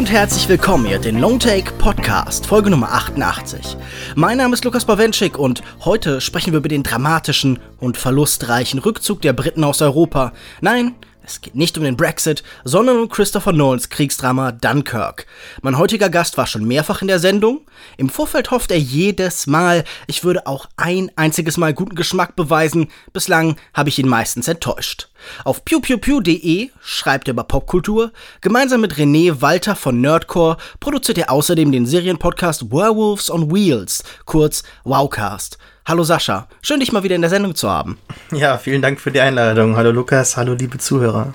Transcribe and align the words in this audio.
Und 0.00 0.10
herzlich 0.10 0.48
willkommen 0.48 0.86
hier, 0.86 0.98
den 0.98 1.18
Longtake 1.18 1.72
Podcast, 1.72 2.46
Folge 2.46 2.70
Nummer 2.70 2.90
88. 2.90 3.76
Mein 4.14 4.38
Name 4.38 4.54
ist 4.54 4.64
Lukas 4.64 4.86
Bawenschik 4.86 5.38
und 5.38 5.62
heute 5.84 6.22
sprechen 6.22 6.54
wir 6.54 6.60
über 6.60 6.70
den 6.70 6.82
dramatischen 6.82 7.58
und 7.80 7.98
verlustreichen 7.98 8.80
Rückzug 8.80 9.20
der 9.20 9.34
Briten 9.34 9.62
aus 9.62 9.82
Europa. 9.82 10.32
Nein, 10.62 10.94
es 11.30 11.40
geht 11.40 11.54
nicht 11.54 11.78
um 11.78 11.84
den 11.84 11.96
Brexit, 11.96 12.42
sondern 12.64 12.98
um 12.98 13.08
Christopher 13.08 13.52
Nolans 13.52 13.88
Kriegsdrama 13.88 14.50
Dunkirk. 14.52 15.26
Mein 15.62 15.78
heutiger 15.78 16.10
Gast 16.10 16.36
war 16.36 16.46
schon 16.46 16.64
mehrfach 16.64 17.02
in 17.02 17.08
der 17.08 17.20
Sendung. 17.20 17.60
Im 17.96 18.08
Vorfeld 18.08 18.50
hofft 18.50 18.72
er 18.72 18.78
jedes 18.78 19.46
Mal, 19.46 19.84
ich 20.08 20.24
würde 20.24 20.46
auch 20.46 20.66
ein 20.76 21.10
einziges 21.14 21.56
Mal 21.56 21.72
guten 21.72 21.94
Geschmack 21.94 22.34
beweisen. 22.34 22.88
Bislang 23.12 23.56
habe 23.74 23.90
ich 23.90 23.98
ihn 23.98 24.08
meistens 24.08 24.48
enttäuscht. 24.48 25.08
Auf 25.44 25.64
pewpewpew.de 25.64 26.70
schreibt 26.80 27.28
er 27.28 27.32
über 27.32 27.44
Popkultur. 27.44 28.12
Gemeinsam 28.40 28.80
mit 28.80 28.94
René 28.94 29.40
Walter 29.40 29.76
von 29.76 30.00
Nerdcore 30.00 30.56
produziert 30.80 31.18
er 31.18 31.30
außerdem 31.30 31.70
den 31.70 31.86
Serienpodcast 31.86 32.72
Werewolves 32.72 33.30
on 33.30 33.52
Wheels, 33.52 34.02
kurz 34.24 34.64
Wowcast. 34.84 35.58
Hallo 35.86 36.04
Sascha, 36.04 36.46
schön 36.62 36.80
dich 36.80 36.92
mal 36.92 37.02
wieder 37.02 37.16
in 37.16 37.22
der 37.22 37.30
Sendung 37.30 37.54
zu 37.54 37.70
haben. 37.70 37.98
Ja, 38.32 38.58
vielen 38.58 38.82
Dank 38.82 39.00
für 39.00 39.10
die 39.10 39.20
Einladung. 39.20 39.76
Hallo 39.76 39.90
Lukas, 39.90 40.36
hallo 40.36 40.54
liebe 40.54 40.78
Zuhörer. 40.78 41.32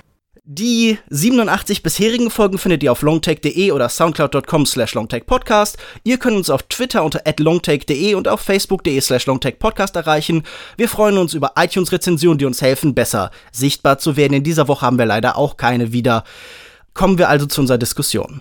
Die 0.48 0.98
87 1.10 1.82
bisherigen 1.82 2.30
Folgen 2.30 2.58
findet 2.58 2.80
ihr 2.84 2.92
auf 2.92 3.02
longtake.de 3.02 3.72
oder 3.72 3.88
soundcloud.com 3.88 4.64
slash 4.64 4.94
longtakepodcast. 4.94 5.76
Ihr 6.04 6.18
könnt 6.18 6.36
uns 6.36 6.50
auf 6.50 6.62
Twitter 6.62 7.02
unter 7.02 7.20
longtake.de 7.36 8.14
und 8.14 8.28
auf 8.28 8.42
facebook.de 8.42 9.00
slash 9.00 9.26
longtakepodcast 9.26 9.96
erreichen. 9.96 10.44
Wir 10.76 10.88
freuen 10.88 11.18
uns 11.18 11.34
über 11.34 11.54
iTunes-Rezensionen, 11.56 12.38
die 12.38 12.44
uns 12.44 12.62
helfen, 12.62 12.94
besser 12.94 13.32
sichtbar 13.50 13.98
zu 13.98 14.16
werden. 14.16 14.34
In 14.34 14.44
dieser 14.44 14.68
Woche 14.68 14.86
haben 14.86 14.98
wir 14.98 15.06
leider 15.06 15.36
auch 15.36 15.56
keine 15.56 15.90
wieder. 15.90 16.22
Kommen 16.94 17.18
wir 17.18 17.28
also 17.28 17.46
zu 17.46 17.62
unserer 17.62 17.78
Diskussion. 17.78 18.40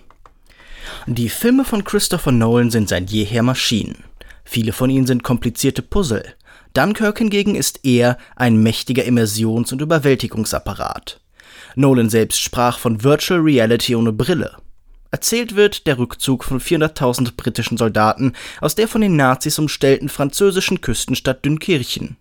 Die 1.08 1.30
Filme 1.30 1.66
von 1.66 1.84
Christopher 1.84 2.32
Nolan 2.32 2.70
sind 2.70 2.88
seit 2.88 3.10
jeher 3.10 3.42
Maschinen. 3.42 4.04
Viele 4.46 4.72
von 4.72 4.90
ihnen 4.90 5.08
sind 5.08 5.24
komplizierte 5.24 5.82
Puzzle. 5.82 6.24
Dunkirk 6.74 7.18
hingegen 7.18 7.56
ist 7.56 7.84
eher 7.84 8.18
ein 8.36 8.62
mächtiger 8.62 9.04
Immersions- 9.04 9.74
und 9.74 9.82
Überwältigungsapparat. 9.82 11.20
Nolan 11.76 12.10
selbst 12.10 12.40
sprach 12.40 12.80
von 12.80 13.04
Virtual 13.04 13.40
Reality 13.40 13.96
ohne 13.96 14.14
Brille. 14.14 14.56
Erzählt 15.12 15.56
wird 15.56 15.88
der 15.88 15.98
Rückzug 15.98 16.44
von 16.44 16.60
400.000 16.60 17.36
britischen 17.36 17.78
Soldaten 17.78 18.34
aus 18.62 18.76
der 18.76 18.88
von 18.88 19.02
den 19.02 19.16
Nazis 19.16 19.58
umstellten 19.60 20.10
französischen 20.10 20.82
Küstenstadt 20.82 21.44
Dünkirchen. 21.44 22.18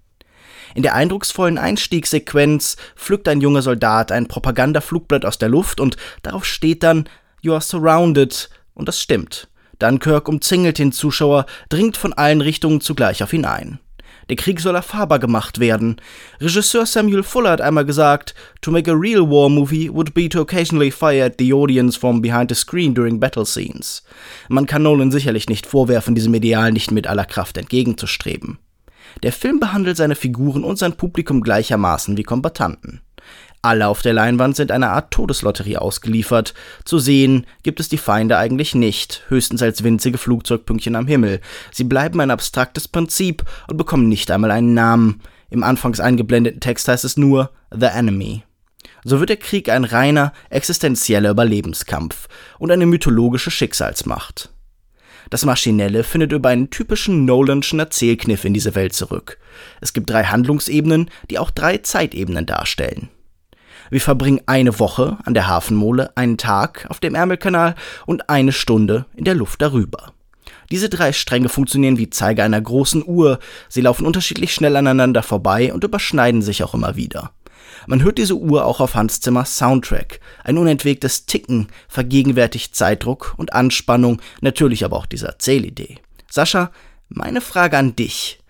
In 0.75 0.83
der 0.83 0.95
eindrucksvollen 0.95 1.58
Einstiegssequenz 1.58 2.77
pflückt 2.97 3.28
ein 3.28 3.41
junger 3.41 3.62
Soldat 3.62 4.11
ein 4.11 4.27
Propagandaflugblatt 4.27 5.25
aus 5.25 5.39
der 5.39 5.48
Luft 5.48 5.80
und 5.80 5.97
darauf 6.22 6.45
steht 6.45 6.83
dann 6.83 7.08
You 7.42 7.52
are 7.52 7.61
surrounded 7.61 8.48
und 8.75 8.89
das 8.89 9.00
stimmt. 9.00 9.48
Dunkirk 9.78 10.28
umzingelt 10.28 10.78
den 10.78 10.92
Zuschauer, 10.92 11.47
dringt 11.69 11.97
von 11.97 12.12
allen 12.12 12.40
Richtungen 12.40 12.80
zugleich 12.80 13.23
auf 13.23 13.33
ihn 13.33 13.45
ein. 13.45 13.79
Der 14.30 14.36
Krieg 14.36 14.61
soll 14.61 14.74
erfahrbar 14.74 15.18
gemacht 15.18 15.58
werden. 15.58 15.96
Regisseur 16.40 16.86
Samuel 16.86 17.23
Fuller 17.23 17.51
hat 17.51 17.61
einmal 17.61 17.84
gesagt, 17.84 18.34
To 18.63 18.70
make 18.70 18.90
a 18.90 18.95
real 18.95 19.29
war 19.29 19.51
movie 19.51 19.90
would 19.92 20.14
be 20.14 20.29
to 20.29 20.40
occasionally 20.40 20.90
fire 20.90 21.24
at 21.24 21.34
the 21.39 21.52
audience 21.52 21.98
from 21.98 22.23
behind 22.23 22.51
the 22.51 22.55
screen 22.55 22.95
during 22.95 23.20
battle 23.20 23.45
scenes. 23.45 24.02
Man 24.48 24.67
kann 24.67 24.83
Nolan 24.83 25.11
sicherlich 25.11 25.48
nicht 25.48 25.67
vorwerfen, 25.67 26.14
diesem 26.14 26.33
Ideal 26.34 26.73
nicht 26.73 26.90
mit 26.90 27.07
aller 27.07 27.27
Kraft 27.27 27.58
entgegenzustreben. 27.58 28.58
Der 29.23 29.33
Film 29.33 29.61
behandelt 29.61 29.96
seine 29.96 30.14
Figuren 30.14 30.64
und 30.64 30.79
sein 30.79 30.96
Publikum 30.96 31.42
gleichermaßen 31.42 32.17
wie 32.17 32.24
Kombattanten. 32.24 33.01
Alle 33.64 33.89
auf 33.89 34.02
der 34.02 34.13
Leinwand 34.13 34.57
sind 34.57 34.70
einer 34.70 34.91
Art 34.91 35.11
Todeslotterie 35.11 35.79
ausgeliefert. 35.79 36.52
Zu 36.85 36.98
sehen 36.98 37.47
gibt 37.63 37.80
es 37.80 37.89
die 37.89 37.97
Feinde 37.97 38.36
eigentlich 38.36 38.75
nicht, 38.75 39.23
höchstens 39.29 39.63
als 39.63 39.83
winzige 39.83 40.19
Flugzeugpünktchen 40.19 40.95
am 40.95 41.07
Himmel. 41.07 41.41
Sie 41.73 41.85
bleiben 41.85 42.20
ein 42.20 42.30
abstraktes 42.30 42.89
Prinzip 42.89 43.42
und 43.67 43.79
bekommen 43.79 44.11
nicht 44.11 44.30
einmal 44.30 44.51
einen 44.51 44.75
Namen. 44.75 45.23
Im 45.48 45.64
anfangs 45.64 45.98
eingeblendeten 45.98 46.61
Text 46.61 46.89
heißt 46.89 47.07
es 47.07 47.17
nur 47.17 47.52
The 47.70 47.86
Enemy. 47.86 48.42
So 49.02 49.19
wird 49.19 49.30
der 49.30 49.39
Krieg 49.39 49.70
ein 49.70 49.85
reiner, 49.85 50.35
existenzieller 50.51 51.31
Überlebenskampf 51.31 52.29
und 52.58 52.70
eine 52.70 52.85
mythologische 52.85 53.51
Schicksalsmacht. 53.51 54.51
Das 55.31 55.46
Maschinelle 55.46 56.05
findet 56.05 56.33
über 56.33 56.51
einen 56.51 56.69
typischen 56.69 57.25
Nolanschen 57.25 57.79
Erzählkniff 57.79 58.45
in 58.45 58.52
diese 58.52 58.75
Welt 58.75 58.92
zurück. 58.92 59.39
Es 59.81 59.95
gibt 59.95 60.11
drei 60.11 60.25
Handlungsebenen, 60.25 61.11
die 61.31 61.39
auch 61.39 61.51
drei 61.51 61.79
Zeitebenen 61.79 62.45
darstellen. 62.45 63.08
Wir 63.94 64.00
verbringen 64.00 64.40
eine 64.46 64.80
Woche 64.80 65.18
an 65.22 65.34
der 65.34 65.46
Hafenmole, 65.46 66.10
einen 66.16 66.36
Tag 66.36 66.84
auf 66.88 66.98
dem 66.98 67.14
Ärmelkanal 67.14 67.77
und 68.06 68.28
eine 68.28 68.50
Stunde 68.50 69.06
in 69.14 69.22
der 69.22 69.36
Luft 69.36 69.62
darüber. 69.62 70.12
Diese 70.72 70.88
drei 70.88 71.12
Stränge 71.12 71.48
funktionieren 71.48 71.96
wie 71.96 72.10
Zeiger 72.10 72.42
einer 72.42 72.60
großen 72.60 73.04
Uhr, 73.06 73.38
sie 73.68 73.83
laufen 73.83 74.04
unterschiedlich 74.04 74.52
schnell 74.52 74.74
aneinander 74.74 75.22
vorbei 75.22 75.72
und 75.72 75.84
überschneiden 75.84 76.42
sich 76.42 76.64
auch 76.64 76.74
immer 76.74 76.96
wieder. 76.96 77.30
Man 77.86 78.02
hört 78.02 78.18
diese 78.18 78.34
Uhr 78.34 78.64
auch 78.64 78.80
auf 78.80 78.96
Hans 78.96 79.20
Zimmers 79.20 79.56
Soundtrack. 79.58 80.18
Ein 80.42 80.58
unentwegtes 80.58 81.27
Ticken 81.27 81.68
vergegenwärtigt 81.86 82.74
Zeitdruck 82.74 83.34
und 83.36 83.52
Anspannung, 83.52 84.20
natürlich 84.40 84.84
aber 84.84 84.96
auch 84.96 85.06
diese 85.06 85.28
Erzählidee. 85.28 85.98
Sascha, 86.28 86.72
meine 87.08 87.40
Frage 87.40 87.78
an 87.78 87.94
dich. 87.94 88.40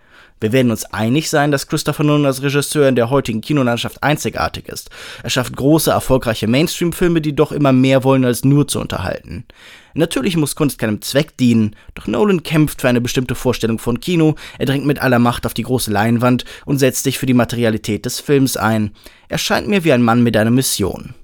Wir 0.41 0.53
werden 0.53 0.71
uns 0.71 0.85
einig 0.85 1.31
sein, 1.31 1.51
dass 1.51 1.69
Christopher 1.69 2.05
Nolan 2.05 2.27
als 2.27 2.43
Regisseur 2.43 2.89
in 2.89 2.97
der 2.97 3.09
heutigen 3.09 3.41
Kinolandschaft 3.41 4.03
einzigartig 4.03 4.69
ist. 4.69 4.91
Er 5.23 5.31
schafft 5.31 5.57
große, 5.57 5.91
erfolgreiche 5.91 6.49
Mainstream-Filme, 6.49 7.21
die 7.21 7.35
doch 7.35 7.53
immer 7.53 7.73
mehr 7.73 8.05
wollen, 8.05 8.25
als 8.25 8.45
nur 8.45 8.69
zu 8.69 8.81
unterhalten. 8.81 9.47
Natürlich 9.95 10.37
muss 10.37 10.57
Kunst 10.57 10.79
keinem 10.79 11.01
Zweck 11.01 11.37
dienen, 11.37 11.77
doch 11.95 12.09
Nolan 12.09 12.43
kämpft 12.43 12.81
für 12.81 12.89
eine 12.89 13.01
bestimmte 13.01 13.37
Vorstellung 13.37 13.79
von 13.79 14.01
Kino, 14.01 14.35
er 14.59 14.67
dringt 14.67 14.85
mit 14.85 15.01
aller 15.01 15.21
Macht 15.21 15.47
auf 15.47 15.55
die 15.55 15.63
große 15.63 15.93
Leinwand 15.93 16.45
und 16.67 16.79
setzt 16.79 17.05
sich 17.05 17.19
für 17.19 17.27
die 17.27 17.33
Materialität 17.33 18.05
des 18.05 18.19
Films 18.19 18.57
ein. 18.57 18.91
Er 19.29 19.39
scheint 19.39 19.69
mir 19.69 19.85
wie 19.85 19.93
ein 19.93 20.03
Mann 20.03 20.23
mit 20.23 20.37
einer 20.37 20.51
Mission. 20.51 21.15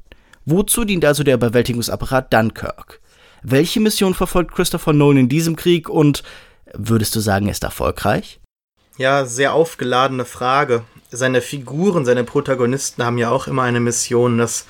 Wozu 0.47 0.84
dient 0.84 1.04
also 1.04 1.25
der 1.25 1.34
Überwältigungsapparat 1.34 2.32
Dunkirk? 2.32 3.00
Welche 3.42 3.81
Mission 3.81 4.15
verfolgt 4.15 4.54
Christopher 4.54 4.92
Nolan 4.92 5.19
in 5.19 5.28
diesem 5.28 5.56
Krieg 5.56 5.88
und 5.88 6.22
würdest 6.72 7.15
du 7.16 7.21
sagen, 7.21 7.47
er 7.47 7.53
ist 7.53 7.65
erfolgreich? 7.65 8.41
Ja, 9.00 9.25
sehr 9.25 9.55
aufgeladene 9.55 10.27
Frage. 10.27 10.84
Seine 11.11 11.41
Figuren, 11.41 12.05
seine 12.05 12.22
Protagonisten 12.22 13.03
haben 13.03 13.16
ja 13.16 13.31
auch 13.31 13.47
immer 13.47 13.62
eine 13.62 13.81
Mission. 13.81 14.37
Das 14.37 14.66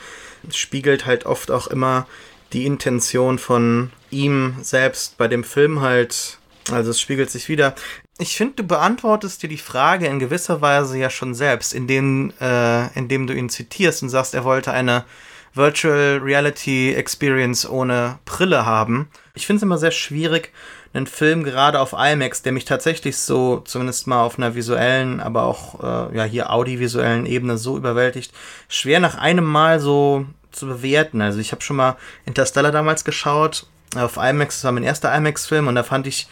spiegelt 0.52 1.04
halt 1.04 1.26
oft 1.26 1.50
auch 1.50 1.66
immer 1.66 2.06
die 2.52 2.64
Intention 2.64 3.40
von 3.40 3.90
ihm 4.12 4.54
selbst 4.62 5.18
bei 5.18 5.26
dem 5.26 5.42
Film 5.42 5.80
halt. 5.80 6.38
Also 6.70 6.92
es 6.92 7.00
spiegelt 7.00 7.28
sich 7.28 7.48
wieder. 7.48 7.74
Ich 8.18 8.36
finde, 8.36 8.54
du 8.54 8.62
beantwortest 8.62 9.42
dir 9.42 9.48
die 9.48 9.58
Frage 9.58 10.06
in 10.06 10.20
gewisser 10.20 10.60
Weise 10.60 10.96
ja 10.96 11.10
schon 11.10 11.34
selbst, 11.34 11.74
indem, 11.74 12.32
äh, 12.40 12.86
indem 12.96 13.26
du 13.26 13.34
ihn 13.34 13.48
zitierst 13.48 14.04
und 14.04 14.10
sagst, 14.10 14.34
er 14.34 14.44
wollte 14.44 14.70
eine 14.70 15.06
Virtual 15.54 16.20
Reality 16.22 16.94
Experience 16.94 17.68
ohne 17.68 18.20
Brille 18.26 18.64
haben. 18.64 19.08
Ich 19.34 19.46
finde 19.46 19.56
es 19.56 19.62
immer 19.64 19.78
sehr 19.78 19.90
schwierig, 19.90 20.52
einen 20.92 21.06
Film 21.06 21.44
gerade 21.44 21.78
auf 21.78 21.92
IMAX, 21.92 22.42
der 22.42 22.52
mich 22.52 22.64
tatsächlich 22.64 23.16
so, 23.16 23.60
zumindest 23.64 24.06
mal 24.06 24.22
auf 24.22 24.38
einer 24.38 24.54
visuellen, 24.54 25.20
aber 25.20 25.44
auch 25.44 25.80
äh, 25.82 26.16
ja 26.16 26.24
hier 26.24 26.52
audiovisuellen 26.52 27.26
Ebene 27.26 27.58
so 27.58 27.76
überwältigt, 27.76 28.32
schwer 28.68 28.98
nach 28.98 29.16
einem 29.16 29.44
Mal 29.44 29.78
so 29.78 30.26
zu 30.50 30.66
bewerten. 30.66 31.20
Also 31.20 31.38
ich 31.38 31.52
habe 31.52 31.62
schon 31.62 31.76
mal 31.76 31.96
Interstellar 32.26 32.72
damals 32.72 33.04
geschaut, 33.04 33.66
auf 33.96 34.16
IMAX, 34.16 34.56
das 34.56 34.64
war 34.64 34.72
mein 34.72 34.82
erster 34.82 35.14
IMAX-Film 35.16 35.68
und 35.68 35.74
da 35.74 35.82
fand 35.82 36.06
ich 36.06 36.28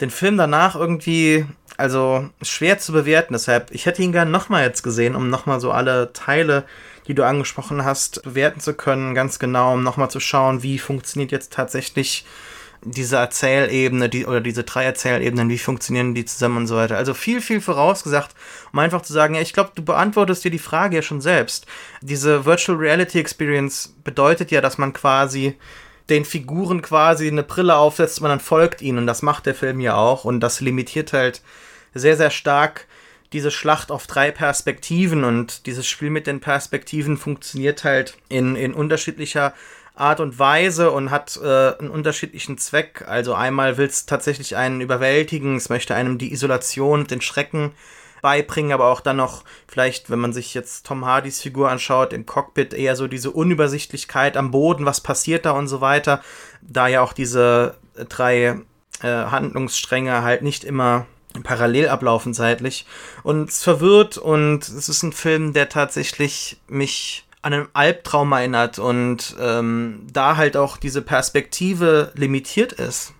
den 0.00 0.10
Film 0.10 0.36
danach 0.36 0.74
irgendwie, 0.74 1.46
also 1.76 2.28
schwer 2.42 2.78
zu 2.78 2.92
bewerten. 2.92 3.32
Deshalb, 3.32 3.70
ich 3.70 3.86
hätte 3.86 4.02
ihn 4.02 4.12
gerne 4.12 4.30
nochmal 4.30 4.64
jetzt 4.64 4.82
gesehen, 4.82 5.14
um 5.14 5.30
nochmal 5.30 5.60
so 5.60 5.70
alle 5.70 6.12
Teile, 6.12 6.64
die 7.06 7.14
du 7.14 7.24
angesprochen 7.24 7.84
hast, 7.84 8.22
bewerten 8.22 8.60
zu 8.60 8.74
können, 8.74 9.14
ganz 9.14 9.38
genau, 9.38 9.74
um 9.74 9.82
nochmal 9.82 10.10
zu 10.10 10.20
schauen, 10.20 10.62
wie 10.62 10.78
funktioniert 10.78 11.32
jetzt 11.32 11.52
tatsächlich 11.52 12.24
diese 12.84 13.16
Erzählebene, 13.16 14.08
die, 14.08 14.26
oder 14.26 14.40
diese 14.40 14.64
drei 14.64 14.84
Erzählebenen, 14.84 15.48
wie 15.48 15.58
funktionieren 15.58 16.14
die 16.14 16.24
zusammen 16.24 16.58
und 16.58 16.66
so 16.66 16.76
weiter. 16.76 16.96
Also 16.96 17.14
viel, 17.14 17.40
viel 17.40 17.60
vorausgesagt, 17.60 18.34
um 18.72 18.78
einfach 18.78 19.02
zu 19.02 19.12
sagen, 19.12 19.34
ja, 19.34 19.40
ich 19.40 19.52
glaube, 19.52 19.72
du 19.74 19.84
beantwortest 19.84 20.44
dir 20.44 20.50
die 20.50 20.58
Frage 20.58 20.96
ja 20.96 21.02
schon 21.02 21.20
selbst. 21.20 21.66
Diese 22.00 22.44
Virtual 22.44 22.78
Reality 22.78 23.18
Experience 23.18 23.94
bedeutet 24.04 24.50
ja, 24.50 24.60
dass 24.60 24.78
man 24.78 24.92
quasi 24.92 25.56
den 26.08 26.24
Figuren 26.24 26.82
quasi 26.82 27.28
eine 27.28 27.42
Brille 27.42 27.76
aufsetzt 27.76 28.20
und 28.20 28.28
dann 28.28 28.40
folgt 28.40 28.82
ihnen. 28.82 28.98
Und 28.98 29.06
das 29.06 29.22
macht 29.22 29.46
der 29.46 29.54
Film 29.54 29.80
ja 29.80 29.96
auch. 29.96 30.24
Und 30.24 30.40
das 30.40 30.60
limitiert 30.60 31.12
halt 31.12 31.42
sehr, 31.94 32.16
sehr 32.16 32.30
stark 32.30 32.86
diese 33.32 33.50
Schlacht 33.50 33.90
auf 33.90 34.06
drei 34.06 34.30
Perspektiven. 34.30 35.24
Und 35.24 35.66
dieses 35.66 35.86
Spiel 35.86 36.10
mit 36.10 36.26
den 36.26 36.40
Perspektiven 36.40 37.16
funktioniert 37.16 37.84
halt 37.84 38.16
in, 38.28 38.54
in 38.56 38.74
unterschiedlicher 38.74 39.54
Art 39.94 40.20
und 40.20 40.38
Weise 40.38 40.90
und 40.90 41.10
hat 41.10 41.38
äh, 41.42 41.78
einen 41.78 41.90
unterschiedlichen 41.90 42.58
Zweck. 42.58 43.04
Also 43.06 43.34
einmal 43.34 43.76
will 43.76 43.86
es 43.86 44.06
tatsächlich 44.06 44.56
einen 44.56 44.80
überwältigen, 44.80 45.56
es 45.56 45.68
möchte 45.68 45.94
einem 45.94 46.18
die 46.18 46.32
Isolation, 46.32 47.06
den 47.06 47.20
Schrecken 47.20 47.72
beibringen, 48.20 48.72
aber 48.72 48.86
auch 48.86 49.00
dann 49.00 49.18
noch 49.18 49.44
vielleicht, 49.68 50.10
wenn 50.10 50.18
man 50.18 50.32
sich 50.32 50.54
jetzt 50.54 50.86
Tom 50.86 51.04
Hardys 51.04 51.42
Figur 51.42 51.70
anschaut, 51.70 52.12
im 52.12 52.24
Cockpit 52.24 52.72
eher 52.72 52.96
so 52.96 53.06
diese 53.06 53.30
Unübersichtlichkeit 53.30 54.36
am 54.36 54.50
Boden, 54.50 54.86
was 54.86 55.00
passiert 55.00 55.44
da 55.44 55.52
und 55.52 55.68
so 55.68 55.80
weiter, 55.80 56.22
da 56.62 56.88
ja 56.88 57.02
auch 57.02 57.12
diese 57.12 57.76
drei 58.08 58.60
äh, 59.02 59.08
Handlungsstränge 59.08 60.22
halt 60.22 60.42
nicht 60.42 60.64
immer 60.64 61.06
parallel 61.42 61.88
ablaufen 61.88 62.32
zeitlich 62.32 62.86
und 63.24 63.50
es 63.50 63.62
verwirrt 63.62 64.16
und 64.16 64.66
es 64.68 64.88
ist 64.88 65.02
ein 65.02 65.12
Film, 65.12 65.52
der 65.52 65.68
tatsächlich 65.68 66.60
mich 66.66 67.26
an 67.44 67.52
einen 67.52 67.68
Albtraum 67.74 68.32
erinnert 68.32 68.78
und 68.78 69.36
ähm, 69.38 70.06
da 70.10 70.36
halt 70.36 70.56
auch 70.56 70.78
diese 70.78 71.02
Perspektive 71.02 72.10
limitiert 72.14 72.72
ist 72.72 73.12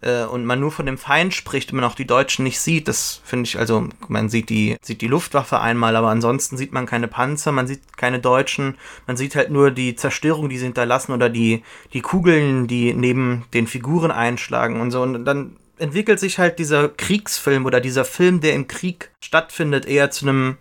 äh, 0.00 0.22
und 0.22 0.44
man 0.44 0.60
nur 0.60 0.70
von 0.70 0.86
dem 0.86 0.96
Feind 0.96 1.34
spricht 1.34 1.72
und 1.72 1.80
man 1.80 1.90
auch 1.90 1.96
die 1.96 2.06
Deutschen 2.06 2.44
nicht 2.44 2.60
sieht, 2.60 2.86
das 2.86 3.20
finde 3.24 3.48
ich, 3.48 3.58
also 3.58 3.88
man 4.06 4.28
sieht 4.28 4.48
die, 4.48 4.76
sieht 4.80 5.00
die 5.00 5.08
Luftwaffe 5.08 5.60
einmal, 5.60 5.96
aber 5.96 6.08
ansonsten 6.08 6.56
sieht 6.56 6.72
man 6.72 6.86
keine 6.86 7.08
Panzer, 7.08 7.50
man 7.50 7.66
sieht 7.66 7.96
keine 7.96 8.20
Deutschen, 8.20 8.76
man 9.08 9.16
sieht 9.16 9.34
halt 9.34 9.50
nur 9.50 9.72
die 9.72 9.96
Zerstörung, 9.96 10.48
die 10.48 10.58
sie 10.58 10.66
hinterlassen 10.66 11.12
oder 11.12 11.28
die, 11.28 11.64
die 11.92 12.00
Kugeln, 12.00 12.68
die 12.68 12.94
neben 12.94 13.44
den 13.54 13.66
Figuren 13.66 14.12
einschlagen 14.12 14.80
und 14.80 14.92
so. 14.92 15.02
Und 15.02 15.24
dann 15.24 15.56
entwickelt 15.78 16.20
sich 16.20 16.38
halt 16.38 16.60
dieser 16.60 16.88
Kriegsfilm 16.88 17.66
oder 17.66 17.80
dieser 17.80 18.04
Film, 18.04 18.40
der 18.40 18.54
im 18.54 18.68
Krieg 18.68 19.10
stattfindet, 19.20 19.84
eher 19.84 20.12
zu 20.12 20.28
einem 20.28 20.58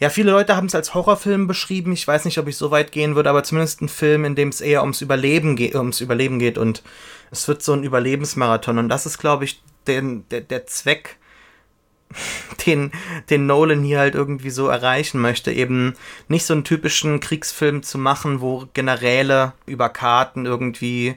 ja, 0.00 0.08
viele 0.08 0.30
Leute 0.30 0.56
haben 0.56 0.66
es 0.66 0.74
als 0.74 0.94
Horrorfilm 0.94 1.46
beschrieben. 1.46 1.92
Ich 1.92 2.08
weiß 2.08 2.24
nicht, 2.24 2.38
ob 2.38 2.48
ich 2.48 2.56
so 2.56 2.70
weit 2.70 2.90
gehen 2.90 3.16
würde, 3.16 3.28
aber 3.28 3.44
zumindest 3.44 3.82
ein 3.82 3.88
Film, 3.88 4.24
in 4.24 4.34
dem 4.34 4.48
es 4.48 4.62
eher 4.62 4.80
ums 4.80 5.02
Überleben, 5.02 5.56
geht, 5.56 5.74
ums 5.74 6.00
Überleben 6.00 6.38
geht 6.38 6.56
und 6.56 6.82
es 7.30 7.46
wird 7.46 7.62
so 7.62 7.74
ein 7.74 7.84
Überlebensmarathon. 7.84 8.78
Und 8.78 8.88
das 8.88 9.04
ist, 9.04 9.18
glaube 9.18 9.44
ich, 9.44 9.62
den, 9.86 10.26
der, 10.30 10.40
der 10.40 10.66
Zweck, 10.66 11.18
den, 12.66 12.92
den 13.28 13.44
Nolan 13.44 13.82
hier 13.82 13.98
halt 13.98 14.14
irgendwie 14.14 14.50
so 14.50 14.68
erreichen 14.68 15.20
möchte. 15.20 15.52
Eben 15.52 15.94
nicht 16.28 16.46
so 16.46 16.54
einen 16.54 16.64
typischen 16.64 17.20
Kriegsfilm 17.20 17.82
zu 17.82 17.98
machen, 17.98 18.40
wo 18.40 18.68
Generäle 18.72 19.52
über 19.66 19.90
Karten 19.90 20.46
irgendwie 20.46 21.16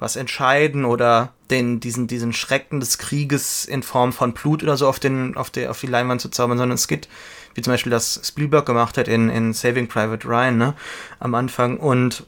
was 0.00 0.16
entscheiden 0.16 0.84
oder 0.84 1.32
den, 1.50 1.78
diesen, 1.78 2.08
diesen 2.08 2.32
Schrecken 2.32 2.80
des 2.80 2.98
Krieges 2.98 3.64
in 3.64 3.84
Form 3.84 4.12
von 4.12 4.34
Blut 4.34 4.64
oder 4.64 4.76
so 4.76 4.88
auf, 4.88 4.98
den, 4.98 5.36
auf, 5.36 5.50
der, 5.50 5.70
auf 5.70 5.80
die 5.80 5.86
Leinwand 5.86 6.20
zu 6.20 6.30
zaubern, 6.30 6.58
sondern 6.58 6.74
es 6.74 6.88
geht 6.88 7.08
wie 7.54 7.62
zum 7.62 7.72
Beispiel 7.72 7.90
das 7.90 8.20
Spielberg 8.24 8.66
gemacht 8.66 8.98
hat 8.98 9.08
in, 9.08 9.28
in 9.30 9.52
Saving 9.52 9.88
Private 9.88 10.26
Ryan, 10.26 10.56
ne, 10.56 10.74
am 11.20 11.34
Anfang. 11.34 11.78
Und 11.78 12.26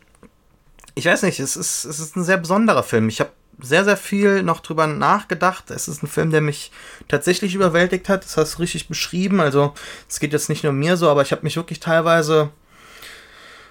ich 0.95 1.07
weiß 1.07 1.23
nicht, 1.23 1.41
es 1.41 1.57
ist, 1.57 1.85
es 1.85 2.01
ist 2.01 2.17
ein 2.17 2.25
sehr 2.25 2.39
besonderer 2.39 2.83
Film. 2.83 3.09
Ich 3.09 3.21
habe 3.21 3.31
sehr, 3.59 3.85
sehr 3.85 3.97
viel 3.97 4.43
noch 4.43 4.61
drüber 4.61 4.87
nachgedacht. 4.87 5.71
Es 5.71 5.89
ist 5.89 6.03
ein 6.03 6.09
Film, 6.09 6.31
der 6.31 6.41
mich 6.41 6.71
tatsächlich 7.09 7.55
überwältigt 7.55 8.09
hat. 8.09 8.25
Das 8.25 8.37
hast 8.37 8.55
du 8.55 8.59
richtig 8.59 8.89
beschrieben. 8.89 9.41
Also, 9.41 9.75
es 10.09 10.21
geht 10.21 10.33
jetzt 10.33 10.49
nicht 10.49 10.65
nur 10.65 10.73
mir 10.73 10.97
so, 10.97 11.09
aber 11.09 11.23
ich 11.23 11.33
habe 11.33 11.43
mich 11.43 11.57
wirklich 11.57 11.81
teilweise 11.81 12.51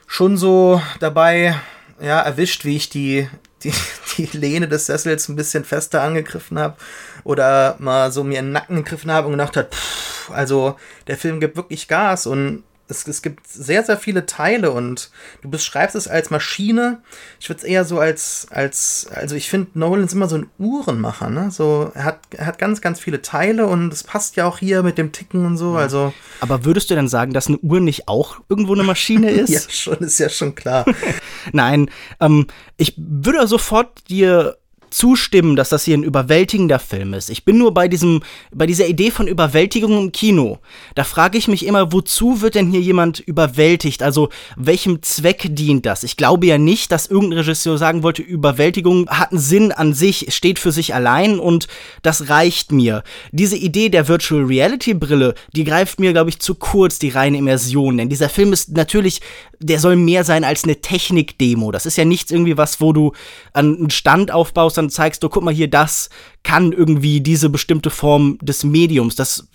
schon 0.07 0.37
so 0.37 0.81
dabei 0.99 1.55
ja, 1.99 2.19
erwischt, 2.21 2.65
wie 2.65 2.75
ich 2.75 2.89
die, 2.89 3.29
die, 3.63 3.73
die 4.17 4.37
Lehne 4.37 4.67
des 4.67 4.87
Sessels 4.87 5.29
ein 5.29 5.35
bisschen 5.35 5.65
fester 5.65 6.01
angegriffen 6.01 6.59
habe 6.59 6.77
oder 7.23 7.75
mal 7.79 8.11
so 8.11 8.23
mir 8.23 8.39
in 8.39 8.45
den 8.45 8.51
Nacken 8.51 8.77
gegriffen 8.77 9.11
habe 9.11 9.27
und 9.27 9.33
gedacht 9.33 9.57
hat, 9.57 9.73
pff, 9.73 10.14
also 10.31 10.75
der 11.07 11.17
Film 11.17 11.39
gibt 11.39 11.55
wirklich 11.55 11.87
Gas 11.87 12.25
und 12.25 12.63
es, 12.87 13.07
es 13.07 13.21
gibt 13.21 13.47
sehr, 13.47 13.83
sehr 13.83 13.97
viele 13.97 14.25
Teile 14.25 14.71
und 14.71 15.09
du 15.41 15.49
beschreibst 15.49 15.95
es 15.95 16.07
als 16.07 16.29
Maschine. 16.29 17.01
Ich 17.39 17.49
würde 17.49 17.59
es 17.59 17.63
eher 17.63 17.83
so 17.83 17.99
als, 17.99 18.47
als, 18.51 19.07
also 19.11 19.35
ich 19.35 19.49
finde, 19.49 19.71
Nolan 19.73 20.05
ist 20.05 20.13
immer 20.13 20.27
so 20.27 20.37
ein 20.37 20.49
Uhrenmacher, 20.59 21.29
ne? 21.29 21.49
So, 21.51 21.91
er 21.95 22.03
hat, 22.03 22.19
er 22.31 22.45
hat 22.45 22.59
ganz, 22.59 22.81
ganz 22.81 22.99
viele 22.99 23.21
Teile 23.21 23.65
und 23.65 23.91
es 23.91 24.03
passt 24.03 24.35
ja 24.35 24.45
auch 24.45 24.59
hier 24.59 24.83
mit 24.83 24.97
dem 24.97 25.11
Ticken 25.11 25.45
und 25.45 25.57
so, 25.57 25.75
also. 25.75 26.13
Aber 26.41 26.63
würdest 26.65 26.89
du 26.91 26.95
denn 26.95 27.07
sagen, 27.07 27.33
dass 27.33 27.47
eine 27.47 27.57
Uhr 27.57 27.79
nicht 27.79 28.07
auch 28.07 28.41
irgendwo 28.49 28.73
eine 28.73 28.83
Maschine 28.83 29.31
ist? 29.31 29.49
ja, 29.49 29.61
schon, 29.69 29.97
ist 29.97 30.19
ja 30.19 30.29
schon 30.29 30.53
klar. 30.53 30.85
Nein, 31.51 31.89
ähm, 32.19 32.47
ich 32.77 32.93
würde 32.97 33.47
sofort 33.47 34.09
dir 34.09 34.57
zustimmen, 34.95 35.55
dass 35.55 35.69
das 35.69 35.83
hier 35.83 35.97
ein 35.97 36.03
überwältigender 36.03 36.79
Film 36.79 37.13
ist. 37.13 37.29
Ich 37.29 37.43
bin 37.43 37.57
nur 37.57 37.73
bei 37.73 37.87
diesem, 37.87 38.23
bei 38.53 38.65
dieser 38.65 38.87
Idee 38.87 39.11
von 39.11 39.27
Überwältigung 39.27 39.97
im 40.05 40.11
Kino. 40.11 40.59
Da 40.95 41.03
frage 41.03 41.37
ich 41.37 41.47
mich 41.47 41.65
immer, 41.65 41.91
wozu 41.91 42.41
wird 42.41 42.55
denn 42.55 42.71
hier 42.71 42.79
jemand 42.79 43.19
überwältigt? 43.19 44.01
Also, 44.01 44.29
welchem 44.55 45.01
Zweck 45.01 45.47
dient 45.53 45.85
das? 45.85 46.03
Ich 46.03 46.15
glaube 46.15 46.45
ja 46.45 46.57
nicht, 46.57 46.91
dass 46.91 47.07
irgendein 47.07 47.39
Regisseur 47.39 47.77
sagen 47.77 48.03
wollte, 48.03 48.21
Überwältigung 48.21 49.09
hat 49.09 49.31
einen 49.31 49.39
Sinn 49.39 49.71
an 49.73 49.93
sich, 49.93 50.33
steht 50.33 50.59
für 50.59 50.71
sich 50.71 50.95
allein 50.95 51.39
und 51.39 51.67
das 52.01 52.29
reicht 52.29 52.71
mir. 52.71 53.03
Diese 53.31 53.57
Idee 53.57 53.89
der 53.89 54.07
Virtual 54.07 54.43
Reality 54.43 54.93
Brille, 54.93 55.35
die 55.53 55.65
greift 55.65 55.99
mir, 55.99 56.13
glaube 56.13 56.29
ich, 56.29 56.39
zu 56.39 56.55
kurz, 56.55 56.99
die 56.99 57.09
reine 57.09 57.37
Immersion. 57.37 57.97
Denn 57.97 58.09
dieser 58.09 58.29
Film 58.29 58.53
ist 58.53 58.71
natürlich, 58.71 59.19
der 59.59 59.79
soll 59.79 59.97
mehr 59.97 60.23
sein 60.23 60.43
als 60.43 60.63
eine 60.63 60.79
Technik-Demo. 60.79 61.71
Das 61.71 61.85
ist 61.85 61.97
ja 61.97 62.05
nichts 62.05 62.31
irgendwie 62.31 62.57
was, 62.57 62.79
wo 62.79 62.93
du 62.93 63.11
einen 63.53 63.89
Stand 63.89 64.31
aufbaust, 64.31 64.77
dann 64.77 64.84
zeigst 64.89 65.23
du, 65.23 65.29
guck 65.29 65.43
mal 65.43 65.53
hier, 65.53 65.69
das 65.69 66.09
kann 66.43 66.71
irgendwie 66.71 67.21
diese 67.21 67.49
bestimmte 67.49 67.89
Form 67.89 68.37
des 68.41 68.63
Mediums. 68.63 69.15
Das 69.15 69.47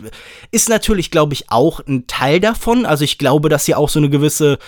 ist 0.50 0.68
natürlich, 0.68 1.10
glaube 1.10 1.34
ich, 1.34 1.50
auch 1.50 1.80
ein 1.86 2.06
Teil 2.06 2.40
davon. 2.40 2.86
Also 2.86 3.04
ich 3.04 3.18
glaube, 3.18 3.48
dass 3.48 3.66
hier 3.66 3.78
auch 3.78 3.88
so 3.88 3.98
eine 3.98 4.10
gewisse 4.10 4.58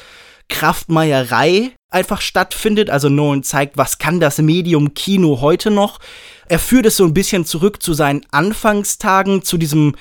Kraftmeierei 0.48 1.72
einfach 1.90 2.20
stattfindet. 2.20 2.90
Also 2.90 3.08
Nolan 3.08 3.42
zeigt, 3.42 3.76
was 3.76 3.98
kann 3.98 4.20
das 4.20 4.38
Medium 4.38 4.94
Kino 4.94 5.40
heute 5.40 5.70
noch. 5.70 5.98
Er 6.52 6.58
führt 6.58 6.84
es 6.84 6.98
so 6.98 7.04
ein 7.06 7.14
bisschen 7.14 7.46
zurück 7.46 7.82
zu 7.82 7.94
seinen 7.94 8.26
Anfangstagen, 8.30 9.42
zu 9.42 9.56
diesem, 9.56 9.94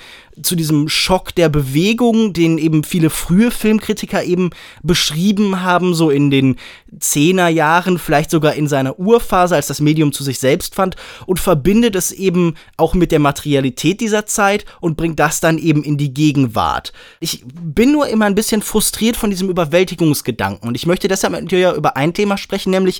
zu 0.44 0.57
diesem 0.57 0.89
Schock 0.89 1.33
der 1.33 1.48
Bewegung, 1.48 2.33
den 2.33 2.57
eben 2.57 2.83
viele 2.83 3.09
frühe 3.09 3.51
Filmkritiker 3.51 4.25
eben 4.25 4.50
beschrieben 4.83 5.62
haben, 5.62 5.94
so 5.94 6.09
in 6.09 6.30
den 6.30 6.57
Zehnerjahren, 7.00 7.98
vielleicht 7.98 8.31
sogar 8.31 8.55
in 8.55 8.67
seiner 8.67 9.00
Urphase, 9.00 9.55
als 9.55 9.67
das 9.67 9.79
Medium 9.79 10.12
zu 10.12 10.25
sich 10.25 10.39
selbst 10.39 10.75
fand, 10.75 10.98
und 11.25 11.39
verbindet 11.39 11.96
es 11.96 12.12
eben 12.12 12.55
auch 12.75 12.96
mit 12.96 13.13
der 13.13 13.20
Materialität 13.20 14.01
dieser 14.01 14.25
Zeit 14.25 14.65
und 14.81 14.98
bringt 14.98 15.22
das 15.22 15.39
dann 15.39 15.58
eben 15.58 15.86
in 15.86 15.96
die 15.96 16.13
Gegenwart. 16.13 16.91
Ich 17.22 17.46
bin 17.46 17.93
nur 17.93 18.10
immer 18.10 18.25
ein 18.25 18.36
bisschen 18.36 18.62
frustriert 18.62 19.15
von 19.15 19.29
diesem 19.29 19.50
Überwältigungsgedanken 19.50 20.67
und 20.67 20.75
ich 20.75 20.86
möchte 20.86 21.08
deshalb 21.08 21.31
mit 21.31 21.50
dir 21.50 21.75
über 21.75 21.96
ein 21.96 22.13
Thema 22.13 22.38
sprechen, 22.38 22.72
nämlich 22.72 23.00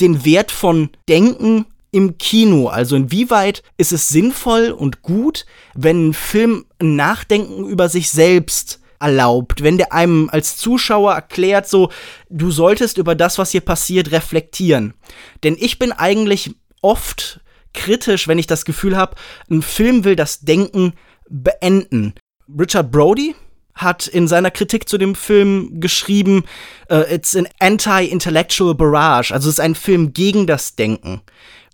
den 0.00 0.24
Wert 0.24 0.52
von 0.52 0.90
Denken 1.08 1.66
im 1.94 2.18
Kino? 2.18 2.68
Also 2.68 2.96
inwieweit 2.96 3.62
ist 3.76 3.92
es 3.92 4.08
sinnvoll 4.08 4.70
und 4.70 5.02
gut, 5.02 5.46
wenn 5.74 6.08
ein 6.08 6.14
Film 6.14 6.66
Nachdenken 6.82 7.66
über 7.66 7.88
sich 7.88 8.10
selbst 8.10 8.80
erlaubt, 9.00 9.62
wenn 9.62 9.76
der 9.76 9.92
einem 9.92 10.28
als 10.30 10.56
Zuschauer 10.56 11.14
erklärt, 11.14 11.68
so, 11.68 11.90
du 12.30 12.50
solltest 12.50 12.98
über 12.98 13.14
das, 13.14 13.38
was 13.38 13.50
hier 13.50 13.60
passiert, 13.60 14.12
reflektieren. 14.12 14.94
Denn 15.42 15.56
ich 15.58 15.78
bin 15.78 15.92
eigentlich 15.92 16.54
oft 16.80 17.40
kritisch, 17.74 18.28
wenn 18.28 18.38
ich 18.38 18.46
das 18.46 18.64
Gefühl 18.64 18.96
habe, 18.96 19.16
ein 19.50 19.62
Film 19.62 20.04
will 20.04 20.16
das 20.16 20.40
Denken 20.40 20.94
beenden. 21.28 22.14
Richard 22.58 22.90
Brody 22.90 23.34
hat 23.74 24.06
in 24.06 24.28
seiner 24.28 24.50
Kritik 24.50 24.88
zu 24.88 24.98
dem 24.98 25.14
Film 25.14 25.80
geschrieben, 25.80 26.44
uh, 26.90 27.02
it's 27.10 27.34
an 27.36 27.48
anti-intellectual 27.58 28.74
barrage, 28.74 29.32
also 29.34 29.48
es 29.48 29.56
ist 29.56 29.60
ein 29.60 29.74
Film 29.74 30.12
gegen 30.12 30.46
das 30.46 30.76
Denken. 30.76 31.22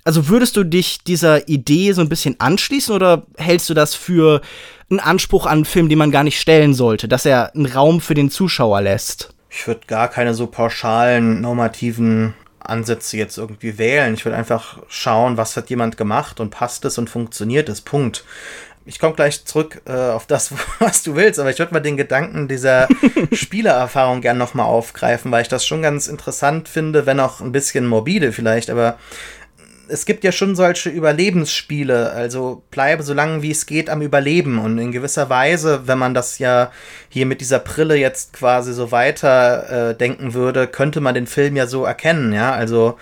Also 0.05 0.29
würdest 0.29 0.57
du 0.57 0.65
dich 0.65 1.05
dieser 1.05 1.49
Idee 1.49 1.93
so 1.93 2.01
ein 2.01 2.09
bisschen 2.09 2.39
anschließen 2.39 2.95
oder 2.95 3.27
hältst 3.37 3.69
du 3.69 3.75
das 3.75 3.95
für 3.95 4.41
einen 4.89 5.01
Anspruch 5.01 5.47
an 5.47 5.53
einen 5.53 5.65
Film, 5.65 5.89
den 5.89 5.99
man 5.99 6.11
gar 6.11 6.25
nicht 6.25 6.41
stellen 6.41 6.75
sollte, 6.75 7.07
dass 7.07 7.27
er 7.27 7.55
einen 7.55 7.67
Raum 7.67 8.01
für 8.01 8.15
den 8.15 8.31
Zuschauer 8.31 8.81
lässt? 8.81 9.33
Ich 9.51 9.67
würde 9.67 9.81
gar 9.87 10.09
keine 10.09 10.35
so 10.35 10.47
pauschalen 10.47 11.41
normativen 11.41 12.35
Ansätze 12.61 13.17
jetzt 13.17 13.37
irgendwie 13.37 13.79
wählen. 13.79 14.15
Ich 14.15 14.25
würde 14.25 14.37
einfach 14.37 14.79
schauen, 14.89 15.37
was 15.37 15.57
hat 15.57 15.71
jemand 15.71 15.97
gemacht 15.97 16.41
und 16.41 16.51
passt 16.51 16.85
es 16.85 16.99
und 16.99 17.11
funktioniert 17.11 17.69
es. 17.69 17.81
Punkt. 17.81 18.25
Ich 18.87 18.99
komme 18.99 19.15
gleich 19.15 19.45
zurück 19.45 19.83
äh, 19.87 19.93
auf 19.93 20.27
das, 20.27 20.53
was 20.79 21.03
du 21.03 21.15
willst, 21.15 21.39
aber 21.39 21.51
ich 21.51 21.59
würde 21.59 21.75
mal 21.75 21.81
den 21.81 21.97
Gedanken 21.97 22.49
dieser 22.49 22.89
Spielererfahrung 23.33 24.21
gern 24.21 24.39
nochmal 24.39 24.67
aufgreifen, 24.67 25.31
weil 25.31 25.43
ich 25.43 25.49
das 25.49 25.67
schon 25.67 25.83
ganz 25.83 26.07
interessant 26.07 26.69
finde, 26.69 27.07
wenn 27.07 27.21
auch 27.21 27.41
ein 27.41 27.53
bisschen 27.53 27.87
morbide 27.87 28.33
vielleicht, 28.33 28.71
aber 28.71 28.99
es 29.91 30.07
gibt 30.07 30.25
ja 30.25 30.33
schon 30.33 30.55
solche 30.55 30.91
Überlebensspiele, 30.91 32.13
also 32.13 32.63
bleibe 32.71 33.03
so 33.03 33.13
lange 33.13 33.43
wie 33.43 33.51
es 33.51 33.67
geht 33.67 33.91
am 33.91 34.03
Überleben. 34.03 34.59
Und 34.59 34.79
in 34.79 34.93
gewisser 34.93 35.29
Weise, 35.29 35.83
wenn 35.87 35.99
man 35.99 36.15
das 36.15 36.39
ja 36.39 36.71
hier 37.09 37.27
mit 37.27 37.41
dieser 37.41 37.59
Brille 37.59 37.97
jetzt 37.97 38.33
quasi 38.33 38.73
so 38.73 38.93
weiter 38.93 39.91
äh, 39.91 39.95
denken 39.95 40.35
würde, 40.35 40.67
könnte 40.67 41.01
man 41.01 41.15
den 41.15 41.27
Film 41.27 41.57
ja 41.57 41.67
so 41.67 41.85
erkennen, 41.85 42.33
ja, 42.33 42.53
also 42.53 42.97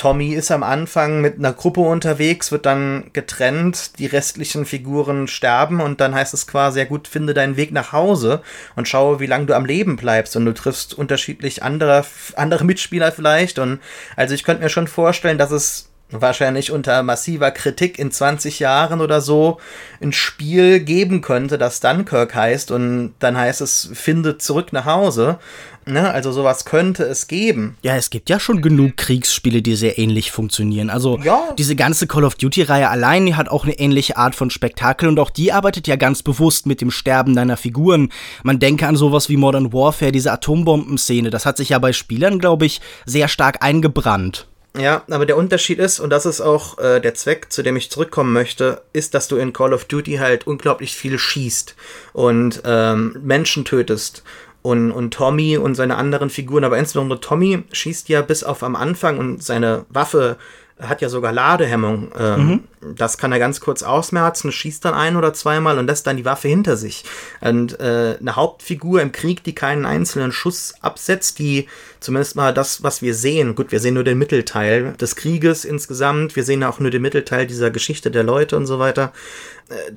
Tommy 0.00 0.32
ist 0.32 0.50
am 0.50 0.62
Anfang 0.62 1.20
mit 1.20 1.36
einer 1.38 1.52
Gruppe 1.52 1.80
unterwegs, 1.80 2.52
wird 2.52 2.64
dann 2.64 3.10
getrennt, 3.12 3.98
die 3.98 4.06
restlichen 4.06 4.64
Figuren 4.64 5.28
sterben 5.28 5.82
und 5.82 6.00
dann 6.00 6.14
heißt 6.14 6.32
es 6.32 6.46
quasi, 6.46 6.78
ja 6.78 6.86
gut, 6.86 7.06
finde 7.06 7.34
deinen 7.34 7.58
Weg 7.58 7.70
nach 7.70 7.92
Hause 7.92 8.40
und 8.76 8.88
schaue, 8.88 9.20
wie 9.20 9.26
lange 9.26 9.44
du 9.44 9.54
am 9.54 9.66
Leben 9.66 9.96
bleibst. 9.96 10.36
Und 10.36 10.46
du 10.46 10.54
triffst 10.54 10.94
unterschiedlich 10.94 11.62
andere, 11.62 12.06
andere 12.34 12.64
Mitspieler 12.64 13.12
vielleicht. 13.12 13.58
Und 13.58 13.80
also 14.16 14.34
ich 14.34 14.42
könnte 14.42 14.62
mir 14.62 14.70
schon 14.70 14.88
vorstellen, 14.88 15.36
dass 15.36 15.50
es 15.50 15.89
wahrscheinlich 16.12 16.70
unter 16.72 17.02
massiver 17.02 17.50
Kritik 17.50 17.98
in 17.98 18.10
20 18.10 18.58
Jahren 18.60 19.00
oder 19.00 19.20
so 19.20 19.58
ein 20.00 20.12
Spiel 20.12 20.80
geben 20.80 21.20
könnte, 21.20 21.58
das 21.58 21.80
Dunkirk 21.80 22.34
heißt 22.34 22.70
und 22.70 23.14
dann 23.18 23.36
heißt 23.36 23.60
es, 23.60 23.90
findet 23.92 24.42
zurück 24.42 24.72
nach 24.72 24.86
Hause. 24.86 25.38
Ne? 25.86 26.10
Also 26.10 26.30
sowas 26.30 26.66
könnte 26.66 27.04
es 27.04 27.26
geben. 27.26 27.76
Ja, 27.82 27.96
es 27.96 28.10
gibt 28.10 28.28
ja 28.28 28.38
schon 28.38 28.60
genug 28.60 28.98
Kriegsspiele, 28.98 29.62
die 29.62 29.76
sehr 29.76 29.98
ähnlich 29.98 30.30
funktionieren. 30.30 30.90
Also 30.90 31.18
Ja. 31.18 31.54
diese 31.58 31.74
ganze 31.74 32.06
Call 32.06 32.24
of 32.24 32.34
Duty-Reihe 32.34 32.88
allein, 32.88 33.24
die 33.24 33.34
hat 33.34 33.48
auch 33.48 33.64
eine 33.64 33.78
ähnliche 33.78 34.16
Art 34.18 34.34
von 34.34 34.50
Spektakel 34.50 35.08
und 35.08 35.18
auch 35.18 35.30
die 35.30 35.52
arbeitet 35.52 35.88
ja 35.88 35.96
ganz 35.96 36.22
bewusst 36.22 36.66
mit 36.66 36.80
dem 36.82 36.90
Sterben 36.90 37.34
deiner 37.34 37.56
Figuren. 37.56 38.10
Man 38.42 38.58
denke 38.58 38.86
an 38.86 38.96
sowas 38.96 39.30
wie 39.30 39.38
Modern 39.38 39.72
Warfare, 39.72 40.12
diese 40.12 40.32
Atombombenszene. 40.32 41.30
Das 41.30 41.46
hat 41.46 41.56
sich 41.56 41.70
ja 41.70 41.78
bei 41.78 41.92
Spielern, 41.94 42.38
glaube 42.38 42.66
ich, 42.66 42.80
sehr 43.06 43.28
stark 43.28 43.64
eingebrannt. 43.64 44.49
Ja, 44.78 45.02
aber 45.10 45.26
der 45.26 45.36
Unterschied 45.36 45.80
ist, 45.80 45.98
und 45.98 46.10
das 46.10 46.26
ist 46.26 46.40
auch 46.40 46.78
äh, 46.78 47.00
der 47.00 47.14
Zweck, 47.14 47.52
zu 47.52 47.62
dem 47.62 47.76
ich 47.76 47.90
zurückkommen 47.90 48.32
möchte, 48.32 48.82
ist, 48.92 49.14
dass 49.14 49.26
du 49.26 49.36
in 49.36 49.52
Call 49.52 49.72
of 49.72 49.86
Duty 49.86 50.16
halt 50.16 50.46
unglaublich 50.46 50.94
viel 50.94 51.18
schießt 51.18 51.74
und 52.12 52.62
ähm, 52.64 53.16
Menschen 53.22 53.64
tötest. 53.64 54.22
Und, 54.62 54.92
und 54.92 55.14
Tommy 55.14 55.56
und 55.56 55.74
seine 55.74 55.96
anderen 55.96 56.28
Figuren, 56.28 56.64
aber 56.64 56.76
insbesondere 56.76 57.18
Tommy 57.18 57.64
schießt 57.72 58.10
ja 58.10 58.20
bis 58.20 58.44
auf 58.44 58.62
am 58.62 58.76
Anfang 58.76 59.16
und 59.16 59.42
seine 59.42 59.86
Waffe 59.88 60.36
hat 60.80 61.00
ja 61.00 61.08
sogar 61.08 61.32
Ladehemmung. 61.32 62.12
Ähm, 62.18 62.64
Das 62.96 63.18
kann 63.18 63.30
er 63.30 63.38
ganz 63.38 63.60
kurz 63.60 63.82
ausmerzen, 63.82 64.50
schießt 64.52 64.82
dann 64.86 64.94
ein 64.94 65.16
oder 65.16 65.34
zweimal 65.34 65.78
und 65.78 65.86
lässt 65.86 66.06
dann 66.06 66.16
die 66.16 66.24
Waffe 66.24 66.48
hinter 66.48 66.78
sich. 66.78 67.04
Und 67.42 67.78
äh, 67.78 68.16
eine 68.18 68.36
Hauptfigur 68.36 69.02
im 69.02 69.12
Krieg, 69.12 69.44
die 69.44 69.54
keinen 69.54 69.84
einzelnen 69.84 70.32
Schuss 70.32 70.74
absetzt, 70.80 71.38
die 71.38 71.68
zumindest 72.00 72.36
mal 72.36 72.54
das, 72.54 72.82
was 72.82 73.02
wir 73.02 73.14
sehen, 73.14 73.54
gut, 73.54 73.70
wir 73.70 73.80
sehen 73.80 73.94
nur 73.94 74.04
den 74.04 74.16
Mittelteil 74.16 74.94
des 74.98 75.14
Krieges 75.14 75.66
insgesamt, 75.66 76.36
wir 76.36 76.44
sehen 76.44 76.64
auch 76.64 76.80
nur 76.80 76.90
den 76.90 77.02
Mittelteil 77.02 77.46
dieser 77.46 77.70
Geschichte 77.70 78.10
der 78.10 78.22
Leute 78.22 78.56
und 78.56 78.64
so 78.64 78.78
weiter, 78.78 79.12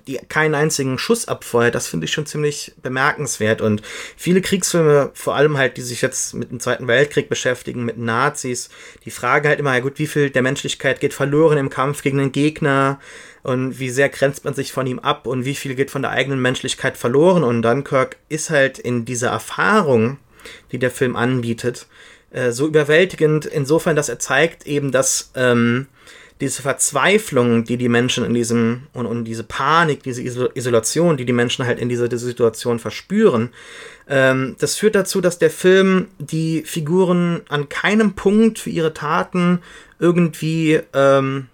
die 0.07 0.19
keinen 0.29 0.55
einzigen 0.55 0.97
Schuss 0.97 1.27
abfeuert, 1.27 1.75
das 1.75 1.87
finde 1.87 2.05
ich 2.05 2.11
schon 2.11 2.25
ziemlich 2.25 2.73
bemerkenswert. 2.81 3.61
Und 3.61 3.81
viele 4.15 4.41
Kriegsfilme, 4.41 5.11
vor 5.13 5.35
allem 5.35 5.57
halt, 5.57 5.77
die 5.77 5.81
sich 5.81 6.01
jetzt 6.01 6.33
mit 6.33 6.51
dem 6.51 6.59
Zweiten 6.59 6.87
Weltkrieg 6.87 7.29
beschäftigen, 7.29 7.83
mit 7.83 7.97
Nazis, 7.97 8.69
die 9.05 9.11
fragen 9.11 9.47
halt 9.47 9.59
immer, 9.59 9.73
ja 9.73 9.79
gut, 9.79 9.99
wie 9.99 10.07
viel 10.07 10.29
der 10.29 10.41
Menschlichkeit 10.41 10.99
geht 10.99 11.13
verloren 11.13 11.57
im 11.57 11.69
Kampf 11.69 12.03
gegen 12.03 12.19
den 12.19 12.31
Gegner 12.31 12.99
und 13.41 13.79
wie 13.79 13.89
sehr 13.89 14.09
grenzt 14.09 14.45
man 14.45 14.53
sich 14.53 14.71
von 14.71 14.87
ihm 14.87 14.99
ab 14.99 15.27
und 15.27 15.45
wie 15.45 15.55
viel 15.55 15.75
geht 15.75 15.91
von 15.91 16.01
der 16.01 16.11
eigenen 16.11 16.41
Menschlichkeit 16.41 16.97
verloren. 16.97 17.43
Und 17.43 17.61
Dunkirk 17.61 18.17
ist 18.29 18.49
halt 18.49 18.79
in 18.79 19.05
dieser 19.05 19.29
Erfahrung, 19.29 20.17
die 20.71 20.79
der 20.79 20.91
Film 20.91 21.15
anbietet, 21.15 21.87
äh, 22.31 22.51
so 22.51 22.67
überwältigend 22.67 23.45
insofern, 23.45 23.95
dass 23.95 24.09
er 24.09 24.19
zeigt 24.19 24.65
eben, 24.65 24.91
dass 24.91 25.31
ähm, 25.35 25.87
diese 26.43 26.61
Verzweiflung, 26.61 27.63
die 27.63 27.77
die 27.77 27.89
Menschen 27.89 28.25
in 28.25 28.33
diesem 28.33 28.83
und, 28.93 29.05
und 29.05 29.23
diese 29.23 29.43
Panik, 29.43 30.03
diese 30.03 30.21
Iso 30.21 30.49
Isolation, 30.53 31.15
die 31.15 31.25
die 31.25 31.33
Menschen 31.33 31.65
halt 31.65 31.79
in 31.79 31.87
dieser, 31.89 32.09
dieser 32.09 32.25
Situation 32.25 32.79
verspüren, 32.79 33.49
ähm, 34.09 34.55
das 34.59 34.75
führt 34.75 34.95
dazu, 34.95 35.21
dass 35.21 35.39
der 35.39 35.49
Film 35.49 36.07
die 36.19 36.63
Figuren 36.65 37.41
an 37.47 37.69
keinem 37.69 38.13
Punkt 38.13 38.59
für 38.59 38.69
ihre 38.69 38.93
Taten 38.93 39.59
irgendwie 39.99 40.81
ähm, 40.93 41.47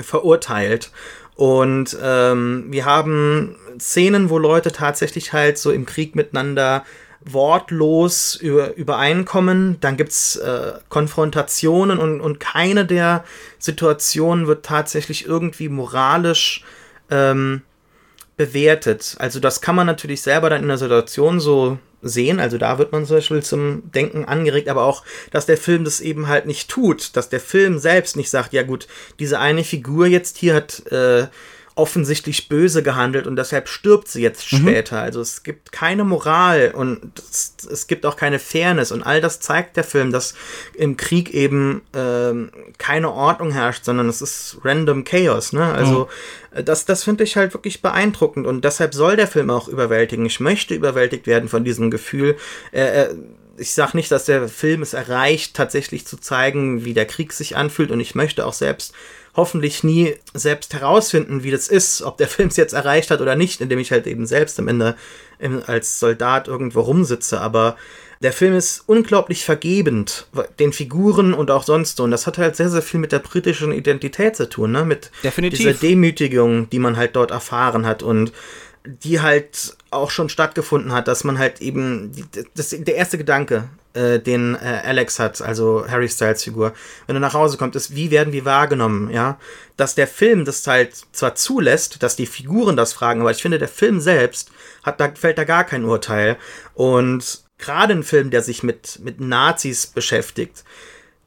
verurteilt. 0.00 0.92
Und 1.34 1.96
ähm, 2.00 2.66
wir 2.68 2.84
haben 2.84 3.56
Szenen, 3.80 4.30
wo 4.30 4.38
Leute 4.38 4.70
tatsächlich 4.70 5.32
halt 5.32 5.58
so 5.58 5.72
im 5.72 5.86
Krieg 5.86 6.14
miteinander 6.14 6.84
wortlos 7.24 8.36
über, 8.36 8.74
übereinkommen. 8.76 9.76
Dann 9.80 9.96
gibt's 9.96 10.36
äh, 10.36 10.72
Konfrontationen 10.88 11.98
und, 11.98 12.20
und 12.20 12.40
keine 12.40 12.86
der 12.86 13.24
Situationen 13.58 14.46
wird 14.46 14.64
tatsächlich 14.64 15.26
irgendwie 15.26 15.68
moralisch 15.68 16.64
ähm, 17.10 17.62
bewertet. 18.36 19.16
Also 19.18 19.38
das 19.38 19.60
kann 19.60 19.76
man 19.76 19.86
natürlich 19.86 20.22
selber 20.22 20.48
dann 20.48 20.62
in 20.62 20.68
der 20.68 20.78
Situation 20.78 21.40
so 21.40 21.78
sehen. 22.02 22.40
Also 22.40 22.56
da 22.56 22.78
wird 22.78 22.92
man 22.92 23.04
zum 23.04 23.16
Beispiel 23.16 23.42
zum 23.42 23.90
Denken 23.92 24.24
angeregt, 24.24 24.68
aber 24.68 24.84
auch, 24.84 25.04
dass 25.30 25.44
der 25.44 25.58
Film 25.58 25.84
das 25.84 26.00
eben 26.00 26.28
halt 26.28 26.46
nicht 26.46 26.70
tut, 26.70 27.16
dass 27.16 27.28
der 27.28 27.40
Film 27.40 27.78
selbst 27.78 28.16
nicht 28.16 28.30
sagt, 28.30 28.54
ja 28.54 28.62
gut, 28.62 28.86
diese 29.18 29.38
eine 29.38 29.64
Figur 29.64 30.06
jetzt 30.06 30.38
hier 30.38 30.54
hat 30.54 30.86
äh, 30.90 31.26
offensichtlich 31.76 32.48
böse 32.48 32.82
gehandelt 32.82 33.26
und 33.26 33.36
deshalb 33.36 33.68
stirbt 33.68 34.08
sie 34.08 34.22
jetzt 34.22 34.48
später. 34.48 35.00
Also 35.00 35.20
es 35.20 35.42
gibt 35.42 35.72
keine 35.72 36.04
Moral 36.04 36.72
und 36.74 37.12
es, 37.18 37.54
es 37.70 37.86
gibt 37.86 38.04
auch 38.04 38.16
keine 38.16 38.38
Fairness 38.38 38.92
und 38.92 39.02
all 39.02 39.20
das 39.20 39.40
zeigt 39.40 39.76
der 39.76 39.84
Film, 39.84 40.12
dass 40.12 40.34
im 40.74 40.96
Krieg 40.96 41.30
eben 41.32 41.82
ähm, 41.94 42.50
keine 42.78 43.12
Ordnung 43.12 43.52
herrscht, 43.52 43.84
sondern 43.84 44.08
es 44.08 44.20
ist 44.20 44.58
random 44.64 45.04
Chaos. 45.04 45.52
Ne? 45.52 45.64
Also 45.64 46.08
äh, 46.50 46.64
das, 46.64 46.84
das 46.84 47.04
finde 47.04 47.24
ich 47.24 47.36
halt 47.36 47.54
wirklich 47.54 47.82
beeindruckend 47.82 48.46
und 48.46 48.64
deshalb 48.64 48.92
soll 48.94 49.16
der 49.16 49.28
Film 49.28 49.50
auch 49.50 49.68
überwältigen. 49.68 50.26
Ich 50.26 50.40
möchte 50.40 50.74
überwältigt 50.74 51.26
werden 51.26 51.48
von 51.48 51.64
diesem 51.64 51.90
Gefühl. 51.90 52.36
Äh, 52.72 53.04
äh, 53.04 53.14
ich 53.56 53.72
sage 53.72 53.96
nicht, 53.96 54.10
dass 54.10 54.24
der 54.24 54.48
Film 54.48 54.80
es 54.80 54.94
erreicht, 54.94 55.54
tatsächlich 55.54 56.06
zu 56.06 56.16
zeigen, 56.16 56.84
wie 56.84 56.94
der 56.94 57.04
Krieg 57.04 57.32
sich 57.32 57.56
anfühlt 57.56 57.90
und 57.90 58.00
ich 58.00 58.14
möchte 58.14 58.46
auch 58.46 58.54
selbst 58.54 58.94
hoffentlich 59.34 59.84
nie 59.84 60.14
selbst 60.34 60.74
herausfinden, 60.74 61.42
wie 61.42 61.50
das 61.50 61.68
ist, 61.68 62.02
ob 62.02 62.18
der 62.18 62.28
Film 62.28 62.48
es 62.48 62.56
jetzt 62.56 62.72
erreicht 62.72 63.10
hat 63.10 63.20
oder 63.20 63.36
nicht, 63.36 63.60
indem 63.60 63.78
ich 63.78 63.92
halt 63.92 64.06
eben 64.06 64.26
selbst 64.26 64.58
am 64.58 64.68
Ende 64.68 64.96
als 65.66 65.98
Soldat 66.00 66.48
irgendwo 66.48 66.80
rumsitze. 66.80 67.40
Aber 67.40 67.76
der 68.22 68.32
Film 68.32 68.54
ist 68.54 68.84
unglaublich 68.86 69.44
vergebend, 69.44 70.26
den 70.58 70.72
Figuren 70.72 71.32
und 71.32 71.50
auch 71.50 71.62
sonst 71.62 71.96
so. 71.96 72.04
Und 72.04 72.10
das 72.10 72.26
hat 72.26 72.36
halt 72.36 72.54
sehr, 72.54 72.68
sehr 72.68 72.82
viel 72.82 73.00
mit 73.00 73.12
der 73.12 73.20
britischen 73.20 73.72
Identität 73.72 74.36
zu 74.36 74.48
tun, 74.48 74.72
ne? 74.72 74.84
Mit 74.84 75.10
Definitiv. 75.24 75.58
dieser 75.58 75.72
Demütigung, 75.72 76.68
die 76.68 76.78
man 76.78 76.96
halt 76.96 77.16
dort 77.16 77.30
erfahren 77.30 77.86
hat 77.86 78.02
und 78.02 78.32
die 78.84 79.20
halt 79.20 79.76
auch 79.90 80.10
schon 80.10 80.28
stattgefunden 80.28 80.92
hat, 80.92 81.08
dass 81.08 81.24
man 81.24 81.38
halt 81.38 81.60
eben, 81.60 82.12
das, 82.54 82.70
der 82.70 82.94
erste 82.94 83.18
Gedanke, 83.18 83.68
äh, 83.94 84.18
den 84.20 84.54
äh, 84.54 84.82
Alex 84.84 85.18
hat, 85.18 85.42
also 85.42 85.84
Harry 85.88 86.08
Styles 86.08 86.44
Figur, 86.44 86.72
wenn 87.06 87.16
er 87.16 87.20
nach 87.20 87.34
Hause 87.34 87.56
kommt, 87.56 87.76
ist, 87.76 87.94
wie 87.94 88.10
werden 88.10 88.32
wir 88.32 88.44
wahrgenommen, 88.44 89.10
ja? 89.10 89.38
Dass 89.76 89.94
der 89.94 90.06
Film 90.06 90.44
das 90.44 90.66
halt 90.66 90.94
zwar 91.12 91.34
zulässt, 91.34 92.02
dass 92.02 92.16
die 92.16 92.26
Figuren 92.26 92.76
das 92.76 92.92
fragen, 92.92 93.20
aber 93.20 93.30
ich 93.30 93.42
finde, 93.42 93.58
der 93.58 93.68
Film 93.68 94.00
selbst 94.00 94.50
hat 94.82 95.00
da, 95.00 95.12
fällt 95.14 95.38
da 95.38 95.44
gar 95.44 95.64
kein 95.64 95.84
Urteil. 95.84 96.36
Und 96.74 97.42
gerade 97.58 97.94
ein 97.94 98.02
Film, 98.02 98.30
der 98.30 98.42
sich 98.42 98.62
mit, 98.62 99.00
mit 99.02 99.20
Nazis 99.20 99.86
beschäftigt, 99.86 100.64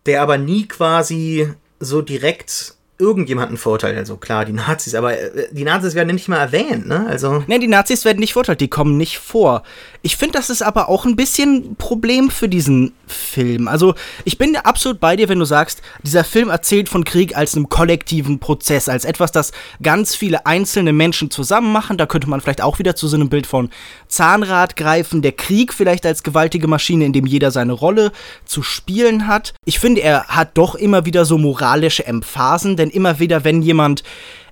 der 0.06 0.22
aber 0.22 0.38
nie 0.38 0.68
quasi 0.68 1.54
so 1.80 2.02
direkt 2.02 2.76
irgendjemanden 3.04 3.58
verurteilt. 3.58 3.98
Also 3.98 4.16
klar, 4.16 4.46
die 4.46 4.54
Nazis, 4.54 4.96
aber 4.96 5.18
äh, 5.18 5.48
die 5.52 5.64
Nazis 5.64 5.94
werden 5.94 6.16
nicht 6.16 6.30
mal 6.30 6.38
erwähnt, 6.38 6.88
ne? 6.88 7.06
Also. 7.08 7.44
Ne, 7.48 7.60
die 7.60 7.68
Nazis 7.68 8.06
werden 8.06 8.20
nicht 8.20 8.34
verurteilt, 8.34 8.62
die 8.62 8.70
kommen 8.70 8.98
nicht 8.98 9.20
vor. 9.20 9.64
Ich 10.02 10.18
finde, 10.18 10.38
das 10.38 10.50
ist 10.50 10.62
aber 10.62 10.90
auch 10.90 11.06
ein 11.06 11.16
bisschen 11.16 11.76
Problem 11.76 12.30
für 12.30 12.50
diesen 12.50 12.94
Film. 13.08 13.68
Also, 13.68 13.94
ich 14.24 14.38
bin 14.38 14.56
absolut 14.56 15.00
bei 15.00 15.16
dir, 15.16 15.30
wenn 15.30 15.40
du 15.40 15.46
sagst, 15.46 15.82
dieser 16.04 16.24
Film 16.24 16.50
erzählt 16.50 16.90
von 16.90 17.04
Krieg 17.04 17.38
als 17.38 17.56
einem 17.56 17.70
kollektiven 17.70 18.40
Prozess, 18.40 18.90
als 18.90 19.06
etwas, 19.06 19.32
das 19.32 19.52
ganz 19.82 20.16
viele 20.16 20.46
einzelne 20.46 20.94
Menschen 20.94 21.30
zusammen 21.30 21.72
machen. 21.72 21.98
Da 21.98 22.06
könnte 22.06 22.30
man 22.30 22.42
vielleicht 22.42 22.62
auch 22.62 22.80
wieder 22.80 22.96
zu 22.96 23.08
so 23.08 23.16
einem 23.16 23.30
Bild 23.30 23.48
von 23.48 23.70
Zahnrad 24.08 24.76
greifen. 24.76 25.22
Der 25.22 25.32
Krieg 25.34 25.74
vielleicht 25.74 26.06
als 26.06 26.24
gewaltige 26.24 26.68
Maschine, 26.68 27.06
in 27.06 27.14
dem 27.14 27.26
jeder 27.26 27.52
seine 27.52 27.74
Rolle 27.74 28.12
zu 28.46 28.64
spielen 28.64 29.28
hat. 29.28 29.54
Ich 29.66 29.80
finde, 29.80 30.02
er 30.02 30.28
hat 30.28 30.58
doch 30.58 30.76
immer 30.76 31.06
wieder 31.06 31.26
so 31.26 31.38
moralische 31.38 32.06
Emphasen, 32.06 32.78
denn 32.78 32.90
immer 32.94 33.20
wieder, 33.20 33.44
wenn 33.44 33.62
jemand 33.62 34.04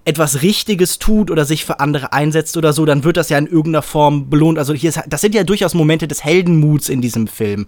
etwas 0.03 0.41
Richtiges 0.41 0.98
tut 0.98 1.29
oder 1.29 1.45
sich 1.45 1.63
für 1.63 1.79
andere 1.79 2.12
einsetzt 2.12 2.57
oder 2.57 2.74
so, 2.74 2.86
dann 2.86 3.03
wird 3.03 3.17
das 3.17 3.29
ja 3.29 3.38
in 3.38 3.45
irgendeiner 3.45 3.83
Form 3.83 4.29
belohnt. 4.29 4.57
Also 4.57 4.74
hier 4.74 4.89
ist, 4.89 5.00
das 5.07 5.21
sind 5.21 5.36
ja 5.36 5.43
durchaus 5.43 5.75
Momente 5.75 6.07
des 6.07 6.24
Heldenmuts 6.24 6.89
in 6.89 7.01
diesem 7.01 7.27
Film. 7.27 7.67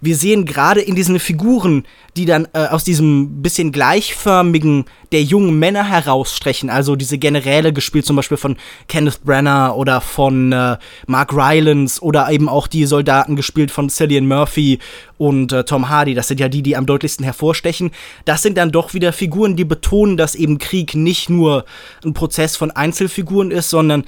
Wir 0.00 0.16
sehen 0.16 0.44
gerade 0.44 0.80
in 0.80 0.96
diesen 0.96 1.20
Figuren, 1.20 1.84
die 2.16 2.24
dann 2.24 2.48
äh, 2.52 2.66
aus 2.66 2.82
diesem 2.82 3.42
bisschen 3.42 3.70
gleichförmigen 3.70 4.86
der 5.12 5.22
jungen 5.22 5.58
Männer 5.58 5.84
herausstechen, 5.84 6.68
also 6.68 6.96
diese 6.96 7.18
Generäle 7.18 7.72
gespielt 7.72 8.06
zum 8.06 8.16
Beispiel 8.16 8.36
von 8.36 8.56
Kenneth 8.88 9.22
Branagh 9.24 9.74
oder 9.74 10.00
von 10.00 10.52
äh, 10.52 10.78
Mark 11.06 11.32
Rylance 11.32 12.02
oder 12.02 12.30
eben 12.30 12.48
auch 12.48 12.66
die 12.66 12.86
Soldaten 12.86 13.36
gespielt 13.36 13.70
von 13.70 13.88
Cillian 13.88 14.26
Murphy 14.26 14.80
und 15.18 15.52
äh, 15.52 15.64
Tom 15.64 15.88
Hardy. 15.88 16.14
Das 16.14 16.28
sind 16.28 16.40
ja 16.40 16.48
die, 16.48 16.62
die 16.62 16.76
am 16.76 16.86
deutlichsten 16.86 17.24
hervorstechen. 17.24 17.90
Das 18.24 18.42
sind 18.42 18.56
dann 18.56 18.70
doch 18.70 18.94
wieder 18.94 19.12
Figuren, 19.12 19.56
die 19.56 19.64
betonen, 19.64 20.16
dass 20.16 20.34
eben 20.34 20.58
Krieg 20.58 20.94
nicht 20.94 21.28
nur 21.28 21.64
ein 22.04 22.14
Prozess 22.14 22.56
von 22.56 22.70
Einzelfiguren 22.70 23.50
ist, 23.50 23.68
sondern 23.68 24.04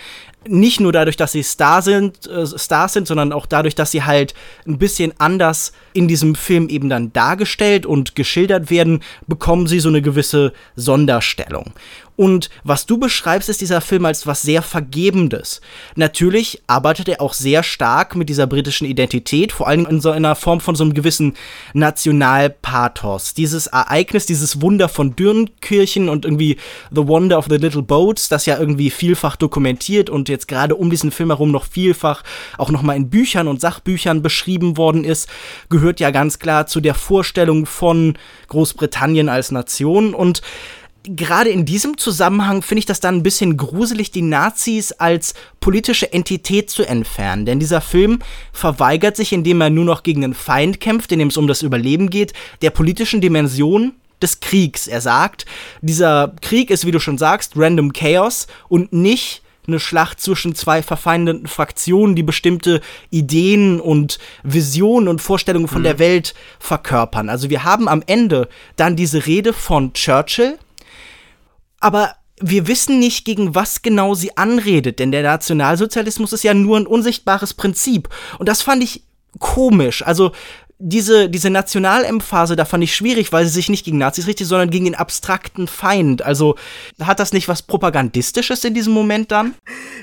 nicht 0.48 0.80
nur 0.80 0.92
dadurch, 0.92 1.16
dass 1.16 1.32
sie 1.32 1.42
Star 1.42 1.82
sind, 1.82 2.26
äh, 2.26 2.46
Stars 2.46 2.94
sind, 2.94 3.06
sondern 3.06 3.32
auch 3.32 3.46
dadurch, 3.46 3.74
dass 3.74 3.90
sie 3.90 4.04
halt 4.04 4.34
ein 4.66 4.78
bisschen 4.78 5.12
anders 5.18 5.72
in 5.92 6.08
diesem 6.08 6.34
Film 6.34 6.68
eben 6.68 6.88
dann 6.88 7.12
dargestellt 7.12 7.84
und 7.84 8.16
geschildert 8.16 8.70
werden, 8.70 9.02
bekommen 9.26 9.66
sie 9.66 9.80
so 9.80 9.88
eine 9.88 10.00
gewisse 10.00 10.52
Sonderstellung. 10.76 11.72
Und 12.20 12.50
was 12.64 12.84
du 12.84 12.98
beschreibst, 12.98 13.48
ist 13.48 13.62
dieser 13.62 13.80
Film 13.80 14.04
als 14.04 14.26
was 14.26 14.42
sehr 14.42 14.60
Vergebendes. 14.60 15.62
Natürlich 15.94 16.60
arbeitet 16.66 17.08
er 17.08 17.22
auch 17.22 17.32
sehr 17.32 17.62
stark 17.62 18.14
mit 18.14 18.28
dieser 18.28 18.46
britischen 18.46 18.84
Identität, 18.84 19.52
vor 19.52 19.66
allem 19.66 19.86
in 19.86 20.02
so 20.02 20.10
einer 20.10 20.34
Form 20.34 20.60
von 20.60 20.74
so 20.74 20.84
einem 20.84 20.92
gewissen 20.92 21.32
Nationalpathos. 21.72 23.32
Dieses 23.32 23.68
Ereignis, 23.68 24.26
dieses 24.26 24.60
Wunder 24.60 24.90
von 24.90 25.16
Dürrenkirchen 25.16 26.10
und 26.10 26.26
irgendwie 26.26 26.58
The 26.90 27.08
Wonder 27.08 27.38
of 27.38 27.46
the 27.48 27.56
Little 27.56 27.80
Boats, 27.80 28.28
das 28.28 28.44
ja 28.44 28.58
irgendwie 28.58 28.90
vielfach 28.90 29.36
dokumentiert 29.36 30.10
und 30.10 30.28
jetzt 30.28 30.46
gerade 30.46 30.76
um 30.76 30.90
diesen 30.90 31.12
Film 31.12 31.30
herum 31.30 31.50
noch 31.50 31.64
vielfach 31.64 32.22
auch 32.58 32.68
nochmal 32.70 32.96
in 32.96 33.08
Büchern 33.08 33.48
und 33.48 33.62
Sachbüchern 33.62 34.20
beschrieben 34.20 34.76
worden 34.76 35.04
ist, 35.04 35.26
gehört 35.70 36.00
ja 36.00 36.10
ganz 36.10 36.38
klar 36.38 36.66
zu 36.66 36.82
der 36.82 36.94
Vorstellung 36.94 37.64
von 37.64 38.18
Großbritannien 38.48 39.30
als 39.30 39.52
Nation 39.52 40.12
und 40.12 40.42
gerade 41.04 41.50
in 41.50 41.64
diesem 41.64 41.96
Zusammenhang 41.98 42.62
finde 42.62 42.80
ich 42.80 42.86
das 42.86 43.00
dann 43.00 43.16
ein 43.16 43.22
bisschen 43.22 43.56
gruselig, 43.56 44.10
die 44.10 44.22
Nazis 44.22 44.92
als 44.92 45.34
politische 45.60 46.12
Entität 46.12 46.70
zu 46.70 46.84
entfernen. 46.84 47.46
Denn 47.46 47.60
dieser 47.60 47.80
Film 47.80 48.20
verweigert 48.52 49.16
sich, 49.16 49.32
indem 49.32 49.60
er 49.60 49.70
nur 49.70 49.84
noch 49.84 50.02
gegen 50.02 50.24
einen 50.24 50.34
Feind 50.34 50.80
kämpft, 50.80 51.12
in 51.12 51.18
dem 51.18 51.28
es 51.28 51.36
um 51.36 51.46
das 51.46 51.62
Überleben 51.62 52.10
geht, 52.10 52.32
der 52.62 52.70
politischen 52.70 53.20
Dimension 53.20 53.92
des 54.20 54.40
Kriegs. 54.40 54.86
Er 54.86 55.00
sagt, 55.00 55.46
dieser 55.80 56.34
Krieg 56.42 56.70
ist, 56.70 56.86
wie 56.86 56.90
du 56.90 57.00
schon 57.00 57.18
sagst, 57.18 57.52
random 57.56 57.92
Chaos 57.92 58.46
und 58.68 58.92
nicht 58.92 59.42
eine 59.66 59.80
Schlacht 59.80 60.20
zwischen 60.20 60.54
zwei 60.54 60.82
verfeindeten 60.82 61.46
Fraktionen, 61.46 62.16
die 62.16 62.22
bestimmte 62.22 62.80
Ideen 63.10 63.80
und 63.80 64.18
Visionen 64.42 65.08
und 65.08 65.22
Vorstellungen 65.22 65.68
von 65.68 65.82
mhm. 65.82 65.84
der 65.84 65.98
Welt 65.98 66.34
verkörpern. 66.58 67.28
Also 67.28 67.50
wir 67.50 67.64
haben 67.64 67.88
am 67.88 68.02
Ende 68.06 68.48
dann 68.76 68.96
diese 68.96 69.26
Rede 69.26 69.52
von 69.52 69.92
Churchill, 69.92 70.58
aber 71.80 72.14
wir 72.40 72.66
wissen 72.66 72.98
nicht, 72.98 73.24
gegen 73.24 73.54
was 73.54 73.82
genau 73.82 74.14
sie 74.14 74.36
anredet, 74.36 74.98
denn 74.98 75.12
der 75.12 75.22
Nationalsozialismus 75.22 76.32
ist 76.32 76.44
ja 76.44 76.54
nur 76.54 76.78
ein 76.78 76.86
unsichtbares 76.86 77.54
Prinzip. 77.54 78.08
Und 78.38 78.48
das 78.48 78.62
fand 78.62 78.82
ich 78.82 79.02
komisch. 79.38 80.02
Also 80.06 80.32
diese, 80.82 81.28
diese 81.28 81.50
Nationalemphase, 81.50 82.56
da 82.56 82.64
fand 82.64 82.82
ich 82.82 82.96
schwierig, 82.96 83.32
weil 83.32 83.44
sie 83.44 83.50
sich 83.50 83.68
nicht 83.68 83.84
gegen 83.84 83.98
Nazis 83.98 84.26
richtet, 84.26 84.46
sondern 84.46 84.70
gegen 84.70 84.86
den 84.86 84.94
abstrakten 84.94 85.68
Feind. 85.68 86.22
Also 86.22 86.56
hat 86.98 87.20
das 87.20 87.34
nicht 87.34 87.48
was 87.48 87.60
Propagandistisches 87.62 88.64
in 88.64 88.72
diesem 88.72 88.94
Moment 88.94 89.30
dann? 89.30 89.54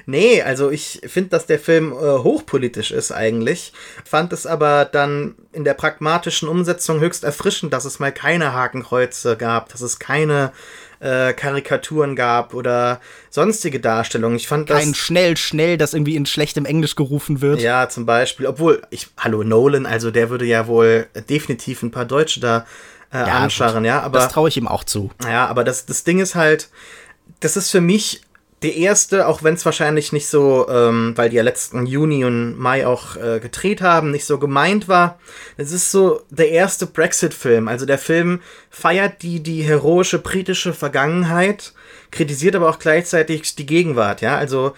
Nee, 0.05 0.43
also 0.43 0.69
ich 0.69 1.01
finde, 1.07 1.31
dass 1.31 1.47
der 1.47 1.59
Film 1.59 1.91
äh, 1.91 1.95
hochpolitisch 1.95 2.91
ist 2.91 3.11
eigentlich. 3.11 3.73
Fand 4.05 4.31
es 4.33 4.45
aber 4.45 4.85
dann 4.85 5.33
in 5.51 5.63
der 5.63 5.73
pragmatischen 5.73 6.47
Umsetzung 6.47 6.99
höchst 6.99 7.23
erfrischend, 7.23 7.73
dass 7.73 7.85
es 7.85 7.97
mal 7.97 8.11
keine 8.11 8.53
Hakenkreuze 8.53 9.35
gab, 9.35 9.69
dass 9.69 9.81
es 9.81 9.97
keine 9.97 10.51
äh, 10.99 11.33
Karikaturen 11.33 12.15
gab 12.15 12.53
oder 12.53 12.99
sonstige 13.29 13.79
Darstellungen. 13.79 14.37
Ich 14.37 14.47
fand 14.47 14.69
das. 14.69 14.79
Kein 14.79 14.95
schnell, 14.95 15.37
schnell, 15.37 15.77
das 15.77 15.93
irgendwie 15.93 16.15
in 16.15 16.25
schlechtem 16.25 16.65
Englisch 16.65 16.95
gerufen 16.95 17.41
wird. 17.41 17.61
Ja, 17.61 17.89
zum 17.89 18.05
Beispiel. 18.05 18.47
Obwohl, 18.47 18.81
ich, 18.89 19.07
hallo 19.17 19.43
Nolan, 19.43 19.85
also 19.85 20.11
der 20.11 20.29
würde 20.29 20.45
ja 20.45 20.67
wohl 20.67 21.07
definitiv 21.29 21.83
ein 21.83 21.91
paar 21.91 22.05
Deutsche 22.05 22.39
da 22.39 22.65
äh, 23.13 23.19
ja, 23.19 23.25
anscharren, 23.25 23.85
ja. 23.85 24.01
Aber, 24.01 24.19
das 24.19 24.31
traue 24.31 24.49
ich 24.49 24.57
ihm 24.57 24.67
auch 24.67 24.83
zu. 24.83 25.11
Ja, 25.23 25.47
aber 25.47 25.63
das, 25.63 25.85
das 25.85 26.03
Ding 26.03 26.19
ist 26.19 26.35
halt, 26.35 26.69
das 27.39 27.57
ist 27.57 27.69
für 27.69 27.81
mich 27.81 28.21
der 28.63 28.75
erste, 28.75 29.27
auch 29.27 29.43
wenn 29.43 29.53
es 29.53 29.65
wahrscheinlich 29.65 30.11
nicht 30.11 30.27
so, 30.27 30.67
ähm, 30.67 31.13
weil 31.15 31.29
die 31.29 31.35
ja 31.35 31.43
letzten 31.43 31.85
Juni 31.85 32.25
und 32.25 32.57
Mai 32.57 32.87
auch 32.87 33.15
äh, 33.15 33.39
gedreht 33.39 33.81
haben, 33.81 34.09
nicht 34.09 34.25
so 34.25 34.39
gemeint 34.39 34.87
war. 34.87 35.19
Es 35.57 35.71
ist 35.71 35.91
so 35.91 36.21
der 36.31 36.49
erste 36.49 36.87
Brexit-Film. 36.87 37.67
Also 37.67 37.85
der 37.85 37.99
Film 37.99 38.41
feiert 38.71 39.21
die, 39.21 39.43
die 39.43 39.61
heroische 39.61 40.17
britische 40.17 40.73
Vergangenheit, 40.73 41.73
kritisiert 42.09 42.55
aber 42.55 42.69
auch 42.69 42.79
gleichzeitig 42.79 43.55
die 43.55 43.67
Gegenwart, 43.67 44.21
ja. 44.21 44.37
Also 44.37 44.73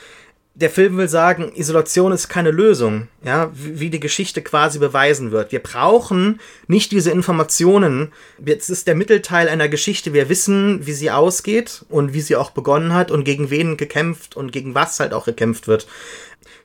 der 0.59 0.69
Film 0.69 0.97
will 0.97 1.07
sagen, 1.07 1.51
Isolation 1.55 2.11
ist 2.11 2.27
keine 2.27 2.51
Lösung, 2.51 3.07
ja, 3.23 3.49
wie 3.53 3.89
die 3.89 4.01
Geschichte 4.01 4.41
quasi 4.41 4.77
beweisen 4.77 5.31
wird. 5.31 5.53
Wir 5.53 5.59
brauchen 5.59 6.41
nicht 6.67 6.91
diese 6.91 7.11
Informationen. 7.11 8.11
Jetzt 8.43 8.69
ist 8.69 8.85
der 8.85 8.95
Mittelteil 8.95 9.47
einer 9.47 9.69
Geschichte. 9.69 10.13
Wir 10.13 10.27
wissen, 10.27 10.85
wie 10.85 10.91
sie 10.91 11.11
ausgeht 11.11 11.85
und 11.87 12.13
wie 12.13 12.21
sie 12.21 12.35
auch 12.35 12.51
begonnen 12.51 12.93
hat 12.93 13.09
und 13.09 13.23
gegen 13.23 13.49
wen 13.49 13.77
gekämpft 13.77 14.35
und 14.35 14.51
gegen 14.51 14.75
was 14.75 14.99
halt 14.99 15.13
auch 15.13 15.25
gekämpft 15.25 15.67
wird. 15.67 15.87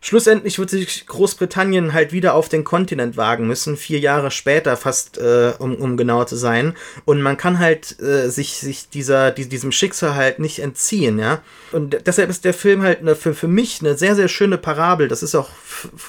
Schlussendlich 0.04 0.58
wird 0.58 0.68
sich 0.68 1.06
Großbritannien 1.06 1.94
halt 1.94 2.12
wieder 2.12 2.34
auf 2.34 2.50
den 2.50 2.62
Kontinent 2.62 3.16
wagen 3.16 3.46
müssen, 3.46 3.78
vier 3.78 3.98
Jahre 4.00 4.30
später 4.30 4.76
fast, 4.76 5.16
äh, 5.16 5.54
um, 5.58 5.76
um 5.76 5.96
genau 5.96 6.24
zu 6.24 6.36
sein. 6.36 6.74
Und 7.06 7.22
man 7.22 7.38
kann 7.38 7.58
halt 7.58 7.98
äh, 8.02 8.28
sich, 8.28 8.58
sich 8.58 8.90
dieser, 8.90 9.30
die, 9.30 9.48
diesem 9.48 9.72
Schicksal 9.72 10.14
halt 10.14 10.40
nicht 10.40 10.58
entziehen, 10.58 11.18
ja. 11.18 11.40
Und 11.72 12.06
deshalb 12.06 12.28
ist 12.28 12.44
der 12.44 12.52
Film 12.52 12.82
halt 12.82 12.98
eine, 12.98 13.16
für, 13.16 13.32
für 13.32 13.48
mich 13.48 13.80
eine 13.80 13.96
sehr, 13.96 14.14
sehr 14.14 14.28
schöne 14.28 14.58
Parabel. 14.58 15.08
Das 15.08 15.22
ist 15.22 15.34
auch 15.34 15.48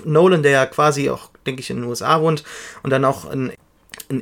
Nolan, 0.04 0.44
der 0.44 0.52
ja 0.52 0.66
quasi 0.66 1.10
auch, 1.10 1.30
denke 1.46 1.62
ich, 1.62 1.70
in 1.70 1.78
den 1.78 1.86
USA 1.86 2.20
wohnt 2.20 2.44
und 2.84 2.90
dann 2.90 3.06
auch 3.06 3.32
in 3.32 3.54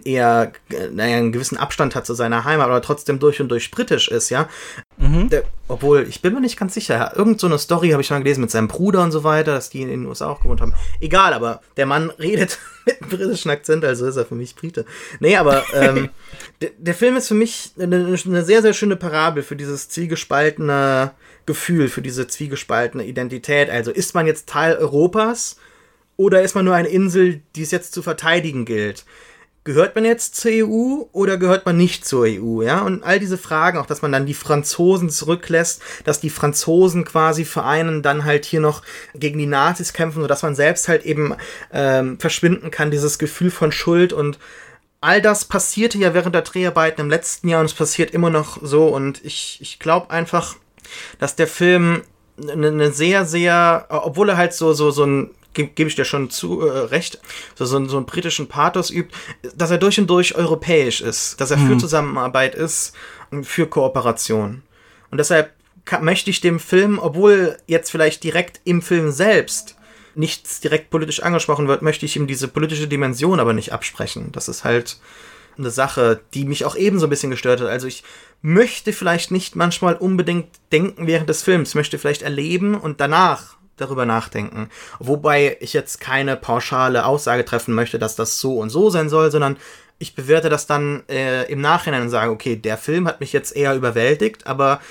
eher, 0.03 0.53
naja, 0.91 1.17
einen 1.17 1.31
gewissen 1.31 1.57
Abstand 1.57 1.95
hat 1.95 2.05
zu 2.05 2.13
seiner 2.13 2.43
Heimat, 2.43 2.67
aber 2.67 2.81
trotzdem 2.81 3.19
durch 3.19 3.41
und 3.41 3.49
durch 3.49 3.71
britisch 3.71 4.07
ist, 4.07 4.29
ja. 4.29 4.49
Mhm. 4.97 5.29
Der, 5.29 5.43
obwohl, 5.67 6.05
ich 6.07 6.21
bin 6.21 6.33
mir 6.33 6.41
nicht 6.41 6.57
ganz 6.57 6.73
sicher. 6.73 7.13
Irgend 7.15 7.39
so 7.39 7.47
eine 7.47 7.57
Story 7.57 7.89
habe 7.89 8.01
ich 8.01 8.09
mal 8.09 8.19
gelesen 8.19 8.41
mit 8.41 8.51
seinem 8.51 8.67
Bruder 8.67 9.01
und 9.03 9.11
so 9.11 9.23
weiter, 9.23 9.53
dass 9.53 9.69
die 9.69 9.81
in 9.81 9.89
den 9.89 10.05
USA 10.05 10.29
auch 10.29 10.41
gewohnt 10.41 10.61
haben. 10.61 10.73
Egal, 11.01 11.33
aber 11.33 11.61
der 11.77 11.85
Mann 11.85 12.09
redet 12.19 12.59
mit 12.85 13.01
einem 13.01 13.09
britischen 13.09 13.49
Akzent, 13.49 13.83
also 13.85 14.05
ist 14.05 14.17
er 14.17 14.25
für 14.25 14.35
mich 14.35 14.55
Brite. 14.55 14.85
Nee, 15.19 15.35
aber 15.35 15.63
ähm, 15.73 16.09
der, 16.61 16.71
der, 16.77 16.93
Film 16.93 17.15
ist 17.15 17.27
für 17.27 17.33
mich 17.33 17.71
eine, 17.79 18.17
eine, 18.25 18.43
sehr, 18.43 18.61
sehr 18.61 18.73
schöne 18.73 18.95
Parabel 18.95 19.43
für 19.43 19.55
dieses 19.55 19.89
zwiegespaltene 19.89 21.11
Gefühl, 21.45 21.89
für 21.89 22.01
diese 22.01 22.27
zwiegespaltene 22.27 23.05
Identität. 23.05 23.69
Also 23.69 23.91
ist 23.91 24.15
man 24.15 24.27
jetzt 24.27 24.47
Teil 24.47 24.77
Europas 24.77 25.57
oder 26.17 26.43
ist 26.43 26.55
man 26.55 26.65
nur 26.65 26.75
eine 26.75 26.89
Insel, 26.89 27.41
die 27.55 27.63
es 27.63 27.71
jetzt 27.71 27.93
zu 27.93 28.01
verteidigen 28.01 28.65
gilt? 28.65 29.05
Gehört 29.63 29.95
man 29.95 30.05
jetzt 30.05 30.35
zur 30.35 30.51
EU 30.53 31.03
oder 31.11 31.37
gehört 31.37 31.65
man 31.65 31.77
nicht 31.77 32.05
zur 32.05 32.25
EU, 32.25 32.61
ja? 32.61 32.81
Und 32.81 33.03
all 33.03 33.19
diese 33.19 33.37
Fragen, 33.37 33.77
auch 33.77 33.85
dass 33.85 34.01
man 34.01 34.11
dann 34.11 34.25
die 34.25 34.33
Franzosen 34.33 35.09
zurücklässt, 35.09 35.81
dass 36.03 36.19
die 36.19 36.29
Franzosen 36.29 37.05
quasi 37.05 37.45
vereinen, 37.45 38.01
dann 38.01 38.25
halt 38.25 38.45
hier 38.45 38.59
noch 38.59 38.81
gegen 39.13 39.39
die 39.39 39.45
Nazis 39.45 39.93
kämpfen, 39.93 40.21
sodass 40.21 40.43
man 40.43 40.55
selbst 40.55 40.87
halt 40.87 41.05
eben 41.05 41.35
ähm, 41.71 42.19
verschwinden 42.19 42.71
kann, 42.71 42.91
dieses 42.91 43.19
Gefühl 43.19 43.51
von 43.51 43.71
Schuld 43.71 44.11
und 44.11 44.37
all 44.99 45.21
das 45.21 45.45
passierte 45.45 45.97
ja 45.97 46.13
während 46.13 46.35
der 46.35 46.43
Dreharbeiten 46.43 47.01
im 47.01 47.09
letzten 47.09 47.49
Jahr 47.49 47.59
und 47.59 47.65
es 47.65 47.73
passiert 47.73 48.11
immer 48.11 48.29
noch 48.29 48.59
so 48.61 48.87
und 48.87 49.23
ich, 49.23 49.59
ich 49.61 49.79
glaube 49.79 50.09
einfach, 50.09 50.55
dass 51.19 51.35
der 51.35 51.47
Film 51.47 52.03
eine 52.41 52.71
ne 52.71 52.91
sehr, 52.91 53.25
sehr, 53.25 53.85
obwohl 53.89 54.29
er 54.29 54.37
halt 54.37 54.53
so, 54.53 54.73
so, 54.73 54.91
so 54.91 55.05
ein 55.05 55.29
gebe 55.53 55.71
geb 55.73 55.87
ich 55.87 55.95
dir 55.95 56.05
schon 56.05 56.29
zu 56.29 56.61
äh, 56.61 56.79
recht, 56.85 57.19
so, 57.55 57.65
so, 57.65 57.83
so 57.85 57.97
einen 57.97 58.05
britischen 58.05 58.47
Pathos 58.47 58.89
übt, 58.89 59.15
dass 59.55 59.71
er 59.71 59.77
durch 59.77 59.99
und 59.99 60.09
durch 60.09 60.35
europäisch 60.35 61.01
ist, 61.01 61.39
dass 61.39 61.51
er 61.51 61.57
mhm. 61.57 61.67
für 61.67 61.77
Zusammenarbeit 61.77 62.55
ist 62.55 62.93
und 63.31 63.45
für 63.45 63.67
Kooperation. 63.67 64.63
Und 65.11 65.17
deshalb 65.17 65.51
kann, 65.85 66.03
möchte 66.03 66.29
ich 66.29 66.41
dem 66.41 66.59
Film, 66.59 66.99
obwohl 66.99 67.57
jetzt 67.67 67.91
vielleicht 67.91 68.23
direkt 68.23 68.61
im 68.63 68.81
Film 68.81 69.11
selbst 69.11 69.75
nichts 70.15 70.59
direkt 70.59 70.89
politisch 70.89 71.23
angesprochen 71.23 71.67
wird, 71.67 71.81
möchte 71.81 72.05
ich 72.05 72.15
ihm 72.15 72.27
diese 72.27 72.47
politische 72.47 72.87
Dimension 72.87 73.39
aber 73.39 73.53
nicht 73.53 73.73
absprechen. 73.73 74.31
Das 74.31 74.47
ist 74.47 74.63
halt 74.63 74.99
eine 75.57 75.71
Sache, 75.71 76.21
die 76.33 76.45
mich 76.45 76.65
auch 76.65 76.75
ebenso 76.75 77.07
ein 77.07 77.09
bisschen 77.09 77.31
gestört 77.31 77.61
hat. 77.61 77.67
Also 77.67 77.87
ich 77.87 78.03
möchte 78.41 78.93
vielleicht 78.93 79.31
nicht 79.31 79.55
manchmal 79.55 79.95
unbedingt 79.95 80.47
denken 80.71 81.07
während 81.07 81.29
des 81.29 81.43
Films, 81.43 81.75
möchte 81.75 81.97
vielleicht 81.97 82.21
erleben 82.21 82.75
und 82.75 82.99
danach 82.99 83.57
darüber 83.83 84.05
nachdenken. 84.05 84.69
Wobei 84.99 85.57
ich 85.59 85.73
jetzt 85.73 85.99
keine 85.99 86.35
pauschale 86.35 87.05
Aussage 87.05 87.45
treffen 87.45 87.73
möchte, 87.73 87.99
dass 87.99 88.15
das 88.15 88.39
so 88.39 88.59
und 88.59 88.69
so 88.69 88.89
sein 88.89 89.09
soll, 89.09 89.31
sondern 89.31 89.57
ich 89.99 90.15
bewerte 90.15 90.49
das 90.49 90.67
dann 90.67 91.03
äh, 91.07 91.49
im 91.51 91.61
Nachhinein 91.61 92.01
und 92.01 92.09
sage, 92.09 92.31
okay, 92.31 92.55
der 92.55 92.77
Film 92.77 93.07
hat 93.07 93.19
mich 93.19 93.31
jetzt 93.31 93.55
eher 93.55 93.75
überwältigt, 93.75 94.47
aber 94.47 94.81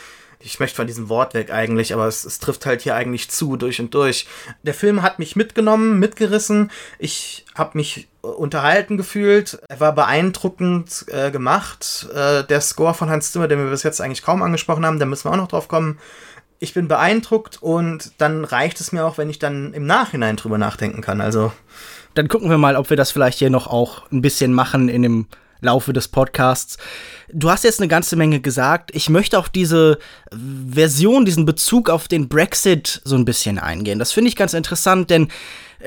ich 0.44 0.58
möchte 0.58 0.76
von 0.76 0.86
diesem 0.86 1.08
Wort 1.08 1.34
weg 1.34 1.52
eigentlich, 1.52 1.94
aber 1.94 2.06
es, 2.06 2.24
es, 2.24 2.38
trifft 2.38 2.66
halt 2.66 2.82
hier 2.82 2.96
eigentlich 2.96 3.30
zu, 3.30 3.56
durch 3.56 3.80
und 3.80 3.94
durch. 3.94 4.26
Der 4.62 4.74
Film 4.74 5.02
hat 5.02 5.18
mich 5.18 5.36
mitgenommen, 5.36 5.98
mitgerissen. 5.98 6.70
Ich 6.98 7.44
habe 7.54 7.78
mich 7.78 8.08
unterhalten 8.22 8.96
gefühlt. 8.96 9.60
Er 9.68 9.80
war 9.80 9.94
beeindruckend 9.94 11.04
äh, 11.08 11.30
gemacht. 11.30 12.08
Äh, 12.14 12.44
der 12.44 12.60
Score 12.60 12.94
von 12.94 13.10
Hans 13.10 13.32
Zimmer, 13.32 13.48
den 13.48 13.62
wir 13.62 13.70
bis 13.70 13.82
jetzt 13.82 14.00
eigentlich 14.00 14.22
kaum 14.22 14.42
angesprochen 14.42 14.84
haben, 14.84 14.98
da 14.98 15.06
müssen 15.06 15.28
wir 15.28 15.32
auch 15.32 15.36
noch 15.36 15.48
drauf 15.48 15.68
kommen 15.68 15.98
ich 16.62 16.74
bin 16.74 16.86
beeindruckt 16.86 17.60
und 17.60 18.12
dann 18.18 18.44
reicht 18.44 18.80
es 18.80 18.92
mir 18.92 19.04
auch, 19.04 19.18
wenn 19.18 19.28
ich 19.28 19.40
dann 19.40 19.74
im 19.74 19.84
Nachhinein 19.84 20.36
drüber 20.36 20.58
nachdenken 20.58 21.02
kann. 21.02 21.20
Also. 21.20 21.52
Dann 22.14 22.28
gucken 22.28 22.50
wir 22.50 22.58
mal, 22.58 22.76
ob 22.76 22.88
wir 22.88 22.96
das 22.96 23.10
vielleicht 23.10 23.38
hier 23.38 23.50
noch 23.50 23.66
auch 23.66 24.10
ein 24.12 24.22
bisschen 24.22 24.52
machen 24.52 24.88
in 24.88 25.02
dem 25.02 25.26
Laufe 25.60 25.92
des 25.92 26.06
Podcasts. 26.06 26.78
Du 27.32 27.50
hast 27.50 27.64
jetzt 27.64 27.80
eine 27.80 27.88
ganze 27.88 28.14
Menge 28.14 28.40
gesagt. 28.40 28.90
Ich 28.94 29.08
möchte 29.08 29.40
auf 29.40 29.48
diese 29.48 29.98
Version, 30.30 31.24
diesen 31.24 31.46
Bezug 31.46 31.90
auf 31.90 32.06
den 32.06 32.28
Brexit 32.28 33.00
so 33.04 33.16
ein 33.16 33.24
bisschen 33.24 33.58
eingehen. 33.58 33.98
Das 33.98 34.12
finde 34.12 34.28
ich 34.28 34.36
ganz 34.36 34.54
interessant, 34.54 35.10
denn 35.10 35.28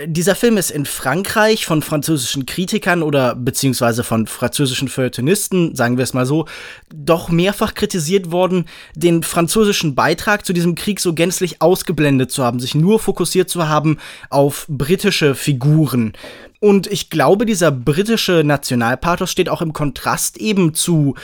dieser 0.06 0.36
Film 0.36 0.58
ist 0.58 0.72
in 0.72 0.86
Frankreich 0.86 1.66
von 1.66 1.82
französischen 1.82 2.46
Kritikern 2.46 3.02
oder 3.02 3.36
beziehungsweise 3.36 4.04
von 4.04 4.28
französischen 4.28 4.88
Feuilletonisten, 4.88 5.76
sagen 5.76 5.98
wir 5.98 6.04
es 6.04 6.14
mal 6.14 6.26
so, 6.26 6.46
doch 6.94 7.30
mehrfach 7.30 7.74
kritisiert 7.74 8.32
worden, 8.32 8.66
den 8.96 9.24
französischen 9.24 9.96
Beitrag 9.96 10.46
zu 10.46 10.54
diesem 10.54 10.76
Krieg 10.76 11.00
so 11.00 11.14
gänzlich 11.14 11.62
ausgeblendet 11.62 12.32
zu 12.32 12.44
haben, 12.44 12.60
sich 12.60 12.76
nur 12.76 13.00
fokussiert 13.00 13.50
zu 13.50 13.68
haben 13.68 13.98
auf 14.30 14.66
britische 14.68 15.34
Figuren. 15.34 16.14
Und 16.60 16.88
ich 16.88 17.10
glaube, 17.10 17.46
dieser 17.46 17.72
britische 17.72 18.44
Nationalpathos 18.44 19.32
steht 19.32 19.50
auch 19.50 19.62
im 19.62 19.72
Kontrast 19.74 20.38
eben 20.38 20.74
zu 20.74 21.16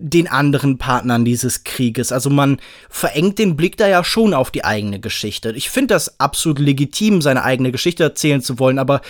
den 0.00 0.28
anderen 0.28 0.78
Partnern 0.78 1.24
dieses 1.24 1.64
Krieges. 1.64 2.12
Also 2.12 2.30
man 2.30 2.58
verengt 2.88 3.38
den 3.38 3.56
Blick 3.56 3.76
da 3.76 3.88
ja 3.88 4.04
schon 4.04 4.34
auf 4.34 4.50
die 4.50 4.64
eigene 4.64 5.00
Geschichte. 5.00 5.52
Ich 5.52 5.70
finde 5.70 5.94
das 5.94 6.20
absolut 6.20 6.58
legitim, 6.58 7.20
seine 7.20 7.44
eigene 7.44 7.72
Geschichte 7.72 8.04
erzählen 8.04 8.40
zu 8.40 8.58
wollen, 8.58 8.78
aber 8.78 9.00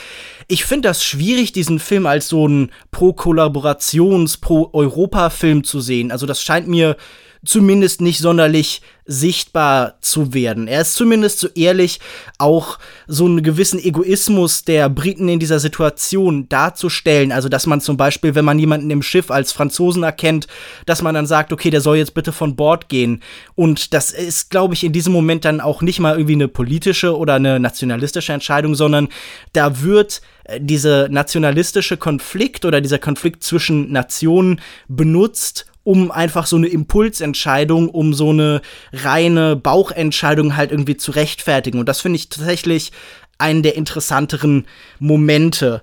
ich 0.49 0.65
finde 0.65 0.89
das 0.89 1.05
schwierig, 1.05 1.53
diesen 1.53 1.79
Film 1.79 2.07
als 2.07 2.29
so 2.29 2.49
ein 2.49 2.71
Pro-Kollaborations-, 2.91 4.41
Pro-Europa-Film 4.41 5.65
zu 5.65 5.81
sehen. 5.81 6.11
Also 6.11 6.27
das 6.27 6.43
scheint 6.43 6.69
mir 6.69 6.97
zumindest 7.45 8.01
nicht 8.01 8.19
sonderlich 8.19 8.83
sichtbar 9.11 9.95
zu 10.03 10.35
werden. 10.35 10.69
Er 10.69 10.83
ist 10.83 10.95
zumindest 10.95 11.39
so 11.39 11.49
ehrlich, 11.55 11.99
auch 12.37 12.79
so 13.07 13.25
einen 13.25 13.43
gewissen 13.43 13.83
Egoismus 13.83 14.65
der 14.65 14.91
Briten 14.91 15.31
in 15.31 15.41
dieser 15.41 15.61
Situation 15.61 16.47
darzustellen. 16.51 17.33
Also, 17.33 17.49
dass 17.49 17.67
man 17.67 17.81
zum 17.81 17.97
Beispiel, 17.97 18.35
wenn 18.35 18.45
man 18.45 18.59
jemanden 18.59 18.91
im 18.91 19.03
Schiff 19.03 19.31
als 19.31 19.53
Franzosen 19.53 20.03
erkennt, 20.03 20.47
dass 20.85 21.01
man 21.01 21.15
dann 21.15 21.27
sagt, 21.27 21.55
okay, 21.55 21.71
der 21.71 21.81
soll 21.81 21.97
jetzt 21.97 22.13
bitte 22.13 22.33
von 22.33 22.55
Bord 22.55 22.91
gehen. 22.91 23.23
Und 23.55 23.95
das 23.95 24.11
ist, 24.11 24.51
glaube 24.51 24.75
ich, 24.75 24.85
in 24.85 24.93
diesem 24.93 25.15
Moment 25.15 25.47
dann 25.47 25.63
auch 25.63 25.81
nicht 25.81 26.01
mal 26.01 26.17
irgendwie 26.17 26.35
eine 26.35 26.49
politische 26.49 27.17
oder 27.17 27.35
eine 27.35 27.59
nationalistische 27.59 28.35
Entscheidung, 28.35 28.75
sondern 28.75 29.09
da 29.55 29.81
wird 29.81 30.21
äh, 30.45 30.61
diese 30.61 31.09
nationalistische 31.11 31.97
Konflikt 31.97 32.67
oder 32.67 32.83
dieser 32.83 32.99
Konflikt 32.99 33.43
zwischen 33.43 33.91
Nationen 33.91 34.61
benutzt, 34.87 35.65
um 35.85 36.11
einfach 36.11 36.47
so 36.47 36.57
eine 36.57 36.69
Impulsentscheidung, 36.69 37.89
um 37.89 38.13
so 38.13 38.31
eine 38.31 38.61
reine 38.93 39.57
Bauchentscheidung 39.57 40.57
halt 40.57 40.71
irgendwie 40.71 40.97
zu 40.97 41.13
rechtfertigen. 41.13 41.79
Und 41.81 41.89
das 41.89 42.01
finde 42.01 42.17
ich 42.17 42.29
tatsächlich 42.29 42.93
einen 43.39 43.63
der 43.63 43.77
interessanteren 43.77 44.67
Momente. 44.99 45.83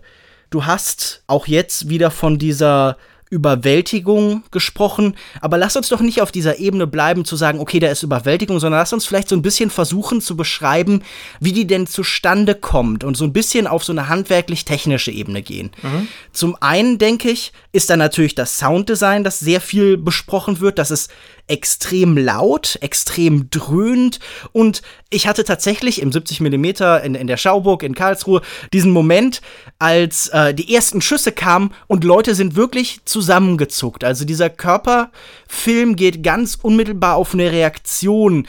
Du 0.50 0.66
hast 0.66 1.24
auch 1.28 1.48
jetzt 1.48 1.90
wieder 1.90 2.12
von 2.12 2.38
dieser 2.38 2.98
Überwältigung 3.30 4.44
gesprochen, 4.52 5.16
aber 5.42 5.58
lass 5.58 5.76
uns 5.76 5.90
doch 5.90 6.00
nicht 6.00 6.22
auf 6.22 6.32
dieser 6.32 6.60
Ebene 6.60 6.86
bleiben 6.86 7.26
zu 7.26 7.36
sagen, 7.36 7.60
okay, 7.60 7.80
da 7.80 7.88
ist 7.88 8.04
Überwältigung, 8.04 8.60
sondern 8.60 8.80
lass 8.80 8.94
uns 8.94 9.06
vielleicht 9.06 9.30
so 9.30 9.36
ein 9.36 9.42
bisschen 9.42 9.70
versuchen 9.70 10.22
zu 10.22 10.38
beschreiben, 10.38 11.02
wie 11.40 11.52
die 11.52 11.66
denn 11.66 11.88
zustande 11.88 12.54
kommt 12.54 13.04
und 13.04 13.18
so 13.18 13.26
ein 13.26 13.34
bisschen 13.34 13.66
auf 13.66 13.84
so 13.84 13.94
eine 13.94 14.10
handwerklich-technische 14.10 15.12
Ebene 15.12 15.42
gehen. 15.42 15.72
Mhm. 15.82 16.08
Zum 16.34 16.56
einen 16.62 16.98
denke 16.98 17.30
ich, 17.30 17.52
ist 17.72 17.90
da 17.90 17.98
natürlich 17.98 18.36
das 18.36 18.58
Sounddesign, 18.58 19.24
das 19.24 19.40
sehr 19.40 19.62
viel 19.62 19.98
besprochen 19.98 20.60
wird, 20.60 20.78
das 20.78 20.92
ist 20.92 21.10
extrem 21.48 22.18
laut, 22.18 22.78
extrem 22.82 23.50
dröhnt 23.50 24.20
und 24.52 24.82
ich 25.10 25.28
hatte 25.28 25.44
tatsächlich 25.44 26.02
im 26.02 26.12
70 26.12 26.42
mm 26.42 26.66
in, 27.04 27.16
in 27.16 27.28
der 27.28 27.38
Schauburg 27.38 27.84
in 27.84 27.96
Karlsruhe 27.96 28.42
diesen 28.74 28.92
Moment, 28.92 29.42
als 29.80 30.30
äh, 30.30 30.54
die 30.54 30.74
ersten 30.74 31.02
Schüsse 31.02 31.32
kamen 31.32 31.72
und 31.88 32.04
Leute 32.04 32.36
sind 32.36 32.56
wirklich 32.56 33.00
zusammengezuckt. 33.06 34.04
Also 34.04 34.26
dieser 34.26 34.50
Körperfilm 34.50 35.96
geht 35.96 36.24
ganz 36.24 36.58
unmittelbar 36.62 37.16
auf 37.16 37.34
eine 37.34 37.52
Reaktion. 37.52 38.48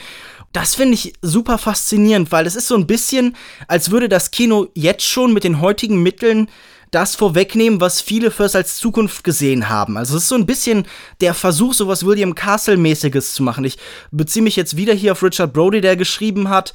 Das 0.53 0.75
finde 0.75 0.95
ich 0.95 1.13
super 1.21 1.57
faszinierend, 1.57 2.31
weil 2.31 2.47
es 2.47 2.55
ist 2.55 2.67
so 2.67 2.75
ein 2.75 2.87
bisschen, 2.87 3.35
als 3.67 3.91
würde 3.91 4.09
das 4.09 4.31
Kino 4.31 4.67
jetzt 4.73 5.05
schon 5.05 5.33
mit 5.33 5.43
den 5.43 5.61
heutigen 5.61 6.01
Mitteln 6.01 6.49
das 6.91 7.15
vorwegnehmen, 7.15 7.81
was 7.81 8.01
viele 8.01 8.31
First 8.31 8.55
als 8.55 8.77
Zukunft 8.77 9.23
gesehen 9.23 9.69
haben. 9.69 9.97
Also 9.97 10.17
es 10.17 10.23
ist 10.23 10.29
so 10.29 10.35
ein 10.35 10.45
bisschen 10.45 10.85
der 11.21 11.33
Versuch, 11.33 11.73
sowas 11.73 12.05
William 12.05 12.35
Castle-mäßiges 12.35 13.33
zu 13.33 13.43
machen. 13.43 13.65
Ich 13.65 13.77
beziehe 14.11 14.43
mich 14.43 14.55
jetzt 14.55 14.77
wieder 14.77 14.93
hier 14.93 15.11
auf 15.11 15.23
Richard 15.23 15.53
Brody, 15.53 15.81
der 15.81 15.95
geschrieben 15.95 16.49
hat, 16.49 16.73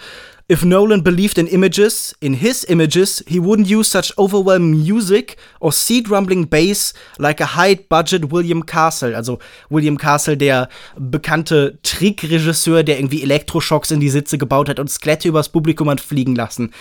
If 0.50 0.64
Nolan 0.64 1.02
believed 1.02 1.38
in 1.38 1.46
images, 1.46 2.14
in 2.20 2.34
his 2.34 2.64
images, 2.64 3.24
he 3.26 3.38
wouldn't 3.38 3.68
use 3.68 3.88
such 3.88 4.12
overwhelming 4.18 4.82
music 4.82 5.36
or 5.60 5.72
seed 5.72 6.10
rumbling 6.10 6.46
bass 6.46 6.92
like 7.16 7.40
a 7.40 7.56
high-budget 7.56 8.30
William 8.32 8.66
Castle. 8.66 9.14
Also 9.14 9.38
William 9.70 9.96
Castle, 9.96 10.36
der 10.36 10.68
bekannte 10.98 11.78
Trickregisseur, 11.82 12.82
der 12.82 12.98
irgendwie 12.98 13.22
Elektroschocks 13.22 13.92
in 13.92 14.00
die 14.00 14.10
Sitze 14.10 14.36
gebaut 14.36 14.68
hat 14.68 14.80
und 14.80 14.90
Skelette 14.90 15.28
übers 15.28 15.48
Publikum 15.48 15.88
hat 15.88 16.00
fliegen 16.00 16.34
lassen. 16.34 16.72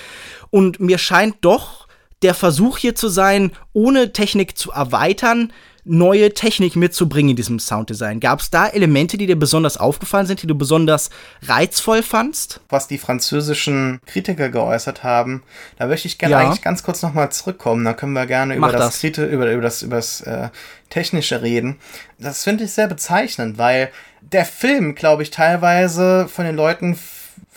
Und 0.49 0.79
mir 0.79 0.97
scheint 0.97 1.35
doch, 1.41 1.87
der 2.21 2.33
Versuch 2.33 2.77
hier 2.77 2.95
zu 2.95 3.07
sein, 3.07 3.51
ohne 3.73 4.13
Technik 4.13 4.57
zu 4.57 4.71
erweitern, 4.71 5.51
neue 5.83 6.33
Technik 6.33 6.75
mitzubringen 6.75 7.31
in 7.31 7.35
diesem 7.35 7.59
Sounddesign. 7.59 8.19
Gab 8.19 8.39
es 8.39 8.49
da 8.49 8.67
Elemente, 8.67 9.17
die 9.17 9.25
dir 9.25 9.37
besonders 9.37 9.77
aufgefallen 9.77 10.27
sind, 10.27 10.41
die 10.41 10.47
du 10.47 10.55
besonders 10.55 11.09
reizvoll 11.43 12.03
fandst? 12.03 12.61
Was 12.69 12.87
die 12.87 12.97
französischen 12.97 13.99
Kritiker 14.05 14.49
geäußert 14.49 15.03
haben, 15.03 15.43
da 15.77 15.87
möchte 15.87 16.07
ich 16.07 16.17
gerne 16.17 16.33
ja. 16.33 16.39
eigentlich 16.39 16.61
ganz 16.61 16.83
kurz 16.83 17.01
nochmal 17.01 17.31
zurückkommen. 17.31 17.83
Da 17.83 17.93
können 17.93 18.13
wir 18.13 18.27
gerne 18.27 18.55
über 18.55 18.71
das, 18.71 19.01
das. 19.01 19.17
über, 19.17 19.51
über 19.51 19.61
das, 19.61 19.81
über 19.81 19.95
das 19.95 20.21
äh, 20.21 20.49
Technische 20.89 21.41
reden. 21.41 21.79
Das 22.19 22.43
finde 22.43 22.65
ich 22.65 22.73
sehr 22.73 22.87
bezeichnend, 22.87 23.57
weil 23.57 23.89
der 24.21 24.45
Film, 24.45 24.93
glaube 24.93 25.23
ich, 25.23 25.31
teilweise 25.31 26.27
von 26.27 26.45
den 26.45 26.55
Leuten 26.55 26.95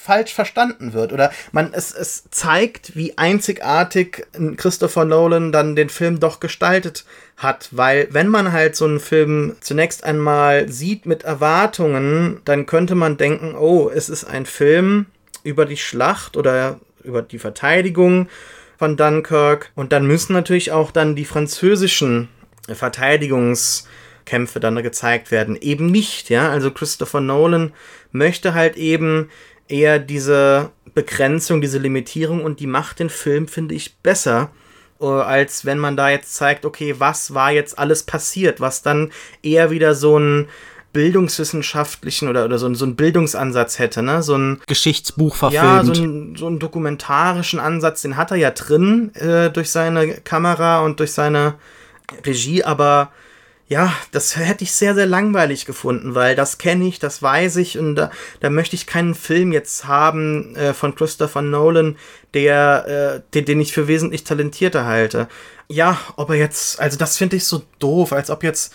falsch 0.05 0.35
verstanden 0.35 0.93
wird. 0.93 1.15
Oder 1.15 1.33
man, 1.53 1.73
es, 1.73 1.93
es 1.93 2.25
zeigt, 2.31 2.95
wie 2.95 3.17
einzigartig 3.17 4.27
Christopher 4.57 5.07
Nolan 5.07 5.51
dann 5.51 5.77
den 5.77 5.89
Film 5.89 6.21
doch 6.21 6.41
gestaltet 6.41 7.07
hat. 7.39 7.69
Weil, 7.71 8.09
wenn 8.11 8.29
man 8.29 8.53
halt 8.53 8.77
so 8.77 8.85
einen 8.85 9.01
Film 9.01 9.57
zunächst 9.61 10.05
einmal 10.05 10.69
sieht 10.69 11.07
mit 11.07 11.23
Erwartungen, 11.23 12.43
dann 12.45 12.67
könnte 12.67 12.95
man 12.95 13.17
denken, 13.17 13.55
oh, 13.55 13.91
es 13.93 14.11
ist 14.11 14.25
ein 14.25 14.45
Film 14.45 15.07
über 15.43 15.65
die 15.65 15.79
Schlacht 15.79 16.37
oder 16.37 16.81
über 17.03 17.23
die 17.23 17.39
Verteidigung 17.39 18.29
von 18.79 18.99
Dunkirk. 18.99 19.71
Und 19.75 19.93
dann 19.93 20.07
müssen 20.07 20.35
natürlich 20.35 20.71
auch 20.71 20.91
dann 20.91 21.17
die 21.17 21.25
französischen 21.25 22.29
Verteidigungskämpfe 22.69 24.61
dann 24.61 24.83
gezeigt 24.83 25.31
werden. 25.31 25.57
Eben 25.57 25.87
nicht, 25.87 26.29
ja. 26.29 26.51
Also 26.51 26.71
Christopher 26.71 27.21
Nolan 27.21 27.73
möchte 28.13 28.53
halt 28.53 28.77
eben 28.77 29.31
eher 29.69 29.99
diese 29.99 30.71
Begrenzung, 30.95 31.61
diese 31.61 31.79
Limitierung 31.79 32.45
und 32.45 32.61
die 32.61 32.67
macht 32.67 33.01
den 33.01 33.11
Film, 33.11 33.49
finde 33.49 33.75
ich, 33.75 33.97
besser, 33.99 34.51
äh, 35.01 35.07
als 35.07 35.65
wenn 35.65 35.79
man 35.79 35.97
da 35.97 36.11
jetzt 36.11 36.35
zeigt, 36.35 36.65
okay, 36.65 36.95
was 36.99 37.35
war 37.35 37.51
jetzt 37.51 37.79
alles 37.79 38.03
passiert, 38.05 38.61
was 38.61 38.83
dann 38.83 39.11
eher 39.43 39.71
wieder 39.71 39.95
so 39.95 40.19
ein 40.19 40.49
bildungswissenschaftlichen 40.93 42.29
oder, 42.29 42.45
oder 42.45 42.59
so, 42.59 42.73
so 42.75 42.85
einen 42.85 42.95
Bildungsansatz 42.95 43.81
hätte, 43.81 44.03
ne? 44.03 44.23
So 44.23 44.37
ein 44.37 44.61
Geschichtsbuch 44.69 45.35
verfilmt. 45.35 45.65
Ja, 45.65 45.85
so, 45.85 45.93
ein, 45.93 46.37
so 46.37 46.47
einen 46.47 46.61
dokumentarischen 46.61 47.59
Ansatz, 47.59 48.03
den 48.03 48.17
hat 48.17 48.31
er 48.31 48.37
ja 48.37 48.53
drin 48.53 49.13
äh, 49.17 49.51
durch 49.51 49.71
seine 49.71 50.21
Kamera 50.21 50.83
und 50.83 51.01
durch 51.01 51.13
seine 51.13 51.55
Regie, 52.25 52.63
aber 52.63 53.11
ja, 53.67 53.95
das 54.13 54.37
hätte 54.37 54.65
ich 54.65 54.73
sehr, 54.73 54.95
sehr 54.95 55.07
langweilig 55.07 55.65
gefunden, 55.65 56.15
weil 56.15 56.37
das 56.37 56.59
kenne 56.59 56.87
ich, 56.87 56.99
das 56.99 57.23
weiß 57.23 57.57
ich 57.57 57.79
und 57.79 57.95
da, 57.95 58.11
da 58.41 58.51
möchte 58.51 58.77
ich 58.77 58.87
keinen 58.87 59.15
Film 59.15 59.53
jetzt 59.53 59.87
haben 59.87 60.55
äh, 60.55 60.75
von 60.75 60.95
Christopher 60.95 61.41
Nolan, 61.41 61.97
der, 62.35 62.87
äh, 62.87 63.33
den, 63.33 63.47
den 63.47 63.61
ich 63.61 63.73
für 63.73 63.89
wesentlich 63.89 64.25
talentierter 64.25 64.85
halte. 64.85 65.29
Ja, 65.69 65.99
ob 66.17 66.29
er 66.29 66.37
jetzt, 66.37 66.79
also 66.79 66.99
das 66.99 67.17
finde 67.17 67.37
ich 67.37 67.47
so 67.47 67.63
doof, 67.79 68.13
als 68.13 68.29
ob 68.29 68.43
jetzt 68.43 68.75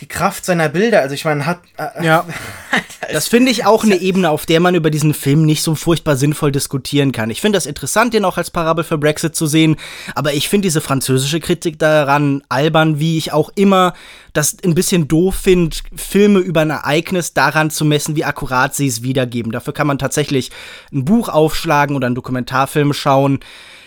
die 0.00 0.08
Kraft 0.08 0.44
seiner 0.44 0.68
Bilder, 0.68 1.00
also 1.00 1.14
ich 1.14 1.24
meine, 1.24 1.46
hat. 1.46 1.60
Äh, 1.76 2.04
ja. 2.04 2.26
das 3.12 3.28
finde 3.28 3.52
ich 3.52 3.64
auch 3.64 3.84
eine 3.84 3.96
Ebene, 3.96 4.30
auf 4.30 4.44
der 4.44 4.58
man 4.58 4.74
über 4.74 4.90
diesen 4.90 5.14
Film 5.14 5.46
nicht 5.46 5.62
so 5.62 5.74
furchtbar 5.74 6.16
sinnvoll 6.16 6.50
diskutieren 6.50 7.12
kann. 7.12 7.30
Ich 7.30 7.40
finde 7.40 7.56
das 7.56 7.66
interessant, 7.66 8.12
den 8.12 8.24
auch 8.24 8.36
als 8.36 8.50
Parabel 8.50 8.84
für 8.84 8.98
Brexit 8.98 9.36
zu 9.36 9.46
sehen, 9.46 9.76
aber 10.14 10.32
ich 10.32 10.48
finde 10.48 10.66
diese 10.66 10.80
französische 10.80 11.38
Kritik 11.38 11.78
daran 11.78 12.42
albern, 12.48 12.98
wie 12.98 13.16
ich 13.16 13.32
auch 13.32 13.50
immer 13.54 13.94
das 14.32 14.56
ein 14.64 14.74
bisschen 14.74 15.06
doof 15.06 15.36
finde, 15.36 15.76
Filme 15.94 16.40
über 16.40 16.62
ein 16.62 16.70
Ereignis 16.70 17.32
daran 17.32 17.70
zu 17.70 17.84
messen, 17.84 18.16
wie 18.16 18.24
akkurat 18.24 18.74
sie 18.74 18.88
es 18.88 19.04
wiedergeben. 19.04 19.52
Dafür 19.52 19.72
kann 19.72 19.86
man 19.86 19.98
tatsächlich 19.98 20.50
ein 20.92 21.04
Buch 21.04 21.28
aufschlagen 21.28 21.94
oder 21.94 22.06
einen 22.06 22.16
Dokumentarfilm 22.16 22.92
schauen 22.92 23.38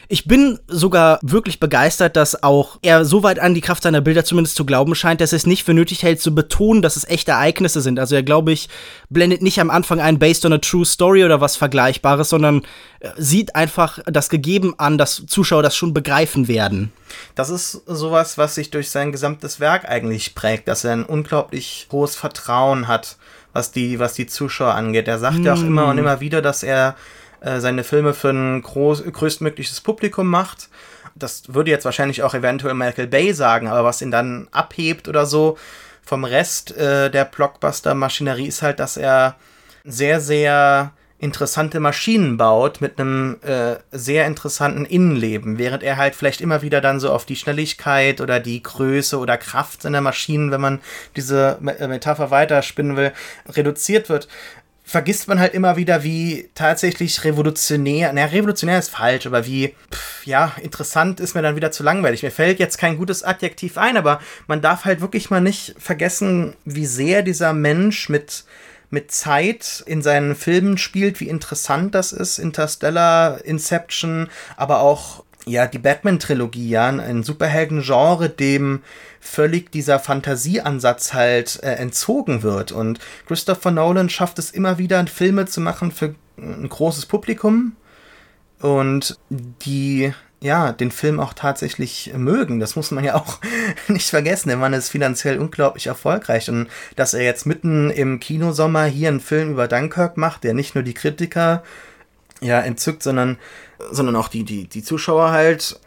Ich 0.09 0.25
bin 0.25 0.59
sogar 0.67 1.19
wirklich 1.21 1.59
begeistert, 1.59 2.15
dass 2.15 2.41
auch 2.41 2.77
er 2.81 3.03
so 3.03 3.23
weit 3.23 3.39
an 3.39 3.53
die 3.53 3.61
Kraft 3.61 3.83
seiner 3.83 3.99
Bilder 3.99 4.23
zumindest 4.23 4.55
zu 4.55 4.65
glauben 4.65 4.95
scheint, 4.95 5.19
dass 5.19 5.33
er 5.33 5.37
es 5.37 5.45
nicht 5.45 5.65
für 5.65 5.73
nötig 5.73 6.01
hält, 6.01 6.21
zu 6.21 6.33
betonen, 6.33 6.81
dass 6.81 6.95
es 6.95 7.07
echte 7.09 7.31
Ereignisse 7.31 7.81
sind. 7.81 7.99
Also 7.99 8.15
er, 8.15 8.23
glaube 8.23 8.53
ich, 8.53 8.69
blendet 9.09 9.41
nicht 9.41 9.59
am 9.59 9.69
Anfang 9.69 9.99
ein 9.99 10.17
Based 10.17 10.45
on 10.45 10.53
a 10.53 10.59
True 10.59 10.85
Story 10.85 11.25
oder 11.25 11.41
was 11.41 11.57
Vergleichbares, 11.57 12.29
sondern 12.29 12.63
äh, 13.01 13.09
sieht 13.17 13.55
einfach 13.55 13.99
das 14.05 14.29
Gegeben 14.29 14.75
an, 14.77 14.97
dass 14.97 15.25
Zuschauer 15.27 15.61
das 15.61 15.75
schon 15.75 15.93
begreifen 15.93 16.47
werden. 16.47 16.93
Das 17.35 17.49
ist 17.49 17.81
sowas, 17.85 18.37
was 18.37 18.55
sich 18.55 18.71
durch 18.71 18.89
sein 18.89 19.11
gesamtes 19.11 19.59
Werk 19.59 19.89
eigentlich 19.89 20.35
prägt, 20.35 20.69
dass 20.69 20.85
er 20.85 20.93
ein 20.93 21.03
unglaublich 21.03 21.87
hohes 21.91 22.15
Vertrauen 22.15 22.87
hat, 22.87 23.17
was 23.51 23.71
die, 23.71 23.99
was 23.99 24.13
die 24.13 24.27
Zuschauer 24.27 24.73
angeht. 24.73 25.07
Er 25.09 25.19
sagt 25.19 25.39
mm. 25.39 25.45
ja 25.45 25.53
auch 25.53 25.61
immer 25.61 25.87
und 25.87 25.97
immer 25.97 26.21
wieder, 26.21 26.41
dass 26.41 26.63
er 26.63 26.95
äh, 27.41 27.59
seine 27.59 27.83
Filme 27.83 28.13
für 28.13 28.29
ein 28.29 28.61
groß, 28.61 29.03
größtmögliches 29.11 29.81
Publikum 29.81 30.27
macht. 30.27 30.69
Das 31.15 31.53
würde 31.53 31.71
jetzt 31.71 31.85
wahrscheinlich 31.85 32.23
auch 32.23 32.33
eventuell 32.33 32.73
Michael 32.73 33.07
Bay 33.07 33.33
sagen, 33.33 33.67
aber 33.67 33.83
was 33.83 34.01
ihn 34.01 34.11
dann 34.11 34.47
abhebt 34.51 35.07
oder 35.07 35.25
so 35.25 35.57
vom 36.03 36.23
Rest 36.23 36.75
äh, 36.77 37.09
der 37.09 37.25
Blockbuster-Maschinerie 37.25 38.47
ist 38.47 38.61
halt, 38.61 38.79
dass 38.79 38.97
er 38.97 39.35
sehr, 39.83 40.19
sehr 40.21 40.91
interessante 41.19 41.79
Maschinen 41.79 42.37
baut 42.37 42.79
mit 42.79 42.99
einem 42.99 43.37
äh, 43.41 43.77
sehr 43.91 44.27
interessanten 44.27 44.85
Innenleben, 44.85 45.57
während 45.57 45.81
er 45.81 45.97
halt 45.97 46.15
vielleicht 46.15 46.41
immer 46.41 46.61
wieder 46.61 46.79
dann 46.79 46.99
so 46.99 47.11
auf 47.11 47.25
die 47.25 47.35
Schnelligkeit 47.35 48.21
oder 48.21 48.39
die 48.39 48.61
Größe 48.61 49.17
oder 49.17 49.37
Kraft 49.37 49.81
seiner 49.81 50.01
Maschinen, 50.01 50.51
wenn 50.51 50.61
man 50.61 50.79
diese 51.15 51.57
Metapher 51.59 52.29
weiterspinnen 52.29 52.95
will, 52.97 53.13
reduziert 53.49 54.09
wird 54.09 54.27
vergisst 54.87 55.27
man 55.27 55.39
halt 55.41 55.53
immer 55.53 55.75
wieder, 55.75 56.05
wie 56.05 56.49
tatsächlich 56.55 57.25
revolutionär, 57.25 58.13
naja, 58.13 58.27
revolutionär 58.27 58.79
ist 58.79 58.89
falsch, 58.89 59.27
aber 59.27 59.45
wie, 59.45 59.75
pff, 59.93 60.25
ja, 60.25 60.53
interessant 60.63 61.19
ist 61.19 61.35
mir 61.35 61.41
dann 61.41 61.57
wieder 61.57 61.71
zu 61.71 61.83
langweilig. 61.83 62.23
Mir 62.23 62.31
fällt 62.31 62.57
jetzt 62.57 62.77
kein 62.77 62.97
gutes 62.97 63.21
Adjektiv 63.21 63.77
ein, 63.77 63.97
aber 63.97 64.21
man 64.47 64.61
darf 64.61 64.85
halt 64.85 65.01
wirklich 65.01 65.29
mal 65.29 65.41
nicht 65.41 65.75
vergessen, 65.77 66.55
wie 66.63 66.85
sehr 66.85 67.21
dieser 67.21 67.51
Mensch 67.51 68.07
mit, 68.07 68.45
mit 68.89 69.11
Zeit 69.11 69.83
in 69.85 70.01
seinen 70.01 70.35
Filmen 70.37 70.77
spielt, 70.77 71.19
wie 71.19 71.27
interessant 71.27 71.93
das 71.93 72.13
ist. 72.13 72.39
Interstellar, 72.39 73.43
Inception, 73.43 74.29
aber 74.55 74.79
auch 74.79 75.25
ja, 75.47 75.67
die 75.67 75.79
Batman-Trilogie, 75.79 76.69
ja, 76.69 76.87
ein 76.87 77.23
Superhelden-Genre, 77.23 78.29
dem 78.29 78.81
völlig 79.19 79.71
dieser 79.71 79.99
Fantasieansatz 79.99 81.13
halt 81.13 81.59
äh, 81.63 81.73
entzogen 81.73 82.43
wird. 82.43 82.71
Und 82.71 82.99
Christopher 83.27 83.71
Nolan 83.71 84.09
schafft 84.09 84.39
es 84.39 84.51
immer 84.51 84.77
wieder, 84.77 85.05
Filme 85.07 85.45
zu 85.45 85.61
machen 85.61 85.91
für 85.91 86.15
ein 86.37 86.67
großes 86.69 87.05
Publikum 87.05 87.75
und 88.59 89.17
die 89.29 90.13
ja, 90.39 90.71
den 90.71 90.91
Film 90.91 91.19
auch 91.19 91.33
tatsächlich 91.33 92.11
mögen. 92.15 92.59
Das 92.59 92.75
muss 92.75 92.91
man 92.91 93.03
ja 93.03 93.15
auch 93.15 93.39
nicht 93.87 94.09
vergessen. 94.09 94.49
Der 94.49 94.57
Mann 94.57 94.73
ist 94.73 94.89
finanziell 94.89 95.39
unglaublich 95.39 95.87
erfolgreich. 95.87 96.49
Und 96.49 96.67
dass 96.95 97.15
er 97.15 97.23
jetzt 97.23 97.45
mitten 97.45 97.89
im 97.89 98.19
Kinosommer 98.19 98.85
hier 98.85 99.09
einen 99.09 99.19
Film 99.19 99.51
über 99.51 99.67
Dunkirk 99.67 100.15
macht, 100.17 100.43
der 100.43 100.53
nicht 100.53 100.75
nur 100.75 100.83
die 100.83 100.93
Kritiker 100.93 101.63
ja 102.41 102.59
entzückt, 102.59 103.03
sondern, 103.03 103.37
sondern 103.91 104.15
auch 104.15 104.27
die, 104.27 104.43
die, 104.43 104.67
die 104.67 104.83
Zuschauer 104.83 105.31
halt. 105.31 105.79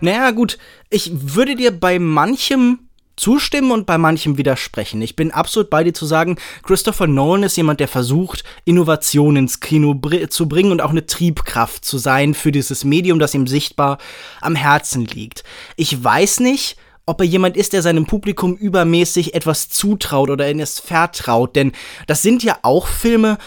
Naja, 0.00 0.30
gut, 0.30 0.58
ich 0.90 1.10
würde 1.14 1.54
dir 1.54 1.70
bei 1.70 1.98
manchem 1.98 2.80
zustimmen 3.16 3.70
und 3.70 3.86
bei 3.86 3.96
manchem 3.98 4.36
widersprechen. 4.36 5.00
Ich 5.00 5.16
bin 5.16 5.30
absolut 5.30 5.70
bei 5.70 5.82
dir 5.82 5.94
zu 5.94 6.04
sagen, 6.04 6.36
Christopher 6.62 7.06
Nolan 7.06 7.44
ist 7.44 7.56
jemand, 7.56 7.80
der 7.80 7.88
versucht, 7.88 8.44
Innovation 8.64 9.36
ins 9.36 9.60
Kino 9.60 9.94
br 9.94 10.28
zu 10.28 10.48
bringen 10.48 10.70
und 10.70 10.82
auch 10.82 10.90
eine 10.90 11.06
Triebkraft 11.06 11.84
zu 11.84 11.98
sein 11.98 12.34
für 12.34 12.52
dieses 12.52 12.84
Medium, 12.84 13.18
das 13.18 13.34
ihm 13.34 13.46
sichtbar 13.46 13.98
am 14.40 14.54
Herzen 14.54 15.06
liegt. 15.06 15.44
Ich 15.76 16.02
weiß 16.02 16.40
nicht, 16.40 16.76
ob 17.08 17.20
er 17.20 17.26
jemand 17.26 17.56
ist, 17.56 17.72
der 17.72 17.82
seinem 17.82 18.04
Publikum 18.04 18.56
übermäßig 18.56 19.34
etwas 19.34 19.68
zutraut 19.68 20.28
oder 20.28 20.48
in 20.50 20.58
es 20.58 20.80
vertraut. 20.80 21.54
Denn 21.54 21.70
das 22.08 22.22
sind 22.22 22.42
ja 22.42 22.58
auch 22.62 22.88
Filme 22.88 23.38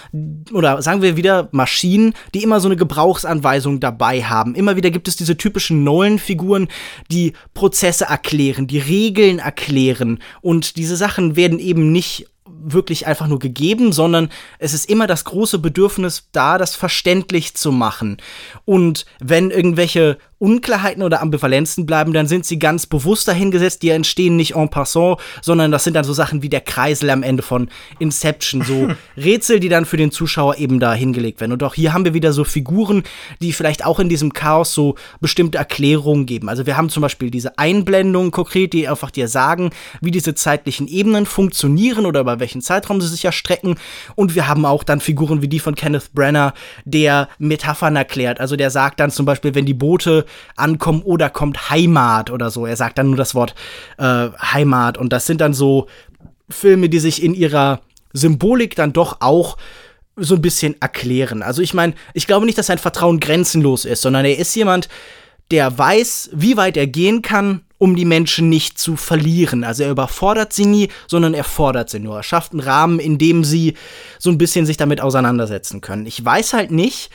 oder 0.53 0.81
sagen 0.81 1.01
wir 1.01 1.17
wieder 1.17 1.49
Maschinen, 1.51 2.13
die 2.33 2.41
immer 2.41 2.61
so 2.61 2.69
eine 2.69 2.77
Gebrauchsanweisung 2.77 3.81
dabei 3.81 4.23
haben. 4.23 4.55
Immer 4.55 4.77
wieder 4.77 4.91
gibt 4.91 5.09
es 5.09 5.17
diese 5.17 5.35
typischen 5.35 5.83
Nolan-Figuren, 5.83 6.69
die 7.11 7.33
Prozesse 7.53 8.05
erklären, 8.05 8.67
die 8.67 8.79
Regeln 8.79 9.39
erklären. 9.39 10.19
Und 10.39 10.77
diese 10.77 10.95
Sachen 10.95 11.35
werden 11.35 11.59
eben 11.59 11.91
nicht 11.91 12.27
wirklich 12.61 13.07
einfach 13.07 13.27
nur 13.27 13.39
gegeben, 13.39 13.91
sondern 13.91 14.29
es 14.57 14.73
ist 14.73 14.89
immer 14.89 15.05
das 15.05 15.25
große 15.25 15.59
Bedürfnis 15.59 16.29
da, 16.31 16.57
das 16.57 16.75
verständlich 16.75 17.55
zu 17.55 17.71
machen. 17.71 18.17
Und 18.65 19.05
wenn 19.19 19.51
irgendwelche 19.51 20.17
Unklarheiten 20.39 21.03
oder 21.03 21.21
Ambivalenzen 21.21 21.85
bleiben, 21.85 22.13
dann 22.13 22.27
sind 22.27 22.45
sie 22.45 22.57
ganz 22.57 22.85
bewusst 22.85 23.27
dahingesetzt. 23.27 23.83
Die 23.83 23.89
entstehen 23.89 24.35
nicht 24.35 24.55
en 24.55 24.69
passant, 24.69 25.19
sondern 25.41 25.71
das 25.71 25.83
sind 25.83 25.93
dann 25.93 26.05
so 26.05 26.13
Sachen 26.13 26.41
wie 26.41 26.49
der 26.49 26.61
Kreisel 26.61 27.09
am 27.09 27.23
Ende 27.23 27.43
von 27.43 27.69
Inception. 27.99 28.61
So 28.63 28.89
Rätsel, 29.17 29.59
die 29.59 29.69
dann 29.69 29.85
für 29.85 29.97
den 29.97 30.11
Zuschauer 30.11 30.57
eben 30.57 30.79
da 30.79 30.93
hingelegt 30.93 31.41
werden. 31.41 31.51
Und 31.51 31.63
auch 31.63 31.75
hier 31.75 31.93
haben 31.93 32.05
wir 32.05 32.13
wieder 32.13 32.33
so 32.33 32.43
Figuren, 32.43 33.03
die 33.41 33.53
vielleicht 33.53 33.85
auch 33.85 33.99
in 33.99 34.09
diesem 34.09 34.33
Chaos 34.33 34.73
so 34.73 34.95
bestimmte 35.19 35.57
Erklärungen 35.57 36.25
geben. 36.25 36.49
Also 36.49 36.65
wir 36.65 36.77
haben 36.77 36.89
zum 36.89 37.01
Beispiel 37.01 37.29
diese 37.29 37.57
Einblendungen 37.57 38.31
konkret, 38.31 38.73
die 38.73 38.87
einfach 38.87 39.11
dir 39.11 39.27
sagen, 39.27 39.71
wie 40.01 40.11
diese 40.11 40.35
zeitlichen 40.35 40.87
Ebenen 40.87 41.25
funktionieren 41.25 42.05
oder 42.05 42.21
über 42.21 42.39
welchen 42.39 42.61
Zeitraum 42.61 43.01
sie 43.01 43.07
sich 43.07 43.25
erstrecken. 43.25 43.75
Und 44.15 44.35
wir 44.35 44.47
haben 44.47 44.65
auch 44.65 44.83
dann 44.83 45.01
Figuren 45.01 45.41
wie 45.41 45.49
die 45.49 45.59
von 45.59 45.75
Kenneth 45.75 46.13
Brenner, 46.13 46.53
der 46.85 47.27
Metaphern 47.39 47.95
erklärt. 47.95 48.39
Also 48.39 48.55
der 48.55 48.69
sagt 48.69 48.99
dann 48.99 49.11
zum 49.11 49.25
Beispiel, 49.25 49.53
wenn 49.55 49.65
die 49.65 49.73
Boote 49.73 50.25
ankommen 50.55 51.01
oder 51.01 51.29
kommt 51.29 51.69
Heimat 51.69 52.31
oder 52.31 52.49
so. 52.51 52.65
Er 52.65 52.75
sagt 52.75 52.97
dann 52.97 53.07
nur 53.07 53.17
das 53.17 53.35
Wort 53.35 53.55
äh, 53.97 54.29
Heimat 54.41 54.97
und 54.97 55.13
das 55.13 55.25
sind 55.25 55.41
dann 55.41 55.53
so 55.53 55.87
Filme, 56.49 56.89
die 56.89 56.99
sich 56.99 57.23
in 57.23 57.33
ihrer 57.33 57.81
Symbolik 58.13 58.75
dann 58.75 58.93
doch 58.93 59.17
auch 59.21 59.57
so 60.15 60.35
ein 60.35 60.41
bisschen 60.41 60.79
erklären. 60.81 61.41
Also 61.43 61.61
ich 61.61 61.73
meine, 61.73 61.93
ich 62.13 62.27
glaube 62.27 62.45
nicht, 62.45 62.57
dass 62.57 62.67
sein 62.67 62.77
Vertrauen 62.77 63.19
grenzenlos 63.19 63.85
ist, 63.85 64.01
sondern 64.01 64.25
er 64.25 64.37
ist 64.37 64.55
jemand, 64.55 64.89
der 65.51 65.77
weiß, 65.77 66.31
wie 66.33 66.57
weit 66.57 66.77
er 66.77 66.87
gehen 66.87 67.21
kann, 67.21 67.61
um 67.77 67.95
die 67.95 68.05
Menschen 68.05 68.49
nicht 68.49 68.77
zu 68.77 68.97
verlieren. 68.97 69.63
Also 69.63 69.83
er 69.83 69.91
überfordert 69.91 70.53
sie 70.53 70.65
nie, 70.65 70.89
sondern 71.07 71.33
er 71.33 71.45
fordert 71.45 71.89
sie 71.89 71.99
nur. 71.99 72.17
Er 72.17 72.23
schafft 72.23 72.51
einen 72.51 72.59
Rahmen, 72.59 72.99
in 72.99 73.17
dem 73.17 73.43
sie 73.43 73.75
so 74.19 74.29
ein 74.29 74.37
bisschen 74.37 74.65
sich 74.65 74.77
damit 74.77 75.01
auseinandersetzen 75.01 75.81
können. 75.81 76.05
Ich 76.05 76.23
weiß 76.23 76.53
halt 76.53 76.71
nicht, 76.71 77.09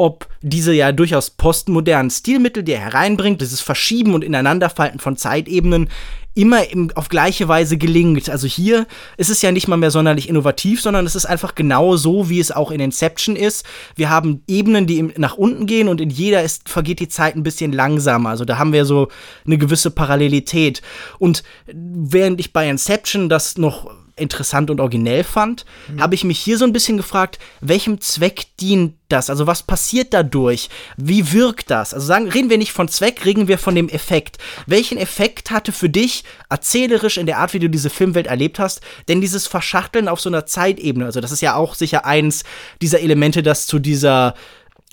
ob 0.00 0.28
diese 0.40 0.72
ja 0.72 0.92
durchaus 0.92 1.28
postmodernen 1.28 2.10
Stilmittel, 2.10 2.62
die 2.62 2.72
er 2.72 2.80
hereinbringt, 2.80 3.42
dieses 3.42 3.60
Verschieben 3.60 4.14
und 4.14 4.24
Ineinanderfalten 4.24 4.98
von 4.98 5.18
Zeitebenen, 5.18 5.90
immer 6.34 6.70
im, 6.70 6.90
auf 6.94 7.10
gleiche 7.10 7.48
Weise 7.48 7.76
gelingt. 7.76 8.30
Also 8.30 8.46
hier 8.46 8.86
ist 9.18 9.28
es 9.28 9.42
ja 9.42 9.52
nicht 9.52 9.68
mal 9.68 9.76
mehr 9.76 9.90
sonderlich 9.90 10.26
innovativ, 10.26 10.80
sondern 10.80 11.04
es 11.04 11.14
ist 11.14 11.26
einfach 11.26 11.54
genau 11.54 11.96
so, 11.96 12.30
wie 12.30 12.40
es 12.40 12.50
auch 12.50 12.70
in 12.70 12.80
Inception 12.80 13.36
ist. 13.36 13.66
Wir 13.94 14.08
haben 14.08 14.42
Ebenen, 14.46 14.86
die 14.86 15.02
nach 15.18 15.34
unten 15.34 15.66
gehen 15.66 15.86
und 15.86 16.00
in 16.00 16.08
jeder 16.08 16.42
ist, 16.42 16.70
vergeht 16.70 17.00
die 17.00 17.08
Zeit 17.08 17.36
ein 17.36 17.42
bisschen 17.42 17.72
langsamer. 17.72 18.30
Also 18.30 18.46
da 18.46 18.56
haben 18.56 18.72
wir 18.72 18.86
so 18.86 19.08
eine 19.44 19.58
gewisse 19.58 19.90
Parallelität. 19.90 20.80
Und 21.18 21.42
während 21.66 22.40
ich 22.40 22.54
bei 22.54 22.70
Inception 22.70 23.28
das 23.28 23.58
noch 23.58 23.90
interessant 24.20 24.70
und 24.70 24.80
originell 24.80 25.24
fand, 25.24 25.64
mhm. 25.88 26.00
habe 26.00 26.14
ich 26.14 26.24
mich 26.24 26.38
hier 26.38 26.58
so 26.58 26.64
ein 26.64 26.72
bisschen 26.72 26.96
gefragt, 26.96 27.38
welchem 27.60 28.00
Zweck 28.00 28.46
dient 28.60 28.94
das? 29.08 29.30
Also 29.30 29.46
was 29.46 29.62
passiert 29.62 30.12
dadurch? 30.12 30.68
Wie 30.96 31.32
wirkt 31.32 31.70
das? 31.70 31.94
Also 31.94 32.06
sagen, 32.06 32.28
reden 32.28 32.50
wir 32.50 32.58
nicht 32.58 32.72
von 32.72 32.88
Zweck, 32.88 33.24
reden 33.24 33.48
wir 33.48 33.58
von 33.58 33.74
dem 33.74 33.88
Effekt. 33.88 34.38
Welchen 34.66 34.98
Effekt 34.98 35.50
hatte 35.50 35.72
für 35.72 35.88
dich 35.88 36.24
erzählerisch 36.48 37.16
in 37.16 37.26
der 37.26 37.38
Art, 37.38 37.54
wie 37.54 37.58
du 37.58 37.68
diese 37.68 37.90
Filmwelt 37.90 38.26
erlebt 38.26 38.58
hast, 38.58 38.80
denn 39.08 39.20
dieses 39.20 39.46
Verschachteln 39.46 40.08
auf 40.08 40.20
so 40.20 40.28
einer 40.28 40.46
Zeitebene? 40.46 41.06
Also 41.06 41.20
das 41.20 41.32
ist 41.32 41.42
ja 41.42 41.54
auch 41.54 41.74
sicher 41.74 42.04
eins 42.04 42.44
dieser 42.80 43.00
Elemente, 43.00 43.42
das 43.42 43.66
zu 43.66 43.78
dieser 43.78 44.34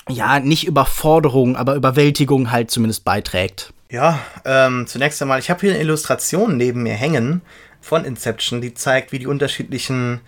ja, 0.10 0.40
nicht 0.40 0.66
Überforderung, 0.66 1.56
aber 1.56 1.76
Überwältigung 1.76 2.52
halt 2.52 2.72
zumindest 2.72 3.04
beiträgt. 3.04 3.74
Ja, 3.90 4.20
ähm, 4.44 4.86
zunächst 4.88 5.22
einmal, 5.22 5.40
ich 5.40 5.50
habe 5.50 5.62
hier 5.62 5.72
eine 5.72 5.82
Illustration 5.82 6.58
neben 6.58 6.84
mir 6.84 6.94
hängen 6.94 7.42
von 7.88 8.06
Inception, 8.06 8.62
die 8.62 8.74
zeigt, 8.74 9.12
wie 9.12 9.20
die 9.20 9.28
unterschiedlichen 9.28 10.22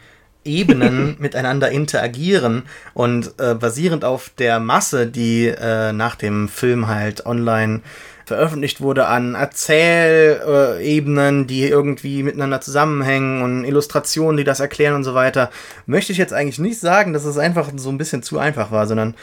Ebenen 0.46 1.18
miteinander 1.20 1.70
interagieren 1.70 2.64
und 2.94 3.34
äh, 3.40 3.56
basierend 3.56 4.06
auf 4.06 4.32
der 4.38 4.60
Masse, 4.60 5.08
die 5.08 5.48
äh, 5.48 5.92
nach 5.92 6.16
dem 6.16 6.48
Film 6.48 6.88
halt 6.88 7.26
online 7.26 7.82
veröffentlicht 8.30 8.80
wurde 8.80 9.08
an 9.08 9.36
Erzählebenen, 9.36 11.48
die 11.48 11.64
irgendwie 11.64 12.24
miteinander 12.24 12.62
zusammenhängen 12.62 13.42
und 13.42 13.66
Illustrationen, 13.66 14.38
die 14.38 14.44
das 14.44 14.60
erklären 14.60 14.94
und 14.94 15.04
so 15.04 15.16
weiter, 15.16 15.50
möchte 15.88 16.12
ich 16.12 16.20
jetzt 16.20 16.34
eigentlich 16.34 16.60
nicht 16.60 16.80
sagen, 16.80 17.12
dass 17.12 17.26
es 17.26 17.40
einfach 17.40 17.72
so 17.76 17.90
ein 17.90 17.98
bisschen 17.98 18.22
zu 18.22 18.38
einfach 18.38 18.72
war, 18.72 18.86
sondern 18.86 19.16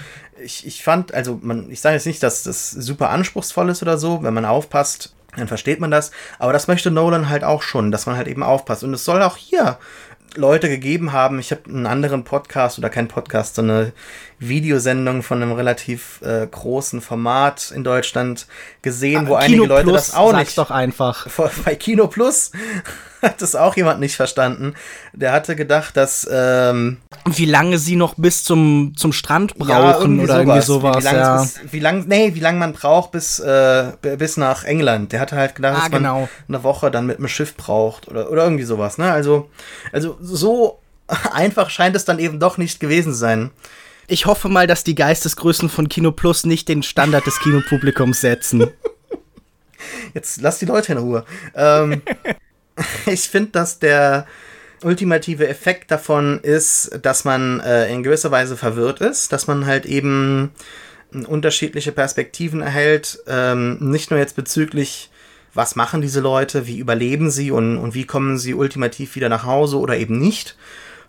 ich, 0.44 0.66
ich 0.66 0.82
fand, 0.82 1.14
also 1.14 1.38
man, 1.40 1.70
ich 1.70 1.80
sage 1.80 1.94
jetzt 1.94 2.06
nicht, 2.06 2.22
dass 2.22 2.42
das 2.42 2.72
super 2.72 3.10
anspruchsvoll 3.10 3.70
ist 3.70 3.80
oder 3.80 3.96
so, 3.96 4.24
wenn 4.24 4.34
man 4.34 4.44
aufpasst, 4.44 5.14
dann 5.36 5.48
versteht 5.48 5.80
man 5.80 5.90
das. 5.90 6.10
Aber 6.38 6.52
das 6.52 6.68
möchte 6.68 6.90
Nolan 6.90 7.28
halt 7.28 7.44
auch 7.44 7.62
schon, 7.62 7.90
dass 7.90 8.06
man 8.06 8.16
halt 8.16 8.28
eben 8.28 8.42
aufpasst. 8.42 8.84
Und 8.84 8.94
es 8.94 9.04
soll 9.04 9.22
auch 9.22 9.36
hier 9.36 9.78
Leute 10.34 10.68
gegeben 10.68 11.12
haben. 11.12 11.38
Ich 11.38 11.50
habe 11.50 11.62
einen 11.66 11.86
anderen 11.86 12.24
Podcast 12.24 12.78
oder 12.78 12.90
kein 12.90 13.08
Podcast, 13.08 13.54
so 13.54 13.62
eine 13.62 13.92
Videosendung 14.38 15.22
von 15.22 15.42
einem 15.42 15.52
relativ 15.52 16.20
äh, 16.22 16.46
großen 16.46 17.00
Format 17.00 17.72
in 17.74 17.84
Deutschland 17.84 18.46
gesehen, 18.82 19.26
ah, 19.26 19.28
wo 19.28 19.34
Kino 19.36 19.44
einige 19.44 19.66
Leute 19.66 19.84
Plus, 19.84 20.06
das 20.08 20.14
auch 20.14 20.32
nicht. 20.34 20.58
doch 20.58 20.70
einfach. 20.70 21.26
Bei 21.64 21.74
Kino 21.74 22.06
Plus 22.06 22.52
hat 23.22 23.40
das 23.40 23.54
auch 23.54 23.76
jemand 23.76 24.00
nicht 24.00 24.14
verstanden. 24.14 24.74
Der 25.14 25.32
hatte 25.32 25.56
gedacht, 25.56 25.96
dass. 25.96 26.28
Ähm, 26.30 26.98
wie 27.24 27.46
lange 27.46 27.78
sie 27.78 27.96
noch 27.96 28.14
bis 28.16 28.44
zum, 28.44 28.92
zum 28.96 29.12
Strand 29.12 29.56
brauchen 29.56 29.70
ja, 29.70 29.98
irgendwie 29.98 30.24
oder 30.24 30.34
sowas. 30.34 30.46
irgendwie 30.46 30.66
sowas. 30.66 30.96
Wie, 30.98 31.04
lang, 31.04 31.16
ja. 31.16 31.40
bis, 31.40 31.60
wie 31.72 31.80
lang, 31.80 32.04
nee, 32.06 32.34
wie 32.34 32.40
lange 32.40 32.58
man 32.58 32.72
braucht 32.74 33.12
bis, 33.12 33.38
äh, 33.38 33.92
bis 34.18 34.36
nach 34.36 34.64
England. 34.64 35.12
Der 35.12 35.20
hatte 35.20 35.36
halt 35.36 35.54
gedacht, 35.54 35.76
ah, 35.76 35.80
dass 35.80 35.90
man 35.92 36.02
genau. 36.02 36.28
eine 36.46 36.62
Woche 36.62 36.90
dann 36.90 37.06
mit 37.06 37.18
dem 37.18 37.28
Schiff 37.28 37.56
braucht 37.56 38.08
oder, 38.08 38.30
oder 38.30 38.44
irgendwie 38.44 38.64
sowas. 38.64 38.98
Ne? 38.98 39.10
Also, 39.10 39.48
also 39.92 40.18
so 40.20 40.78
einfach 41.32 41.70
scheint 41.70 41.96
es 41.96 42.04
dann 42.04 42.18
eben 42.18 42.38
doch 42.38 42.58
nicht 42.58 42.80
gewesen 42.80 43.12
zu 43.12 43.18
sein. 43.18 43.50
Ich 44.08 44.26
hoffe 44.26 44.48
mal, 44.48 44.66
dass 44.66 44.84
die 44.84 44.94
Geistesgrößen 44.94 45.68
von 45.68 45.88
Kino 45.88 46.12
Plus 46.12 46.44
nicht 46.44 46.68
den 46.68 46.82
Standard 46.82 47.26
des 47.26 47.40
Kinopublikums 47.40 48.20
setzen. 48.20 48.70
Jetzt 50.14 50.40
lass 50.40 50.58
die 50.58 50.66
Leute 50.66 50.92
in 50.92 50.98
Ruhe. 50.98 51.24
Ähm, 51.54 52.02
ich 53.06 53.28
finde, 53.28 53.50
dass 53.50 53.80
der 53.80 54.26
ultimative 54.82 55.48
Effekt 55.48 55.90
davon 55.90 56.40
ist, 56.40 56.98
dass 57.02 57.24
man 57.24 57.60
äh, 57.60 57.92
in 57.92 58.02
gewisser 58.02 58.30
Weise 58.30 58.56
verwirrt 58.56 59.00
ist, 59.00 59.32
dass 59.32 59.48
man 59.48 59.66
halt 59.66 59.86
eben 59.86 60.52
unterschiedliche 61.26 61.92
Perspektiven 61.92 62.60
erhält, 62.60 63.18
ähm, 63.26 63.78
nicht 63.80 64.10
nur 64.10 64.20
jetzt 64.20 64.36
bezüglich, 64.36 65.10
was 65.54 65.76
machen 65.76 66.02
diese 66.02 66.20
Leute, 66.20 66.66
wie 66.66 66.78
überleben 66.78 67.30
sie 67.30 67.50
und, 67.50 67.78
und 67.78 67.94
wie 67.94 68.04
kommen 68.04 68.38
sie 68.38 68.54
ultimativ 68.54 69.16
wieder 69.16 69.28
nach 69.28 69.44
Hause 69.44 69.78
oder 69.78 69.96
eben 69.96 70.18
nicht, 70.18 70.56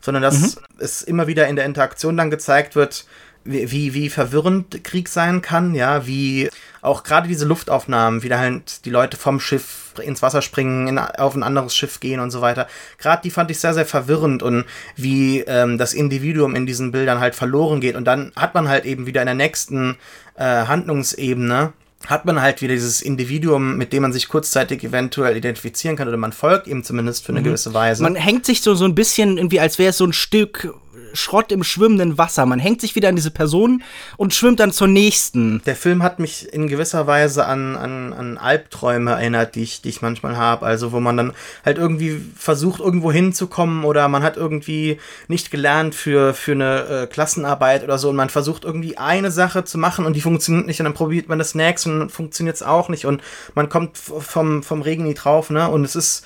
sondern 0.01 0.23
dass 0.23 0.55
mhm. 0.55 0.61
es 0.79 1.01
immer 1.01 1.27
wieder 1.27 1.47
in 1.47 1.55
der 1.55 1.65
Interaktion 1.65 2.17
dann 2.17 2.31
gezeigt 2.31 2.75
wird, 2.75 3.05
wie, 3.47 3.93
wie, 3.93 4.09
verwirrend 4.09 4.83
Krieg 4.83 5.07
sein 5.07 5.41
kann, 5.41 5.73
ja, 5.73 6.05
wie 6.05 6.49
auch 6.81 7.03
gerade 7.03 7.27
diese 7.27 7.45
Luftaufnahmen, 7.45 8.21
wie 8.21 8.29
da 8.29 8.39
halt 8.39 8.85
die 8.85 8.89
Leute 8.89 9.15
vom 9.15 9.39
Schiff 9.39 9.93
ins 10.03 10.21
Wasser 10.21 10.41
springen, 10.41 10.87
in, 10.87 10.99
auf 10.99 11.33
ein 11.33 11.43
anderes 11.43 11.75
Schiff 11.75 11.99
gehen 11.99 12.19
und 12.19 12.31
so 12.31 12.41
weiter. 12.41 12.67
Gerade 12.97 13.21
die 13.23 13.31
fand 13.31 13.49
ich 13.49 13.59
sehr, 13.59 13.73
sehr 13.73 13.85
verwirrend 13.85 14.43
und 14.43 14.65
wie 14.95 15.41
ähm, 15.41 15.77
das 15.77 15.93
Individuum 15.93 16.55
in 16.55 16.65
diesen 16.65 16.91
Bildern 16.91 17.19
halt 17.19 17.35
verloren 17.35 17.79
geht. 17.79 17.95
Und 17.95 18.05
dann 18.05 18.31
hat 18.35 18.53
man 18.53 18.67
halt 18.67 18.85
eben 18.85 19.05
wieder 19.05 19.21
in 19.21 19.27
der 19.27 19.35
nächsten 19.35 19.97
äh, 20.35 20.43
Handlungsebene 20.43 21.73
hat 22.07 22.25
man 22.25 22.41
halt 22.41 22.61
wieder 22.61 22.73
dieses 22.73 23.01
Individuum, 23.01 23.77
mit 23.77 23.91
dem 23.91 24.01
man 24.01 24.13
sich 24.13 24.29
kurzzeitig 24.29 24.83
eventuell 24.83 25.35
identifizieren 25.35 25.97
kann 25.97 26.07
oder 26.07 26.17
man 26.17 26.31
folgt 26.31 26.67
ihm 26.67 26.83
zumindest 26.83 27.25
für 27.25 27.33
eine 27.33 27.41
mhm. 27.41 27.45
gewisse 27.45 27.73
Weise. 27.73 28.01
Man 28.01 28.15
hängt 28.15 28.45
sich 28.45 28.61
so, 28.61 28.75
so 28.75 28.85
ein 28.85 28.95
bisschen 28.95 29.37
irgendwie, 29.37 29.59
als 29.59 29.77
wäre 29.77 29.89
es 29.89 29.97
so 29.97 30.05
ein 30.05 30.13
Stück 30.13 30.73
Schrott 31.13 31.51
im 31.51 31.63
schwimmenden 31.63 32.17
Wasser. 32.17 32.45
Man 32.45 32.59
hängt 32.59 32.81
sich 32.81 32.95
wieder 32.95 33.09
an 33.09 33.15
diese 33.15 33.31
Person 33.31 33.83
und 34.17 34.33
schwimmt 34.33 34.59
dann 34.59 34.71
zur 34.71 34.87
nächsten. 34.87 35.61
Der 35.65 35.75
Film 35.75 36.03
hat 36.03 36.19
mich 36.19 36.51
in 36.53 36.67
gewisser 36.67 37.07
Weise 37.07 37.45
an, 37.45 37.75
an, 37.75 38.13
an 38.13 38.37
Albträume 38.37 39.11
erinnert, 39.11 39.55
die 39.55 39.63
ich, 39.63 39.81
die 39.81 39.89
ich 39.89 40.01
manchmal 40.01 40.37
habe. 40.37 40.65
Also 40.65 40.91
wo 40.91 40.99
man 40.99 41.17
dann 41.17 41.33
halt 41.65 41.77
irgendwie 41.77 42.21
versucht, 42.35 42.79
irgendwo 42.79 43.11
hinzukommen 43.11 43.83
oder 43.83 44.07
man 44.07 44.23
hat 44.23 44.37
irgendwie 44.37 44.99
nicht 45.27 45.51
gelernt 45.51 45.95
für, 45.95 46.33
für 46.33 46.53
eine 46.53 47.03
äh, 47.03 47.07
Klassenarbeit 47.07 47.83
oder 47.83 47.97
so 47.97 48.09
und 48.09 48.15
man 48.15 48.29
versucht 48.29 48.63
irgendwie 48.63 48.97
eine 48.97 49.31
Sache 49.31 49.63
zu 49.63 49.77
machen 49.77 50.05
und 50.05 50.15
die 50.15 50.21
funktioniert 50.21 50.67
nicht 50.67 50.79
und 50.79 50.85
dann 50.85 50.93
probiert 50.93 51.29
man 51.29 51.39
das 51.39 51.55
nächste 51.55 51.89
und 51.89 52.11
funktioniert 52.11 52.55
es 52.55 52.63
auch 52.63 52.89
nicht 52.89 53.05
und 53.05 53.21
man 53.55 53.69
kommt 53.69 53.97
vom, 53.97 54.63
vom 54.63 54.81
Regen 54.81 55.03
nie 55.03 55.13
drauf, 55.13 55.49
ne? 55.49 55.69
Und 55.69 55.83
es 55.83 55.95
ist 55.95 56.23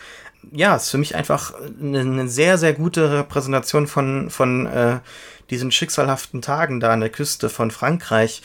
ja, 0.51 0.75
ist 0.75 0.89
für 0.89 0.97
mich 0.97 1.15
einfach 1.15 1.53
eine, 1.81 1.99
eine 1.99 2.27
sehr, 2.27 2.57
sehr 2.57 2.73
gute 2.73 3.11
Repräsentation 3.11 3.87
von, 3.87 4.29
von 4.29 4.65
äh, 4.65 4.99
diesen 5.49 5.71
schicksalhaften 5.71 6.41
Tagen 6.41 6.79
da 6.79 6.91
an 6.91 7.01
der 7.01 7.09
Küste 7.09 7.49
von 7.49 7.71
Frankreich. 7.71 8.41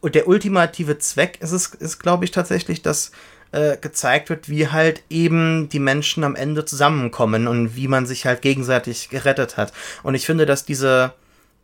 Und 0.00 0.14
der 0.14 0.28
ultimative 0.28 0.98
Zweck 0.98 1.38
ist 1.40 1.52
es, 1.52 1.66
ist, 1.74 1.98
glaube 1.98 2.24
ich, 2.24 2.30
tatsächlich, 2.30 2.82
dass 2.82 3.10
äh, 3.50 3.76
gezeigt 3.78 4.28
wird, 4.28 4.48
wie 4.48 4.68
halt 4.68 5.02
eben 5.08 5.68
die 5.68 5.78
Menschen 5.78 6.22
am 6.24 6.36
Ende 6.36 6.64
zusammenkommen 6.64 7.48
und 7.48 7.76
wie 7.76 7.88
man 7.88 8.06
sich 8.06 8.26
halt 8.26 8.42
gegenseitig 8.42 9.08
gerettet 9.08 9.56
hat. 9.56 9.72
Und 10.02 10.14
ich 10.14 10.26
finde, 10.26 10.46
dass 10.46 10.64
diese, 10.64 11.14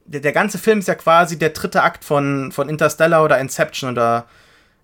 der, 0.06 0.20
der 0.20 0.32
ganze 0.32 0.58
Film 0.58 0.78
ist 0.78 0.88
ja 0.88 0.94
quasi 0.94 1.38
der 1.38 1.50
dritte 1.50 1.82
Akt 1.82 2.04
von, 2.04 2.52
von 2.52 2.68
Interstellar 2.68 3.22
oder 3.22 3.38
Inception 3.38 3.90
oder 3.90 4.26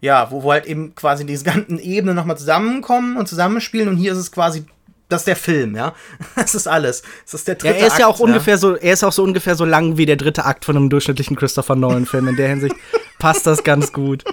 ja, 0.02 0.30
wo, 0.30 0.42
wo 0.42 0.52
halt 0.52 0.66
eben 0.66 0.94
quasi 0.94 1.24
diese 1.26 1.44
ganzen 1.44 1.78
Ebenen 1.78 2.16
nochmal 2.16 2.38
zusammenkommen 2.38 3.16
und 3.16 3.28
zusammenspielen 3.28 3.88
und 3.88 3.96
hier 3.96 4.12
ist 4.12 4.18
es 4.18 4.32
quasi 4.32 4.66
das 5.10 5.22
ist 5.22 5.26
der 5.26 5.36
Film, 5.36 5.76
ja. 5.76 5.94
Das 6.36 6.54
ist 6.54 6.66
alles. 6.66 7.02
Das 7.24 7.34
ist 7.34 7.48
der 7.48 7.56
dritte 7.56 7.74
ja, 7.74 7.80
er 7.80 7.86
ist 7.86 7.92
Akt, 7.92 8.00
ja 8.00 8.06
auch 8.06 8.18
ja. 8.18 8.24
ungefähr 8.24 8.56
so, 8.56 8.76
er 8.76 8.94
ist 8.94 9.04
auch 9.04 9.12
so 9.12 9.22
ungefähr 9.22 9.56
so 9.56 9.64
lang 9.64 9.96
wie 9.96 10.06
der 10.06 10.16
dritte 10.16 10.44
Akt 10.44 10.64
von 10.64 10.76
einem 10.76 10.88
durchschnittlichen 10.88 11.36
Christopher 11.36 11.76
Nolan-Film. 11.76 12.28
In 12.28 12.36
der 12.36 12.48
Hinsicht 12.48 12.74
passt 13.18 13.46
das 13.46 13.64
ganz 13.64 13.92
gut. 13.92 14.24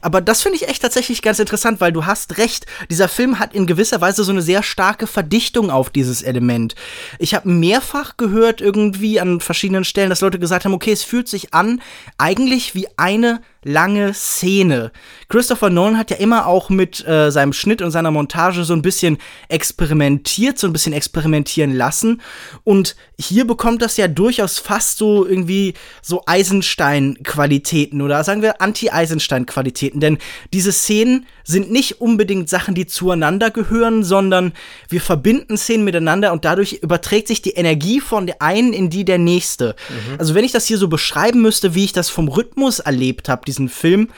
Aber 0.00 0.20
das 0.20 0.42
finde 0.42 0.56
ich 0.56 0.68
echt 0.68 0.82
tatsächlich 0.82 1.22
ganz 1.22 1.38
interessant, 1.38 1.80
weil 1.80 1.92
du 1.92 2.06
hast 2.06 2.38
recht, 2.38 2.66
dieser 2.90 3.08
Film 3.08 3.38
hat 3.38 3.54
in 3.54 3.66
gewisser 3.66 4.00
Weise 4.00 4.24
so 4.24 4.32
eine 4.32 4.42
sehr 4.42 4.62
starke 4.62 5.06
Verdichtung 5.06 5.70
auf 5.70 5.90
dieses 5.90 6.22
Element. 6.22 6.74
Ich 7.18 7.34
habe 7.34 7.48
mehrfach 7.48 8.16
gehört 8.16 8.60
irgendwie 8.60 9.20
an 9.20 9.40
verschiedenen 9.40 9.84
Stellen, 9.84 10.10
dass 10.10 10.20
Leute 10.20 10.38
gesagt 10.38 10.64
haben, 10.64 10.74
okay, 10.74 10.92
es 10.92 11.02
fühlt 11.02 11.28
sich 11.28 11.52
an 11.52 11.82
eigentlich 12.18 12.74
wie 12.74 12.88
eine 12.96 13.40
lange 13.62 14.14
Szene. 14.14 14.90
Christopher 15.28 15.68
Nolan 15.70 15.98
hat 15.98 16.10
ja 16.10 16.16
immer 16.16 16.46
auch 16.46 16.70
mit 16.70 17.06
äh, 17.06 17.30
seinem 17.30 17.52
Schnitt 17.52 17.82
und 17.82 17.90
seiner 17.90 18.10
Montage 18.10 18.64
so 18.64 18.72
ein 18.72 18.82
bisschen 18.82 19.18
experimentiert, 19.48 20.58
so 20.58 20.66
ein 20.66 20.72
bisschen 20.72 20.92
experimentieren 20.92 21.74
lassen. 21.74 22.22
Und 22.64 22.96
hier 23.18 23.46
bekommt 23.46 23.82
das 23.82 23.96
ja 23.96 24.08
durchaus 24.08 24.58
fast 24.58 24.98
so 24.98 25.26
irgendwie 25.26 25.74
so 26.00 26.22
Eisenstein-Qualitäten 26.26 28.00
oder 28.00 28.24
sagen 28.24 28.42
wir 28.42 28.62
Anti-Eisenstein-Qualitäten. 28.62 30.00
Denn 30.00 30.18
diese 30.52 30.72
Szenen 30.72 31.26
sind 31.44 31.70
nicht 31.70 32.00
unbedingt 32.00 32.48
Sachen, 32.48 32.74
die 32.74 32.86
zueinander 32.86 33.50
gehören, 33.50 34.04
sondern 34.04 34.52
wir 34.88 35.00
verbinden 35.00 35.58
Szenen 35.58 35.84
miteinander 35.84 36.32
und 36.32 36.44
dadurch 36.44 36.74
überträgt 36.74 37.28
sich 37.28 37.42
die 37.42 37.50
Energie 37.50 38.00
von 38.00 38.26
der 38.26 38.40
einen 38.40 38.72
in 38.72 38.88
die 38.88 39.04
der 39.04 39.18
nächste. 39.18 39.76
Mhm. 39.88 40.18
Also 40.18 40.34
wenn 40.34 40.44
ich 40.44 40.52
das 40.52 40.66
hier 40.66 40.78
so 40.78 40.88
beschreiben 40.88 41.42
müsste, 41.42 41.74
wie 41.74 41.84
ich 41.84 41.92
das 41.92 42.08
vom 42.08 42.28
Rhythmus 42.28 42.78
erlebt 42.78 43.28
habe, 43.28 43.49
diesen 43.50 43.68
Film, 43.68 44.08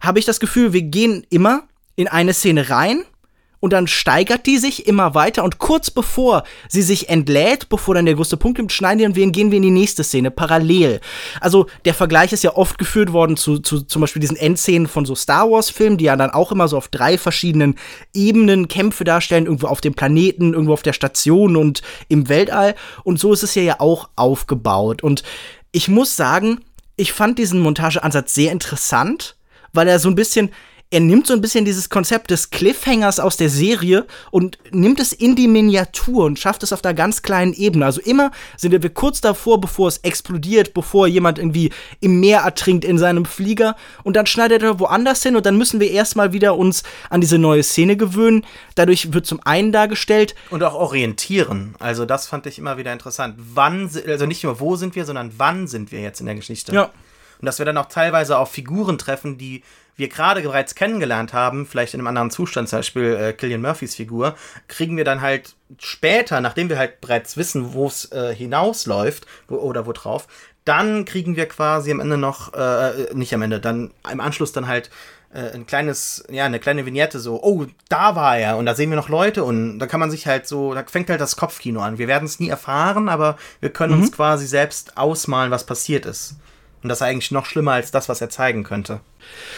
habe 0.00 0.18
ich 0.18 0.24
das 0.24 0.40
Gefühl, 0.40 0.72
wir 0.72 0.82
gehen 0.82 1.26
immer 1.30 1.64
in 1.96 2.08
eine 2.08 2.32
Szene 2.32 2.70
rein 2.70 3.04
und 3.60 3.72
dann 3.72 3.88
steigert 3.88 4.46
die 4.46 4.58
sich 4.58 4.86
immer 4.86 5.14
weiter 5.14 5.42
und 5.42 5.58
kurz 5.58 5.90
bevor 5.90 6.44
sie 6.68 6.82
sich 6.82 7.08
entlädt, 7.08 7.68
bevor 7.68 7.94
dann 7.94 8.06
der 8.06 8.14
größte 8.14 8.36
Punkt 8.36 8.58
kommt, 8.58 8.72
schneiden 8.72 9.14
wir 9.14 9.26
und 9.26 9.32
gehen 9.32 9.50
wir 9.50 9.56
in 9.56 9.62
die 9.62 9.70
nächste 9.70 10.04
Szene, 10.04 10.30
parallel. 10.30 11.00
Also 11.40 11.66
der 11.84 11.94
Vergleich 11.94 12.32
ist 12.32 12.44
ja 12.44 12.54
oft 12.54 12.78
geführt 12.78 13.12
worden 13.12 13.36
zu, 13.36 13.58
zu 13.58 13.80
zum 13.80 14.00
Beispiel 14.00 14.20
diesen 14.20 14.36
Endszenen 14.36 14.86
von 14.86 15.04
so 15.04 15.14
Star 15.14 15.50
Wars-Filmen, 15.50 15.98
die 15.98 16.04
ja 16.04 16.16
dann 16.16 16.30
auch 16.30 16.52
immer 16.52 16.68
so 16.68 16.76
auf 16.76 16.88
drei 16.88 17.18
verschiedenen 17.18 17.74
Ebenen 18.14 18.68
Kämpfe 18.68 19.04
darstellen, 19.04 19.46
irgendwo 19.46 19.66
auf 19.66 19.80
dem 19.80 19.94
Planeten, 19.94 20.52
irgendwo 20.52 20.74
auf 20.74 20.82
der 20.82 20.92
Station 20.92 21.56
und 21.56 21.82
im 22.08 22.28
Weltall. 22.28 22.76
Und 23.02 23.18
so 23.18 23.32
ist 23.32 23.42
es 23.42 23.54
ja 23.56 23.80
auch 23.80 24.08
aufgebaut. 24.14 25.02
Und 25.02 25.24
ich 25.72 25.88
muss 25.88 26.16
sagen, 26.16 26.60
ich 26.98 27.12
fand 27.12 27.38
diesen 27.38 27.60
Montageansatz 27.60 28.34
sehr 28.34 28.52
interessant, 28.52 29.36
weil 29.72 29.88
er 29.88 29.98
so 29.98 30.08
ein 30.08 30.14
bisschen 30.14 30.50
er 30.90 31.00
nimmt 31.00 31.26
so 31.26 31.34
ein 31.34 31.42
bisschen 31.42 31.66
dieses 31.66 31.90
Konzept 31.90 32.30
des 32.30 32.48
Cliffhangers 32.48 33.20
aus 33.20 33.36
der 33.36 33.50
Serie 33.50 34.06
und 34.30 34.58
nimmt 34.70 35.00
es 35.00 35.12
in 35.12 35.36
die 35.36 35.46
Miniatur 35.46 36.24
und 36.24 36.38
schafft 36.38 36.62
es 36.62 36.72
auf 36.72 36.80
der 36.80 36.94
ganz 36.94 37.20
kleinen 37.20 37.52
Ebene. 37.52 37.84
Also 37.84 38.00
immer 38.00 38.30
sind 38.56 38.72
wir 38.72 38.90
kurz 38.90 39.20
davor, 39.20 39.60
bevor 39.60 39.88
es 39.88 39.98
explodiert, 39.98 40.72
bevor 40.72 41.06
jemand 41.06 41.38
irgendwie 41.38 41.72
im 42.00 42.20
Meer 42.20 42.40
ertrinkt 42.40 42.86
in 42.86 42.96
seinem 42.96 43.26
Flieger 43.26 43.76
und 44.02 44.16
dann 44.16 44.26
schneidet 44.26 44.62
er 44.62 44.80
woanders 44.80 45.22
hin 45.22 45.36
und 45.36 45.44
dann 45.44 45.58
müssen 45.58 45.78
wir 45.78 45.90
erstmal 45.90 46.32
wieder 46.32 46.56
uns 46.56 46.84
an 47.10 47.20
diese 47.20 47.38
neue 47.38 47.62
Szene 47.62 47.98
gewöhnen. 47.98 48.46
Dadurch 48.74 49.12
wird 49.12 49.26
zum 49.26 49.40
einen 49.44 49.72
dargestellt 49.72 50.34
und 50.50 50.62
auch 50.62 50.74
orientieren. 50.74 51.74
Also 51.78 52.06
das 52.06 52.26
fand 52.26 52.46
ich 52.46 52.58
immer 52.58 52.78
wieder 52.78 52.94
interessant. 52.94 53.34
Wann 53.36 53.90
also 54.06 54.24
nicht 54.24 54.42
nur 54.42 54.58
wo 54.58 54.76
sind 54.76 54.96
wir, 54.96 55.04
sondern 55.04 55.32
wann 55.36 55.66
sind 55.66 55.92
wir 55.92 56.00
jetzt 56.00 56.20
in 56.20 56.26
der 56.26 56.34
Geschichte? 56.34 56.72
Ja. 56.72 56.90
Und 57.40 57.46
dass 57.46 57.58
wir 57.58 57.66
dann 57.66 57.76
auch 57.76 57.86
teilweise 57.86 58.38
auf 58.38 58.50
Figuren 58.50 58.98
treffen, 58.98 59.38
die 59.38 59.62
wir 59.96 60.08
gerade 60.08 60.42
bereits 60.42 60.74
kennengelernt 60.74 61.32
haben, 61.32 61.66
vielleicht 61.66 61.92
in 61.92 62.00
einem 62.00 62.06
anderen 62.06 62.30
Zustand, 62.30 62.68
zum 62.68 62.78
Beispiel 62.78 63.16
äh, 63.16 63.32
Killian 63.32 63.60
Murphys 63.60 63.96
Figur, 63.96 64.36
kriegen 64.68 64.96
wir 64.96 65.04
dann 65.04 65.20
halt 65.20 65.56
später, 65.78 66.40
nachdem 66.40 66.68
wir 66.68 66.78
halt 66.78 67.00
bereits 67.00 67.36
wissen, 67.36 67.74
wo 67.74 67.88
es 67.88 68.10
äh, 68.12 68.34
hinausläuft 68.34 69.26
wo, 69.48 69.56
oder 69.56 69.86
wo 69.86 69.92
drauf, 69.92 70.28
dann 70.64 71.04
kriegen 71.04 71.34
wir 71.34 71.46
quasi 71.46 71.90
am 71.90 72.00
Ende 72.00 72.16
noch, 72.16 72.54
äh, 72.54 73.12
nicht 73.14 73.34
am 73.34 73.42
Ende, 73.42 73.58
dann 73.58 73.90
im 74.10 74.20
Anschluss 74.20 74.52
dann 74.52 74.68
halt 74.68 74.90
äh, 75.32 75.52
ein 75.52 75.66
kleines, 75.66 76.24
ja, 76.30 76.44
eine 76.44 76.60
kleine 76.60 76.86
Vignette 76.86 77.18
so, 77.18 77.42
oh, 77.42 77.66
da 77.88 78.14
war 78.14 78.38
er 78.38 78.56
und 78.56 78.66
da 78.66 78.74
sehen 78.74 78.90
wir 78.90 78.96
noch 78.96 79.08
Leute 79.08 79.44
und 79.44 79.78
da 79.78 79.86
kann 79.86 80.00
man 80.00 80.10
sich 80.10 80.26
halt 80.26 80.46
so, 80.46 80.74
da 80.74 80.84
fängt 80.84 81.10
halt 81.10 81.20
das 81.20 81.36
Kopfkino 81.36 81.80
an. 81.80 81.98
Wir 81.98 82.06
werden 82.08 82.24
es 82.24 82.38
nie 82.38 82.48
erfahren, 82.48 83.08
aber 83.08 83.36
wir 83.60 83.70
können 83.70 83.96
mhm. 83.96 84.02
uns 84.02 84.12
quasi 84.12 84.46
selbst 84.46 84.96
ausmalen, 84.96 85.50
was 85.50 85.66
passiert 85.66 86.06
ist. 86.06 86.36
Und 86.82 86.88
das 86.88 86.98
ist 86.98 87.02
eigentlich 87.02 87.30
noch 87.30 87.46
schlimmer 87.46 87.72
als 87.72 87.90
das, 87.90 88.08
was 88.08 88.20
er 88.20 88.30
zeigen 88.30 88.62
könnte. 88.62 89.00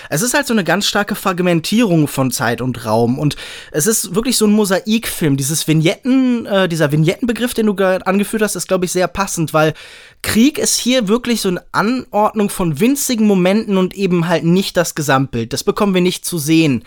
Es 0.08 0.22
ist 0.22 0.32
halt 0.32 0.46
so 0.46 0.54
eine 0.54 0.64
ganz 0.64 0.86
starke 0.86 1.14
Fragmentierung 1.14 2.08
von 2.08 2.30
Zeit 2.30 2.60
und 2.60 2.86
Raum 2.86 3.18
und 3.18 3.36
es 3.72 3.86
ist 3.86 4.14
wirklich 4.14 4.36
so 4.36 4.46
ein 4.46 4.52
Mosaikfilm. 4.52 5.36
Dieses 5.36 5.68
Vignetten, 5.68 6.46
äh, 6.46 6.68
dieser 6.68 6.92
Vignettenbegriff, 6.92 7.52
den 7.52 7.66
du 7.66 7.74
gerade 7.74 8.06
angeführt 8.06 8.42
hast, 8.42 8.56
ist, 8.56 8.68
glaube 8.68 8.86
ich, 8.86 8.92
sehr 8.92 9.06
passend, 9.06 9.52
weil 9.52 9.74
Krieg 10.22 10.58
ist 10.58 10.78
hier 10.78 11.08
wirklich 11.08 11.42
so 11.42 11.50
eine 11.50 11.62
Anordnung 11.72 12.48
von 12.48 12.80
winzigen 12.80 13.26
Momenten 13.26 13.76
und 13.76 13.94
eben 13.94 14.26
halt 14.26 14.44
nicht 14.44 14.76
das 14.76 14.94
Gesamtbild. 14.94 15.52
Das 15.52 15.62
bekommen 15.62 15.94
wir 15.94 16.02
nicht 16.02 16.24
zu 16.24 16.38
sehen. 16.38 16.84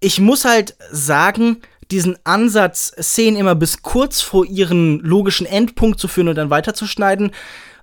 Ich 0.00 0.18
muss 0.18 0.44
halt 0.44 0.76
sagen, 0.90 1.58
diesen 1.92 2.16
Ansatz, 2.24 2.92
Szenen 3.00 3.36
immer 3.36 3.54
bis 3.54 3.82
kurz 3.82 4.20
vor 4.20 4.44
ihren 4.44 4.98
logischen 5.00 5.46
Endpunkt 5.46 6.00
zu 6.00 6.08
führen 6.08 6.28
und 6.28 6.36
dann 6.36 6.50
weiterzuschneiden, 6.50 7.30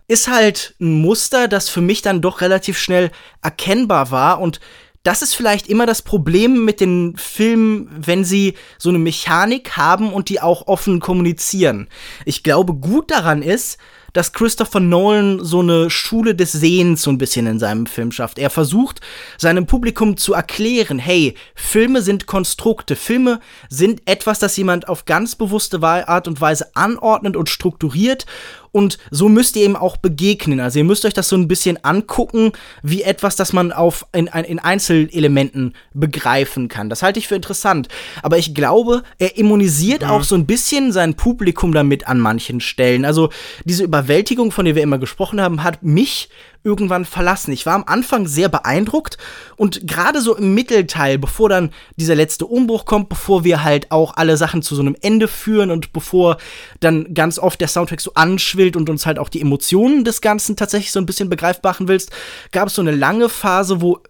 ist 0.10 0.28
halt 0.28 0.76
ein 0.82 1.00
Muster, 1.02 1.48
das 1.48 1.70
für 1.70 1.82
mich 1.82 2.02
dann 2.02 2.22
doch 2.22 2.42
relativ 2.42 2.78
schnell 2.78 3.12
erkennbar 3.42 4.12
war 4.12 4.42
und 4.42 4.60
das 5.04 5.22
ist 5.22 5.34
vielleicht 5.34 5.68
immer 5.68 5.86
das 5.86 6.02
Problem 6.02 6.66
mit 6.66 6.82
den 6.82 7.16
Filmen, 7.16 7.90
wenn 7.96 8.26
sie 8.26 8.56
so 8.78 8.90
eine 8.90 8.98
Mechanik 8.98 9.78
haben 9.78 10.12
und 10.12 10.28
die 10.28 10.42
auch 10.42 10.68
offen 10.68 11.00
kommunizieren. 11.00 11.88
Ich 12.26 12.44
glaube, 12.44 12.74
gut 12.74 13.10
daran 13.10 13.42
ist, 13.42 13.78
dass 14.14 14.34
Christopher 14.34 14.80
Nolan 14.80 15.44
so 15.44 15.60
eine 15.60 15.90
Schule 15.90 16.36
des 16.36 16.52
Sehens 16.52 17.04
so 17.04 17.12
ein 17.12 17.18
bisschen 17.18 17.48
in 17.48 17.60
seinem 17.60 17.86
Film 17.86 18.12
schafft. 18.12 18.40
Er 18.40 18.50
versucht, 18.50 19.02
seinem 19.38 19.68
Publikum 19.68 20.18
zu 20.18 20.34
erklären, 20.34 21.00
hey, 21.00 21.36
Filme 21.56 22.02
sind 22.02 22.26
Konstrukte, 22.26 22.96
Filme 22.96 23.40
sind 23.70 24.02
etwas, 24.06 24.40
das 24.40 24.58
jemand 24.58 24.88
auf 24.88 25.06
ganz 25.06 25.36
bewusste 25.36 25.82
Art 25.82 26.28
und 26.28 26.42
Weise 26.42 26.76
anordnet 26.76 27.38
und 27.38 27.50
strukturiert 27.50 28.26
und 28.72 28.98
so 29.12 29.30
müsst 29.30 29.56
ihr 29.56 29.66
ihm 29.66 29.76
auch 29.76 29.98
begegnen. 29.98 30.60
Also 30.60 30.80
ihr 30.80 30.86
müsst 30.86 31.06
euch 31.06 31.14
das 31.14 31.30
so 31.30 31.36
ein 31.36 31.48
bisschen 31.48 31.84
angucken, 31.84 32.52
wie 32.84 33.04
etwas, 33.04 33.36
das 33.36 33.54
man 33.54 33.72
auf 33.72 34.06
in, 34.14 34.28
in 34.28 34.60
Einzelelementen 34.60 35.76
begreifen 35.94 36.68
kann. 36.68 36.90
Das 36.90 37.02
halte 37.04 37.20
ich 37.20 37.28
für 37.28 37.36
interessant. 37.36 37.88
Aber 38.22 38.38
ich 38.38 38.54
glaube, 38.54 39.04
er 39.18 39.38
immunisiert 39.38 40.04
mhm. 40.04 40.10
auch 40.10 40.24
so 40.24 40.36
ein 40.36 40.46
bisschen 40.46 40.92
sein 40.92 41.16
Publikum 41.16 41.74
damit 41.74 42.08
an 42.08 42.20
manchen 42.20 42.62
Stellen. 42.62 43.06
Also 43.06 43.30
diese 43.66 43.84
Überwältigung, 43.84 44.52
von 44.52 44.66
der 44.66 44.76
wir 44.76 44.84
immer 44.84 45.00
gesprochen 45.00 45.42
haben, 45.42 45.64
hat 45.64 45.84
mich 45.84 46.30
irgendwann 46.64 47.06
verlassen. 47.06 47.52
Ich 47.52 47.66
war 47.66 47.74
am 47.74 47.86
Anfang 47.88 48.28
sehr 48.28 48.50
beeindruckt 48.50 49.18
und 49.56 49.88
gerade 49.88 50.22
so 50.22 50.36
im 50.36 50.54
Mittelteil, 50.54 51.18
bevor 51.18 51.50
dann 51.50 51.72
dieser 51.96 52.16
letzte 52.16 52.46
Umbruch 52.46 52.86
kommt, 52.86 53.10
bevor 53.10 53.44
wir 53.44 53.64
halt 53.64 53.92
auch 53.92 54.16
alle 54.16 54.38
Sachen 54.38 54.62
zu 54.62 54.76
so 54.76 54.82
einem 54.82 54.96
Ende 55.02 55.28
führen 55.28 55.72
und 55.72 55.92
bevor 55.92 56.38
dann 56.82 57.14
ganz 57.16 57.40
oft 57.40 57.60
der 57.60 57.68
Soundtrack 57.68 58.02
so 58.02 58.14
anschwillt 58.14 58.76
und 58.76 58.90
uns 58.90 59.06
halt 59.06 59.18
auch 59.18 59.30
die 59.30 59.42
Emotionen 59.42 60.04
des 60.04 60.22
Ganzen 60.22 60.56
tatsächlich 60.56 60.92
so 60.92 61.00
ein 61.00 61.06
bisschen 61.06 61.30
begreifbar 61.30 61.80
machen 61.80 61.88
willst, 61.88 62.12
gab 62.52 62.68
es 62.68 62.76
so 62.76 62.82
eine 62.82 62.92
lange 62.92 63.30
Phase, 63.30 63.82
wo 63.82 64.02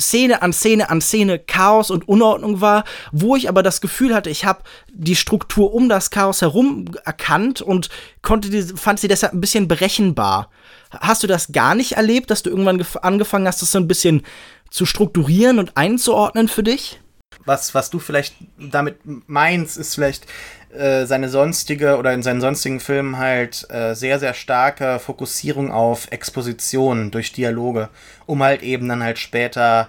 Szene 0.00 0.42
an 0.42 0.52
Szene 0.52 0.90
an 0.90 1.00
Szene 1.00 1.38
Chaos 1.38 1.90
und 1.90 2.06
Unordnung 2.08 2.60
war, 2.60 2.84
wo 3.12 3.36
ich 3.36 3.48
aber 3.48 3.62
das 3.62 3.80
Gefühl 3.80 4.14
hatte, 4.14 4.30
ich 4.30 4.44
habe 4.44 4.62
die 4.92 5.16
Struktur 5.16 5.74
um 5.74 5.88
das 5.88 6.10
Chaos 6.10 6.40
herum 6.40 6.86
erkannt 7.04 7.62
und 7.62 7.88
konnte 8.22 8.50
die, 8.50 8.62
fand 8.62 9.00
sie 9.00 9.08
deshalb 9.08 9.32
ein 9.32 9.40
bisschen 9.40 9.68
berechenbar. 9.68 10.50
Hast 10.90 11.22
du 11.22 11.26
das 11.26 11.52
gar 11.52 11.74
nicht 11.74 11.92
erlebt, 11.92 12.30
dass 12.30 12.42
du 12.42 12.50
irgendwann 12.50 12.84
angefangen 13.02 13.46
hast, 13.46 13.62
das 13.62 13.72
so 13.72 13.78
ein 13.78 13.88
bisschen 13.88 14.22
zu 14.70 14.86
strukturieren 14.86 15.58
und 15.58 15.76
einzuordnen 15.76 16.48
für 16.48 16.62
dich? 16.62 17.00
Was, 17.44 17.74
was 17.74 17.90
du 17.90 17.98
vielleicht 17.98 18.34
damit 18.58 18.96
meinst, 19.26 19.76
ist 19.76 19.94
vielleicht 19.94 20.26
äh, 20.70 21.06
seine 21.06 21.28
sonstige 21.28 21.96
oder 21.96 22.12
in 22.12 22.22
seinen 22.22 22.40
sonstigen 22.40 22.80
Filmen 22.80 23.18
halt 23.18 23.66
äh, 23.70 23.94
sehr, 23.94 24.18
sehr 24.18 24.34
starke 24.34 24.98
Fokussierung 24.98 25.72
auf 25.72 26.08
Exposition 26.10 27.10
durch 27.10 27.32
Dialoge, 27.32 27.88
um 28.26 28.42
halt 28.42 28.62
eben 28.62 28.88
dann 28.88 29.02
halt 29.02 29.18
später 29.18 29.88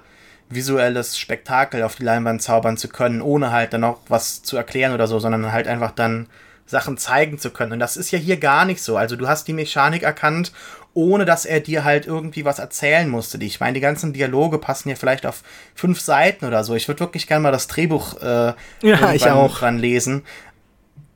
visuelles 0.50 1.18
Spektakel 1.18 1.84
auf 1.84 1.96
die 1.96 2.04
Leinwand 2.04 2.42
zaubern 2.42 2.78
zu 2.78 2.88
können, 2.88 3.22
ohne 3.22 3.52
halt 3.52 3.74
dann 3.74 3.84
auch 3.84 4.00
was 4.08 4.42
zu 4.42 4.58
erklären 4.58 4.94
oder 4.94 5.08
so, 5.08 5.20
sondern 5.20 5.52
halt 5.52 5.68
einfach 5.68 5.92
dann 5.92 6.28
Sachen 6.66 6.98
zeigen 6.98 7.40
zu 7.40 7.52
können. 7.52 7.74
Und 7.74 7.80
das 7.80 7.98
ist 7.98 8.12
ja 8.12 8.20
hier 8.20 8.38
gar 8.38 8.66
nicht 8.66 8.82
so. 8.82 8.96
Also 8.96 9.16
du 9.16 9.28
hast 9.28 9.48
die 9.48 9.54
Mechanik 9.54 10.04
erkannt 10.04 10.52
ohne 11.00 11.24
dass 11.24 11.46
er 11.46 11.62
dir 11.62 11.86
halt 11.86 12.06
irgendwie 12.06 12.44
was 12.44 12.60
erzählen 12.60 13.08
musste. 13.08 13.42
Ich 13.42 13.62
meine, 13.62 13.74
die 13.74 13.80
ganzen 13.80 14.12
Dialoge 14.12 14.58
passen 14.58 14.90
ja 14.90 14.96
vielleicht 14.96 15.26
auf 15.26 15.44
fünf 15.74 16.02
Seiten 16.02 16.46
oder 16.46 16.64
so. 16.66 16.76
Ich 16.76 16.88
würde 16.90 17.00
wirklich 17.00 17.26
gerne 17.26 17.44
mal 17.44 17.52
das 17.52 17.68
Drehbuch 17.68 18.22
äh, 18.22 18.54
ja, 18.84 19.14
ich 19.14 19.30
auch. 19.30 19.60
dran 19.60 19.78
lesen. 19.78 20.24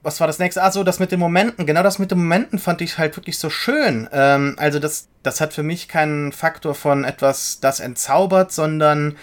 Was 0.01 0.19
war 0.19 0.27
das 0.27 0.39
nächste? 0.39 0.63
Ah, 0.63 0.71
so, 0.71 0.83
das 0.83 0.99
mit 0.99 1.11
den 1.11 1.19
Momenten. 1.19 1.65
Genau 1.65 1.83
das 1.83 1.99
mit 1.99 2.11
den 2.11 2.17
Momenten 2.19 2.59
fand 2.59 2.81
ich 2.81 2.97
halt 2.97 3.15
wirklich 3.17 3.37
so 3.37 3.49
schön. 3.49 4.07
Ähm, 4.11 4.55
also, 4.57 4.79
das, 4.79 5.07
das 5.21 5.41
hat 5.41 5.53
für 5.53 5.63
mich 5.63 5.87
keinen 5.87 6.31
Faktor 6.31 6.75
von 6.75 7.03
etwas, 7.03 7.59
das 7.59 7.79
entzaubert, 7.79 8.51
sondern 8.51 9.15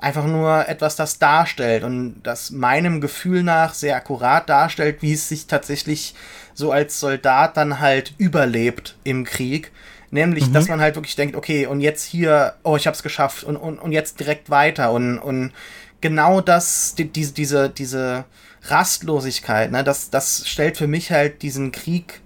einfach 0.00 0.26
nur 0.26 0.68
etwas, 0.68 0.96
das 0.96 1.18
darstellt 1.18 1.84
und 1.84 2.22
das 2.22 2.50
meinem 2.50 3.00
Gefühl 3.00 3.42
nach 3.42 3.74
sehr 3.74 3.96
akkurat 3.96 4.48
darstellt, 4.48 4.98
wie 5.00 5.14
es 5.14 5.28
sich 5.28 5.46
tatsächlich 5.46 6.14
so 6.54 6.72
als 6.72 7.00
Soldat 7.00 7.56
dann 7.56 7.80
halt 7.80 8.14
überlebt 8.18 8.96
im 9.04 9.24
Krieg. 9.24 9.72
Nämlich, 10.10 10.48
mhm. 10.48 10.52
dass 10.52 10.68
man 10.68 10.80
halt 10.80 10.94
wirklich 10.94 11.16
denkt, 11.16 11.36
okay, 11.36 11.66
und 11.66 11.80
jetzt 11.80 12.04
hier, 12.04 12.54
oh, 12.62 12.76
ich 12.76 12.86
hab's 12.86 13.02
geschafft 13.02 13.44
und, 13.44 13.56
und, 13.56 13.78
und 13.78 13.92
jetzt 13.92 14.20
direkt 14.20 14.50
weiter. 14.50 14.92
Und, 14.92 15.18
und 15.18 15.52
genau 16.00 16.40
das, 16.40 16.94
die, 16.94 17.10
diese, 17.10 17.32
diese, 17.32 17.70
diese 17.70 18.24
Rastlosigkeit, 18.62 19.70
ne, 19.70 19.84
das, 19.84 20.10
das 20.10 20.46
stellt 20.46 20.76
für 20.76 20.86
mich 20.86 21.10
halt 21.10 21.42
diesen 21.42 21.72
Krieg 21.72 22.20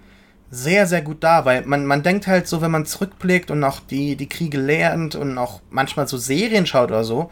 sehr, 0.50 0.86
sehr 0.86 1.00
gut 1.00 1.22
dar, 1.22 1.44
weil 1.44 1.62
man, 1.62 1.86
man 1.86 2.02
denkt 2.02 2.26
halt 2.26 2.48
so, 2.48 2.60
wenn 2.60 2.72
man 2.72 2.84
zurückblickt 2.84 3.50
und 3.50 3.62
auch 3.62 3.80
die, 3.80 4.16
die 4.16 4.28
Kriege 4.28 4.58
lernt 4.58 5.14
und 5.14 5.38
auch 5.38 5.60
manchmal 5.70 6.08
so 6.08 6.18
Serien 6.18 6.66
schaut 6.66 6.90
oder 6.90 7.04
so, 7.04 7.30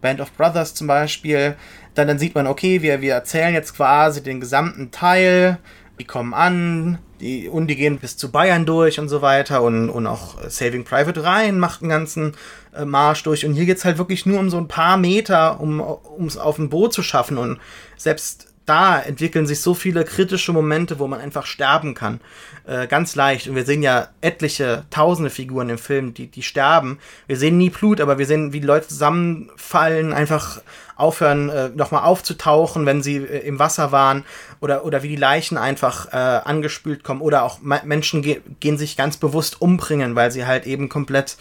Band 0.00 0.20
of 0.20 0.32
Brothers 0.32 0.74
zum 0.74 0.86
Beispiel, 0.86 1.56
dann, 1.94 2.06
dann 2.06 2.18
sieht 2.18 2.34
man, 2.34 2.46
okay, 2.46 2.80
wir, 2.80 3.00
wir 3.00 3.14
erzählen 3.14 3.54
jetzt 3.54 3.74
quasi 3.74 4.22
den 4.22 4.40
gesamten 4.40 4.90
Teil, 4.92 5.58
die 6.00 6.06
kommen 6.06 6.34
an, 6.34 6.98
die, 7.20 7.48
und 7.48 7.66
die 7.66 7.76
gehen 7.76 7.98
bis 7.98 8.16
zu 8.16 8.32
Bayern 8.32 8.64
durch 8.64 8.98
und 8.98 9.08
so 9.08 9.20
weiter 9.20 9.62
und, 9.62 9.90
und 9.90 10.06
auch 10.06 10.36
Saving 10.48 10.84
Private 10.84 11.22
Ryan 11.22 11.58
macht 11.58 11.82
einen 11.82 11.90
ganzen 11.90 12.32
äh, 12.74 12.86
Marsch 12.86 13.22
durch. 13.22 13.44
Und 13.44 13.54
hier 13.54 13.66
geht 13.66 13.76
es 13.76 13.84
halt 13.84 13.98
wirklich 13.98 14.24
nur 14.24 14.40
um 14.40 14.48
so 14.48 14.56
ein 14.56 14.66
paar 14.66 14.96
Meter, 14.96 15.60
um 15.60 16.26
es 16.26 16.38
auf 16.38 16.58
ein 16.58 16.70
Boot 16.70 16.94
zu 16.94 17.02
schaffen. 17.02 17.36
Und 17.36 17.60
selbst 17.98 18.49
da 18.70 19.00
entwickeln 19.00 19.48
sich 19.48 19.60
so 19.62 19.74
viele 19.74 20.04
kritische 20.04 20.52
Momente, 20.52 21.00
wo 21.00 21.08
man 21.08 21.20
einfach 21.20 21.44
sterben 21.44 21.94
kann. 21.94 22.20
Äh, 22.68 22.86
ganz 22.86 23.16
leicht. 23.16 23.48
Und 23.48 23.56
wir 23.56 23.64
sehen 23.64 23.82
ja 23.82 24.10
etliche 24.20 24.84
tausende 24.90 25.28
Figuren 25.28 25.68
im 25.70 25.78
Film, 25.78 26.14
die, 26.14 26.28
die 26.28 26.44
sterben. 26.44 27.00
Wir 27.26 27.36
sehen 27.36 27.58
nie 27.58 27.70
Blut, 27.70 28.00
aber 28.00 28.18
wir 28.18 28.26
sehen, 28.26 28.52
wie 28.52 28.60
Leute 28.60 28.86
zusammenfallen, 28.86 30.12
einfach 30.12 30.62
aufhören, 30.94 31.48
äh, 31.48 31.70
nochmal 31.70 32.04
aufzutauchen, 32.04 32.86
wenn 32.86 33.02
sie 33.02 33.16
äh, 33.16 33.40
im 33.40 33.58
Wasser 33.58 33.90
waren. 33.90 34.24
Oder, 34.60 34.84
oder 34.84 35.02
wie 35.02 35.08
die 35.08 35.16
Leichen 35.16 35.58
einfach 35.58 36.12
äh, 36.12 36.16
angespült 36.16 37.02
kommen. 37.02 37.22
Oder 37.22 37.42
auch 37.42 37.58
Menschen 37.62 38.22
ge 38.22 38.40
gehen 38.60 38.78
sich 38.78 38.96
ganz 38.96 39.16
bewusst 39.16 39.60
umbringen, 39.60 40.14
weil 40.14 40.30
sie 40.30 40.46
halt 40.46 40.64
eben 40.64 40.88
komplett 40.88 41.38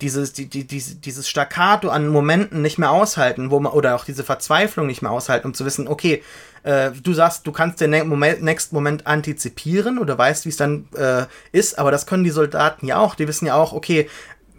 dieses, 0.00 0.32
die, 0.32 0.46
die, 0.46 0.66
dieses 0.66 1.28
Staccato 1.28 1.88
an 1.88 2.08
Momenten 2.08 2.62
nicht 2.62 2.78
mehr 2.78 2.90
aushalten, 2.90 3.50
wo 3.50 3.60
man, 3.60 3.72
oder 3.72 3.94
auch 3.94 4.04
diese 4.04 4.24
Verzweiflung 4.24 4.86
nicht 4.86 5.02
mehr 5.02 5.10
aushalten, 5.10 5.48
um 5.48 5.54
zu 5.54 5.64
wissen, 5.64 5.86
okay, 5.88 6.22
äh, 6.64 6.90
du 6.90 7.12
sagst, 7.12 7.46
du 7.46 7.52
kannst 7.52 7.80
den 7.80 7.90
nächsten 7.90 8.74
Moment 8.74 9.06
antizipieren 9.06 9.98
oder 9.98 10.18
weißt, 10.18 10.46
wie 10.46 10.48
es 10.48 10.56
dann 10.56 10.88
äh, 10.96 11.26
ist, 11.52 11.78
aber 11.78 11.90
das 11.90 12.06
können 12.06 12.24
die 12.24 12.30
Soldaten 12.30 12.86
ja 12.86 12.98
auch. 12.98 13.14
Die 13.14 13.28
wissen 13.28 13.46
ja 13.46 13.54
auch, 13.54 13.72
okay, 13.72 14.08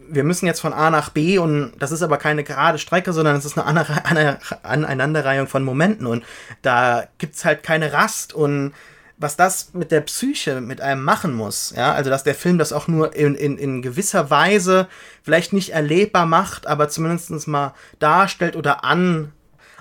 wir 0.08 0.24
müssen 0.24 0.46
jetzt 0.46 0.60
von 0.60 0.74
A 0.74 0.90
nach 0.90 1.10
B 1.10 1.38
und 1.38 1.74
das 1.80 1.92
ist 1.92 2.04
aber 2.04 2.18
keine 2.18 2.44
gerade 2.44 2.78
Strecke, 2.78 3.12
sondern 3.12 3.36
es 3.36 3.46
ist 3.46 3.58
eine 3.58 4.40
Aneinanderreihung 4.64 5.48
von 5.48 5.64
Momenten 5.64 6.06
und 6.06 6.24
da 6.62 7.06
gibt 7.18 7.36
es 7.36 7.44
halt 7.44 7.64
keine 7.64 7.92
Rast 7.92 8.34
und 8.34 8.74
was 9.18 9.38
das 9.38 9.74
mit 9.74 9.92
der 9.92 10.02
Psyche 10.02 10.60
mit 10.62 10.82
einem 10.82 11.04
machen 11.04 11.34
muss, 11.34 11.74
ja, 11.76 11.94
also 11.94 12.10
dass 12.10 12.24
der 12.24 12.36
Film 12.36 12.58
das 12.58 12.74
auch 12.74 12.88
nur 12.88 13.16
in, 13.16 13.36
in, 13.36 13.58
in 13.58 13.82
gewisser 13.82 14.30
Weise 14.30 14.88
vielleicht 15.24 15.54
nicht 15.54 15.70
erlebbar 15.70 16.26
macht, 16.26 16.68
aber 16.68 16.90
zumindest 16.90 17.48
mal 17.48 17.74
darstellt 18.00 18.56
oder 18.56 18.84
an, 18.84 19.32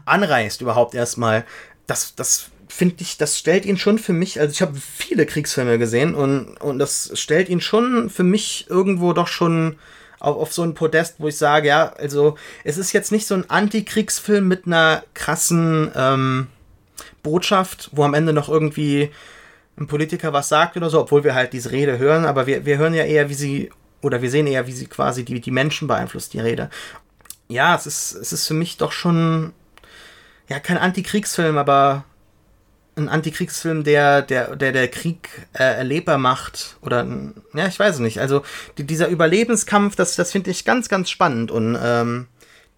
anreißt 0.05 0.61
überhaupt 0.61 0.95
erstmal, 0.95 1.45
das, 1.87 2.14
das 2.14 2.47
finde 2.68 2.97
ich, 3.01 3.18
das 3.18 3.39
stellt 3.39 3.66
ihn 3.66 3.76
schon 3.76 3.99
für 3.99 4.12
mich, 4.12 4.41
also 4.41 4.53
ich 4.53 4.62
habe 4.62 4.74
viele 4.76 5.26
Kriegsfilme 5.26 5.78
gesehen 5.78 6.14
und, 6.14 6.57
und 6.61 6.78
das 6.78 7.11
stellt 7.14 7.49
ihn 7.49 7.61
schon 7.61 8.11
für 8.11 8.24
mich 8.24 8.66
irgendwo 8.68 9.12
doch 9.12 9.28
schon 9.28 9.76
auf, 10.20 10.37
auf 10.37 10.53
so 10.53 10.62
ein 10.62 10.74
Podest, 10.74 11.16
wo 11.18 11.28
ich 11.28 11.37
sage, 11.37 11.68
ja, 11.68 11.93
also 11.93 12.37
es 12.64 12.78
ist 12.78 12.93
jetzt 12.93 13.12
nicht 13.12 13.26
so 13.26 13.35
ein 13.35 13.49
Antikriegsfilm 13.49 14.47
mit 14.47 14.66
einer 14.66 15.05
krassen, 15.14 15.91
ähm, 15.95 16.47
Botschaft, 17.25 17.91
wo 17.93 18.05
am 18.05 18.14
Ende 18.14 18.33
noch 18.33 18.49
irgendwie 18.49 19.11
ein 19.77 19.89
Politiker 19.89 20.33
was 20.33 20.49
sagt 20.49 20.77
oder 20.77 20.89
so, 20.89 21.01
obwohl 21.01 21.25
wir 21.25 21.35
halt 21.35 21.53
diese 21.53 21.72
Rede 21.72 21.99
hören, 21.99 22.25
aber 22.25 22.47
wir, 22.47 22.64
wir 22.64 22.79
hören 22.79 22.95
ja 22.95 23.03
eher, 23.03 23.29
wie 23.29 23.35
sie, 23.35 23.70
oder 24.03 24.22
wir 24.22 24.31
sehen 24.31 24.47
eher, 24.47 24.68
wie 24.68 24.72
sie 24.72 24.87
quasi 24.87 25.25
die, 25.25 25.41
die 25.41 25.51
Menschen 25.51 25.89
beeinflusst, 25.89 26.33
die 26.33 26.39
Rede. 26.39 26.70
Ja, 27.49 27.75
es 27.75 27.87
ist, 27.87 28.12
es 28.14 28.33
ist 28.33 28.47
für 28.47 28.55
mich 28.55 28.77
doch 28.77 28.93
schon, 28.93 29.53
ja, 30.49 30.61
kein 30.61 30.79
Antikriegsfilm, 30.79 31.59
aber 31.59 32.05
ein 32.97 33.09
Antikriegsfilm, 33.09 33.83
der 33.83 34.22
der, 34.22 34.57
der, 34.57 34.72
der 34.72 34.89
Krieg 34.89 35.29
äh, 35.53 35.64
erlebbar 35.64 36.18
macht. 36.18 36.77
Oder, 36.81 37.05
ja, 37.53 37.66
ich 37.66 37.79
weiß 37.79 37.97
es 37.97 38.01
nicht. 38.01 38.20
Also 38.20 38.43
die, 38.79 38.85
dieser 38.85 39.09
Überlebenskampf, 39.09 39.97
das, 39.97 40.14
das 40.14 40.31
finde 40.31 40.51
ich 40.51 40.64
ganz, 40.64 40.89
ganz 40.89 41.11
spannend. 41.11 41.51
Und 41.51 41.77
ähm, 41.83 42.29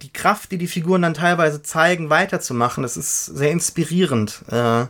die 0.01 0.11
Kraft, 0.11 0.51
die 0.51 0.57
die 0.57 0.67
Figuren 0.67 1.01
dann 1.01 1.13
teilweise 1.13 1.61
zeigen, 1.63 2.09
weiterzumachen, 2.09 2.83
das 2.83 2.97
ist 2.97 3.25
sehr 3.25 3.51
inspirierend. 3.51 4.43
Äh, 4.49 4.85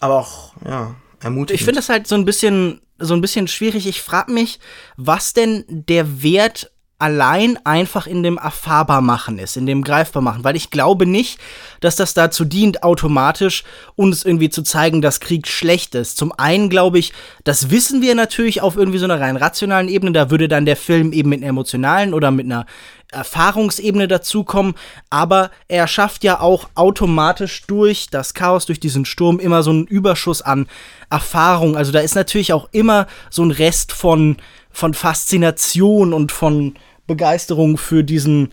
aber 0.00 0.14
auch, 0.14 0.54
ja, 0.64 0.94
ermutigend. 1.20 1.60
Ich 1.60 1.64
finde 1.64 1.80
das 1.80 1.88
halt 1.88 2.06
so 2.06 2.14
ein 2.14 2.24
bisschen, 2.24 2.80
so 2.98 3.14
ein 3.14 3.20
bisschen 3.20 3.48
schwierig. 3.48 3.86
Ich 3.86 4.00
frage 4.00 4.32
mich, 4.32 4.60
was 4.96 5.32
denn 5.32 5.64
der 5.68 6.22
Wert 6.22 6.70
allein 7.00 7.58
einfach 7.64 8.06
in 8.06 8.22
dem 8.22 8.36
erfahrbar 8.36 9.00
machen 9.00 9.38
ist, 9.38 9.56
in 9.56 9.64
dem 9.64 9.82
greifbar 9.82 10.22
machen, 10.22 10.44
weil 10.44 10.54
ich 10.54 10.70
glaube 10.70 11.06
nicht, 11.06 11.40
dass 11.80 11.96
das 11.96 12.12
dazu 12.12 12.44
dient, 12.44 12.82
automatisch 12.82 13.64
uns 13.96 14.22
irgendwie 14.22 14.50
zu 14.50 14.62
zeigen, 14.62 15.00
dass 15.00 15.18
Krieg 15.18 15.48
schlecht 15.48 15.94
ist. 15.94 16.18
Zum 16.18 16.30
einen 16.32 16.68
glaube 16.68 16.98
ich, 16.98 17.14
das 17.42 17.70
wissen 17.70 18.02
wir 18.02 18.14
natürlich 18.14 18.60
auf 18.60 18.76
irgendwie 18.76 18.98
so 18.98 19.06
einer 19.06 19.18
rein 19.18 19.38
rationalen 19.38 19.88
Ebene, 19.88 20.12
da 20.12 20.30
würde 20.30 20.46
dann 20.46 20.66
der 20.66 20.76
Film 20.76 21.12
eben 21.12 21.30
mit 21.30 21.40
einer 21.40 21.48
emotionalen 21.48 22.12
oder 22.12 22.30
mit 22.30 22.44
einer 22.44 22.66
Erfahrungsebene 23.12 24.08
dazukommen, 24.08 24.74
aber 25.10 25.50
er 25.68 25.86
schafft 25.86 26.24
ja 26.24 26.40
auch 26.40 26.68
automatisch 26.74 27.62
durch 27.66 28.08
das 28.10 28.34
Chaos, 28.34 28.66
durch 28.66 28.80
diesen 28.80 29.04
Sturm 29.04 29.38
immer 29.38 29.62
so 29.62 29.70
einen 29.70 29.86
Überschuss 29.86 30.42
an 30.42 30.68
Erfahrung. 31.10 31.76
Also 31.76 31.92
da 31.92 32.00
ist 32.00 32.14
natürlich 32.14 32.52
auch 32.52 32.68
immer 32.72 33.06
so 33.30 33.42
ein 33.42 33.50
Rest 33.50 33.92
von, 33.92 34.36
von 34.70 34.94
Faszination 34.94 36.12
und 36.12 36.32
von 36.32 36.74
Begeisterung 37.06 37.76
für 37.76 38.04
diesen 38.04 38.52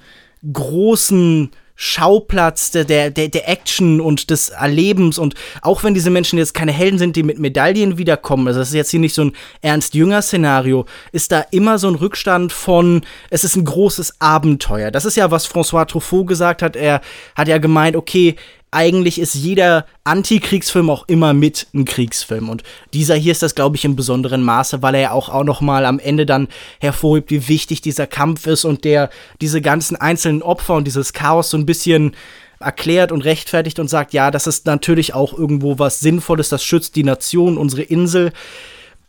großen 0.51 1.51
Schauplatz 1.79 2.71
der, 2.71 2.85
der, 2.85 3.11
der 3.11 3.47
Action 3.47 4.01
und 4.01 4.31
des 4.31 4.49
Erlebens. 4.49 5.19
Und 5.19 5.35
auch 5.61 5.83
wenn 5.83 5.93
diese 5.93 6.09
Menschen 6.09 6.39
jetzt 6.39 6.55
keine 6.55 6.71
Helden 6.71 6.97
sind, 6.97 7.15
die 7.15 7.21
mit 7.23 7.37
Medaillen 7.37 7.97
wiederkommen, 7.99 8.47
also 8.47 8.59
das 8.59 8.69
ist 8.69 8.73
jetzt 8.73 8.89
hier 8.89 8.99
nicht 8.99 9.13
so 9.13 9.25
ein 9.25 9.33
Ernst-Jünger-Szenario, 9.61 10.85
ist 11.11 11.31
da 11.31 11.45
immer 11.51 11.77
so 11.77 11.87
ein 11.87 11.95
Rückstand 11.95 12.51
von, 12.51 13.01
es 13.29 13.43
ist 13.43 13.55
ein 13.55 13.63
großes 13.63 14.15
Abenteuer. 14.19 14.89
Das 14.89 15.05
ist 15.05 15.15
ja, 15.15 15.29
was 15.29 15.47
François 15.47 15.85
Truffaut 15.85 16.27
gesagt 16.27 16.63
hat. 16.63 16.75
Er 16.75 17.01
hat 17.35 17.47
ja 17.47 17.59
gemeint, 17.59 17.95
okay, 17.95 18.35
eigentlich 18.71 19.19
ist 19.19 19.33
jeder 19.33 19.85
Antikriegsfilm 20.03 20.89
auch 20.89 21.07
immer 21.07 21.33
mit 21.33 21.67
ein 21.73 21.85
Kriegsfilm. 21.85 22.49
Und 22.49 22.63
dieser 22.93 23.15
hier 23.15 23.31
ist 23.31 23.41
das, 23.41 23.55
glaube 23.55 23.77
ich, 23.77 23.85
im 23.85 23.95
besonderen 23.95 24.43
Maße, 24.43 24.81
weil 24.81 24.95
er 24.95 25.01
ja 25.01 25.11
auch, 25.11 25.29
auch 25.29 25.43
noch 25.43 25.61
mal 25.61 25.85
am 25.85 25.99
Ende 25.99 26.25
dann 26.25 26.47
hervorhebt, 26.79 27.31
wie 27.31 27.47
wichtig 27.47 27.81
dieser 27.81 28.07
Kampf 28.07 28.45
ist 28.47 28.65
und 28.65 28.83
der 28.83 29.09
diese 29.41 29.61
ganzen 29.61 29.95
einzelnen 29.95 30.41
Opfer 30.41 30.75
und 30.75 30.85
dieses 30.85 31.13
Chaos 31.13 31.49
so 31.49 31.57
ein 31.57 31.65
bisschen 31.65 32.15
erklärt 32.59 33.11
und 33.11 33.21
rechtfertigt 33.21 33.79
und 33.79 33.87
sagt, 33.87 34.13
ja, 34.13 34.31
das 34.31 34.47
ist 34.47 34.65
natürlich 34.65 35.13
auch 35.13 35.37
irgendwo 35.37 35.79
was 35.79 35.99
Sinnvolles, 35.99 36.49
das 36.49 36.63
schützt 36.63 36.95
die 36.95 37.03
Nation, 37.03 37.57
unsere 37.57 37.83
Insel. 37.83 38.31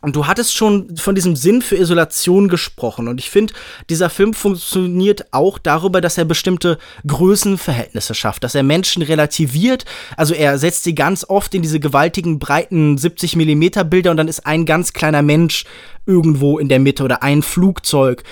Und 0.01 0.15
du 0.15 0.27
hattest 0.27 0.55
schon 0.55 0.95
von 0.95 1.13
diesem 1.13 1.35
Sinn 1.35 1.61
für 1.61 1.75
Isolation 1.75 2.47
gesprochen. 2.47 3.09
Und 3.09 3.19
ich 3.19 3.29
finde, 3.29 3.53
dieser 3.89 4.09
Film 4.09 4.33
funktioniert 4.33 5.25
auch 5.33 5.59
darüber, 5.59 5.99
dass 5.99 6.17
er 6.17 6.23
bestimmte 6.23 6.77
Größenverhältnisse 7.05 8.15
schafft, 8.15 8.45
dass 8.45 8.55
er 8.55 8.63
Menschen 8.63 9.01
relativiert. 9.01 9.83
Also 10.15 10.33
er 10.33 10.57
setzt 10.57 10.85
sie 10.85 10.95
ganz 10.95 11.25
oft 11.27 11.53
in 11.53 11.61
diese 11.61 11.81
gewaltigen, 11.81 12.39
breiten 12.39 12.97
70 12.97 13.35
Millimeter 13.35 13.83
Bilder 13.83 14.11
und 14.11 14.17
dann 14.17 14.29
ist 14.29 14.45
ein 14.45 14.65
ganz 14.65 14.93
kleiner 14.93 15.21
Mensch 15.21 15.65
irgendwo 16.05 16.59
in 16.59 16.69
der 16.69 16.79
Mitte 16.79 17.03
oder 17.03 17.21
ein 17.21 17.41
Flugzeug 17.41 18.23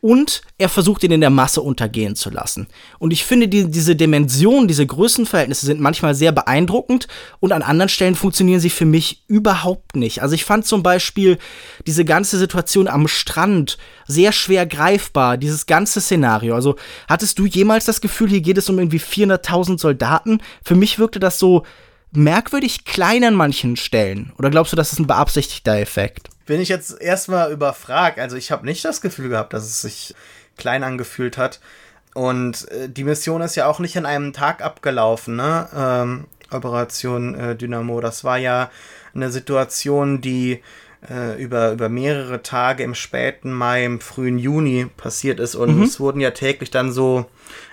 und 0.00 0.42
er 0.58 0.68
versucht 0.68 1.04
ihn 1.04 1.12
in 1.12 1.20
der 1.20 1.30
Masse 1.30 1.60
untergehen 1.60 2.16
zu 2.16 2.30
lassen. 2.30 2.66
Und 2.98 3.12
ich 3.12 3.24
finde, 3.24 3.48
die, 3.48 3.70
diese 3.70 3.96
Dimensionen, 3.96 4.68
diese 4.68 4.86
Größenverhältnisse 4.86 5.66
sind 5.66 5.80
manchmal 5.80 6.14
sehr 6.14 6.32
beeindruckend 6.32 7.06
und 7.38 7.52
an 7.52 7.62
anderen 7.62 7.88
Stellen 7.88 8.14
funktionieren 8.14 8.60
sie 8.60 8.70
für 8.70 8.86
mich 8.86 9.22
überhaupt 9.28 9.96
nicht. 9.96 10.22
Also 10.22 10.34
ich 10.34 10.44
fand 10.44 10.66
zum 10.66 10.82
Beispiel 10.82 11.38
diese 11.86 12.04
ganze 12.04 12.38
Situation 12.38 12.88
am 12.88 13.08
Strand 13.08 13.76
sehr 14.06 14.32
schwer 14.32 14.66
greifbar, 14.66 15.36
dieses 15.36 15.66
ganze 15.66 16.00
Szenario. 16.00 16.54
Also 16.54 16.76
hattest 17.08 17.38
du 17.38 17.46
jemals 17.46 17.84
das 17.84 18.00
Gefühl, 18.00 18.30
hier 18.30 18.40
geht 18.40 18.58
es 18.58 18.70
um 18.70 18.78
irgendwie 18.78 19.00
400.000 19.00 19.78
Soldaten? 19.78 20.40
Für 20.64 20.74
mich 20.74 20.98
wirkte 20.98 21.20
das 21.20 21.38
so 21.38 21.64
merkwürdig 22.12 22.84
klein 22.84 23.22
an 23.24 23.34
manchen 23.34 23.76
Stellen. 23.76 24.32
Oder 24.38 24.50
glaubst 24.50 24.72
du, 24.72 24.76
das 24.76 24.92
ist 24.92 24.98
ein 24.98 25.06
beabsichtigter 25.06 25.78
Effekt? 25.78 26.29
Bin 26.46 26.60
ich 26.60 26.68
jetzt 26.68 27.00
erstmal 27.00 27.52
überfragt. 27.52 28.18
Also 28.18 28.36
ich 28.36 28.50
habe 28.50 28.66
nicht 28.66 28.84
das 28.84 29.00
Gefühl 29.00 29.28
gehabt, 29.28 29.52
dass 29.52 29.64
es 29.64 29.82
sich 29.82 30.14
klein 30.56 30.82
angefühlt 30.82 31.38
hat. 31.38 31.60
Und 32.14 32.68
äh, 32.70 32.88
die 32.88 33.04
Mission 33.04 33.40
ist 33.40 33.56
ja 33.56 33.66
auch 33.66 33.78
nicht 33.78 33.96
an 33.96 34.06
einem 34.06 34.32
Tag 34.32 34.62
abgelaufen, 34.62 35.36
ne? 35.36 35.68
Ähm, 35.74 36.26
Operation 36.50 37.34
äh, 37.34 37.56
Dynamo. 37.56 38.00
Das 38.00 38.24
war 38.24 38.38
ja 38.38 38.70
eine 39.14 39.30
Situation, 39.30 40.20
die 40.20 40.62
äh, 41.08 41.40
über, 41.42 41.72
über 41.72 41.88
mehrere 41.88 42.42
Tage 42.42 42.82
im 42.82 42.94
späten 42.94 43.52
Mai, 43.52 43.84
im 43.84 44.00
frühen 44.00 44.38
Juni 44.38 44.86
passiert 44.96 45.40
ist. 45.40 45.54
Und 45.54 45.76
mhm. 45.76 45.82
es 45.84 46.00
wurden 46.00 46.20
ja 46.20 46.32
täglich 46.32 46.70
dann 46.70 46.92
so 46.92 47.26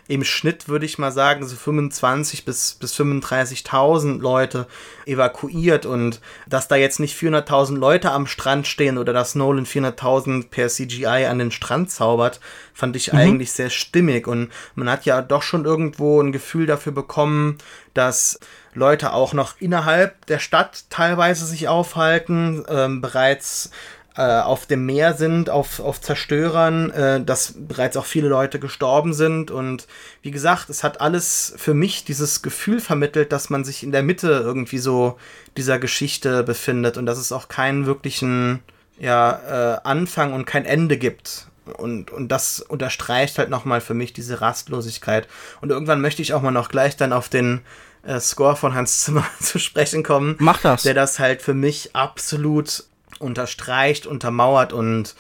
im 0.08 0.24
Schnitt 0.24 0.70
würde 0.70 0.86
ich 0.86 0.98
mal 0.98 1.12
sagen, 1.12 1.46
so 1.46 1.56
25 1.56 2.46
bis, 2.46 2.76
bis 2.76 2.96
35.000 2.98 4.20
Leute 4.20 4.68
evakuiert 5.06 5.86
und 5.86 6.22
dass 6.48 6.68
da 6.68 6.76
jetzt 6.76 7.00
nicht 7.00 7.18
400.000 7.18 7.78
Leute 7.78 8.12
am 8.12 8.26
Strand 8.26 8.68
stehen 8.68 8.98
oder 8.98 9.12
dass 9.12 9.36
Nolan 9.36 9.66
400.000 9.66 10.50
per 10.50 10.70
CGI 10.70 11.26
an 11.26 11.40
den 11.40 11.52
Strand 11.52 11.92
zaubert, 11.92 12.40
fand 12.74 12.96
ich 12.96 13.12
mhm. 13.12 13.20
eigentlich 13.20 13.52
sehr 13.52 13.70
stimmig 13.70 14.28
und 14.28 14.50
man 14.76 14.90
hat 14.90 15.06
ja 15.06 15.22
doch 15.22 15.42
schon 15.42 15.66
irgendwo 15.66 16.22
ein 16.22 16.32
Gefühl 16.32 16.66
dafür 16.66 16.94
bekommen, 16.94 17.58
dass 17.98 18.40
Leute 18.74 19.14
auch 19.14 19.34
noch 19.34 19.60
innerhalb 19.60 20.26
der 20.28 20.40
Stadt 20.40 20.86
teilweise 20.90 21.46
sich 21.46 21.68
aufhalten, 21.68 22.64
ähm, 22.70 23.02
bereits 23.02 23.72
äh, 24.18 24.40
auf 24.42 24.66
dem 24.66 24.86
Meer 24.86 25.14
sind, 25.14 25.50
auf, 25.50 25.80
auf 25.80 26.02
Zerstörern, 26.02 26.90
äh, 26.90 27.22
dass 27.22 27.54
bereits 27.56 27.98
auch 27.98 28.06
viele 28.06 28.28
Leute 28.28 28.60
gestorben 28.60 29.14
sind. 29.14 29.52
Und 29.52 29.88
wie 30.24 30.32
gesagt, 30.32 30.70
es 30.70 30.84
hat 30.84 31.02
alles 31.02 31.54
für 31.58 31.76
mich 31.76 32.04
dieses 32.04 32.42
Gefühl 32.42 32.80
vermittelt, 32.80 33.32
dass 33.32 33.50
man 33.50 33.64
sich 33.64 33.84
in 33.84 33.92
der 33.92 34.02
Mitte 34.02 34.30
irgendwie 34.30 34.80
so 34.80 35.18
dieser 35.56 35.78
Geschichte 35.78 36.44
befindet 36.44 36.98
und 36.98 37.06
dass 37.06 37.20
es 37.20 37.32
auch 37.32 37.48
keinen 37.48 37.86
wirklichen 37.86 38.64
ja, 39.00 39.76
äh, 39.76 39.80
Anfang 39.84 40.34
und 40.34 40.46
kein 40.46 40.66
Ende 40.66 40.98
gibt. 40.98 41.48
Und, 41.78 42.12
und 42.12 42.30
das 42.30 42.60
unterstreicht 42.60 43.38
halt 43.38 43.50
nochmal 43.50 43.82
für 43.82 43.94
mich 43.94 44.14
diese 44.14 44.42
Rastlosigkeit. 44.42 45.28
Und 45.62 45.70
irgendwann 45.70 46.02
möchte 46.02 46.22
ich 46.22 46.34
auch 46.34 46.42
mal 46.42 46.52
noch 46.52 46.70
gleich 46.70 46.98
dann 46.98 47.14
auf 47.14 47.30
den 47.30 47.62
äh, 48.08 48.20
Score 48.20 48.56
von 48.56 48.74
Hans 48.74 49.02
Zimmer 49.02 49.26
zu 49.42 49.60
sprechen 49.60 50.02
kommen. 50.02 50.36
Mach 50.40 50.62
das. 50.62 50.84
Der 50.84 50.94
das 50.94 51.20
halt 51.20 51.42
für 51.42 51.54
mich 51.54 51.96
absolut 51.96 52.86
unterstreicht, 53.20 54.06
untermauert 54.06 54.74
und 54.74 55.16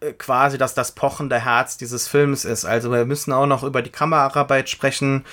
äh, 0.00 0.12
quasi, 0.12 0.56
dass 0.56 0.74
das 0.74 0.92
pochende 0.92 1.44
Herz 1.44 1.76
dieses 1.76 2.08
Films 2.08 2.44
ist. 2.44 2.64
Also 2.64 2.90
wir 2.92 3.04
müssen 3.04 3.32
auch 3.32 3.46
noch 3.46 3.64
über 3.64 3.82
die 3.82 3.90
Kameraarbeit 3.90 4.70
sprechen. 4.70 5.24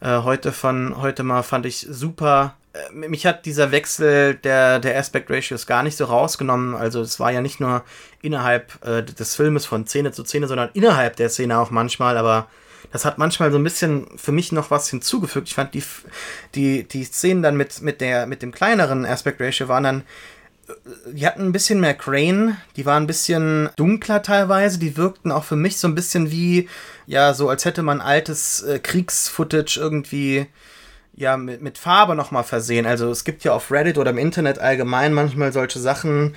Äh, 0.00 0.22
heute 0.22 0.52
von 0.52 0.96
heute 1.00 1.22
mal 1.22 1.42
fand 1.42 1.66
ich 1.66 1.86
super. 1.88 2.54
Äh, 2.72 3.08
mich 3.08 3.26
hat 3.26 3.44
dieser 3.44 3.70
Wechsel 3.70 4.34
der, 4.34 4.78
der 4.78 4.98
Aspect 4.98 5.30
Ratios 5.30 5.66
gar 5.66 5.82
nicht 5.82 5.96
so 5.96 6.06
rausgenommen. 6.06 6.74
Also 6.74 7.02
es 7.02 7.20
war 7.20 7.30
ja 7.32 7.42
nicht 7.42 7.60
nur 7.60 7.84
innerhalb 8.22 8.84
äh, 8.86 9.02
des 9.02 9.36
Filmes 9.36 9.66
von 9.66 9.86
Szene 9.86 10.12
zu 10.12 10.24
Szene, 10.24 10.46
sondern 10.46 10.70
innerhalb 10.72 11.16
der 11.16 11.28
Szene 11.28 11.58
auch 11.58 11.70
manchmal, 11.70 12.16
aber 12.16 12.46
das 12.92 13.04
hat 13.04 13.18
manchmal 13.18 13.52
so 13.52 13.58
ein 13.58 13.64
bisschen 13.64 14.06
für 14.16 14.32
mich 14.32 14.52
noch 14.52 14.70
was 14.70 14.88
hinzugefügt. 14.88 15.48
Ich 15.48 15.54
fand 15.54 15.74
die, 15.74 15.82
die, 16.54 16.84
die 16.84 17.04
Szenen 17.04 17.42
dann 17.42 17.56
mit, 17.56 17.82
mit, 17.82 18.00
der, 18.00 18.26
mit 18.26 18.42
dem 18.42 18.52
kleineren 18.52 19.04
Aspect 19.04 19.40
Ratio 19.40 19.68
waren 19.68 19.84
dann 19.84 20.04
die 21.06 21.26
hatten 21.26 21.42
ein 21.42 21.52
bisschen 21.52 21.80
mehr 21.80 21.94
Crane, 21.94 22.56
die 22.76 22.86
waren 22.86 23.04
ein 23.04 23.08
bisschen 23.08 23.70
dunkler 23.76 24.22
teilweise, 24.22 24.78
die 24.78 24.96
wirkten 24.96 25.32
auch 25.32 25.44
für 25.44 25.56
mich 25.56 25.78
so 25.78 25.88
ein 25.88 25.94
bisschen 25.94 26.30
wie, 26.30 26.68
ja, 27.06 27.34
so 27.34 27.48
als 27.48 27.64
hätte 27.64 27.82
man 27.82 28.00
altes 28.00 28.62
äh, 28.62 28.78
Kriegsfootage 28.78 29.78
irgendwie 29.78 30.46
ja, 31.20 31.36
mit, 31.36 31.60
mit 31.60 31.78
Farbe 31.78 32.14
nochmal 32.14 32.44
versehen. 32.44 32.86
Also 32.86 33.10
es 33.10 33.24
gibt 33.24 33.44
ja 33.44 33.52
auf 33.52 33.70
Reddit 33.70 33.98
oder 33.98 34.10
im 34.10 34.18
Internet 34.18 34.58
allgemein 34.58 35.12
manchmal 35.12 35.52
solche 35.52 35.78
Sachen, 35.78 36.34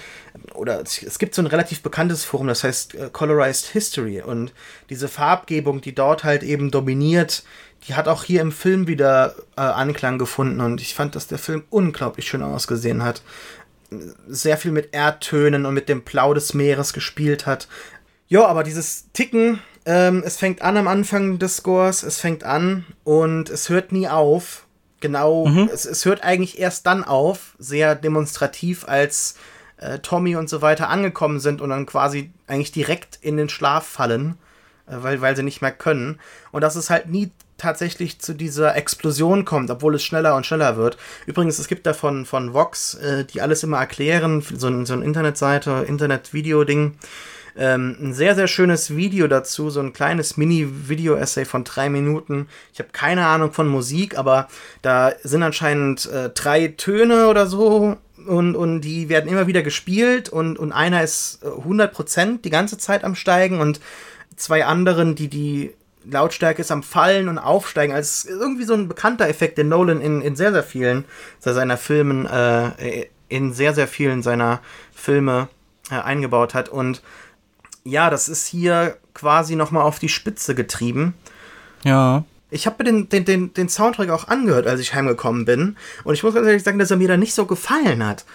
oder 0.53 0.81
es 0.81 1.17
gibt 1.17 1.33
so 1.33 1.41
ein 1.41 1.47
relativ 1.47 1.81
bekanntes 1.81 2.25
Forum, 2.25 2.47
das 2.47 2.63
heißt 2.63 2.95
äh, 2.95 3.09
Colorized 3.11 3.67
History. 3.67 4.21
Und 4.21 4.53
diese 4.89 5.07
Farbgebung, 5.07 5.81
die 5.81 5.95
dort 5.95 6.23
halt 6.25 6.43
eben 6.43 6.69
dominiert, 6.69 7.43
die 7.87 7.95
hat 7.95 8.07
auch 8.07 8.23
hier 8.23 8.41
im 8.41 8.51
Film 8.51 8.87
wieder 8.87 9.35
äh, 9.55 9.61
Anklang 9.61 10.17
gefunden. 10.17 10.59
Und 10.59 10.81
ich 10.81 10.93
fand, 10.93 11.15
dass 11.15 11.27
der 11.27 11.39
Film 11.39 11.63
unglaublich 11.69 12.27
schön 12.27 12.43
ausgesehen 12.43 13.03
hat 13.03 13.23
sehr 14.27 14.57
viel 14.57 14.71
mit 14.71 14.89
Erdtönen 14.95 15.67
und 15.67 15.73
mit 15.75 15.87
dem 15.87 16.01
Blau 16.01 16.33
des 16.33 16.55
Meeres 16.55 16.93
gespielt 16.93 17.45
hat. 17.45 17.67
Ja, 18.27 18.47
aber 18.47 18.63
dieses 18.63 19.11
Ticken, 19.13 19.59
ähm, 19.85 20.23
es 20.25 20.37
fängt 20.37 20.61
an 20.61 20.77
am 20.77 20.87
Anfang 20.87 21.37
des 21.39 21.57
Scores, 21.57 22.01
es 22.01 22.19
fängt 22.19 22.43
an 22.43 22.85
und 23.03 23.49
es 23.49 23.69
hört 23.69 23.91
nie 23.91 24.07
auf. 24.07 24.62
Genau, 25.03 25.47
mhm. 25.47 25.69
es, 25.69 25.83
es 25.83 26.05
hört 26.05 26.23
eigentlich 26.23 26.59
erst 26.59 26.87
dann 26.87 27.03
auf, 27.03 27.57
sehr 27.59 27.93
demonstrativ, 27.93 28.87
als 28.87 29.35
äh, 29.75 29.99
Tommy 29.99 30.37
und 30.37 30.47
so 30.47 30.61
weiter 30.61 30.87
angekommen 30.87 31.41
sind 31.41 31.59
und 31.59 31.71
dann 31.71 31.85
quasi 31.85 32.31
eigentlich 32.47 32.71
direkt 32.71 33.19
in 33.21 33.35
den 33.35 33.49
Schlaf 33.49 33.85
fallen, 33.85 34.37
äh, 34.87 34.93
weil, 34.95 35.19
weil 35.19 35.35
sie 35.35 35.43
nicht 35.43 35.61
mehr 35.61 35.73
können. 35.73 36.21
Und 36.53 36.61
das 36.61 36.77
ist 36.77 36.89
halt 36.89 37.09
nie 37.09 37.31
tatsächlich 37.57 38.19
zu 38.19 38.33
dieser 38.33 38.77
Explosion 38.77 39.43
kommt, 39.43 39.69
obwohl 39.69 39.95
es 39.95 40.03
schneller 40.05 40.37
und 40.37 40.45
schneller 40.45 40.77
wird. 40.77 40.97
Übrigens, 41.25 41.59
es 41.59 41.67
gibt 41.67 41.85
da 41.85 41.93
von, 41.93 42.25
von 42.25 42.53
Vox, 42.53 42.93
äh, 42.93 43.25
die 43.25 43.41
alles 43.41 43.61
immer 43.63 43.79
erklären, 43.79 44.41
so, 44.55 44.69
ein, 44.69 44.85
so 44.85 44.93
eine 44.93 45.03
Internetseite, 45.03 45.83
Internet-Video-Ding, 45.85 46.95
ähm, 47.55 47.95
ein 47.99 48.13
sehr, 48.13 48.35
sehr 48.35 48.47
schönes 48.47 48.95
Video 48.95 49.27
dazu, 49.27 49.69
so 49.69 49.79
ein 49.79 49.93
kleines 49.93 50.37
Mini-Video-Essay 50.37 51.45
von 51.45 51.63
drei 51.63 51.89
Minuten. 51.89 52.47
Ich 52.73 52.79
habe 52.79 52.89
keine 52.91 53.25
Ahnung 53.25 53.51
von 53.51 53.67
Musik, 53.67 54.17
aber 54.17 54.47
da 54.81 55.13
sind 55.23 55.43
anscheinend 55.43 56.05
äh, 56.07 56.29
drei 56.29 56.69
Töne 56.69 57.27
oder 57.27 57.47
so 57.47 57.97
und, 58.25 58.55
und 58.55 58.81
die 58.81 59.09
werden 59.09 59.29
immer 59.29 59.47
wieder 59.47 59.61
gespielt 59.61 60.29
und, 60.29 60.57
und 60.57 60.71
einer 60.71 61.03
ist 61.03 61.43
100% 61.43 62.35
äh, 62.35 62.37
die 62.43 62.49
ganze 62.49 62.77
Zeit 62.77 63.03
am 63.03 63.15
Steigen 63.15 63.59
und 63.59 63.79
zwei 64.35 64.65
anderen, 64.65 65.15
die 65.15 65.27
die 65.27 65.73
Lautstärke 66.05 66.61
ist 66.61 66.71
am 66.71 66.83
Fallen 66.83 67.29
und 67.29 67.37
Aufsteigen. 67.37 67.93
Also 67.93 68.29
irgendwie 68.29 68.65
so 68.65 68.73
ein 68.73 68.87
bekannter 68.87 69.27
Effekt, 69.27 69.57
den 69.57 69.69
Nolan 69.69 70.01
in, 70.01 70.21
in 70.21 70.35
sehr, 70.35 70.51
sehr 70.51 70.63
vielen 70.63 71.05
seiner 71.39 71.77
Filmen, 71.77 72.25
äh, 72.25 73.05
in 73.29 73.53
sehr, 73.53 73.73
sehr 73.73 73.87
vielen 73.87 74.21
seiner 74.21 74.59
Filme 74.93 75.47
äh, 75.89 75.95
eingebaut 75.95 76.53
hat. 76.53 76.69
Und 76.69 77.01
ja, 77.83 78.09
das 78.09 78.29
ist 78.29 78.47
hier 78.47 78.97
quasi 79.13 79.55
nochmal 79.55 79.83
auf 79.83 79.99
die 79.99 80.09
Spitze 80.09 80.55
getrieben. 80.55 81.13
Ja. 81.83 82.23
Ich 82.49 82.67
habe 82.67 82.83
mir 82.83 82.91
den, 82.91 83.09
den, 83.09 83.25
den, 83.25 83.53
den 83.53 83.67
Soundtrack 83.67 84.09
auch 84.09 84.27
angehört, 84.27 84.67
als 84.67 84.79
ich 84.79 84.93
heimgekommen 84.93 85.43
bin. 85.43 85.75
Und 86.03 86.13
ich 86.13 86.21
muss 86.21 86.35
ganz 86.35 86.45
ehrlich 86.45 86.63
sagen, 86.63 86.77
dass 86.77 86.91
er 86.91 86.97
mir 86.97 87.07
da 87.07 87.17
nicht 87.17 87.33
so 87.33 87.45
gefallen 87.45 88.05
hat. 88.05 88.25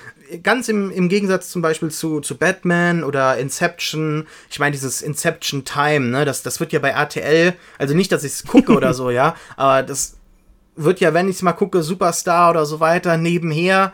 Ganz 0.43 0.69
im, 0.69 0.91
im 0.91 1.09
Gegensatz 1.09 1.51
zum 1.51 1.63
Beispiel 1.63 1.91
zu, 1.91 2.21
zu 2.21 2.37
Batman 2.37 3.05
oder 3.05 3.39
Inception. 3.39 4.27
Ich 4.51 4.59
meine, 4.59 4.73
dieses 4.73 5.03
Inception 5.03 5.65
Time, 5.65 6.07
ne, 6.09 6.25
das, 6.25 6.43
das 6.43 6.59
wird 6.59 6.73
ja 6.73 6.81
bei 6.81 6.91
RTL, 6.91 7.55
also 7.79 7.95
nicht, 7.95 8.11
dass 8.11 8.25
ich 8.25 8.33
es 8.33 8.45
gucke 8.45 8.73
oder 8.73 8.93
so, 8.93 9.11
ja, 9.11 9.37
aber 9.57 9.85
das 9.85 10.17
wird 10.75 11.01
ja, 11.01 11.15
wenn 11.15 11.29
ich 11.29 11.37
es 11.37 11.43
mal 11.43 11.53
gucke, 11.53 11.83
Superstar 11.83 12.51
oder 12.51 12.67
so 12.67 12.81
weiter, 12.81 13.17
nebenher 13.17 13.93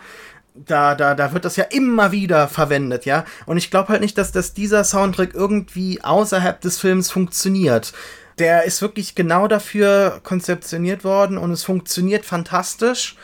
da, 0.55 0.95
da, 0.95 1.15
da 1.15 1.33
wird 1.33 1.45
das 1.45 1.57
ja 1.57 1.65
immer 1.65 2.13
wieder 2.13 2.49
verwendet, 2.49 3.05
ja. 3.05 3.25
Und 3.47 3.57
ich 3.57 3.71
glaube 3.71 3.89
halt 3.89 4.01
nicht, 4.01 4.17
dass, 4.17 4.33
dass 4.33 4.55
dieser 4.55 4.85
Soundtrack 4.85 5.35
irgendwie 5.35 6.03
außerhalb 6.03 6.61
des 6.61 6.79
Films 6.79 7.11
funktioniert. 7.11 7.93
Der 8.39 8.65
ist 8.65 8.81
wirklich 8.81 9.15
genau 9.15 9.49
dafür 9.49 10.21
konzeptioniert 10.23 11.05
worden 11.05 11.39
und 11.39 11.51
es 11.51 11.65
funktioniert 11.65 12.25
fantastisch. 12.25 13.17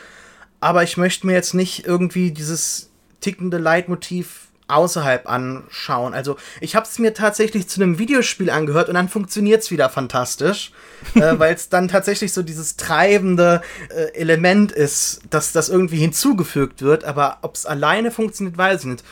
Aber 0.59 0.83
ich 0.83 0.97
möchte 0.97 1.25
mir 1.25 1.33
jetzt 1.33 1.53
nicht 1.53 1.85
irgendwie 1.85 2.31
dieses 2.31 2.91
tickende 3.21 3.57
Leitmotiv 3.57 4.50
außerhalb 4.71 5.29
anschauen. 5.29 6.13
Also 6.13 6.37
ich 6.59 6.75
habe 6.75 6.85
es 6.85 6.99
mir 6.99 7.13
tatsächlich 7.13 7.67
zu 7.67 7.81
einem 7.81 7.99
Videospiel 7.99 8.49
angehört 8.49 8.89
und 8.89 8.95
dann 8.95 9.09
funktioniert 9.09 9.61
es 9.63 9.71
wieder 9.71 9.89
fantastisch, 9.89 10.71
äh, 11.15 11.37
weil 11.37 11.53
es 11.53 11.69
dann 11.69 11.87
tatsächlich 11.87 12.33
so 12.33 12.41
dieses 12.41 12.77
treibende 12.77 13.61
äh, 13.89 14.13
Element 14.13 14.71
ist, 14.71 15.21
dass 15.29 15.51
das 15.51 15.69
irgendwie 15.69 15.97
hinzugefügt 15.97 16.81
wird. 16.81 17.03
Aber 17.03 17.37
ob 17.41 17.55
es 17.55 17.65
alleine 17.65 18.11
funktioniert, 18.11 18.57
weiß 18.57 18.81
ich 18.81 18.87
nicht. 18.87 19.03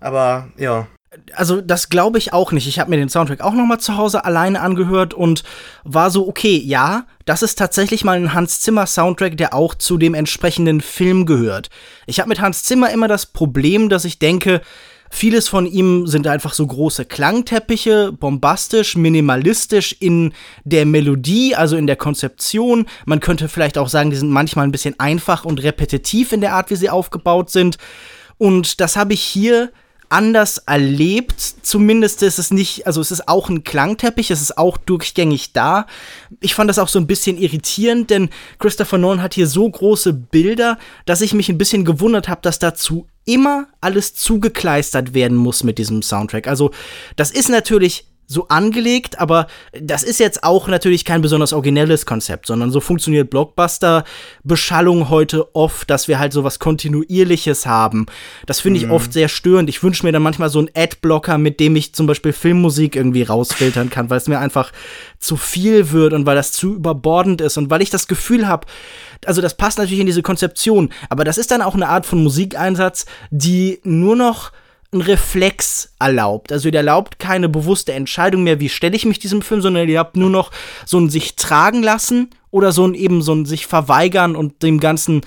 Aber 0.00 0.48
ja 0.56 0.86
also 1.34 1.60
das 1.60 1.88
glaube 1.88 2.18
ich 2.18 2.32
auch 2.32 2.52
nicht. 2.52 2.66
Ich 2.66 2.78
habe 2.78 2.90
mir 2.90 2.96
den 2.96 3.08
Soundtrack 3.08 3.42
auch 3.42 3.52
noch 3.52 3.66
mal 3.66 3.78
zu 3.78 3.96
Hause 3.96 4.24
alleine 4.24 4.60
angehört 4.60 5.14
und 5.14 5.42
war 5.84 6.10
so 6.10 6.26
okay, 6.26 6.56
ja, 6.56 7.06
das 7.24 7.42
ist 7.42 7.58
tatsächlich 7.58 8.04
mal 8.04 8.16
ein 8.16 8.34
Hans 8.34 8.60
Zimmer 8.60 8.86
Soundtrack, 8.86 9.36
der 9.36 9.54
auch 9.54 9.74
zu 9.74 9.98
dem 9.98 10.14
entsprechenden 10.14 10.80
Film 10.80 11.26
gehört. 11.26 11.68
Ich 12.06 12.18
habe 12.18 12.28
mit 12.28 12.40
Hans 12.40 12.62
Zimmer 12.64 12.90
immer 12.90 13.08
das 13.08 13.26
Problem, 13.26 13.88
dass 13.88 14.04
ich 14.04 14.18
denke, 14.18 14.62
vieles 15.14 15.48
von 15.48 15.66
ihm 15.66 16.06
sind 16.06 16.26
einfach 16.26 16.54
so 16.54 16.66
große 16.66 17.04
Klangteppiche, 17.04 18.12
bombastisch, 18.12 18.96
minimalistisch 18.96 19.94
in 20.00 20.32
der 20.64 20.86
Melodie, 20.86 21.54
also 21.54 21.76
in 21.76 21.86
der 21.86 21.96
Konzeption. 21.96 22.86
Man 23.04 23.20
könnte 23.20 23.48
vielleicht 23.48 23.76
auch 23.76 23.88
sagen, 23.88 24.10
die 24.10 24.16
sind 24.16 24.30
manchmal 24.30 24.66
ein 24.66 24.72
bisschen 24.72 24.98
einfach 24.98 25.44
und 25.44 25.62
repetitiv 25.62 26.32
in 26.32 26.40
der 26.40 26.54
Art, 26.54 26.70
wie 26.70 26.76
sie 26.76 26.88
aufgebaut 26.88 27.50
sind. 27.50 27.76
Und 28.38 28.80
das 28.80 28.96
habe 28.96 29.12
ich 29.12 29.20
hier 29.20 29.70
anders 30.12 30.58
erlebt. 30.58 31.40
Zumindest 31.62 32.22
ist 32.22 32.38
es 32.38 32.50
nicht, 32.50 32.86
also 32.86 33.00
es 33.00 33.10
ist 33.10 33.28
auch 33.28 33.48
ein 33.48 33.64
Klangteppich, 33.64 34.30
es 34.30 34.42
ist 34.42 34.58
auch 34.58 34.76
durchgängig 34.76 35.52
da. 35.52 35.86
Ich 36.40 36.54
fand 36.54 36.68
das 36.68 36.78
auch 36.78 36.88
so 36.88 36.98
ein 36.98 37.06
bisschen 37.06 37.38
irritierend, 37.38 38.10
denn 38.10 38.28
Christopher 38.58 38.98
Nolan 38.98 39.22
hat 39.22 39.34
hier 39.34 39.46
so 39.46 39.68
große 39.68 40.12
Bilder, 40.12 40.78
dass 41.06 41.22
ich 41.22 41.32
mich 41.32 41.48
ein 41.48 41.58
bisschen 41.58 41.84
gewundert 41.84 42.28
habe, 42.28 42.42
dass 42.42 42.58
dazu 42.58 43.06
immer 43.24 43.66
alles 43.80 44.14
zugekleistert 44.14 45.14
werden 45.14 45.36
muss 45.36 45.64
mit 45.64 45.78
diesem 45.78 46.02
Soundtrack. 46.02 46.46
Also 46.46 46.72
das 47.16 47.30
ist 47.30 47.48
natürlich 47.48 48.06
so 48.32 48.48
angelegt, 48.48 49.18
aber 49.20 49.46
das 49.78 50.02
ist 50.02 50.18
jetzt 50.18 50.42
auch 50.42 50.68
natürlich 50.68 51.04
kein 51.04 51.22
besonders 51.22 51.52
originelles 51.52 52.06
Konzept, 52.06 52.46
sondern 52.46 52.70
so 52.70 52.80
funktioniert 52.80 53.30
Blockbuster-Beschallung 53.30 55.08
heute 55.08 55.54
oft, 55.54 55.88
dass 55.90 56.08
wir 56.08 56.18
halt 56.18 56.32
so 56.32 56.44
was 56.44 56.58
Kontinuierliches 56.58 57.66
haben. 57.66 58.06
Das 58.46 58.60
finde 58.60 58.78
ich 58.78 58.86
mhm. 58.86 58.92
oft 58.92 59.12
sehr 59.12 59.28
störend. 59.28 59.68
Ich 59.68 59.82
wünsche 59.82 60.04
mir 60.04 60.12
dann 60.12 60.22
manchmal 60.22 60.48
so 60.48 60.58
einen 60.58 60.70
Ad-Blocker, 60.74 61.38
mit 61.38 61.60
dem 61.60 61.76
ich 61.76 61.94
zum 61.94 62.06
Beispiel 62.06 62.32
Filmmusik 62.32 62.96
irgendwie 62.96 63.22
rausfiltern 63.22 63.90
kann, 63.90 64.10
weil 64.10 64.18
es 64.18 64.28
mir 64.28 64.38
einfach 64.38 64.72
zu 65.18 65.36
viel 65.36 65.92
wird 65.92 66.12
und 66.12 66.26
weil 66.26 66.36
das 66.36 66.52
zu 66.52 66.74
überbordend 66.74 67.40
ist 67.40 67.56
und 67.56 67.70
weil 67.70 67.82
ich 67.82 67.90
das 67.90 68.08
Gefühl 68.08 68.48
habe, 68.48 68.66
also 69.24 69.40
das 69.40 69.56
passt 69.56 69.78
natürlich 69.78 70.00
in 70.00 70.06
diese 70.06 70.22
Konzeption, 70.22 70.92
aber 71.08 71.24
das 71.24 71.38
ist 71.38 71.50
dann 71.50 71.62
auch 71.62 71.74
eine 71.74 71.88
Art 71.88 72.06
von 72.06 72.22
Musikeinsatz, 72.22 73.06
die 73.30 73.80
nur 73.84 74.16
noch 74.16 74.52
ein 74.92 75.00
Reflex 75.00 75.92
erlaubt. 75.98 76.52
Also 76.52 76.68
ihr 76.68 76.74
erlaubt 76.74 77.18
keine 77.18 77.48
bewusste 77.48 77.92
Entscheidung 77.92 78.42
mehr, 78.42 78.60
wie 78.60 78.68
stelle 78.68 78.94
ich 78.94 79.06
mich 79.06 79.18
diesem 79.18 79.42
Film, 79.42 79.62
sondern 79.62 79.88
ihr 79.88 79.98
habt 79.98 80.16
nur 80.16 80.30
noch 80.30 80.50
so 80.84 80.98
ein 80.98 81.08
sich 81.08 81.36
tragen 81.36 81.82
lassen 81.82 82.30
oder 82.50 82.72
so 82.72 82.86
ein 82.86 82.94
eben 82.94 83.22
so 83.22 83.34
ein 83.34 83.46
sich 83.46 83.66
verweigern 83.66 84.36
und 84.36 84.62
dem 84.62 84.80
Ganzen 84.80 85.22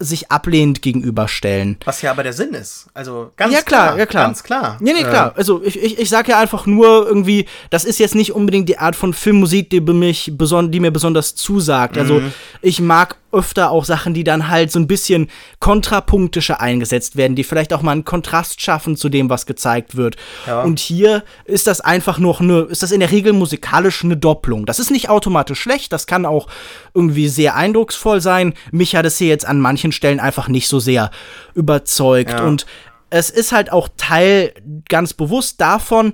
sich 0.00 0.30
ablehnend 0.30 0.80
gegenüberstellen. 0.80 1.76
Was 1.84 2.00
ja 2.00 2.10
aber 2.10 2.22
der 2.22 2.32
Sinn 2.32 2.54
ist. 2.54 2.86
Also 2.94 3.32
ganz 3.36 3.52
ja, 3.52 3.60
klar, 3.60 3.88
klar. 3.88 3.98
Ja, 3.98 4.06
klar. 4.06 4.24
Ganz 4.24 4.42
klar. 4.42 4.78
Nee, 4.80 4.94
nee, 4.94 5.02
klar. 5.02 5.34
Also 5.36 5.62
ich, 5.62 5.78
ich, 5.78 5.98
ich 5.98 6.08
sag 6.08 6.26
ja 6.26 6.38
einfach 6.38 6.64
nur 6.64 7.06
irgendwie, 7.06 7.46
das 7.68 7.84
ist 7.84 7.98
jetzt 7.98 8.14
nicht 8.14 8.32
unbedingt 8.32 8.68
die 8.68 8.78
Art 8.78 8.96
von 8.96 9.12
Filmmusik, 9.12 9.68
die, 9.68 9.80
mich 9.80 10.32
die 10.38 10.80
mir 10.80 10.90
besonders 10.90 11.34
zusagt. 11.34 11.98
Also 11.98 12.20
mhm. 12.20 12.32
ich 12.62 12.80
mag 12.80 13.16
öfter 13.32 13.70
auch 13.70 13.84
Sachen, 13.84 14.14
die 14.14 14.24
dann 14.24 14.48
halt 14.48 14.70
so 14.70 14.78
ein 14.78 14.86
bisschen 14.86 15.28
kontrapunktischer 15.58 16.60
eingesetzt 16.60 17.16
werden, 17.16 17.36
die 17.36 17.44
vielleicht 17.44 17.72
auch 17.72 17.82
mal 17.82 17.92
einen 17.92 18.04
Kontrast 18.04 18.60
schaffen 18.60 18.96
zu 18.96 19.08
dem, 19.08 19.30
was 19.30 19.46
gezeigt 19.46 19.96
wird. 19.96 20.16
Ja. 20.46 20.62
Und 20.62 20.78
hier 20.78 21.24
ist 21.44 21.66
das 21.66 21.80
einfach 21.80 22.18
noch 22.18 22.40
eine, 22.40 22.60
ist 22.62 22.82
das 22.82 22.92
in 22.92 23.00
der 23.00 23.10
Regel 23.10 23.32
musikalisch 23.32 24.04
eine 24.04 24.16
Doppelung. 24.16 24.66
Das 24.66 24.78
ist 24.78 24.90
nicht 24.90 25.08
automatisch 25.08 25.60
schlecht, 25.60 25.92
das 25.92 26.06
kann 26.06 26.26
auch 26.26 26.48
irgendwie 26.94 27.28
sehr 27.28 27.56
eindrucksvoll 27.56 28.20
sein. 28.20 28.54
Mich 28.72 28.96
hat 28.96 29.06
es 29.06 29.18
hier 29.18 29.28
jetzt 29.28 29.46
an 29.46 29.60
manchen 29.60 29.92
Stellen 29.92 30.20
einfach 30.20 30.48
nicht 30.48 30.68
so 30.68 30.80
sehr 30.80 31.10
überzeugt. 31.54 32.30
Ja. 32.30 32.44
Und 32.44 32.66
es 33.10 33.28
ist 33.30 33.52
halt 33.52 33.72
auch 33.72 33.88
Teil 33.96 34.54
ganz 34.88 35.14
bewusst 35.14 35.60
davon, 35.60 36.12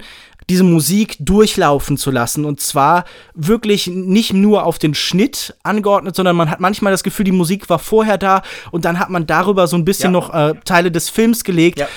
diese 0.48 0.62
Musik 0.62 1.16
durchlaufen 1.18 1.96
zu 1.96 2.10
lassen. 2.10 2.44
Und 2.44 2.60
zwar 2.60 3.04
wirklich 3.34 3.88
nicht 3.88 4.32
nur 4.32 4.64
auf 4.64 4.78
den 4.78 4.94
Schnitt 4.94 5.54
angeordnet, 5.62 6.14
sondern 6.14 6.36
man 6.36 6.50
hat 6.50 6.60
manchmal 6.60 6.92
das 6.92 7.02
Gefühl, 7.02 7.24
die 7.24 7.32
Musik 7.32 7.68
war 7.68 7.78
vorher 7.78 8.18
da 8.18 8.42
und 8.70 8.84
dann 8.84 8.98
hat 8.98 9.10
man 9.10 9.26
darüber 9.26 9.66
so 9.66 9.76
ein 9.76 9.84
bisschen 9.84 10.12
ja. 10.14 10.20
noch 10.20 10.32
äh, 10.32 10.54
Teile 10.64 10.90
des 10.90 11.08
Films 11.08 11.42
gelegt. 11.42 11.80
Ja. 11.80 11.88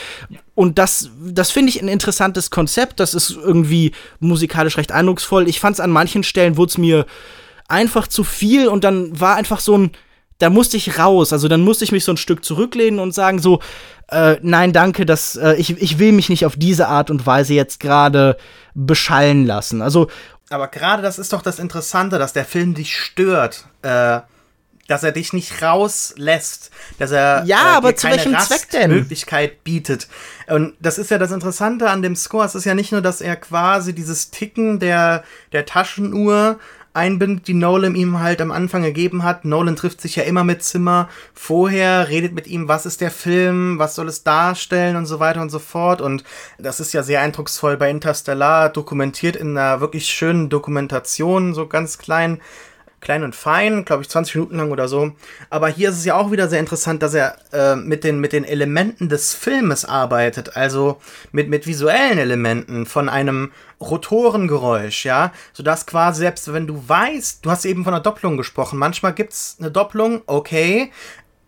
Und 0.56 0.78
das, 0.78 1.12
das 1.22 1.52
finde 1.52 1.70
ich 1.70 1.82
ein 1.82 1.88
interessantes 1.88 2.50
Konzept. 2.50 3.00
Das 3.00 3.14
ist 3.14 3.32
irgendwie 3.32 3.93
musikalisch 4.20 4.78
recht 4.78 4.91
eindrucksvoll. 4.91 5.47
Ich 5.47 5.60
fand 5.60 5.76
es 5.76 5.80
an 5.80 5.91
manchen 5.91 6.24
Stellen, 6.24 6.58
wurde 6.58 6.72
es 6.72 6.78
mir 6.78 7.06
einfach 7.68 8.08
zu 8.08 8.24
viel 8.24 8.68
und 8.68 8.84
dann 8.84 9.20
war 9.20 9.36
einfach 9.36 9.60
so 9.60 9.78
ein 9.78 9.91
da 10.39 10.50
musste 10.50 10.78
ich 10.78 10.97
raus. 10.97 11.34
Also 11.34 11.47
dann 11.47 11.62
musste 11.62 11.84
ich 11.84 11.91
mich 11.91 12.06
so 12.06 12.14
ein 12.14 12.18
Stück 12.18 12.43
zurücklehnen 12.43 13.00
und 13.00 13.14
sagen 13.14 13.39
so, 13.39 13.60
äh, 14.12 14.38
nein, 14.41 14.74
danke, 14.74 15.05
das, 15.05 15.36
äh, 15.36 15.53
ich, 15.55 15.82
ich 15.82 15.99
will 15.99 16.12
mich 16.12 16.30
nicht 16.30 16.45
auf 16.45 16.55
diese 16.55 16.88
Art 16.88 17.10
und 17.10 17.26
Weise 17.26 17.53
jetzt 17.53 17.80
gerade 17.80 18.38
beschallen 18.74 19.45
lassen. 19.45 19.82
Also. 19.82 20.10
Aber 20.49 20.68
gerade 20.68 21.03
das 21.03 21.20
ist 21.20 21.34
doch 21.34 21.41
das 21.41 21.60
Interessante, 21.60 22.18
dass 22.18 22.34
der 22.34 22.45
Film 22.45 22.74
dich 22.74 22.95
stört. 22.95 23.66
Äh, 23.82 24.22
dass 24.89 25.03
er 25.03 25.12
dich 25.12 25.34
nicht 25.34 25.62
rauslässt, 25.62 26.72
dass 26.97 27.12
er 27.12 27.43
ja, 27.45 27.74
äh, 27.74 27.78
aber 27.78 27.95
zu 27.95 28.07
welchem 28.07 28.36
Zweck 28.39 28.72
denn? 28.72 28.89
Möglichkeit 28.89 29.64
bietet. 29.64 30.07
Und 30.47 30.74
das 30.80 30.97
ist 30.97 31.12
ja 31.12 31.20
das 31.20 31.32
Interessante 31.32 31.91
an 31.91 32.01
dem 32.01 32.16
Score. 32.16 32.43
Es 32.43 32.55
ist 32.55 32.66
ja 32.66 32.74
nicht 32.74 32.91
nur, 32.91 33.01
dass 33.01 33.22
er 33.22 33.36
quasi 33.36 33.93
dieses 33.93 34.32
Ticken 34.32 34.80
der 34.80 35.24
der 35.53 35.68
Taschenuhr 35.68 36.60
einbindet, 37.00 37.47
die 37.47 37.54
Nolan 37.54 37.95
ihm 37.95 38.20
halt 38.20 38.41
am 38.41 38.52
Anfang 38.52 38.84
gegeben 38.84 39.24
hat. 39.24 39.45
Nolan 39.45 39.76
trifft 39.76 40.02
sich 40.02 40.16
ja 40.16 40.24
immer 40.24 40.43
mit 40.43 40.64
Zimmer 40.64 41.10
vorher, 41.34 42.10
redet 42.10 42.34
mit 42.34 42.47
ihm, 42.47 42.68
was 42.68 42.86
ist 42.86 43.02
der 43.02 43.12
Film, 43.12 43.80
was 43.80 43.95
soll 43.95 44.08
es 44.08 44.24
darstellen 44.24 44.95
und 44.95 45.06
so 45.06 45.20
weiter 45.20 45.41
und 45.41 45.50
so 45.50 45.60
fort. 45.60 46.02
Und 46.02 46.24
das 46.58 46.80
ist 46.80 46.93
ja 46.93 47.02
sehr 47.02 47.22
eindrucksvoll 47.22 47.78
bei 47.78 47.89
Interstellar, 47.89 48.70
dokumentiert 48.70 49.36
in 49.36 49.58
einer 49.58 49.82
wirklich 49.82 50.06
schönen 50.06 50.50
Dokumentation, 50.50 51.54
so 51.54 51.68
ganz 51.68 51.97
klein 51.97 52.39
klein 53.02 53.24
und 53.24 53.36
fein, 53.36 53.86
glaube 53.86 54.04
ich 54.04 54.10
20 54.10 54.36
Minuten 54.36 54.58
lang 54.58 54.72
oder 54.72 54.88
so. 54.88 55.12
Aber 55.50 55.68
hier 55.70 55.89
ist 55.89 55.97
es 55.97 56.06
ja 56.06 56.16
auch 56.16 56.32
wieder 56.32 56.47
sehr 56.47 56.60
interessant, 56.60 57.02
dass 57.02 57.14
er 57.14 57.36
äh, 57.52 57.76
mit, 57.76 58.04
den, 58.04 58.20
mit 58.20 58.34
den 58.34 58.43
Elementen 58.43 59.10
des 59.10 59.34
Filmes 59.34 59.86
arbeitet, 59.86 60.56
also 60.56 61.00
mit, 61.32 61.50
mit 61.50 61.66
visuellen 61.66 62.18
Elementen 62.18 62.86
von 62.86 63.10
einem 63.10 63.52
Rotorengeräusch, 63.82 65.06
ja, 65.06 65.32
sodass 65.54 65.86
quasi 65.86 66.20
selbst 66.22 66.52
wenn 66.54 66.68
du 66.68 66.84
weißt, 66.88 67.45
du 67.45 67.52
hast 67.52 67.66
eben 67.66 67.84
von 67.84 67.93
einer 67.93 68.04
Doppelung 68.04 68.36
gesprochen, 68.38 68.78
manchmal 68.78 69.14
gibt 69.14 69.34
es 69.34 69.56
eine 69.60 69.72
Doppelung, 69.72 70.22
okay, 70.26 70.91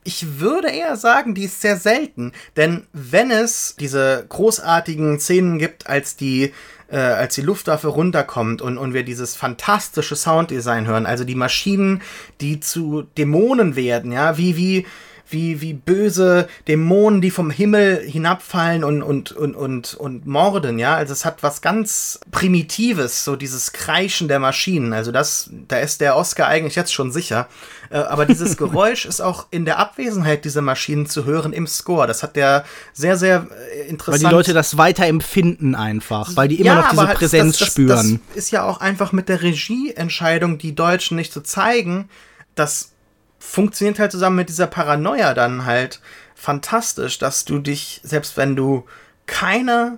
ich 0.03 0.39
würde 0.39 0.69
eher 0.69 0.95
sagen, 0.95 1.35
die 1.35 1.45
ist 1.45 1.61
sehr 1.61 1.77
selten. 1.77 2.31
Denn 2.57 2.87
wenn 2.93 3.31
es 3.31 3.75
diese 3.79 4.25
großartigen 4.29 5.19
Szenen 5.19 5.59
gibt, 5.59 5.87
als 5.87 6.15
die 6.15 6.53
äh, 6.91 6.97
als 6.97 7.35
die 7.35 7.41
Luftwaffe 7.41 7.87
runterkommt 7.87 8.61
und, 8.61 8.77
und 8.77 8.93
wir 8.93 9.03
dieses 9.03 9.35
fantastische 9.35 10.15
Sounddesign 10.15 10.87
hören, 10.87 11.05
also 11.05 11.23
die 11.23 11.35
Maschinen, 11.35 12.01
die 12.41 12.59
zu 12.59 13.03
Dämonen 13.17 13.75
werden, 13.75 14.11
ja, 14.11 14.37
wie, 14.37 14.57
wie, 14.57 14.85
wie, 15.31 15.61
wie 15.61 15.73
böse 15.73 16.47
Dämonen, 16.67 17.21
die 17.21 17.31
vom 17.31 17.49
Himmel 17.49 18.01
hinabfallen 18.05 18.83
und, 18.83 19.01
und, 19.01 19.31
und, 19.31 19.55
und, 19.55 19.93
und 19.93 20.25
morden, 20.25 20.79
ja. 20.79 20.95
Also 20.95 21.13
es 21.13 21.25
hat 21.25 21.43
was 21.43 21.61
ganz 21.61 22.19
Primitives, 22.31 23.23
so 23.23 23.35
dieses 23.35 23.71
Kreischen 23.71 24.27
der 24.27 24.39
Maschinen. 24.39 24.93
Also 24.93 25.11
das, 25.11 25.49
da 25.67 25.77
ist 25.77 26.01
der 26.01 26.15
Oscar 26.15 26.47
eigentlich 26.47 26.75
jetzt 26.75 26.93
schon 26.93 27.11
sicher. 27.11 27.47
Äh, 27.89 27.97
aber 27.97 28.25
dieses 28.25 28.57
Geräusch 28.61 29.05
ist 29.05 29.21
auch 29.21 29.47
in 29.51 29.65
der 29.65 29.79
Abwesenheit 29.79 30.45
dieser 30.45 30.61
Maschinen 30.61 31.05
zu 31.05 31.25
hören 31.25 31.53
im 31.53 31.67
Score. 31.67 32.07
Das 32.07 32.23
hat 32.23 32.35
der 32.35 32.65
sehr, 32.93 33.17
sehr 33.17 33.47
interessant. 33.87 34.23
Weil 34.23 34.29
die 34.29 34.35
Leute 34.35 34.53
das 34.53 34.77
weiter 34.77 35.05
empfinden 35.05 35.75
einfach, 35.75 36.35
weil 36.35 36.47
die 36.47 36.59
immer 36.59 36.65
ja, 36.65 36.75
noch 36.75 36.89
diese 36.89 37.07
Präsenz 37.07 37.57
das, 37.57 37.67
das, 37.67 37.73
spüren. 37.73 38.21
Das 38.29 38.37
ist 38.37 38.51
ja 38.51 38.63
auch 38.63 38.79
einfach 38.79 39.11
mit 39.11 39.29
der 39.29 39.41
Regieentscheidung, 39.41 40.57
die 40.57 40.75
Deutschen 40.75 41.17
nicht 41.17 41.33
zu 41.33 41.41
zeigen, 41.41 42.09
dass 42.55 42.91
funktioniert 43.41 43.99
halt 43.99 44.11
zusammen 44.11 44.35
mit 44.37 44.49
dieser 44.49 44.67
Paranoia 44.67 45.33
dann 45.33 45.65
halt 45.65 45.99
fantastisch, 46.35 47.17
dass 47.17 47.43
du 47.43 47.59
dich, 47.59 47.99
selbst 48.03 48.37
wenn 48.37 48.55
du 48.55 48.85
keine 49.25 49.97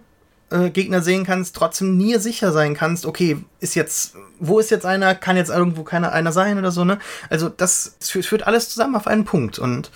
äh, 0.49 0.69
Gegner 0.69 1.01
sehen 1.01 1.25
kannst, 1.25 1.55
trotzdem 1.55 1.97
nie 1.97 2.17
sicher 2.19 2.53
sein 2.53 2.73
kannst, 2.73 3.05
okay, 3.05 3.37
ist 3.59 3.75
jetzt, 3.75 4.15
wo 4.39 4.59
ist 4.59 4.71
jetzt 4.71 4.85
einer, 4.85 5.13
kann 5.13 5.35
jetzt 5.35 5.49
irgendwo 5.49 5.83
keiner 5.83 6.13
einer 6.13 6.31
sein 6.31 6.57
oder 6.57 6.71
so, 6.71 6.85
ne? 6.85 6.99
Also 7.29 7.49
das, 7.49 7.97
führt 7.99 8.47
alles 8.47 8.69
zusammen 8.69 8.95
auf 8.95 9.07
einen 9.07 9.25
Punkt 9.25 9.59
und 9.59 9.91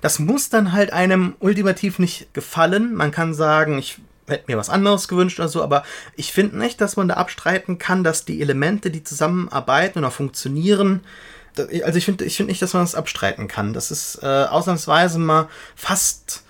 das 0.00 0.20
muss 0.20 0.48
dann 0.48 0.72
halt 0.72 0.92
einem 0.92 1.34
ultimativ 1.40 1.98
nicht 1.98 2.32
gefallen. 2.34 2.94
Man 2.94 3.10
kann 3.10 3.34
sagen, 3.34 3.78
ich 3.78 3.98
hätte 4.28 4.44
mir 4.46 4.56
was 4.56 4.70
anderes 4.70 5.08
gewünscht 5.08 5.40
oder 5.40 5.48
so, 5.48 5.62
aber 5.62 5.82
ich 6.14 6.32
finde 6.32 6.56
nicht, 6.58 6.80
dass 6.80 6.96
man 6.96 7.08
da 7.08 7.14
abstreiten 7.14 7.78
kann, 7.78 8.04
dass 8.04 8.24
die 8.24 8.40
Elemente, 8.40 8.90
die 8.90 9.02
zusammenarbeiten 9.02 9.98
und 9.98 10.04
auch 10.04 10.12
funktionieren, 10.12 11.00
also 11.58 11.98
ich 11.98 12.04
finde 12.04 12.24
ich 12.24 12.36
finde 12.36 12.50
nicht, 12.50 12.62
dass 12.62 12.74
man 12.74 12.82
das 12.82 12.94
abstreiten 12.94 13.48
kann. 13.48 13.72
Das 13.72 13.90
ist 13.90 14.20
äh, 14.22 14.26
ausnahmsweise 14.26 15.18
mal 15.18 15.48
fast 15.74 16.42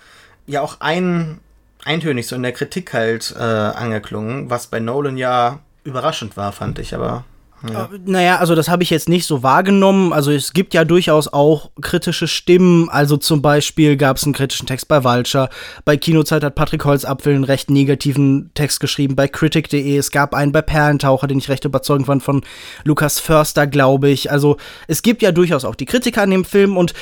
ja 0.47 0.63
auch 0.63 0.81
ein, 0.81 1.41
eintönig 1.85 2.27
so 2.27 2.37
in 2.37 2.43
der 2.43 2.53
Kritik 2.53 2.93
halt 2.93 3.35
äh, 3.37 3.43
angeklungen, 3.43 4.51
was 4.51 4.67
bei 4.67 4.81
Nolan 4.81 5.17
ja 5.17 5.61
überraschend 5.85 6.37
war, 6.37 6.53
fand 6.53 6.79
ich, 6.79 6.95
aber 6.95 7.25
ja. 7.73 7.85
Äh, 7.85 7.99
naja, 8.05 8.37
also 8.39 8.55
das 8.55 8.69
habe 8.69 8.83
ich 8.83 8.91
jetzt 8.91 9.09
nicht 9.09 9.27
so 9.27 9.43
wahrgenommen. 9.43 10.13
Also 10.13 10.31
es 10.31 10.53
gibt 10.53 10.75
ja 10.75 10.85
durchaus 10.85 11.29
auch 11.29 11.71
kritische 11.81 12.29
Stimmen. 12.29 12.89
Also 12.89 13.17
zum 13.17 13.43
Beispiel 13.43 13.97
gab 13.97 14.17
es 14.17 14.25
einen 14.25 14.33
kritischen 14.33 14.67
Text 14.67 14.89
bei 14.89 15.05
Vulture. 15.05 15.49
Bei 15.85 15.97
Kinozeit 15.97 16.45
hat 16.45 16.55
Patrick 16.55 16.85
Holzapfel 16.85 17.35
einen 17.35 17.45
recht 17.45 17.71
negativen 17.71 18.51
Text 18.55 18.81
geschrieben. 18.81 19.17
Bei 19.17 19.29
Critic.de. 19.29 19.97
Es 19.97 20.11
gab 20.11 20.35
einen 20.35 20.53
bei 20.53 20.63
Perlentaucher, 20.63 21.27
den 21.27 21.39
ich 21.39 21.49
recht 21.49 21.65
überzeugend 21.65 22.07
fand, 22.07 22.23
von 22.23 22.43
Lukas 22.85 23.19
Förster, 23.21 23.67
glaube 23.67 24.09
ich. 24.09 24.31
Also 24.31 24.57
es 24.89 25.03
gibt 25.03 25.23
ja 25.23 25.33
durchaus 25.33 25.65
auch 25.65 25.75
die 25.75 25.87
Kritiker 25.87 26.23
an 26.23 26.31
dem 26.31 26.45
Film 26.45 26.77
und 26.77 26.95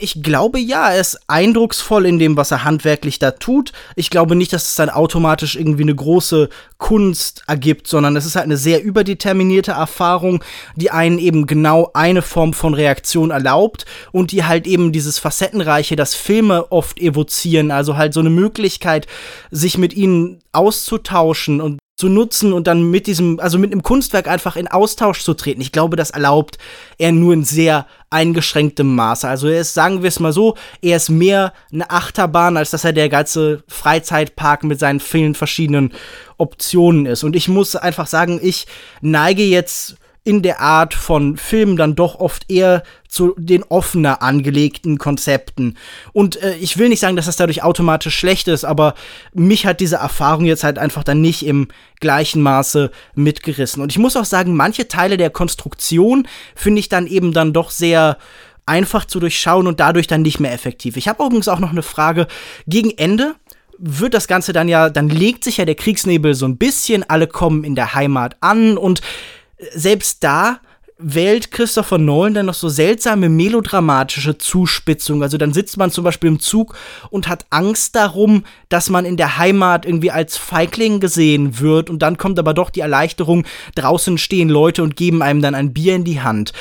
ich 0.00 0.22
glaube 0.22 0.58
ja, 0.58 0.90
er 0.90 1.00
ist 1.00 1.18
eindrucksvoll 1.26 2.06
in 2.06 2.18
dem, 2.18 2.36
was 2.36 2.50
er 2.50 2.64
handwerklich 2.64 3.18
da 3.18 3.32
tut. 3.32 3.72
Ich 3.96 4.10
glaube 4.10 4.36
nicht, 4.36 4.52
dass 4.52 4.68
es 4.68 4.74
dann 4.74 4.90
automatisch 4.90 5.56
irgendwie 5.56 5.82
eine 5.82 5.94
große 5.94 6.48
Kunst 6.78 7.42
ergibt, 7.46 7.88
sondern 7.88 8.16
es 8.16 8.24
ist 8.24 8.36
halt 8.36 8.44
eine 8.44 8.56
sehr 8.56 8.82
überdeterminierte 8.82 9.72
Erfahrung, 9.72 10.07
die 10.76 10.90
einen 10.90 11.18
eben 11.18 11.46
genau 11.46 11.90
eine 11.94 12.22
Form 12.22 12.52
von 12.52 12.74
Reaktion 12.74 13.30
erlaubt 13.30 13.84
und 14.12 14.32
die 14.32 14.44
halt 14.44 14.66
eben 14.66 14.92
dieses 14.92 15.18
Facettenreiche, 15.18 15.96
das 15.96 16.14
Filme 16.14 16.70
oft 16.70 16.98
evozieren, 16.98 17.70
also 17.70 17.96
halt 17.96 18.14
so 18.14 18.20
eine 18.20 18.30
Möglichkeit, 18.30 19.06
sich 19.50 19.78
mit 19.78 19.94
ihnen 19.94 20.40
auszutauschen 20.52 21.60
und 21.60 21.77
zu 21.98 22.08
nutzen 22.08 22.52
und 22.52 22.68
dann 22.68 22.88
mit 22.92 23.08
diesem, 23.08 23.40
also 23.40 23.58
mit 23.58 23.72
einem 23.72 23.82
Kunstwerk 23.82 24.28
einfach 24.28 24.54
in 24.54 24.68
Austausch 24.68 25.24
zu 25.24 25.34
treten. 25.34 25.60
Ich 25.60 25.72
glaube, 25.72 25.96
das 25.96 26.10
erlaubt 26.10 26.56
er 26.96 27.10
nur 27.10 27.34
in 27.34 27.42
sehr 27.42 27.86
eingeschränktem 28.08 28.94
Maße. 28.94 29.26
Also 29.26 29.48
er 29.48 29.62
ist, 29.62 29.74
sagen 29.74 30.02
wir 30.02 30.08
es 30.08 30.20
mal 30.20 30.32
so, 30.32 30.54
er 30.80 30.96
ist 30.96 31.08
mehr 31.08 31.52
eine 31.72 31.90
Achterbahn, 31.90 32.56
als 32.56 32.70
dass 32.70 32.84
er 32.84 32.92
der 32.92 33.08
ganze 33.08 33.64
Freizeitpark 33.66 34.62
mit 34.62 34.78
seinen 34.78 35.00
vielen 35.00 35.34
verschiedenen 35.34 35.92
Optionen 36.36 37.04
ist. 37.04 37.24
Und 37.24 37.34
ich 37.34 37.48
muss 37.48 37.74
einfach 37.74 38.06
sagen, 38.06 38.38
ich 38.40 38.68
neige 39.00 39.42
jetzt 39.42 39.96
in 40.22 40.42
der 40.42 40.60
Art 40.60 40.94
von 40.94 41.36
Filmen 41.36 41.76
dann 41.76 41.96
doch 41.96 42.20
oft 42.20 42.48
eher 42.48 42.84
zu 43.08 43.34
den 43.38 43.62
offener 43.64 44.22
angelegten 44.22 44.98
Konzepten. 44.98 45.76
Und 46.12 46.40
äh, 46.42 46.54
ich 46.56 46.76
will 46.76 46.88
nicht 46.88 47.00
sagen, 47.00 47.16
dass 47.16 47.26
das 47.26 47.36
dadurch 47.36 47.62
automatisch 47.62 48.16
schlecht 48.16 48.48
ist, 48.48 48.64
aber 48.64 48.94
mich 49.32 49.66
hat 49.66 49.80
diese 49.80 49.96
Erfahrung 49.96 50.44
jetzt 50.44 50.62
halt 50.62 50.78
einfach 50.78 51.04
dann 51.04 51.20
nicht 51.20 51.44
im 51.44 51.68
gleichen 52.00 52.42
Maße 52.42 52.90
mitgerissen. 53.14 53.82
Und 53.82 53.90
ich 53.90 53.98
muss 53.98 54.16
auch 54.16 54.26
sagen, 54.26 54.54
manche 54.54 54.88
Teile 54.88 55.16
der 55.16 55.30
Konstruktion 55.30 56.28
finde 56.54 56.80
ich 56.80 56.88
dann 56.88 57.06
eben 57.06 57.32
dann 57.32 57.52
doch 57.52 57.70
sehr 57.70 58.18
einfach 58.66 59.06
zu 59.06 59.18
durchschauen 59.18 59.66
und 59.66 59.80
dadurch 59.80 60.06
dann 60.06 60.22
nicht 60.22 60.40
mehr 60.40 60.52
effektiv. 60.52 60.98
Ich 60.98 61.08
habe 61.08 61.24
übrigens 61.24 61.48
auch 61.48 61.58
noch 61.58 61.70
eine 61.70 61.82
Frage 61.82 62.26
gegen 62.66 62.90
Ende 62.90 63.34
wird 63.78 64.12
das 64.12 64.26
Ganze 64.26 64.52
dann 64.52 64.68
ja, 64.68 64.90
dann 64.90 65.08
legt 65.08 65.44
sich 65.44 65.58
ja 65.58 65.64
der 65.64 65.76
Kriegsnebel 65.76 66.34
so 66.34 66.46
ein 66.46 66.56
bisschen, 66.56 67.08
alle 67.08 67.28
kommen 67.28 67.62
in 67.62 67.76
der 67.76 67.94
Heimat 67.94 68.36
an 68.40 68.76
und 68.76 69.00
selbst 69.72 70.24
da 70.24 70.60
wählt 70.98 71.52
Christopher 71.52 71.98
Nolan 71.98 72.34
dann 72.34 72.46
noch 72.46 72.54
so 72.54 72.68
seltsame 72.68 73.28
melodramatische 73.28 74.36
Zuspitzungen. 74.36 75.22
Also 75.22 75.38
dann 75.38 75.52
sitzt 75.52 75.76
man 75.76 75.92
zum 75.92 76.04
Beispiel 76.04 76.28
im 76.28 76.40
Zug 76.40 76.74
und 77.10 77.28
hat 77.28 77.46
Angst 77.50 77.94
darum, 77.94 78.44
dass 78.68 78.90
man 78.90 79.04
in 79.04 79.16
der 79.16 79.38
Heimat 79.38 79.86
irgendwie 79.86 80.10
als 80.10 80.36
Feigling 80.36 80.98
gesehen 80.98 81.60
wird 81.60 81.88
und 81.88 82.00
dann 82.00 82.18
kommt 82.18 82.38
aber 82.38 82.52
doch 82.52 82.70
die 82.70 82.80
Erleichterung, 82.80 83.44
draußen 83.76 84.18
stehen 84.18 84.48
Leute 84.48 84.82
und 84.82 84.96
geben 84.96 85.22
einem 85.22 85.40
dann 85.40 85.54
ein 85.54 85.72
Bier 85.72 85.94
in 85.94 86.04
die 86.04 86.20
Hand 86.20 86.52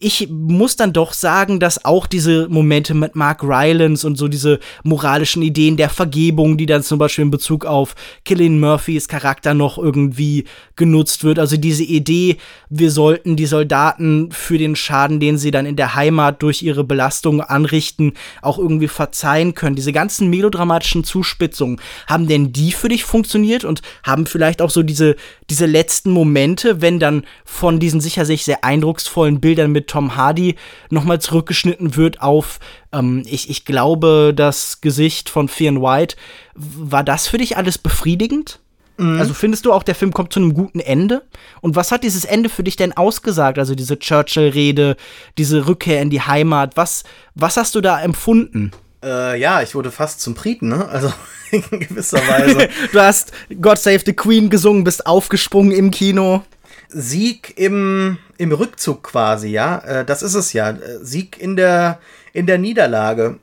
ich 0.00 0.28
muss 0.30 0.76
dann 0.76 0.92
doch 0.92 1.12
sagen, 1.12 1.58
dass 1.58 1.84
auch 1.84 2.06
diese 2.06 2.48
Momente 2.48 2.94
mit 2.94 3.16
Mark 3.16 3.42
Rylance 3.42 4.06
und 4.06 4.16
so 4.16 4.28
diese 4.28 4.60
moralischen 4.84 5.42
Ideen 5.42 5.76
der 5.76 5.90
Vergebung, 5.90 6.56
die 6.56 6.66
dann 6.66 6.84
zum 6.84 7.00
Beispiel 7.00 7.24
in 7.24 7.32
Bezug 7.32 7.64
auf 7.64 7.96
Killian 8.24 8.60
Murphys 8.60 9.08
Charakter 9.08 9.54
noch 9.54 9.76
irgendwie 9.76 10.44
genutzt 10.76 11.24
wird. 11.24 11.40
Also 11.40 11.56
diese 11.56 11.82
Idee, 11.82 12.36
wir 12.70 12.92
sollten 12.92 13.34
die 13.34 13.46
Soldaten 13.46 14.30
für 14.30 14.56
den 14.56 14.76
Schaden, 14.76 15.18
den 15.18 15.36
sie 15.36 15.50
dann 15.50 15.66
in 15.66 15.74
der 15.74 15.96
Heimat 15.96 16.44
durch 16.44 16.62
ihre 16.62 16.84
Belastung 16.84 17.40
anrichten, 17.40 18.12
auch 18.40 18.58
irgendwie 18.58 18.88
verzeihen 18.88 19.54
können. 19.54 19.74
Diese 19.74 19.92
ganzen 19.92 20.30
melodramatischen 20.30 21.02
Zuspitzungen, 21.02 21.80
haben 22.06 22.28
denn 22.28 22.52
die 22.52 22.70
für 22.70 22.88
dich 22.88 23.04
funktioniert 23.04 23.64
und 23.64 23.82
haben 24.04 24.26
vielleicht 24.26 24.62
auch 24.62 24.70
so 24.70 24.84
diese, 24.84 25.16
diese 25.50 25.66
letzten 25.66 26.12
Momente, 26.12 26.80
wenn 26.80 27.00
dann 27.00 27.24
von 27.44 27.80
diesen 27.80 28.00
sicherlich 28.00 28.44
sehr 28.44 28.62
eindrucksvollen 28.62 29.40
Bildern 29.40 29.72
mit 29.72 29.87
Tom 29.88 30.16
Hardy 30.16 30.54
nochmal 30.90 31.20
zurückgeschnitten 31.20 31.96
wird 31.96 32.22
auf, 32.22 32.60
ähm, 32.92 33.24
ich, 33.26 33.50
ich 33.50 33.64
glaube, 33.64 34.32
das 34.34 34.80
Gesicht 34.80 35.28
von 35.28 35.48
Fionn 35.48 35.82
White. 35.82 36.16
War 36.54 37.02
das 37.02 37.26
für 37.26 37.38
dich 37.38 37.56
alles 37.56 37.78
befriedigend? 37.78 38.60
Mhm. 38.98 39.18
Also 39.18 39.32
findest 39.32 39.64
du 39.64 39.72
auch, 39.72 39.82
der 39.82 39.94
Film 39.94 40.12
kommt 40.12 40.32
zu 40.32 40.40
einem 40.40 40.54
guten 40.54 40.80
Ende? 40.80 41.22
Und 41.60 41.76
was 41.76 41.92
hat 41.92 42.04
dieses 42.04 42.24
Ende 42.24 42.48
für 42.48 42.64
dich 42.64 42.76
denn 42.76 42.96
ausgesagt? 42.96 43.58
Also 43.58 43.74
diese 43.74 43.98
Churchill-Rede, 43.98 44.96
diese 45.38 45.66
Rückkehr 45.66 46.02
in 46.02 46.10
die 46.10 46.20
Heimat. 46.20 46.76
Was, 46.76 47.04
was 47.34 47.56
hast 47.56 47.74
du 47.74 47.80
da 47.80 48.00
empfunden? 48.00 48.72
Äh, 49.02 49.40
ja, 49.40 49.62
ich 49.62 49.74
wurde 49.74 49.92
fast 49.92 50.20
zum 50.20 50.34
Briten, 50.34 50.68
ne? 50.68 50.88
Also 50.88 51.12
in 51.52 51.62
gewisser 51.70 52.18
Weise. 52.18 52.68
du 52.92 53.00
hast 53.00 53.32
God 53.60 53.78
Save 53.78 54.02
the 54.04 54.12
Queen 54.12 54.50
gesungen, 54.50 54.84
bist 54.84 55.06
aufgesprungen 55.06 55.72
im 55.72 55.90
Kino. 55.90 56.42
Sieg 56.88 57.58
im, 57.58 58.18
im 58.38 58.52
Rückzug 58.52 59.02
quasi, 59.02 59.48
ja. 59.48 59.78
Äh, 59.78 60.04
das 60.04 60.22
ist 60.22 60.34
es 60.34 60.52
ja. 60.52 60.74
Sieg 61.02 61.38
in 61.38 61.56
der, 61.56 62.00
in 62.32 62.46
der 62.46 62.58
Niederlage. 62.58 63.38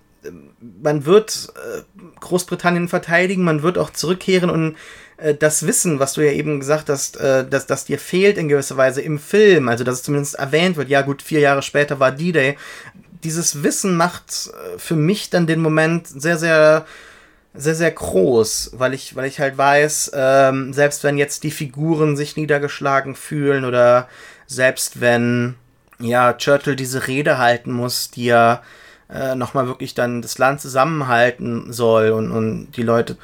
Man 0.81 1.05
wird 1.05 1.53
äh, 1.55 1.81
Großbritannien 2.19 2.87
verteidigen, 2.87 3.43
man 3.43 3.61
wird 3.61 3.77
auch 3.77 3.91
zurückkehren 3.91 4.49
und 4.49 4.75
äh, 5.17 5.35
das 5.35 5.67
Wissen, 5.67 5.99
was 5.99 6.13
du 6.13 6.21
ja 6.21 6.31
eben 6.31 6.59
gesagt 6.59 6.89
hast, 6.89 7.17
dass, 7.17 7.67
dass 7.67 7.85
dir 7.85 7.99
fehlt 7.99 8.37
in 8.37 8.49
gewisser 8.49 8.77
Weise 8.77 9.01
im 9.01 9.19
Film, 9.19 9.69
also 9.69 9.83
dass 9.83 9.95
es 9.95 10.03
zumindest 10.03 10.35
erwähnt 10.35 10.75
wird, 10.75 10.89
ja 10.89 11.01
gut, 11.01 11.21
vier 11.21 11.39
Jahre 11.39 11.61
später 11.61 11.99
war 11.99 12.11
D-Day. 12.11 12.57
Dieses 13.23 13.63
Wissen 13.63 13.95
macht 13.95 14.51
für 14.77 14.95
mich 14.95 15.29
dann 15.29 15.47
den 15.47 15.59
Moment 15.61 16.07
sehr, 16.07 16.37
sehr 16.37 16.85
sehr, 17.57 17.75
sehr 17.75 17.91
groß, 17.91 18.71
weil 18.73 18.93
ich, 18.93 19.15
weil 19.15 19.25
ich 19.25 19.39
halt 19.39 19.57
weiß, 19.57 20.11
ähm, 20.13 20.73
selbst 20.73 21.03
wenn 21.03 21.17
jetzt 21.17 21.43
die 21.43 21.51
Figuren 21.51 22.15
sich 22.17 22.37
niedergeschlagen 22.37 23.15
fühlen 23.15 23.65
oder 23.65 24.07
selbst 24.47 25.01
wenn 25.01 25.55
ja, 25.99 26.33
Churchill 26.33 26.75
diese 26.75 27.07
Rede 27.07 27.37
halten 27.37 27.71
muss, 27.71 28.11
die 28.11 28.25
ja 28.25 28.61
äh, 29.09 29.35
nochmal 29.35 29.67
wirklich 29.67 29.93
dann 29.93 30.21
das 30.21 30.37
Land 30.37 30.61
zusammenhalten 30.61 31.71
soll 31.71 32.11
und, 32.11 32.31
und 32.31 32.71
die 32.71 32.83
Leute 32.83 33.17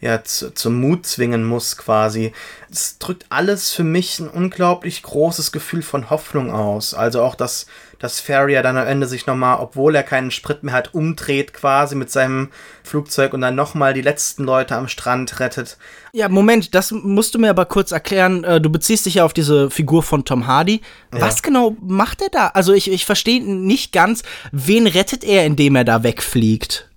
ja 0.00 0.22
zu, 0.22 0.52
zum 0.52 0.80
Mut 0.80 1.06
zwingen 1.06 1.44
muss 1.44 1.76
quasi. 1.76 2.32
Es 2.70 2.98
drückt 2.98 3.26
alles 3.30 3.72
für 3.72 3.84
mich 3.84 4.18
ein 4.18 4.28
unglaublich 4.28 5.02
großes 5.02 5.52
Gefühl 5.52 5.82
von 5.82 6.10
Hoffnung 6.10 6.52
aus. 6.52 6.92
Also 6.92 7.22
auch, 7.22 7.34
dass, 7.34 7.66
dass 8.02 8.18
Farrier 8.18 8.64
dann 8.64 8.76
am 8.76 8.86
Ende 8.88 9.06
sich 9.06 9.26
nochmal, 9.26 9.58
obwohl 9.60 9.94
er 9.94 10.02
keinen 10.02 10.32
Sprit 10.32 10.64
mehr 10.64 10.74
hat, 10.74 10.92
umdreht 10.92 11.54
quasi 11.54 11.94
mit 11.94 12.10
seinem 12.10 12.50
Flugzeug 12.82 13.32
und 13.32 13.42
dann 13.42 13.54
nochmal 13.54 13.94
die 13.94 14.02
letzten 14.02 14.42
Leute 14.42 14.74
am 14.74 14.88
Strand 14.88 15.38
rettet. 15.38 15.78
Ja, 16.12 16.28
Moment, 16.28 16.74
das 16.74 16.90
musst 16.90 17.32
du 17.32 17.38
mir 17.38 17.50
aber 17.50 17.64
kurz 17.64 17.92
erklären. 17.92 18.42
Äh, 18.42 18.60
du 18.60 18.70
beziehst 18.70 19.06
dich 19.06 19.14
ja 19.14 19.24
auf 19.24 19.32
diese 19.32 19.70
Figur 19.70 20.02
von 20.02 20.24
Tom 20.24 20.48
Hardy. 20.48 20.80
Ja. 21.14 21.20
Was 21.20 21.44
genau 21.44 21.76
macht 21.80 22.22
er 22.22 22.28
da? 22.30 22.48
Also 22.48 22.72
ich, 22.72 22.90
ich 22.90 23.06
verstehe 23.06 23.40
nicht 23.40 23.92
ganz, 23.92 24.24
wen 24.50 24.88
rettet 24.88 25.22
er, 25.22 25.46
indem 25.46 25.76
er 25.76 25.84
da 25.84 26.02
wegfliegt? 26.02 26.88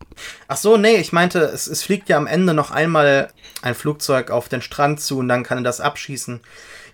Ach 0.47 0.57
so, 0.57 0.75
nee, 0.75 0.95
ich 0.95 1.13
meinte, 1.13 1.39
es, 1.41 1.67
es 1.67 1.83
fliegt 1.83 2.09
ja 2.09 2.17
am 2.17 2.25
Ende 2.25 2.55
noch 2.55 2.71
einmal 2.71 3.29
ein 3.61 3.75
Flugzeug 3.75 4.31
auf 4.31 4.49
den 4.49 4.63
Strand 4.63 5.01
zu 5.01 5.19
und 5.19 5.27
dann 5.27 5.43
kann 5.43 5.59
er 5.59 5.63
das 5.65 5.81
abschießen. 5.81 6.39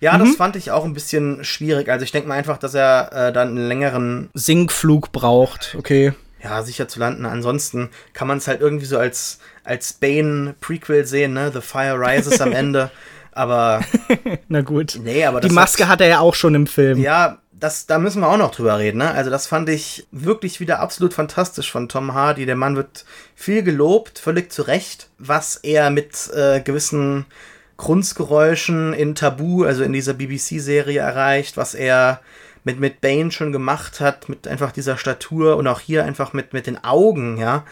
Ja, 0.02 0.18
mhm. 0.18 0.24
das 0.24 0.34
fand 0.34 0.56
ich 0.56 0.72
auch 0.72 0.84
ein 0.84 0.94
bisschen 0.94 1.44
schwierig. 1.44 1.88
Also 1.88 2.04
ich 2.04 2.10
denke 2.10 2.28
mal 2.28 2.34
einfach, 2.34 2.58
dass 2.58 2.74
er 2.74 3.12
äh, 3.12 3.32
dann 3.32 3.50
einen 3.50 3.68
längeren 3.68 4.30
Sinkflug 4.34 5.12
braucht. 5.12 5.76
Okay. 5.78 6.12
Ja, 6.42 6.64
sicher 6.64 6.88
zu 6.88 6.98
landen. 6.98 7.24
Ansonsten 7.24 7.88
kann 8.12 8.26
man 8.26 8.38
es 8.38 8.48
halt 8.48 8.60
irgendwie 8.60 8.84
so 8.84 8.98
als, 8.98 9.38
als 9.62 9.92
Bane-Prequel 9.92 11.06
sehen, 11.06 11.34
ne? 11.34 11.52
The 11.54 11.60
Fire 11.60 11.96
Rises 12.00 12.40
am 12.40 12.50
Ende. 12.50 12.90
Aber. 13.30 13.80
Na 14.48 14.62
gut. 14.62 14.98
Nee, 15.00 15.24
aber 15.24 15.40
Die 15.40 15.48
Maske 15.48 15.84
hat, 15.84 15.92
hat 15.92 16.00
er 16.02 16.08
ja 16.08 16.18
auch 16.18 16.34
schon 16.34 16.54
im 16.54 16.66
Film. 16.66 17.00
Ja, 17.00 17.38
das, 17.50 17.86
da 17.86 17.98
müssen 17.98 18.20
wir 18.20 18.28
auch 18.28 18.36
noch 18.36 18.50
drüber 18.50 18.78
reden. 18.78 18.98
Ne? 18.98 19.10
Also 19.10 19.30
das 19.30 19.46
fand 19.46 19.70
ich 19.70 20.06
wirklich 20.10 20.60
wieder 20.60 20.80
absolut 20.80 21.14
fantastisch 21.14 21.72
von 21.72 21.88
Tom 21.88 22.12
Hardy. 22.12 22.44
Der 22.44 22.56
Mann 22.56 22.76
wird 22.76 23.06
viel 23.34 23.62
gelobt, 23.62 24.18
völlig 24.18 24.52
zu 24.52 24.62
Recht, 24.62 25.08
was 25.18 25.56
er 25.56 25.88
mit 25.88 26.30
äh, 26.34 26.60
gewissen 26.60 27.24
Grunzgeräuschen 27.76 28.92
in 28.92 29.14
Tabu, 29.14 29.64
also 29.64 29.82
in 29.82 29.92
dieser 29.92 30.14
BBC-Serie 30.14 31.00
erreicht, 31.00 31.56
was 31.56 31.74
er 31.74 32.20
mit, 32.64 32.78
mit 32.78 33.00
Bane 33.00 33.30
schon 33.30 33.52
gemacht 33.52 34.00
hat, 34.00 34.28
mit 34.28 34.46
einfach 34.46 34.72
dieser 34.72 34.96
Statur 34.96 35.56
und 35.56 35.66
auch 35.66 35.80
hier 35.80 36.04
einfach 36.04 36.32
mit, 36.32 36.52
mit 36.52 36.66
den 36.66 36.82
Augen, 36.82 37.38
ja. 37.38 37.64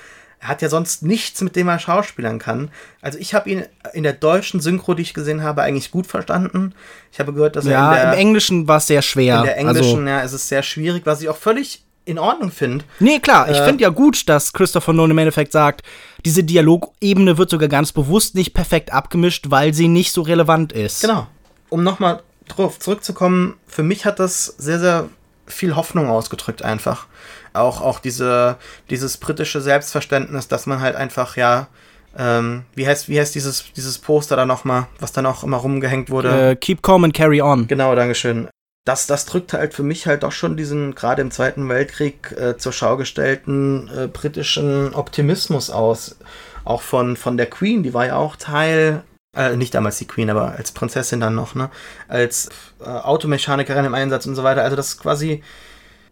Er 0.42 0.48
hat 0.48 0.62
ja 0.62 0.70
sonst 0.70 1.02
nichts, 1.02 1.42
mit 1.42 1.54
dem 1.54 1.68
er 1.68 1.78
schauspielern 1.78 2.38
kann. 2.38 2.70
Also 3.02 3.18
ich 3.18 3.34
habe 3.34 3.50
ihn 3.50 3.64
in 3.92 4.04
der 4.04 4.14
deutschen 4.14 4.60
Synchro, 4.60 4.94
die 4.94 5.02
ich 5.02 5.12
gesehen 5.12 5.42
habe, 5.42 5.60
eigentlich 5.60 5.90
gut 5.90 6.06
verstanden. 6.06 6.74
Ich 7.12 7.20
habe 7.20 7.34
gehört, 7.34 7.56
dass 7.56 7.66
ja, 7.66 7.92
er 7.92 7.96
in 7.96 8.02
der, 8.06 8.12
im 8.14 8.18
Englischen 8.18 8.66
war 8.66 8.78
es 8.78 8.86
sehr 8.86 9.02
schwer. 9.02 9.40
In 9.40 9.44
der 9.44 9.58
englischen, 9.58 10.08
also, 10.08 10.08
ja, 10.08 10.20
ist 10.22 10.32
es 10.32 10.48
sehr 10.48 10.62
schwierig, 10.62 11.04
was 11.04 11.20
ich 11.20 11.28
auch 11.28 11.36
völlig 11.36 11.84
in 12.10 12.18
Ordnung 12.18 12.50
finde. 12.50 12.84
Nee, 12.98 13.18
klar, 13.20 13.50
ich 13.50 13.56
äh, 13.56 13.64
finde 13.64 13.82
ja 13.82 13.88
gut, 13.88 14.28
dass 14.28 14.52
Christopher 14.52 14.92
Nolan 14.92 15.12
im 15.12 15.18
Endeffekt 15.18 15.52
sagt, 15.52 15.82
diese 16.24 16.44
Dialogebene 16.44 17.38
wird 17.38 17.50
sogar 17.50 17.68
ganz 17.68 17.92
bewusst 17.92 18.34
nicht 18.34 18.52
perfekt 18.52 18.92
abgemischt, 18.92 19.46
weil 19.48 19.72
sie 19.72 19.88
nicht 19.88 20.12
so 20.12 20.22
relevant 20.22 20.72
ist. 20.72 21.00
Genau. 21.00 21.26
Um 21.68 21.82
nochmal 21.82 22.22
drauf 22.48 22.78
zurückzukommen, 22.78 23.54
für 23.66 23.82
mich 23.82 24.04
hat 24.04 24.18
das 24.18 24.46
sehr, 24.58 24.80
sehr 24.80 25.08
viel 25.46 25.76
Hoffnung 25.76 26.08
ausgedrückt 26.08 26.62
einfach 26.62 27.06
auch, 27.52 27.80
auch 27.80 27.98
diese, 28.00 28.56
dieses 28.90 29.16
britische 29.16 29.60
Selbstverständnis, 29.60 30.48
dass 30.48 30.66
man 30.66 30.80
halt 30.80 30.96
einfach, 30.96 31.36
ja, 31.36 31.68
ähm, 32.16 32.64
wie 32.74 32.86
heißt, 32.86 33.08
wie 33.08 33.20
heißt 33.20 33.34
dieses, 33.34 33.72
dieses 33.72 33.98
Poster 33.98 34.36
da 34.36 34.46
nochmal, 34.46 34.86
was 34.98 35.12
dann 35.12 35.26
auch 35.26 35.44
immer 35.44 35.58
rumgehängt 35.58 36.10
wurde? 36.10 36.52
Uh, 36.52 36.56
keep 36.56 36.82
calm 36.82 37.04
and 37.04 37.14
carry 37.14 37.40
on. 37.40 37.66
Genau, 37.68 37.94
Dankeschön. 37.94 38.48
Das, 38.84 39.06
das 39.06 39.26
drückt 39.26 39.52
halt 39.52 39.74
für 39.74 39.82
mich 39.82 40.06
halt 40.06 40.22
doch 40.22 40.32
schon 40.32 40.56
diesen, 40.56 40.94
gerade 40.94 41.22
im 41.22 41.30
Zweiten 41.30 41.68
Weltkrieg, 41.68 42.32
äh, 42.32 42.56
zur 42.56 42.72
Schau 42.72 42.96
gestellten 42.96 43.90
äh, 43.94 44.06
britischen 44.08 44.94
Optimismus 44.94 45.70
aus. 45.70 46.16
Auch 46.64 46.82
von, 46.82 47.16
von 47.16 47.36
der 47.36 47.46
Queen, 47.46 47.82
die 47.82 47.94
war 47.94 48.06
ja 48.06 48.16
auch 48.16 48.36
Teil 48.36 49.02
äh, 49.36 49.56
nicht 49.56 49.74
damals 49.74 49.98
die 49.98 50.06
Queen, 50.06 50.30
aber 50.30 50.52
als 50.52 50.72
Prinzessin 50.72 51.20
dann 51.20 51.34
noch, 51.34 51.54
ne? 51.54 51.70
Als 52.08 52.48
äh, 52.80 52.84
Automechanikerin 52.84 53.84
im 53.84 53.94
Einsatz 53.94 54.26
und 54.26 54.34
so 54.34 54.42
weiter. 54.42 54.62
Also 54.62 54.76
das 54.76 54.98
quasi 54.98 55.42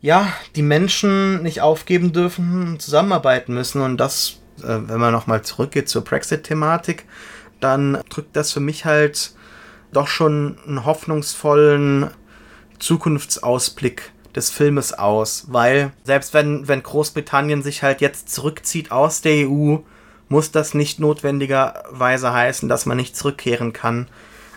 ja, 0.01 0.33
die 0.55 0.62
Menschen 0.62 1.43
nicht 1.43 1.61
aufgeben 1.61 2.12
dürfen, 2.12 2.79
zusammenarbeiten 2.79 3.55
müssen. 3.55 3.83
Und 3.83 3.97
das, 3.99 4.41
äh, 4.59 4.79
wenn 4.87 5.01
man 5.01 5.12
nochmal 5.12 5.43
zurückgeht 5.43 5.89
zur 5.89 6.05
Brexit-Thematik, 6.05 7.07
dann 7.61 7.99
drückt 8.09 8.37
das 8.37 8.53
für 8.53 8.61
mich 8.61 8.85
halt 8.85 9.33
doch 9.93 10.07
schon 10.07 10.59
einen 10.66 10.85
hoffnungsvollen 10.85 12.11
Zukunftsausblick 12.79 14.12
des 14.35 14.51
Filmes 14.51 14.93
aus, 14.93 15.47
weil 15.49 15.93
selbst 16.05 16.35
wenn, 16.35 16.68
wenn 16.68 16.83
Großbritannien 16.83 17.62
sich 17.62 17.83
halt 17.83 18.01
jetzt 18.01 18.33
zurückzieht 18.33 18.93
aus 18.93 19.20
der 19.20 19.49
EU, 19.49 19.79
muss 20.29 20.51
das 20.53 20.74
nicht 20.74 21.01
notwendigerweise 21.01 22.33
heißen, 22.33 22.68
dass 22.68 22.87
man 22.87 22.97
nicht 22.97 23.16
zurückkehren 23.16 23.72
kann. 23.72 24.09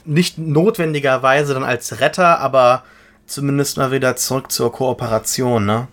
Nicht 0.04 0.38
notwendigerweise 0.38 1.54
dann 1.54 1.64
als 1.64 2.00
Retter, 2.00 2.40
aber 2.40 2.84
zumindest 3.26 3.78
mal 3.78 3.92
wieder 3.92 4.16
zurück 4.16 4.52
zur 4.52 4.72
Kooperation, 4.72 5.66
ne? 5.66 5.88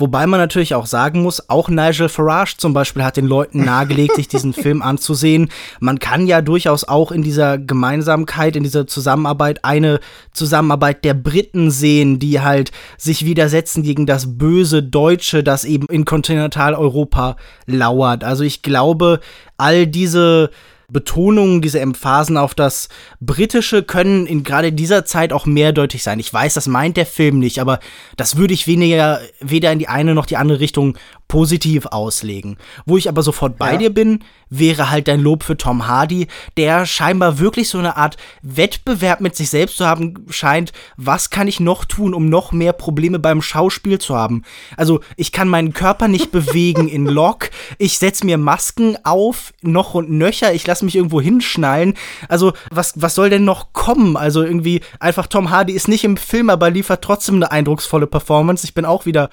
Wobei 0.00 0.26
man 0.26 0.40
natürlich 0.40 0.74
auch 0.74 0.86
sagen 0.86 1.22
muss, 1.22 1.48
auch 1.50 1.68
Nigel 1.68 2.08
Farage 2.08 2.56
zum 2.56 2.72
Beispiel 2.72 3.04
hat 3.04 3.16
den 3.16 3.26
Leuten 3.26 3.64
nahegelegt, 3.64 4.16
sich 4.16 4.28
diesen 4.28 4.52
Film 4.54 4.82
anzusehen. 4.82 5.50
Man 5.78 5.98
kann 5.98 6.26
ja 6.26 6.40
durchaus 6.40 6.84
auch 6.84 7.12
in 7.12 7.22
dieser 7.22 7.58
Gemeinsamkeit, 7.58 8.56
in 8.56 8.62
dieser 8.62 8.86
Zusammenarbeit 8.86 9.64
eine 9.64 10.00
Zusammenarbeit 10.32 11.04
der 11.04 11.14
Briten 11.14 11.70
sehen, 11.70 12.18
die 12.18 12.40
halt 12.40 12.72
sich 12.96 13.26
widersetzen 13.26 13.82
gegen 13.82 14.06
das 14.06 14.38
böse 14.38 14.82
Deutsche, 14.82 15.44
das 15.44 15.64
eben 15.64 15.86
in 15.90 16.04
Kontinentaleuropa 16.04 17.36
lauert. 17.66 18.24
Also 18.24 18.42
ich 18.42 18.62
glaube, 18.62 19.20
all 19.58 19.86
diese 19.86 20.50
Betonungen, 20.92 21.62
diese 21.62 21.80
Emphasen 21.80 22.36
auf 22.36 22.54
das 22.54 22.88
Britische 23.20 23.82
können 23.82 24.26
in 24.26 24.42
gerade 24.42 24.72
dieser 24.72 25.04
Zeit 25.04 25.32
auch 25.32 25.46
mehrdeutig 25.46 26.02
sein. 26.02 26.18
Ich 26.18 26.32
weiß, 26.32 26.54
das 26.54 26.66
meint 26.66 26.96
der 26.96 27.06
Film 27.06 27.38
nicht, 27.38 27.60
aber 27.60 27.80
das 28.16 28.36
würde 28.36 28.54
ich 28.54 28.66
weniger, 28.66 29.20
weder 29.40 29.72
in 29.72 29.78
die 29.78 29.88
eine 29.88 30.14
noch 30.14 30.26
die 30.26 30.36
andere 30.36 30.60
Richtung 30.60 30.96
positiv 31.30 31.86
auslegen. 31.86 32.56
Wo 32.86 32.96
ich 32.96 33.08
aber 33.08 33.22
sofort 33.22 33.56
bei 33.56 33.74
ja. 33.74 33.78
dir 33.78 33.94
bin, 33.94 34.24
wäre 34.48 34.90
halt 34.90 35.06
dein 35.06 35.20
Lob 35.20 35.44
für 35.44 35.56
Tom 35.56 35.86
Hardy, 35.86 36.26
der 36.56 36.86
scheinbar 36.86 37.38
wirklich 37.38 37.68
so 37.68 37.78
eine 37.78 37.96
Art 37.96 38.16
Wettbewerb 38.42 39.20
mit 39.20 39.36
sich 39.36 39.48
selbst 39.48 39.76
zu 39.76 39.86
haben 39.86 40.26
scheint. 40.28 40.72
Was 40.96 41.30
kann 41.30 41.46
ich 41.46 41.60
noch 41.60 41.84
tun, 41.84 42.14
um 42.14 42.28
noch 42.28 42.50
mehr 42.50 42.72
Probleme 42.72 43.20
beim 43.20 43.42
Schauspiel 43.42 44.00
zu 44.00 44.16
haben? 44.16 44.42
Also, 44.76 45.02
ich 45.16 45.30
kann 45.30 45.46
meinen 45.46 45.72
Körper 45.72 46.08
nicht 46.08 46.32
bewegen 46.32 46.88
in 46.88 47.06
Lock. 47.06 47.50
Ich 47.78 47.98
setze 47.98 48.26
mir 48.26 48.36
Masken 48.36 48.98
auf, 49.04 49.54
noch 49.62 49.94
und 49.94 50.10
nöcher. 50.10 50.52
Ich 50.52 50.66
lasse 50.66 50.84
mich 50.84 50.96
irgendwo 50.96 51.20
hinschnallen. 51.20 51.94
Also, 52.28 52.54
was, 52.72 52.94
was 52.96 53.14
soll 53.14 53.30
denn 53.30 53.44
noch 53.44 53.72
kommen? 53.72 54.16
Also, 54.16 54.42
irgendwie 54.42 54.80
einfach 54.98 55.28
Tom 55.28 55.50
Hardy 55.50 55.74
ist 55.74 55.86
nicht 55.86 56.02
im 56.02 56.16
Film, 56.16 56.50
aber 56.50 56.70
liefert 56.70 57.02
trotzdem 57.02 57.36
eine 57.36 57.52
eindrucksvolle 57.52 58.08
Performance. 58.08 58.66
Ich 58.66 58.74
bin 58.74 58.84
auch 58.84 59.06
wieder 59.06 59.30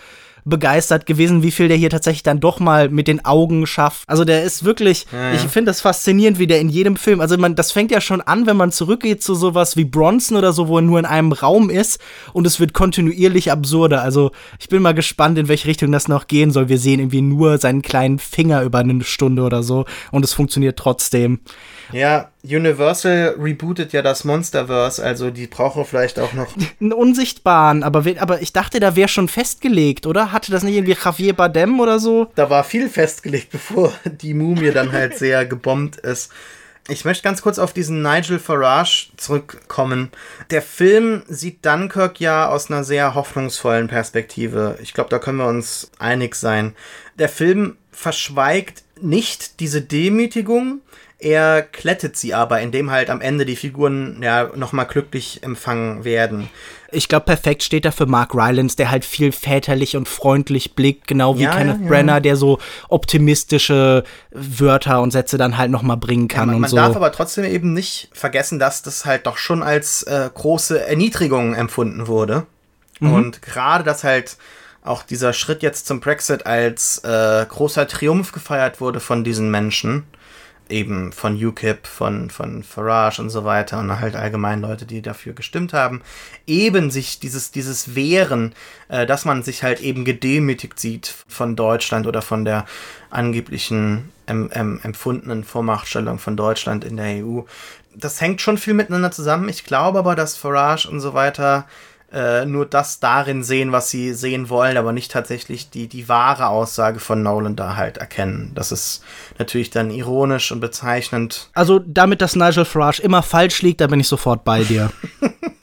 begeistert 0.49 1.05
gewesen, 1.05 1.43
wie 1.43 1.51
viel 1.51 1.67
der 1.67 1.77
hier 1.77 1.89
tatsächlich 1.89 2.23
dann 2.23 2.39
doch 2.39 2.59
mal 2.59 2.89
mit 2.89 3.07
den 3.07 3.23
Augen 3.25 3.67
schafft. 3.67 4.03
Also 4.07 4.23
der 4.23 4.43
ist 4.43 4.63
wirklich, 4.63 5.05
ja, 5.11 5.29
ja. 5.29 5.33
ich 5.33 5.41
finde 5.41 5.69
das 5.69 5.81
faszinierend, 5.81 6.39
wie 6.39 6.47
der 6.47 6.59
in 6.59 6.69
jedem 6.69 6.95
Film, 6.95 7.21
also 7.21 7.37
man, 7.37 7.55
das 7.55 7.71
fängt 7.71 7.91
ja 7.91 8.01
schon 8.01 8.21
an, 8.21 8.47
wenn 8.47 8.57
man 8.57 8.71
zurückgeht 8.71 9.21
zu 9.21 9.35
sowas 9.35 9.75
wie 9.75 9.85
Bronson 9.85 10.37
oder 10.37 10.53
so, 10.53 10.67
wo 10.67 10.77
er 10.77 10.81
nur 10.81 10.99
in 10.99 11.05
einem 11.05 11.31
Raum 11.31 11.69
ist 11.69 11.99
und 12.33 12.47
es 12.47 12.59
wird 12.59 12.73
kontinuierlich 12.73 13.51
absurder. 13.51 14.01
Also 14.01 14.31
ich 14.59 14.69
bin 14.69 14.81
mal 14.81 14.93
gespannt, 14.93 15.37
in 15.37 15.47
welche 15.47 15.67
Richtung 15.67 15.91
das 15.91 16.07
noch 16.07 16.27
gehen 16.27 16.51
soll. 16.51 16.69
Wir 16.69 16.79
sehen 16.79 16.99
irgendwie 16.99 17.21
nur 17.21 17.57
seinen 17.57 17.81
kleinen 17.81 18.19
Finger 18.19 18.63
über 18.63 18.79
eine 18.79 19.03
Stunde 19.03 19.43
oder 19.43 19.63
so 19.63 19.85
und 20.11 20.23
es 20.23 20.33
funktioniert 20.33 20.79
trotzdem. 20.79 21.39
Ja, 21.91 22.31
Universal 22.43 23.35
rebootet 23.39 23.93
ja 23.93 24.01
das 24.01 24.23
Monsterverse, 24.23 25.03
also 25.03 25.29
die 25.29 25.47
brauchen 25.47 25.85
vielleicht 25.85 26.19
auch 26.19 26.33
noch. 26.33 26.47
Einen 26.81 26.93
unsichtbaren, 26.93 27.83
aber, 27.83 28.03
aber 28.19 28.41
ich 28.41 28.53
dachte, 28.53 28.79
da 28.79 28.95
wäre 28.95 29.07
schon 29.07 29.27
festgelegt, 29.27 30.05
oder? 30.05 30.31
Hatte 30.31 30.51
das 30.51 30.63
nicht 30.63 30.75
irgendwie 30.75 30.97
Javier 31.01 31.33
Bardem 31.33 31.79
oder 31.79 31.99
so? 31.99 32.27
Da 32.35 32.49
war 32.49 32.63
viel 32.63 32.89
festgelegt, 32.89 33.49
bevor 33.51 33.93
die 34.05 34.33
Mumie 34.33 34.71
dann 34.71 34.91
halt 34.91 35.17
sehr 35.17 35.45
gebombt 35.45 35.97
ist. 35.97 36.31
Ich 36.89 37.03
möchte 37.03 37.23
ganz 37.23 37.41
kurz 37.41 37.59
auf 37.59 37.73
diesen 37.73 38.01
Nigel 38.01 38.39
Farage 38.39 39.09
zurückkommen. 39.17 40.09
Der 40.51 40.61
Film 40.61 41.23
sieht 41.27 41.65
Dunkirk 41.65 42.21
ja 42.21 42.47
aus 42.47 42.71
einer 42.71 42.85
sehr 42.85 43.13
hoffnungsvollen 43.13 43.89
Perspektive. 43.89 44.79
Ich 44.81 44.93
glaube, 44.93 45.09
da 45.09 45.19
können 45.19 45.39
wir 45.39 45.47
uns 45.47 45.91
einig 45.99 46.35
sein. 46.35 46.75
Der 47.19 47.27
Film 47.27 47.75
verschweigt 47.91 48.83
nicht 49.01 49.59
diese 49.59 49.81
Demütigung, 49.81 50.79
er 51.19 51.63
klettet 51.63 52.15
sie 52.15 52.33
aber, 52.33 52.61
indem 52.61 52.91
halt 52.91 53.09
am 53.09 53.21
Ende 53.21 53.45
die 53.45 53.55
Figuren 53.55 54.19
ja 54.21 54.51
nochmal 54.55 54.85
glücklich 54.85 55.41
empfangen 55.41 56.03
werden. 56.03 56.49
Ich 56.91 57.09
glaube, 57.09 57.25
perfekt 57.25 57.63
steht 57.63 57.85
da 57.85 57.91
für 57.91 58.05
Mark 58.05 58.33
Rylance, 58.33 58.77
der 58.77 58.91
halt 58.91 59.03
viel 59.03 59.31
väterlich 59.31 59.97
und 59.97 60.07
freundlich 60.07 60.75
blickt, 60.75 61.07
genau 61.07 61.37
wie 61.37 61.43
ja, 61.43 61.55
Kenneth 61.55 61.81
ja, 61.81 61.87
Brenner, 61.87 62.21
der 62.21 62.35
so 62.35 62.59
optimistische 62.87 64.03
Wörter 64.31 65.01
und 65.01 65.11
Sätze 65.11 65.37
dann 65.37 65.57
halt 65.57 65.71
nochmal 65.71 65.97
bringen 65.97 66.27
kann 66.27 66.47
man, 66.47 66.55
und 66.55 66.61
man 66.61 66.69
so. 66.69 66.75
Man 66.75 66.85
darf 66.85 66.95
aber 66.95 67.11
trotzdem 67.11 67.45
eben 67.45 67.73
nicht 67.73 68.09
vergessen, 68.13 68.59
dass 68.59 68.83
das 68.83 69.05
halt 69.05 69.25
doch 69.25 69.37
schon 69.37 69.63
als 69.63 70.03
äh, 70.03 70.29
große 70.33 70.85
Erniedrigung 70.85 71.55
empfunden 71.55 72.07
wurde. 72.07 72.45
Mhm. 72.99 73.13
Und 73.13 73.41
gerade, 73.41 73.83
dass 73.83 74.03
halt 74.03 74.37
auch 74.83 75.03
dieser 75.03 75.33
Schritt 75.33 75.63
jetzt 75.63 75.87
zum 75.87 75.99
Brexit 75.99 76.45
als 76.45 76.99
äh, 76.99 77.45
großer 77.47 77.87
Triumph 77.87 78.31
gefeiert 78.31 78.79
wurde 78.79 78.99
von 78.99 79.23
diesen 79.23 79.51
Menschen, 79.51 80.05
eben 80.71 81.11
von 81.11 81.35
UKIP, 81.35 81.87
von, 81.87 82.29
von 82.29 82.63
Farage 82.63 83.21
und 83.21 83.29
so 83.29 83.45
weiter 83.45 83.79
und 83.79 83.99
halt 83.99 84.15
allgemein 84.15 84.61
Leute, 84.61 84.85
die 84.85 85.01
dafür 85.01 85.33
gestimmt 85.33 85.73
haben, 85.73 86.01
eben 86.45 86.91
sich 86.91 87.19
dieses, 87.19 87.51
dieses 87.51 87.95
Wehren, 87.95 88.53
äh, 88.87 89.05
dass 89.05 89.25
man 89.25 89.43
sich 89.43 89.63
halt 89.63 89.81
eben 89.81 90.05
gedemütigt 90.05 90.79
sieht 90.79 91.13
von 91.27 91.55
Deutschland 91.55 92.07
oder 92.07 92.21
von 92.21 92.45
der 92.45 92.65
angeblichen 93.09 94.11
em, 94.27 94.49
em, 94.51 94.79
empfundenen 94.83 95.43
Vormachtstellung 95.43 96.19
von 96.19 96.37
Deutschland 96.37 96.83
in 96.83 96.97
der 96.97 97.25
EU. 97.25 97.41
Das 97.95 98.21
hängt 98.21 98.41
schon 98.41 98.57
viel 98.57 98.73
miteinander 98.73 99.11
zusammen. 99.11 99.49
Ich 99.49 99.63
glaube 99.63 99.99
aber, 99.99 100.15
dass 100.15 100.37
Farage 100.37 100.87
und 100.87 100.99
so 100.99 101.13
weiter 101.13 101.65
äh, 102.11 102.45
nur 102.45 102.65
das 102.65 102.99
darin 102.99 103.43
sehen, 103.43 103.71
was 103.71 103.89
sie 103.89 104.13
sehen 104.13 104.49
wollen, 104.49 104.77
aber 104.77 104.93
nicht 104.93 105.11
tatsächlich 105.11 105.69
die, 105.69 105.87
die 105.87 106.07
wahre 106.07 106.47
Aussage 106.47 106.99
von 106.99 107.21
Nolan 107.21 107.55
da 107.55 107.75
halt 107.75 107.97
erkennen. 107.97 108.51
Das 108.55 108.71
ist 108.71 109.03
natürlich 109.37 109.69
dann 109.71 109.91
ironisch 109.91 110.51
und 110.51 110.59
bezeichnend. 110.59 111.49
Also 111.53 111.79
damit, 111.79 112.21
dass 112.21 112.35
Nigel 112.35 112.65
Farage 112.65 113.01
immer 113.01 113.23
falsch 113.23 113.61
liegt, 113.61 113.81
da 113.81 113.87
bin 113.87 113.99
ich 113.99 114.07
sofort 114.07 114.43
bei 114.43 114.63
dir. 114.63 114.91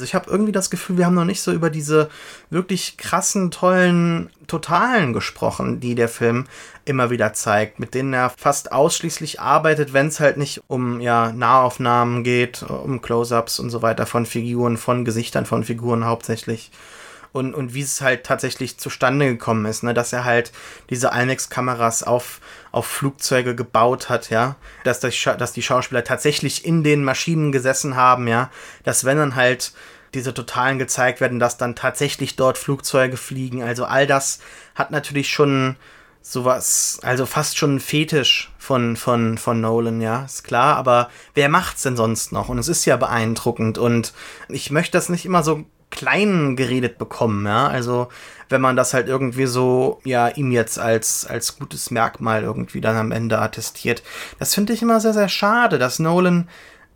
Also 0.00 0.08
ich 0.08 0.14
habe 0.14 0.30
irgendwie 0.30 0.50
das 0.50 0.70
Gefühl, 0.70 0.96
wir 0.96 1.04
haben 1.04 1.14
noch 1.14 1.26
nicht 1.26 1.42
so 1.42 1.52
über 1.52 1.68
diese 1.68 2.08
wirklich 2.48 2.96
krassen, 2.96 3.50
tollen 3.50 4.30
Totalen 4.46 5.12
gesprochen, 5.12 5.78
die 5.78 5.94
der 5.94 6.08
Film 6.08 6.46
immer 6.86 7.10
wieder 7.10 7.34
zeigt, 7.34 7.80
mit 7.80 7.92
denen 7.92 8.14
er 8.14 8.30
fast 8.30 8.72
ausschließlich 8.72 9.40
arbeitet, 9.40 9.92
wenn 9.92 10.06
es 10.06 10.18
halt 10.18 10.38
nicht 10.38 10.62
um 10.68 11.02
ja, 11.02 11.32
Nahaufnahmen 11.32 12.24
geht, 12.24 12.62
um 12.62 13.02
Close-ups 13.02 13.60
und 13.60 13.68
so 13.68 13.82
weiter 13.82 14.06
von 14.06 14.24
Figuren, 14.24 14.78
von 14.78 15.04
Gesichtern 15.04 15.44
von 15.44 15.64
Figuren 15.64 16.06
hauptsächlich. 16.06 16.70
Und, 17.32 17.54
und 17.54 17.74
wie 17.74 17.82
es 17.82 18.00
halt 18.00 18.24
tatsächlich 18.24 18.78
zustande 18.78 19.26
gekommen 19.26 19.64
ist, 19.66 19.82
ne? 19.82 19.94
dass 19.94 20.12
er 20.12 20.24
halt 20.24 20.50
diese 20.88 21.08
IMAX-Kameras 21.08 22.02
auf, 22.02 22.40
auf 22.72 22.86
Flugzeuge 22.86 23.54
gebaut 23.54 24.08
hat, 24.08 24.30
ja, 24.30 24.56
dass, 24.82 24.98
das, 24.98 25.14
dass 25.38 25.52
die 25.52 25.62
Schauspieler 25.62 26.02
tatsächlich 26.02 26.64
in 26.64 26.82
den 26.82 27.04
Maschinen 27.04 27.52
gesessen 27.52 27.94
haben, 27.94 28.26
ja, 28.26 28.50
dass 28.82 29.04
wenn 29.04 29.18
dann 29.18 29.36
halt 29.36 29.72
diese 30.14 30.34
Totalen 30.34 30.78
gezeigt 30.78 31.20
werden, 31.20 31.38
dass 31.38 31.56
dann 31.56 31.76
tatsächlich 31.76 32.36
dort 32.36 32.58
Flugzeuge 32.58 33.16
fliegen. 33.16 33.62
Also 33.62 33.84
all 33.84 34.06
das 34.06 34.40
hat 34.74 34.90
natürlich 34.90 35.30
schon 35.30 35.76
sowas, 36.22 36.98
also 37.02 37.26
fast 37.26 37.56
schon 37.56 37.76
ein 37.76 37.80
Fetisch 37.80 38.52
von, 38.58 38.96
von, 38.96 39.38
von 39.38 39.60
Nolan, 39.60 40.00
ja, 40.00 40.24
ist 40.24 40.44
klar, 40.44 40.76
aber 40.76 41.10
wer 41.34 41.48
macht's 41.48 41.82
denn 41.82 41.96
sonst 41.96 42.32
noch? 42.32 42.48
Und 42.48 42.58
es 42.58 42.68
ist 42.68 42.84
ja 42.84 42.96
beeindruckend 42.96 43.78
und 43.78 44.12
ich 44.48 44.70
möchte 44.70 44.92
das 44.92 45.08
nicht 45.08 45.24
immer 45.24 45.42
so 45.42 45.64
klein 45.90 46.56
geredet 46.56 46.98
bekommen, 46.98 47.46
ja, 47.46 47.66
also 47.66 48.08
wenn 48.48 48.60
man 48.60 48.76
das 48.76 48.94
halt 48.94 49.06
irgendwie 49.08 49.46
so, 49.46 50.00
ja, 50.04 50.28
ihm 50.28 50.50
jetzt 50.50 50.78
als, 50.78 51.24
als 51.24 51.58
gutes 51.58 51.90
Merkmal 51.90 52.42
irgendwie 52.42 52.80
dann 52.80 52.96
am 52.96 53.12
Ende 53.12 53.38
attestiert. 53.38 54.02
Das 54.38 54.54
finde 54.54 54.72
ich 54.72 54.82
immer 54.82 55.00
sehr, 55.00 55.12
sehr 55.14 55.28
schade, 55.28 55.78
dass 55.78 56.00
Nolan 56.00 56.48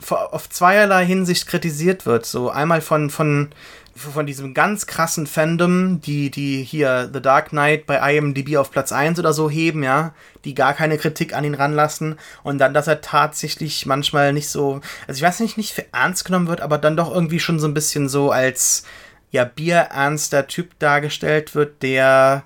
auf 0.09 0.49
zweierlei 0.49 1.05
Hinsicht 1.05 1.47
kritisiert 1.47 2.05
wird. 2.05 2.25
So 2.25 2.49
einmal 2.49 2.81
von, 2.81 3.09
von, 3.09 3.49
von 3.95 4.25
diesem 4.25 4.53
ganz 4.53 4.87
krassen 4.87 5.25
Fandom, 5.25 6.01
die, 6.01 6.29
die 6.29 6.63
hier 6.63 7.09
The 7.13 7.21
Dark 7.21 7.49
Knight 7.49 7.85
bei 7.85 8.15
IMDb 8.15 8.57
auf 8.57 8.69
Platz 8.69 8.91
1 8.91 9.19
oder 9.19 9.31
so 9.31 9.49
heben, 9.49 9.83
ja, 9.83 10.13
die 10.43 10.53
gar 10.53 10.73
keine 10.73 10.97
Kritik 10.97 11.33
an 11.33 11.45
ihn 11.45 11.55
ranlassen 11.55 12.19
und 12.43 12.57
dann, 12.57 12.73
dass 12.73 12.87
er 12.87 12.99
tatsächlich 12.99 13.85
manchmal 13.85 14.33
nicht 14.33 14.49
so, 14.49 14.81
also 15.07 15.17
ich 15.17 15.21
weiß 15.21 15.39
nicht, 15.39 15.57
nicht 15.57 15.73
für 15.73 15.85
ernst 15.93 16.25
genommen 16.25 16.47
wird, 16.47 16.59
aber 16.59 16.77
dann 16.77 16.97
doch 16.97 17.13
irgendwie 17.13 17.39
schon 17.39 17.57
so 17.59 17.67
ein 17.67 17.73
bisschen 17.73 18.09
so 18.09 18.31
als, 18.31 18.83
ja, 19.31 19.45
bierernster 19.45 20.47
Typ 20.47 20.77
dargestellt 20.79 21.55
wird, 21.55 21.81
der 21.81 22.43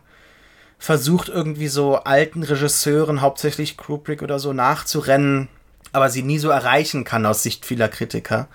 versucht 0.78 1.30
irgendwie 1.30 1.68
so 1.68 1.96
alten 1.96 2.44
Regisseuren, 2.44 3.22
hauptsächlich 3.22 3.76
Kubrick 3.76 4.22
oder 4.22 4.38
so, 4.38 4.54
nachzurennen 4.54 5.50
aber 5.92 6.10
sie 6.10 6.22
nie 6.22 6.38
so 6.38 6.50
erreichen 6.50 7.04
kann 7.04 7.26
aus 7.26 7.44
Sicht 7.44 7.66
vieler 7.66 7.90
Kritiker. 7.90 8.48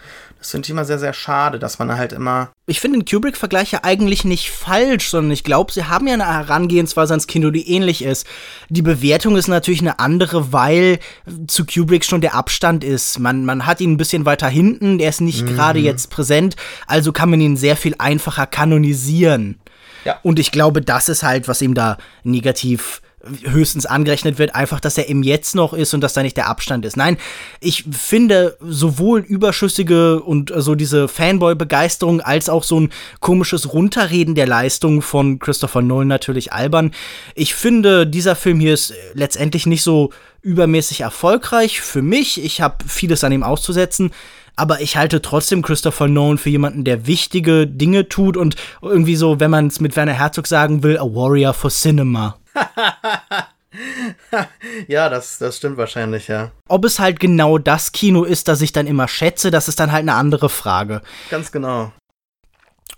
Das 0.44 0.50
finde 0.50 0.66
ich 0.66 0.70
immer 0.72 0.84
sehr, 0.84 0.98
sehr 0.98 1.14
schade, 1.14 1.58
dass 1.58 1.78
man 1.78 1.96
halt 1.96 2.12
immer. 2.12 2.50
Ich 2.66 2.78
finde 2.78 2.98
den 2.98 3.06
Kubrick-Vergleich 3.06 3.72
ja 3.72 3.80
eigentlich 3.82 4.26
nicht 4.26 4.50
falsch, 4.50 5.08
sondern 5.08 5.32
ich 5.32 5.42
glaube, 5.42 5.72
sie 5.72 5.84
haben 5.84 6.06
ja 6.06 6.12
eine 6.12 6.26
Herangehensweise 6.26 7.14
ans 7.14 7.26
Kino, 7.26 7.50
die 7.50 7.66
ähnlich 7.70 8.04
ist. 8.04 8.26
Die 8.68 8.82
Bewertung 8.82 9.36
ist 9.36 9.48
natürlich 9.48 9.80
eine 9.80 10.00
andere, 10.00 10.52
weil 10.52 10.98
zu 11.46 11.64
Kubrick 11.64 12.04
schon 12.04 12.20
der 12.20 12.34
Abstand 12.34 12.84
ist. 12.84 13.18
Man, 13.20 13.46
man 13.46 13.64
hat 13.64 13.80
ihn 13.80 13.92
ein 13.92 13.96
bisschen 13.96 14.26
weiter 14.26 14.46
hinten, 14.46 14.98
der 14.98 15.08
ist 15.08 15.22
nicht 15.22 15.46
mhm. 15.46 15.46
gerade 15.46 15.78
jetzt 15.78 16.10
präsent, 16.10 16.56
also 16.86 17.10
kann 17.10 17.30
man 17.30 17.40
ihn 17.40 17.56
sehr 17.56 17.78
viel 17.78 17.94
einfacher 17.96 18.46
kanonisieren. 18.46 19.58
Ja. 20.04 20.18
Und 20.22 20.38
ich 20.38 20.52
glaube, 20.52 20.82
das 20.82 21.08
ist 21.08 21.22
halt, 21.22 21.48
was 21.48 21.62
ihm 21.62 21.72
da 21.72 21.96
negativ 22.22 23.00
höchstens 23.42 23.86
angerechnet 23.86 24.38
wird, 24.38 24.54
einfach, 24.54 24.80
dass 24.80 24.98
er 24.98 25.08
im 25.08 25.22
Jetzt 25.22 25.54
noch 25.54 25.72
ist 25.72 25.94
und 25.94 26.00
dass 26.00 26.12
da 26.12 26.22
nicht 26.22 26.36
der 26.36 26.48
Abstand 26.48 26.84
ist. 26.84 26.96
Nein, 26.96 27.16
ich 27.60 27.84
finde 27.90 28.56
sowohl 28.60 29.20
überschüssige 29.20 30.20
und 30.22 30.52
so 30.56 30.74
diese 30.74 31.08
Fanboy-Begeisterung 31.08 32.20
als 32.20 32.48
auch 32.48 32.64
so 32.64 32.80
ein 32.80 32.90
komisches 33.20 33.72
Runterreden 33.72 34.34
der 34.34 34.46
Leistung 34.46 35.02
von 35.02 35.38
Christopher 35.38 35.82
Nolan 35.82 36.08
natürlich 36.08 36.52
albern. 36.52 36.92
Ich 37.34 37.54
finde, 37.54 38.06
dieser 38.06 38.36
Film 38.36 38.60
hier 38.60 38.74
ist 38.74 38.94
letztendlich 39.14 39.66
nicht 39.66 39.82
so 39.82 40.10
übermäßig 40.42 41.00
erfolgreich 41.00 41.80
für 41.80 42.02
mich. 42.02 42.42
Ich 42.42 42.60
habe 42.60 42.84
vieles 42.86 43.24
an 43.24 43.32
ihm 43.32 43.42
auszusetzen 43.42 44.10
aber 44.56 44.80
ich 44.80 44.96
halte 44.96 45.20
trotzdem 45.20 45.62
Christopher 45.62 46.06
Nolan 46.06 46.38
für 46.38 46.50
jemanden, 46.50 46.84
der 46.84 47.06
wichtige 47.06 47.66
Dinge 47.66 48.08
tut 48.08 48.36
und 48.36 48.56
irgendwie 48.82 49.16
so, 49.16 49.40
wenn 49.40 49.50
man 49.50 49.66
es 49.66 49.80
mit 49.80 49.96
Werner 49.96 50.12
Herzog 50.12 50.46
sagen 50.46 50.82
will, 50.82 50.96
a 50.98 51.04
warrior 51.04 51.52
for 51.52 51.70
cinema. 51.70 52.36
ja, 54.88 55.08
das, 55.08 55.38
das 55.38 55.56
stimmt 55.56 55.76
wahrscheinlich, 55.76 56.28
ja. 56.28 56.50
Ob 56.68 56.84
es 56.84 56.98
halt 56.98 57.20
genau 57.20 57.58
das 57.58 57.92
Kino 57.92 58.24
ist, 58.24 58.48
das 58.48 58.60
ich 58.60 58.72
dann 58.72 58.86
immer 58.86 59.08
schätze, 59.08 59.50
das 59.50 59.68
ist 59.68 59.80
dann 59.80 59.92
halt 59.92 60.02
eine 60.02 60.14
andere 60.14 60.48
Frage. 60.48 61.02
Ganz 61.30 61.52
genau. 61.52 61.92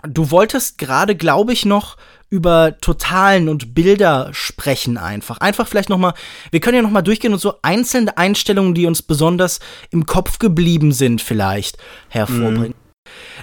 Du 0.02 0.30
wolltest 0.30 0.78
gerade, 0.78 1.16
glaube 1.16 1.52
ich, 1.52 1.64
noch 1.64 1.96
über 2.28 2.76
Totalen 2.80 3.48
und 3.48 3.74
Bilder 3.74 4.30
sprechen 4.32 4.98
einfach. 4.98 5.38
Einfach 5.38 5.68
vielleicht 5.68 5.88
noch 5.88 5.98
mal, 5.98 6.14
wir 6.50 6.60
können 6.60 6.76
ja 6.76 6.82
noch 6.82 6.90
mal 6.90 7.02
durchgehen 7.02 7.32
und 7.32 7.38
so 7.38 7.54
einzelne 7.62 8.16
Einstellungen, 8.16 8.74
die 8.74 8.86
uns 8.86 9.02
besonders 9.02 9.60
im 9.90 10.06
Kopf 10.06 10.38
geblieben 10.38 10.92
sind 10.92 11.22
vielleicht 11.22 11.78
hervorbringen. 12.08 12.68
Mhm. 12.68 12.86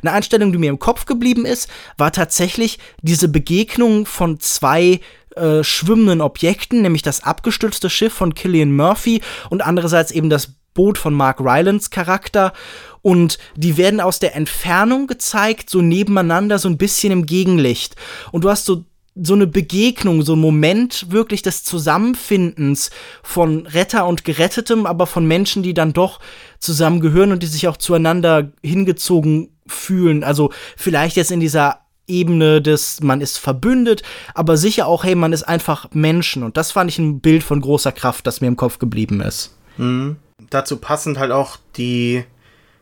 Eine 0.01 0.11
Einstellung, 0.11 0.51
die 0.51 0.57
mir 0.57 0.69
im 0.69 0.79
Kopf 0.79 1.05
geblieben 1.05 1.45
ist, 1.45 1.69
war 1.97 2.11
tatsächlich 2.11 2.79
diese 3.01 3.29
Begegnung 3.29 4.05
von 4.05 4.41
zwei 4.41 4.99
äh, 5.35 5.63
schwimmenden 5.63 6.21
Objekten, 6.21 6.81
nämlich 6.81 7.01
das 7.01 7.23
abgestürzte 7.23 7.89
Schiff 7.89 8.13
von 8.13 8.35
Killian 8.35 8.75
Murphy 8.75 9.21
und 9.49 9.61
andererseits 9.61 10.11
eben 10.11 10.29
das 10.29 10.49
Boot 10.73 10.97
von 10.97 11.13
Mark 11.13 11.39
Rylance 11.39 11.89
Charakter. 11.89 12.53
Und 13.01 13.37
die 13.55 13.77
werden 13.77 13.99
aus 13.99 14.19
der 14.19 14.35
Entfernung 14.35 15.07
gezeigt, 15.07 15.69
so 15.69 15.81
nebeneinander, 15.81 16.57
so 16.57 16.69
ein 16.69 16.77
bisschen 16.77 17.11
im 17.11 17.25
Gegenlicht. 17.25 17.95
Und 18.31 18.43
du 18.43 18.49
hast 18.49 18.65
so 18.65 18.85
so 19.15 19.35
eine 19.35 19.45
Begegnung, 19.45 20.23
so 20.23 20.35
ein 20.35 20.39
Moment 20.39 21.11
wirklich 21.11 21.43
des 21.43 21.63
Zusammenfindens 21.63 22.89
von 23.21 23.67
Retter 23.67 24.07
und 24.07 24.25
Gerettetem, 24.25 24.87
aber 24.87 25.05
von 25.05 25.27
Menschen, 25.27 25.61
die 25.61 25.75
dann 25.75 25.93
doch 25.93 26.19
zusammengehören 26.57 27.31
und 27.31 27.43
die 27.43 27.47
sich 27.47 27.67
auch 27.67 27.77
zueinander 27.77 28.51
hingezogen 28.63 29.49
fühlen. 29.67 30.23
Also 30.23 30.51
vielleicht 30.75 31.15
jetzt 31.15 31.31
in 31.31 31.39
dieser 31.39 31.82
Ebene 32.07 32.61
des, 32.61 33.01
man 33.01 33.21
ist 33.21 33.37
verbündet, 33.37 34.03
aber 34.33 34.57
sicher 34.57 34.87
auch, 34.87 35.03
hey, 35.03 35.15
man 35.15 35.33
ist 35.33 35.43
einfach 35.43 35.89
Menschen. 35.93 36.43
Und 36.43 36.57
das 36.57 36.71
fand 36.71 36.89
ich 36.89 36.99
ein 36.99 37.19
Bild 37.19 37.43
von 37.43 37.61
großer 37.61 37.91
Kraft, 37.91 38.27
das 38.27 38.41
mir 38.41 38.47
im 38.47 38.57
Kopf 38.57 38.79
geblieben 38.79 39.21
ist. 39.21 39.55
Mhm. 39.77 40.17
Dazu 40.49 40.77
passend 40.77 41.17
halt 41.17 41.31
auch 41.31 41.57
die 41.77 42.25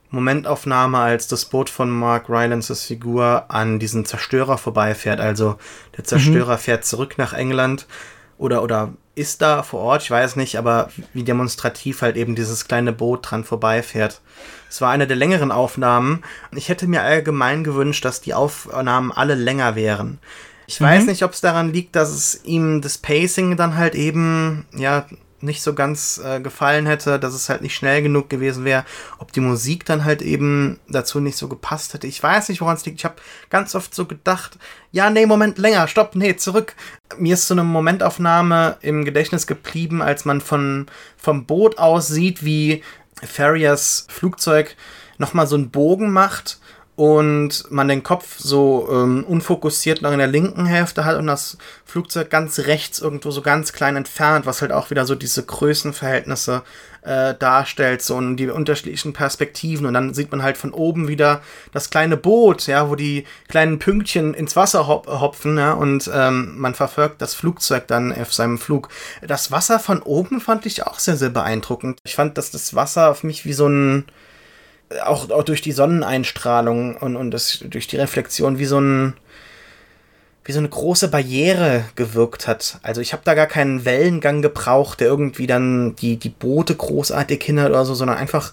Momentaufnahme, 0.09 0.97
als 0.97 1.27
das 1.27 1.45
Boot 1.45 1.69
von 1.69 1.89
Mark 1.89 2.29
Rylances 2.29 2.83
Figur 2.83 3.45
an 3.49 3.79
diesen 3.79 4.05
Zerstörer 4.05 4.57
vorbeifährt. 4.57 5.19
Also 5.19 5.55
der 5.95 6.03
Zerstörer 6.03 6.53
mhm. 6.55 6.59
fährt 6.59 6.85
zurück 6.85 7.17
nach 7.17 7.33
England 7.33 7.87
oder, 8.37 8.63
oder 8.63 8.93
ist 9.15 9.41
da 9.41 9.63
vor 9.63 9.81
Ort, 9.81 10.03
ich 10.03 10.11
weiß 10.11 10.35
nicht, 10.35 10.57
aber 10.57 10.89
wie 11.13 11.23
demonstrativ 11.23 12.01
halt 12.01 12.17
eben 12.17 12.35
dieses 12.35 12.67
kleine 12.67 12.91
Boot 12.91 13.29
dran 13.29 13.43
vorbeifährt. 13.43 14.21
Es 14.71 14.79
war 14.79 14.89
eine 14.89 15.05
der 15.05 15.17
längeren 15.17 15.51
Aufnahmen. 15.51 16.23
Ich 16.55 16.69
hätte 16.69 16.87
mir 16.87 17.01
allgemein 17.01 17.65
gewünscht, 17.65 18.05
dass 18.05 18.21
die 18.21 18.33
Aufnahmen 18.33 19.11
alle 19.11 19.35
länger 19.35 19.75
wären. 19.75 20.19
Ich 20.65 20.79
mhm. 20.79 20.85
weiß 20.85 21.05
nicht, 21.07 21.23
ob 21.23 21.33
es 21.33 21.41
daran 21.41 21.73
liegt, 21.73 21.97
dass 21.97 22.09
es 22.09 22.45
ihm 22.45 22.81
das 22.81 22.97
Pacing 22.97 23.57
dann 23.57 23.75
halt 23.75 23.95
eben, 23.95 24.65
ja, 24.73 25.05
nicht 25.41 25.61
so 25.61 25.73
ganz 25.73 26.21
äh, 26.23 26.39
gefallen 26.39 26.85
hätte, 26.85 27.19
dass 27.19 27.33
es 27.33 27.49
halt 27.49 27.63
nicht 27.63 27.75
schnell 27.75 28.01
genug 28.01 28.29
gewesen 28.29 28.63
wäre, 28.63 28.85
ob 29.17 29.33
die 29.33 29.39
Musik 29.41 29.85
dann 29.85 30.05
halt 30.05 30.21
eben 30.21 30.79
dazu 30.87 31.19
nicht 31.19 31.35
so 31.35 31.49
gepasst 31.49 31.93
hätte. 31.93 32.07
Ich 32.07 32.21
weiß 32.21 32.47
nicht, 32.47 32.61
woran 32.61 32.77
es 32.77 32.85
liegt. 32.85 32.99
Ich 32.99 33.05
habe 33.05 33.15
ganz 33.49 33.75
oft 33.75 33.93
so 33.93 34.05
gedacht, 34.05 34.57
ja, 34.91 35.09
nee, 35.09 35.25
Moment, 35.25 35.57
länger, 35.57 35.87
stopp, 35.87 36.15
nee, 36.15 36.35
zurück. 36.35 36.75
Mir 37.17 37.33
ist 37.33 37.47
so 37.47 37.55
eine 37.55 37.63
Momentaufnahme 37.63 38.77
im 38.81 39.03
Gedächtnis 39.03 39.47
geblieben, 39.47 40.01
als 40.01 40.23
man 40.23 40.39
von, 40.39 40.85
vom 41.17 41.45
Boot 41.45 41.77
aus 41.77 42.07
sieht, 42.07 42.45
wie 42.45 42.83
Farriers 43.23 44.05
Flugzeug 44.09 44.75
nochmal 45.17 45.47
so 45.47 45.55
einen 45.55 45.71
Bogen 45.71 46.11
macht 46.11 46.59
und 47.01 47.63
man 47.71 47.87
den 47.87 48.03
Kopf 48.03 48.37
so 48.37 48.87
ähm, 48.91 49.23
unfokussiert 49.27 50.03
noch 50.03 50.11
in 50.11 50.19
der 50.19 50.27
linken 50.27 50.67
Hälfte 50.67 51.03
hat 51.03 51.17
und 51.17 51.25
das 51.25 51.57
Flugzeug 51.83 52.29
ganz 52.29 52.59
rechts 52.59 52.99
irgendwo 52.99 53.31
so 53.31 53.41
ganz 53.41 53.73
klein 53.73 53.95
entfernt, 53.95 54.45
was 54.45 54.61
halt 54.61 54.71
auch 54.71 54.91
wieder 54.91 55.07
so 55.07 55.15
diese 55.15 55.43
Größenverhältnisse 55.43 56.61
äh, 57.01 57.33
darstellt, 57.33 58.03
so 58.03 58.17
und 58.17 58.37
die 58.37 58.49
unterschiedlichen 58.49 59.13
Perspektiven 59.13 59.87
und 59.87 59.95
dann 59.95 60.13
sieht 60.13 60.29
man 60.29 60.43
halt 60.43 60.59
von 60.59 60.73
oben 60.73 61.07
wieder 61.07 61.41
das 61.71 61.89
kleine 61.89 62.17
Boot, 62.17 62.67
ja, 62.67 62.87
wo 62.87 62.93
die 62.93 63.25
kleinen 63.47 63.79
Pünktchen 63.79 64.35
ins 64.35 64.55
Wasser 64.55 64.85
hop 64.85 65.07
hopfen, 65.07 65.57
ja, 65.57 65.73
und 65.73 66.07
ähm, 66.13 66.53
man 66.59 66.75
verfolgt 66.75 67.19
das 67.19 67.33
Flugzeug 67.33 67.87
dann 67.87 68.13
auf 68.13 68.31
seinem 68.31 68.59
Flug. 68.59 68.89
Das 69.25 69.49
Wasser 69.49 69.79
von 69.79 70.03
oben 70.03 70.39
fand 70.39 70.67
ich 70.67 70.85
auch 70.85 70.99
sehr, 70.99 71.17
sehr 71.17 71.31
beeindruckend. 71.31 71.97
Ich 72.03 72.13
fand, 72.13 72.37
dass 72.37 72.51
das 72.51 72.75
Wasser 72.75 73.09
auf 73.09 73.23
mich 73.23 73.43
wie 73.43 73.53
so 73.53 73.67
ein 73.67 74.05
auch, 75.05 75.29
auch 75.29 75.43
durch 75.43 75.61
die 75.61 75.71
Sonneneinstrahlung 75.71 76.97
und, 76.97 77.15
und 77.15 77.31
das, 77.31 77.63
durch 77.67 77.87
die 77.87 77.97
Reflexion 77.97 78.59
wie 78.59 78.65
so 78.65 78.79
ein 78.79 79.13
wie 80.43 80.53
so 80.53 80.59
eine 80.59 80.69
große 80.69 81.09
Barriere 81.09 81.85
gewirkt 81.95 82.47
hat. 82.47 82.79
Also 82.81 82.99
ich 82.99 83.13
habe 83.13 83.21
da 83.23 83.35
gar 83.35 83.45
keinen 83.45 83.85
Wellengang 83.85 84.41
gebraucht, 84.41 84.99
der 84.99 85.07
irgendwie 85.07 85.45
dann 85.45 85.95
die, 85.97 86.17
die 86.17 86.29
Boote 86.29 86.75
großartig 86.75 87.43
hindert 87.43 87.69
oder 87.69 87.85
so, 87.85 87.93
sondern 87.93 88.17
einfach 88.17 88.51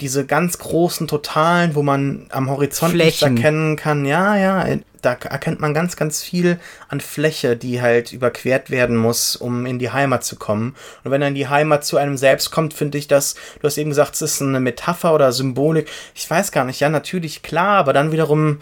diese 0.00 0.26
ganz 0.26 0.58
großen 0.58 1.06
Totalen, 1.06 1.74
wo 1.74 1.82
man 1.82 2.26
am 2.30 2.50
Horizont 2.50 2.94
nichts 2.94 3.22
erkennen 3.22 3.76
kann. 3.76 4.04
Ja, 4.04 4.36
ja, 4.36 4.66
da 5.04 5.12
erkennt 5.12 5.60
man 5.60 5.74
ganz, 5.74 5.96
ganz 5.96 6.22
viel 6.22 6.58
an 6.88 7.00
Fläche, 7.00 7.56
die 7.56 7.80
halt 7.80 8.12
überquert 8.12 8.70
werden 8.70 8.96
muss, 8.96 9.36
um 9.36 9.66
in 9.66 9.78
die 9.78 9.90
Heimat 9.90 10.24
zu 10.24 10.36
kommen. 10.36 10.74
Und 11.04 11.10
wenn 11.10 11.20
dann 11.20 11.34
die 11.34 11.48
Heimat 11.48 11.84
zu 11.84 11.96
einem 11.96 12.16
selbst 12.16 12.50
kommt, 12.50 12.74
finde 12.74 12.98
ich 12.98 13.06
das, 13.06 13.34
du 13.60 13.66
hast 13.66 13.78
eben 13.78 13.90
gesagt, 13.90 14.14
es 14.14 14.22
ist 14.22 14.42
eine 14.42 14.60
Metapher 14.60 15.14
oder 15.14 15.32
Symbolik. 15.32 15.88
Ich 16.14 16.28
weiß 16.28 16.52
gar 16.52 16.64
nicht, 16.64 16.80
ja, 16.80 16.88
natürlich, 16.88 17.42
klar, 17.42 17.78
aber 17.78 17.92
dann 17.92 18.12
wiederum, 18.12 18.60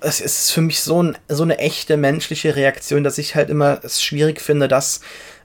es 0.00 0.20
ist 0.20 0.52
für 0.52 0.60
mich 0.60 0.80
so, 0.80 1.02
ein, 1.02 1.18
so 1.28 1.42
eine 1.42 1.58
echte 1.58 1.96
menschliche 1.96 2.56
Reaktion, 2.56 3.04
dass 3.04 3.18
ich 3.18 3.34
halt 3.34 3.50
immer 3.50 3.80
es 3.82 4.02
schwierig 4.02 4.40
finde, 4.40 4.68
das 4.68 5.00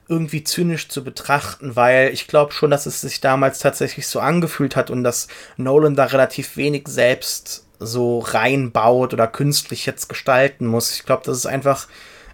irgendwie 0.08 0.44
zynisch 0.44 0.88
zu 0.88 1.04
betrachten, 1.04 1.76
weil 1.76 2.10
ich 2.12 2.26
glaube 2.26 2.52
schon, 2.52 2.70
dass 2.70 2.86
es 2.86 3.00
sich 3.00 3.20
damals 3.20 3.58
tatsächlich 3.60 4.06
so 4.06 4.20
angefühlt 4.20 4.76
hat 4.76 4.90
und 4.90 5.04
dass 5.04 5.28
Nolan 5.56 5.96
da 5.96 6.04
relativ 6.06 6.56
wenig 6.56 6.88
selbst 6.88 7.66
so 7.78 8.18
reinbaut 8.20 9.12
oder 9.12 9.26
künstlich 9.26 9.86
jetzt 9.86 10.08
gestalten 10.08 10.66
muss. 10.66 10.94
Ich 10.94 11.04
glaube, 11.04 11.22
dass 11.24 11.36
es 11.36 11.46
einfach 11.46 11.86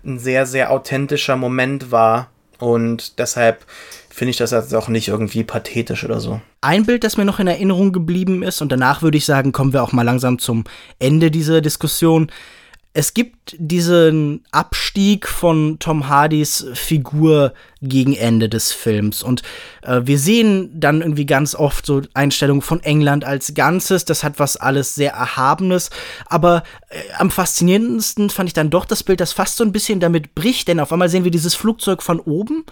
ein 0.05 0.19
sehr, 0.19 0.47
sehr 0.47 0.71
authentischer 0.71 1.37
Moment 1.37 1.91
war 1.91 2.31
und 2.59 3.19
deshalb 3.19 3.65
finde 4.11 4.31
ich 4.31 4.37
das 4.37 4.51
jetzt 4.51 4.75
auch 4.75 4.89
nicht 4.89 5.09
irgendwie 5.09 5.45
pathetisch 5.45 6.05
oder 6.05 6.21
so. 6.21 6.41
Ein 6.61 6.87
Bild, 6.87 7.05
das 7.05 7.17
mir 7.17 7.25
noch 7.25 7.39
in 7.39 7.47
Erinnerung 7.47 7.93
geblieben 7.93 8.43
ist, 8.43 8.61
und 8.61 8.73
danach 8.73 9.01
würde 9.01 9.17
ich 9.17 9.25
sagen, 9.25 9.53
kommen 9.53 9.73
wir 9.73 9.83
auch 9.83 9.93
mal 9.93 10.03
langsam 10.03 10.41
zum 10.41 10.65
Ende 10.99 11.31
dieser 11.31 11.61
Diskussion, 11.61 12.33
es 12.99 13.15
gibt 13.15 13.55
diesen 13.61 14.45
Abstieg 14.51 15.29
von 15.29 15.79
Tom 15.79 16.09
Hardys 16.09 16.67
Figur 16.75 17.53
gegen 17.81 18.13
Ende 18.17 18.49
des 18.49 18.73
Films. 18.73 19.23
Und 19.23 19.43
äh, 19.83 20.01
wir 20.03 20.19
sehen 20.19 20.69
dann 20.75 21.01
irgendwie 21.01 21.25
ganz 21.25 21.55
oft 21.55 21.87
so 21.87 22.03
Einstellungen 22.15 22.61
von 22.61 22.83
England 22.83 23.25
als 23.25 23.55
Ganzes. 23.55 24.05
Das 24.05 24.25
hat 24.25 24.41
was 24.41 24.57
alles 24.57 24.97
sehr 24.97 25.13
Erhabenes. 25.13 25.91
Aber 26.27 26.65
äh, 26.89 26.99
am 27.17 27.31
faszinierendsten 27.31 28.31
fand 28.31 28.49
ich 28.49 28.55
dann 28.55 28.69
doch 28.69 28.85
das 28.85 29.05
Bild, 29.05 29.21
das 29.21 29.33
fast 29.33 29.59
so 29.59 29.63
ein 29.63 29.71
bisschen 29.71 30.01
damit 30.01 30.35
bricht. 30.35 30.67
Denn 30.67 30.81
auf 30.81 30.93
einmal 30.93 31.09
sehen 31.09 31.23
wir 31.23 31.31
dieses 31.31 31.55
Flugzeug 31.55 32.03
von 32.03 32.19
oben 32.19 32.65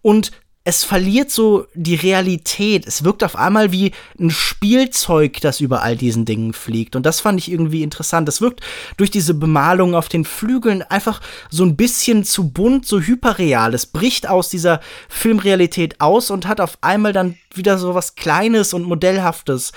und 0.00 0.30
es 0.68 0.82
verliert 0.82 1.30
so 1.30 1.68
die 1.74 1.94
Realität. 1.94 2.88
Es 2.88 3.04
wirkt 3.04 3.22
auf 3.22 3.36
einmal 3.36 3.70
wie 3.70 3.92
ein 4.18 4.30
Spielzeug, 4.30 5.40
das 5.40 5.60
über 5.60 5.82
all 5.82 5.94
diesen 5.94 6.24
Dingen 6.24 6.52
fliegt. 6.52 6.96
Und 6.96 7.06
das 7.06 7.20
fand 7.20 7.38
ich 7.38 7.52
irgendwie 7.52 7.84
interessant. 7.84 8.28
Es 8.28 8.40
wirkt 8.40 8.62
durch 8.96 9.12
diese 9.12 9.34
Bemalung 9.34 9.94
auf 9.94 10.08
den 10.08 10.24
Flügeln 10.24 10.82
einfach 10.82 11.20
so 11.50 11.64
ein 11.64 11.76
bisschen 11.76 12.24
zu 12.24 12.50
bunt, 12.50 12.84
so 12.84 13.00
hyperreal. 13.00 13.74
Es 13.74 13.86
bricht 13.86 14.28
aus 14.28 14.48
dieser 14.48 14.80
Filmrealität 15.08 16.00
aus 16.00 16.32
und 16.32 16.48
hat 16.48 16.60
auf 16.60 16.78
einmal 16.80 17.12
dann 17.12 17.36
wieder 17.54 17.78
so 17.78 17.94
was 17.94 18.16
Kleines 18.16 18.74
und 18.74 18.82
Modellhaftes. 18.82 19.70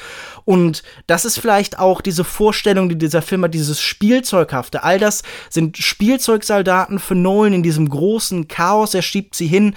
Und 0.43 0.81
das 1.05 1.23
ist 1.23 1.37
vielleicht 1.37 1.77
auch 1.77 2.01
diese 2.01 2.23
Vorstellung, 2.23 2.89
die 2.89 2.97
dieser 2.97 3.21
Film 3.21 3.43
hat, 3.43 3.53
dieses 3.53 3.79
Spielzeughafte. 3.79 4.81
All 4.81 4.97
das 4.97 5.21
sind 5.51 5.77
Spielzeugsoldaten 5.77 6.97
für 6.97 7.13
Nolan 7.13 7.53
in 7.53 7.61
diesem 7.61 7.87
großen 7.87 8.47
Chaos. 8.47 8.95
Er 8.95 9.03
schiebt 9.03 9.35
sie 9.35 9.45
hin 9.45 9.75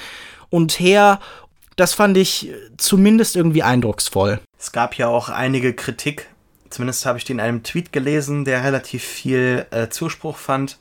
und 0.53 0.79
her. 0.79 1.19
Das 1.75 1.95
fand 1.95 2.17
ich 2.17 2.53
zumindest 2.77 3.35
irgendwie 3.35 3.63
eindrucksvoll. 3.63 4.41
Es 4.59 4.71
gab 4.71 4.97
ja 4.97 5.09
auch 5.09 5.31
einige 5.31 5.73
Kritik, 5.73 6.29
zumindest 6.71 7.07
habe 7.07 7.19
ich 7.19 7.25
die 7.25 7.33
in 7.33 7.41
einem 7.41 7.63
Tweet 7.65 7.93
gelesen, 7.93 8.45
der 8.45 8.63
relativ 8.63 9.03
viel 9.03 9.67
äh, 9.71 9.89
Zuspruch 9.89 10.37
fand, 10.37 10.79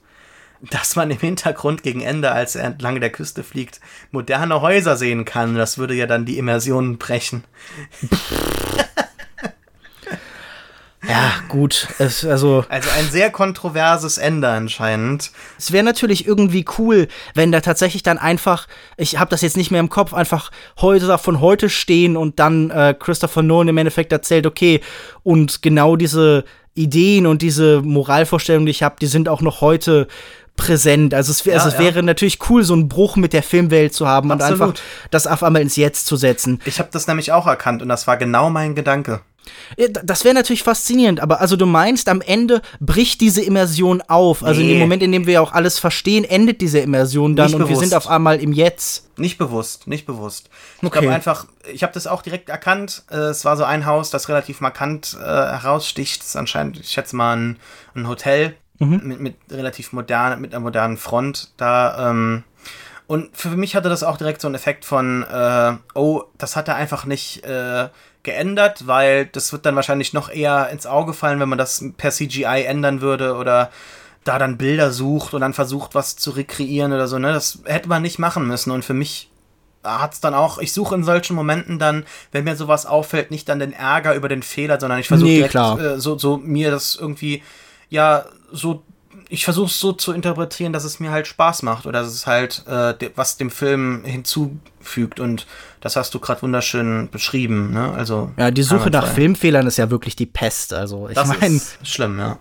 dass 0.70 0.96
man 0.96 1.10
im 1.10 1.18
Hintergrund 1.18 1.82
gegen 1.82 2.02
Ende, 2.02 2.32
als 2.32 2.56
er 2.56 2.66
entlang 2.66 3.00
der 3.00 3.10
Küste 3.10 3.44
fliegt, 3.44 3.80
moderne 4.12 4.62
Häuser 4.62 4.96
sehen 4.96 5.26
kann. 5.26 5.56
Das 5.56 5.78
würde 5.78 5.96
ja 5.96 6.06
dann 6.06 6.26
die 6.26 6.38
Immersion 6.38 6.98
brechen. 6.98 7.46
Ja, 11.08 11.34
gut. 11.48 11.88
Es, 11.98 12.24
also, 12.24 12.64
also 12.70 12.90
ein 12.98 13.10
sehr 13.10 13.32
kontroverses 13.32 14.18
Ende 14.20 14.48
anscheinend. 14.50 15.32
Es 15.58 15.72
wäre 15.72 15.84
natürlich 15.84 16.28
irgendwie 16.28 16.64
cool, 16.78 17.08
wenn 17.34 17.52
da 17.52 17.62
tatsächlich 17.62 18.04
dann 18.04 18.20
einfach, 18.20 18.68
ich 18.98 19.18
habe 19.18 19.30
das 19.32 19.42
jetzt 19.42 19.58
nicht 19.58 19.72
mehr 19.72 19.80
im 19.80 19.90
Kopf, 19.90 20.14
einfach 20.14 20.52
Häuser 20.80 21.18
von 21.18 21.42
heute 21.42 21.70
stehen 21.70 22.18
und 22.18 22.40
dann 22.40 22.70
äh, 22.70 22.96
Christopher 22.98 23.42
Nolan 23.42 23.70
im 23.70 23.78
Endeffekt 23.78 24.12
erzählt, 24.12 24.46
okay, 24.46 24.82
und 25.24 25.64
genau 25.64 25.96
diese 25.96 26.46
Ideen 26.76 27.26
und 27.26 27.42
diese 27.42 27.82
Moralvorstellungen, 27.82 28.68
die 28.68 28.72
ich 28.72 28.84
habe, 28.84 28.96
die 29.02 29.08
sind 29.08 29.28
auch 29.28 29.42
noch 29.42 29.62
heute 29.62 30.08
präsent. 30.56 31.14
Also 31.14 31.32
es, 31.32 31.46
wär, 31.46 31.54
ja, 31.54 31.60
also 31.60 31.70
es 31.70 31.76
ja. 31.76 31.80
wäre 31.80 32.04
natürlich 32.04 32.40
cool, 32.50 32.64
so 32.64 32.74
einen 32.74 32.88
Bruch 32.88 33.16
mit 33.16 33.34
der 33.34 33.44
Filmwelt 33.44 33.94
zu 33.94 34.08
haben 34.08 34.32
Absolut. 34.32 34.60
und 34.60 34.68
einfach 34.70 34.84
das 35.10 35.28
auf 35.28 35.44
einmal 35.44 35.62
ins 35.62 35.76
Jetzt 35.76 36.06
zu 36.06 36.16
setzen. 36.16 36.62
Ich 36.66 36.80
habe 36.80 36.90
das 36.92 37.08
nämlich 37.08 37.32
auch 37.32 37.48
erkannt 37.48 37.82
und 37.82 37.90
das 37.90 38.06
war 38.08 38.18
genau 38.18 38.50
mein 38.50 38.76
Gedanke. 38.76 39.22
Das 40.04 40.24
wäre 40.24 40.36
natürlich 40.36 40.64
faszinierend, 40.64 41.20
aber 41.20 41.42
also 41.42 41.56
du 41.56 41.66
meinst, 41.66 42.10
am 42.10 42.22
Ende 42.22 42.62
bricht 42.80 43.22
diese 43.22 43.42
Immersion 43.42 44.02
auf. 44.08 44.44
Also 44.44 44.62
nee. 44.62 44.68
in 44.68 44.74
dem 44.74 44.80
Moment, 44.80 45.04
in 45.04 45.12
dem 45.12 45.28
wir 45.28 45.42
auch 45.42 45.54
alles 45.54 45.80
verstehen, 45.80 46.24
endet 46.24 46.62
diese 46.62 46.80
Immersion 46.80 47.36
dann 47.36 47.48
nicht 47.48 47.56
und 47.56 47.62
bewusst. 47.62 47.82
wir 47.82 47.88
sind 47.88 47.98
auf 47.98 48.08
einmal 48.08 48.40
im 48.40 48.54
Jetzt. 48.54 49.10
Nicht 49.18 49.38
bewusst, 49.38 49.88
nicht 49.88 50.06
bewusst. 50.06 50.50
Ich 50.78 50.88
okay. 50.88 51.00
glaube 51.00 51.14
einfach, 51.14 51.46
ich 51.72 51.84
habe 51.84 51.94
das 51.94 52.08
auch 52.08 52.22
direkt 52.22 52.50
erkannt. 52.50 53.04
Äh, 53.12 53.18
es 53.18 53.46
war 53.46 53.58
so 53.58 53.64
ein 53.64 53.86
Haus, 53.86 54.10
das 54.10 54.30
relativ 54.30 54.62
markant 54.62 55.18
äh, 55.20 55.26
heraussticht. 55.26 56.22
Das 56.22 56.30
ist 56.30 56.36
anscheinend, 56.36 56.80
ich 56.80 56.90
schätze 56.90 57.16
mal, 57.16 57.36
ein, 57.36 57.58
ein 57.96 58.08
Hotel 58.08 58.56
mhm. 58.80 59.02
mit, 59.04 59.20
mit 59.20 59.36
relativ 59.50 59.94
modern, 59.94 60.42
mit 60.42 60.54
einer 60.54 60.62
modernen 60.62 60.98
Front. 60.98 61.52
Da, 61.58 62.10
ähm, 62.10 62.44
und 63.08 63.36
für 63.36 63.50
mich 63.50 63.76
hatte 63.76 63.90
das 63.90 64.04
auch 64.04 64.18
direkt 64.18 64.42
so 64.42 64.48
einen 64.48 64.56
Effekt 64.56 64.86
von, 64.86 65.24
äh, 65.24 65.74
oh, 65.94 66.24
das 66.38 66.56
hat 66.56 66.68
er 66.68 66.76
einfach 66.76 67.06
nicht 67.06 67.44
äh, 67.44 67.90
geändert, 68.24 68.88
weil 68.88 69.26
das 69.26 69.52
wird 69.52 69.66
dann 69.66 69.76
wahrscheinlich 69.76 70.14
noch 70.14 70.30
eher 70.30 70.70
ins 70.70 70.86
Auge 70.86 71.14
fallen, 71.14 71.40
wenn 71.40 71.50
man 71.50 71.58
das 71.58 71.84
per 71.98 72.12
CGI 72.12 72.66
ändern 72.66 73.02
würde 73.02 73.36
oder 73.36 73.72
da 74.24 74.38
dann 74.38 74.58
Bilder 74.58 74.92
sucht 74.92 75.34
und 75.34 75.42
dann 75.42 75.54
versucht, 75.54 75.96
was 75.96 76.16
zu 76.16 76.32
rekreieren 76.32 76.94
oder 76.94 77.08
so. 77.08 77.18
Ne? 77.18 77.34
Das 77.34 77.60
hätte 77.66 77.90
man 77.90 78.02
nicht 78.02 78.20
machen 78.20 78.48
müssen. 78.48 78.72
Und 78.72 78.86
für 78.86 78.94
mich 78.94 79.32
hat 79.84 80.14
es 80.14 80.22
dann 80.22 80.36
auch, 80.36 80.60
ich 80.60 80.74
suche 80.74 80.94
in 80.94 81.04
solchen 81.04 81.36
Momenten 81.36 81.80
dann, 81.80 82.06
wenn 82.32 82.44
mir 82.44 82.56
sowas 82.56 82.86
auffällt, 82.86 83.32
nicht 83.32 83.50
dann 83.50 83.60
den 83.60 83.74
Ärger 83.74 84.14
über 84.14 84.30
den 84.30 84.44
Fehler, 84.44 84.80
sondern 84.80 85.00
ich 85.00 85.08
versuche 85.08 85.30
nee, 85.30 85.42
äh, 85.42 86.00
so, 86.00 86.18
so 86.18 86.38
mir 86.38 86.70
das 86.70 86.96
irgendwie, 86.96 87.42
ja, 87.90 88.26
so 88.52 88.84
ich 89.32 89.46
versuche 89.46 89.68
es 89.68 89.80
so 89.80 89.94
zu 89.94 90.12
interpretieren, 90.12 90.74
dass 90.74 90.84
es 90.84 91.00
mir 91.00 91.12
halt 91.12 91.26
Spaß 91.26 91.64
macht 91.64 91.86
oder 91.86 92.02
dass 92.02 92.14
es 92.14 92.28
halt 92.28 92.66
äh, 92.68 92.94
de 92.94 93.12
was 93.16 93.38
dem 93.38 93.50
Film 93.50 94.04
hinzufügt 94.04 95.22
und 95.22 95.48
das 95.80 95.96
hast 95.96 96.14
du 96.14 96.20
gerade 96.20 96.42
wunderschön 96.42 97.10
beschrieben. 97.10 97.72
Ne? 97.72 97.94
Also 97.94 98.32
ja, 98.36 98.52
die 98.52 98.62
Suche 98.62 98.90
nach 98.90 99.08
Filmfehlern 99.08 99.66
ist 99.68 99.78
ja 99.78 99.90
wirklich 99.90 100.18
die 100.18 100.26
Pest. 100.26 100.74
Also 100.74 101.08
ich 101.08 101.16
meine, 101.26 101.62
schlimm, 101.82 102.20
ja. 102.20 102.40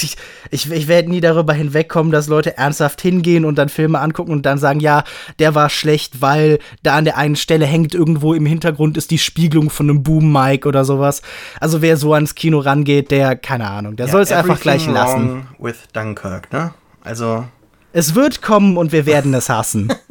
Ich, 0.00 0.16
ich, 0.50 0.70
ich 0.70 0.88
werde 0.88 1.10
nie 1.10 1.20
darüber 1.20 1.52
hinwegkommen, 1.52 2.12
dass 2.12 2.28
Leute 2.28 2.56
ernsthaft 2.56 3.00
hingehen 3.02 3.44
und 3.44 3.56
dann 3.56 3.68
Filme 3.68 4.00
angucken 4.00 4.30
und 4.30 4.46
dann 4.46 4.58
sagen, 4.58 4.80
ja, 4.80 5.02
der 5.38 5.54
war 5.54 5.70
schlecht, 5.70 6.20
weil 6.20 6.60
da 6.82 6.96
an 6.96 7.04
der 7.04 7.16
einen 7.16 7.36
Stelle 7.36 7.66
hängt 7.66 7.94
irgendwo 7.94 8.32
im 8.34 8.46
Hintergrund 8.46 8.96
ist 8.96 9.10
die 9.10 9.18
Spiegelung 9.18 9.70
von 9.70 9.90
einem 9.90 10.02
Boom-Mic 10.02 10.66
oder 10.66 10.84
sowas. 10.84 11.22
Also 11.60 11.82
wer 11.82 11.96
so 11.96 12.14
ans 12.14 12.34
Kino 12.34 12.58
rangeht, 12.60 13.10
der, 13.10 13.36
keine 13.36 13.68
Ahnung, 13.68 13.96
der 13.96 14.06
ja, 14.06 14.12
soll 14.12 14.22
es 14.22 14.32
einfach 14.32 14.60
gleich 14.60 14.86
lassen. 14.86 15.48
With 15.58 15.78
Dunkirk, 15.92 16.52
ne? 16.52 16.74
Also. 17.02 17.44
Es 17.92 18.14
wird 18.14 18.40
kommen 18.40 18.76
und 18.76 18.92
wir 18.92 19.04
werden 19.06 19.34
es 19.34 19.48
hassen. 19.48 19.92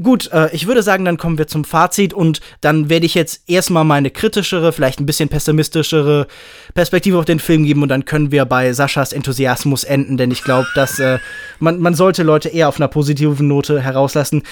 Gut, 0.00 0.30
äh, 0.32 0.48
ich 0.52 0.68
würde 0.68 0.84
sagen, 0.84 1.04
dann 1.04 1.16
kommen 1.16 1.38
wir 1.38 1.48
zum 1.48 1.64
Fazit 1.64 2.14
und 2.14 2.40
dann 2.60 2.88
werde 2.88 3.04
ich 3.04 3.14
jetzt 3.14 3.42
erstmal 3.48 3.82
meine 3.82 4.10
kritischere, 4.10 4.72
vielleicht 4.72 5.00
ein 5.00 5.06
bisschen 5.06 5.28
pessimistischere 5.28 6.28
Perspektive 6.74 7.18
auf 7.18 7.24
den 7.24 7.40
Film 7.40 7.64
geben 7.64 7.82
und 7.82 7.88
dann 7.88 8.04
können 8.04 8.30
wir 8.30 8.44
bei 8.44 8.72
Saschas 8.72 9.12
Enthusiasmus 9.12 9.82
enden, 9.82 10.16
denn 10.16 10.30
ich 10.30 10.44
glaube, 10.44 10.68
dass 10.76 11.00
äh, 11.00 11.18
man, 11.58 11.80
man 11.80 11.94
sollte 11.94 12.22
Leute 12.22 12.48
eher 12.48 12.68
auf 12.68 12.76
einer 12.76 12.86
positiven 12.86 13.48
Note 13.48 13.80
herauslassen. 13.80 14.44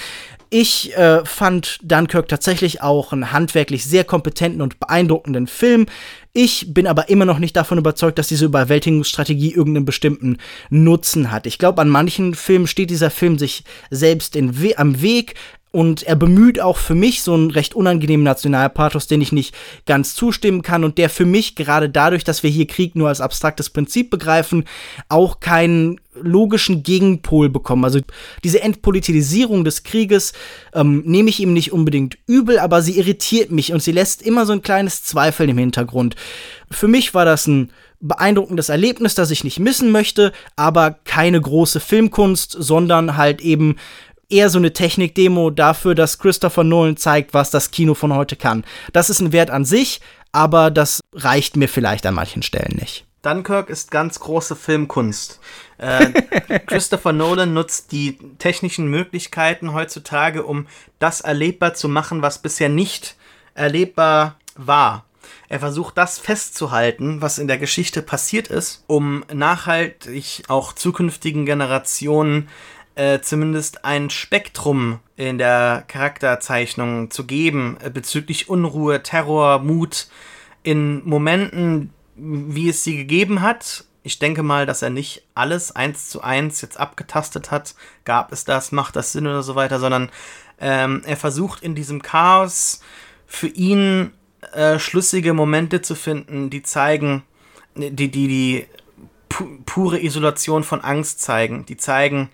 Ich 0.49 0.95
äh, 0.95 1.25
fand 1.25 1.79
Dunkirk 1.83 2.29
tatsächlich 2.29 2.81
auch 2.81 3.11
einen 3.11 3.33
handwerklich 3.33 3.85
sehr 3.85 4.05
kompetenten 4.05 4.61
und 4.61 4.79
beeindruckenden 4.79 5.47
Film. 5.47 5.87
Ich 6.31 6.73
bin 6.73 6.87
aber 6.87 7.09
immer 7.09 7.25
noch 7.25 7.39
nicht 7.39 7.55
davon 7.55 7.79
überzeugt, 7.79 8.17
dass 8.17 8.27
diese 8.27 8.45
Überwältigungsstrategie 8.45 9.53
irgendeinen 9.53 9.85
bestimmten 9.85 10.37
Nutzen 10.69 11.31
hat. 11.31 11.47
Ich 11.47 11.57
glaube, 11.57 11.81
an 11.81 11.89
manchen 11.89 12.33
Filmen 12.35 12.67
steht 12.67 12.91
dieser 12.91 13.09
Film 13.09 13.37
sich 13.37 13.63
selbst 13.89 14.35
We 14.35 14.77
am 14.77 15.01
Weg. 15.01 15.33
Und 15.71 16.03
er 16.03 16.15
bemüht 16.15 16.59
auch 16.59 16.77
für 16.77 16.95
mich 16.95 17.21
so 17.21 17.33
einen 17.33 17.51
recht 17.51 17.75
unangenehmen 17.75 18.23
Nationalpathos, 18.23 19.07
den 19.07 19.21
ich 19.21 19.31
nicht 19.31 19.53
ganz 19.85 20.15
zustimmen 20.15 20.61
kann 20.61 20.83
und 20.83 20.97
der 20.97 21.09
für 21.09 21.25
mich 21.25 21.55
gerade 21.55 21.89
dadurch, 21.89 22.23
dass 22.23 22.41
wir 22.41 22.49
hier 22.49 22.67
Krieg 22.67 22.95
nur 22.95 23.09
als 23.09 23.21
abstraktes 23.21 23.69
Prinzip 23.69 24.09
begreifen, 24.09 24.63
auch 25.09 25.39
keinen 25.39 25.99
logischen 26.21 26.83
Gegenpol 26.83 27.49
bekommen. 27.49 27.83
Also 27.83 27.99
diese 28.43 28.61
Entpolitisierung 28.61 29.63
des 29.63 29.83
Krieges 29.83 30.33
ähm, 30.73 31.03
nehme 31.05 31.29
ich 31.29 31.39
ihm 31.39 31.53
nicht 31.53 31.71
unbedingt 31.71 32.17
übel, 32.27 32.59
aber 32.59 32.81
sie 32.81 32.97
irritiert 32.97 33.51
mich 33.51 33.73
und 33.73 33.83
sie 33.83 33.91
lässt 33.91 34.21
immer 34.21 34.45
so 34.45 34.53
ein 34.53 34.61
kleines 34.61 35.03
Zweifeln 35.03 35.49
im 35.49 35.57
Hintergrund. 35.57 36.15
Für 36.71 36.87
mich 36.87 37.13
war 37.13 37.25
das 37.25 37.45
ein 37.47 37.71
beeindruckendes 37.99 38.69
Erlebnis, 38.69 39.15
das 39.15 39.31
ich 39.31 39.43
nicht 39.43 39.59
missen 39.59 39.91
möchte, 39.91 40.31
aber 40.55 40.91
keine 41.03 41.41
große 41.41 41.79
Filmkunst, 41.79 42.55
sondern 42.59 43.17
halt 43.17 43.41
eben 43.41 43.77
eher 44.29 44.49
so 44.49 44.59
eine 44.59 44.73
Technikdemo 44.73 45.49
dafür, 45.49 45.95
dass 45.95 46.19
Christopher 46.19 46.63
Nolan 46.63 46.97
zeigt, 46.97 47.33
was 47.33 47.49
das 47.49 47.71
Kino 47.71 47.93
von 47.93 48.13
heute 48.13 48.35
kann. 48.35 48.65
Das 48.93 49.09
ist 49.09 49.19
ein 49.19 49.31
Wert 49.31 49.49
an 49.49 49.65
sich, 49.65 50.01
aber 50.31 50.71
das 50.71 51.01
reicht 51.13 51.55
mir 51.55 51.69
vielleicht 51.69 52.05
an 52.05 52.15
manchen 52.15 52.43
Stellen 52.43 52.75
nicht. 52.79 53.05
Dunkirk 53.21 53.69
ist 53.69 53.91
ganz 53.91 54.19
große 54.19 54.55
Filmkunst. 54.55 55.39
Äh, 55.77 56.11
Christopher 56.67 57.13
Nolan 57.13 57.53
nutzt 57.53 57.91
die 57.91 58.17
technischen 58.37 58.87
Möglichkeiten 58.87 59.73
heutzutage, 59.73 60.43
um 60.43 60.67
das 60.99 61.21
erlebbar 61.21 61.73
zu 61.73 61.89
machen, 61.89 62.21
was 62.21 62.41
bisher 62.41 62.69
nicht 62.69 63.15
erlebbar 63.53 64.37
war. 64.55 65.03
Er 65.49 65.59
versucht 65.59 65.97
das 65.97 66.19
festzuhalten, 66.19 67.21
was 67.21 67.37
in 67.37 67.47
der 67.47 67.57
Geschichte 67.57 68.01
passiert 68.01 68.47
ist, 68.47 68.83
um 68.87 69.23
nachhaltig 69.33 70.43
auch 70.47 70.73
zukünftigen 70.73 71.45
Generationen 71.45 72.49
äh, 72.97 73.21
zumindest 73.21 73.85
ein 73.85 74.09
Spektrum 74.09 74.99
in 75.17 75.37
der 75.37 75.83
Charakterzeichnung 75.87 77.11
zu 77.11 77.25
geben 77.27 77.77
äh, 77.83 77.91
bezüglich 77.91 78.49
Unruhe, 78.49 79.03
Terror, 79.03 79.59
Mut 79.59 80.07
in 80.63 81.07
Momenten, 81.07 81.93
wie 82.15 82.69
es 82.69 82.83
sie 82.83 82.97
gegeben 82.97 83.41
hat. 83.41 83.85
Ich 84.01 84.17
denke 84.17 84.41
mal, 84.41 84.65
dass 84.65 84.81
er 84.81 84.89
nicht 84.89 85.21
alles 85.35 85.75
eins 85.75 86.09
zu 86.09 86.21
eins 86.21 86.59
jetzt 86.61 86.79
abgetastet 86.79 87.51
hat. 87.51 87.75
Gab 88.03 88.31
es 88.31 88.45
das, 88.45 88.71
macht 88.71 88.95
das 88.95 89.11
Sinn 89.11 89.27
oder 89.27 89.43
so 89.43 89.53
weiter, 89.53 89.79
sondern 89.79 90.09
ähm, 90.59 91.03
er 91.05 91.17
versucht 91.17 91.61
in 91.61 91.75
diesem 91.75 92.01
Chaos 92.01 92.81
für 93.27 93.47
ihn 93.47 94.11
äh, 94.53 94.79
schlüssige 94.79 95.33
Momente 95.33 95.83
zu 95.83 95.93
finden, 95.93 96.49
die 96.49 96.63
zeigen, 96.63 97.21
die, 97.75 98.09
die, 98.09 98.27
die 98.27 98.65
pu 99.29 99.45
pure 99.67 100.01
Isolation 100.01 100.63
von 100.63 100.81
Angst 100.81 101.21
zeigen, 101.21 101.67
die 101.67 101.77
zeigen, 101.77 102.29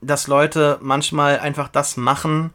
dass 0.00 0.26
Leute 0.26 0.78
manchmal 0.80 1.38
einfach 1.40 1.68
das 1.68 1.96
machen, 1.96 2.50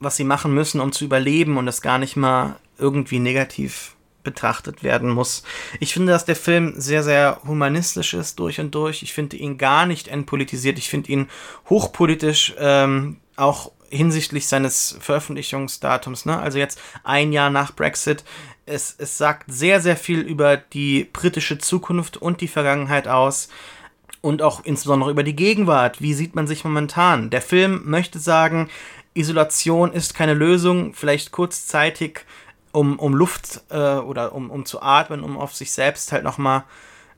was 0.00 0.16
sie 0.16 0.24
machen 0.24 0.54
müssen, 0.54 0.80
um 0.80 0.92
zu 0.92 1.04
überleben 1.04 1.56
und 1.56 1.66
das 1.66 1.82
gar 1.82 1.98
nicht 1.98 2.16
mal 2.16 2.56
irgendwie 2.78 3.18
negativ 3.18 3.94
betrachtet 4.24 4.82
werden 4.82 5.10
muss. 5.10 5.44
Ich 5.78 5.92
finde, 5.92 6.12
dass 6.12 6.24
der 6.24 6.34
Film 6.34 6.74
sehr, 6.76 7.02
sehr 7.04 7.40
humanistisch 7.46 8.14
ist 8.14 8.38
durch 8.38 8.58
und 8.58 8.74
durch. 8.74 9.02
Ich 9.02 9.12
finde 9.12 9.36
ihn 9.36 9.58
gar 9.58 9.86
nicht 9.86 10.08
entpolitisiert. 10.08 10.78
Ich 10.78 10.88
finde 10.88 11.12
ihn 11.12 11.28
hochpolitisch, 11.68 12.54
ähm, 12.58 13.18
auch 13.36 13.70
hinsichtlich 13.90 14.48
seines 14.48 14.96
Veröffentlichungsdatums. 15.00 16.24
Ne? 16.24 16.38
Also 16.38 16.58
jetzt 16.58 16.80
ein 17.04 17.32
Jahr 17.32 17.50
nach 17.50 17.72
Brexit. 17.72 18.24
Es, 18.66 18.94
es 18.98 19.18
sagt 19.18 19.44
sehr, 19.52 19.80
sehr 19.80 19.96
viel 19.96 20.20
über 20.20 20.56
die 20.56 21.04
britische 21.04 21.58
Zukunft 21.58 22.16
und 22.16 22.40
die 22.40 22.48
Vergangenheit 22.48 23.06
aus 23.06 23.48
und 24.24 24.40
auch 24.40 24.64
insbesondere 24.64 25.10
über 25.10 25.22
die 25.22 25.36
Gegenwart. 25.36 26.00
Wie 26.00 26.14
sieht 26.14 26.34
man 26.34 26.46
sich 26.46 26.64
momentan? 26.64 27.28
Der 27.28 27.42
Film 27.42 27.82
möchte 27.84 28.18
sagen, 28.18 28.70
Isolation 29.12 29.92
ist 29.92 30.14
keine 30.14 30.32
Lösung, 30.32 30.94
vielleicht 30.94 31.30
kurzzeitig, 31.30 32.20
um, 32.72 32.98
um 32.98 33.14
Luft 33.14 33.60
äh, 33.68 33.96
oder 33.96 34.34
um, 34.34 34.50
um 34.50 34.64
zu 34.64 34.80
atmen, 34.80 35.22
um 35.22 35.36
auf 35.36 35.54
sich 35.54 35.72
selbst 35.72 36.10
halt 36.10 36.24
nochmal 36.24 36.64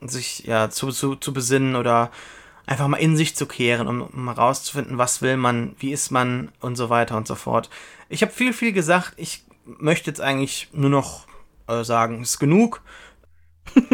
sich 0.01 0.41
ja 0.47 0.69
zu, 0.69 0.91
zu, 0.91 1.15
zu 1.15 1.33
besinnen 1.33 1.77
oder 1.77 2.11
einfach 2.67 2.89
mal 2.89 2.97
in 2.97 3.17
sich 3.17 3.37
zu 3.37 3.47
kehren, 3.47 3.87
um, 3.87 4.03
um 4.03 4.27
herauszufinden, 4.27 4.99
was 4.99 5.23
will 5.23 5.37
man, 5.37 5.77
wie 5.79 5.93
ist 5.93 6.11
man 6.11 6.51
und 6.61 6.75
so 6.75 6.91
weiter 6.91 7.17
und 7.17 7.29
so 7.29 7.37
fort. 7.37 7.71
Ich 8.09 8.23
habe 8.23 8.33
viel, 8.33 8.53
viel 8.53 8.73
gesagt. 8.73 9.13
Ich 9.17 9.45
möchte 9.65 10.11
jetzt 10.11 10.21
eigentlich 10.21 10.71
nur 10.73 10.91
noch 10.91 11.29
äh, 11.69 11.85
sagen, 11.85 12.23
ist 12.23 12.41
genug. 12.41 12.83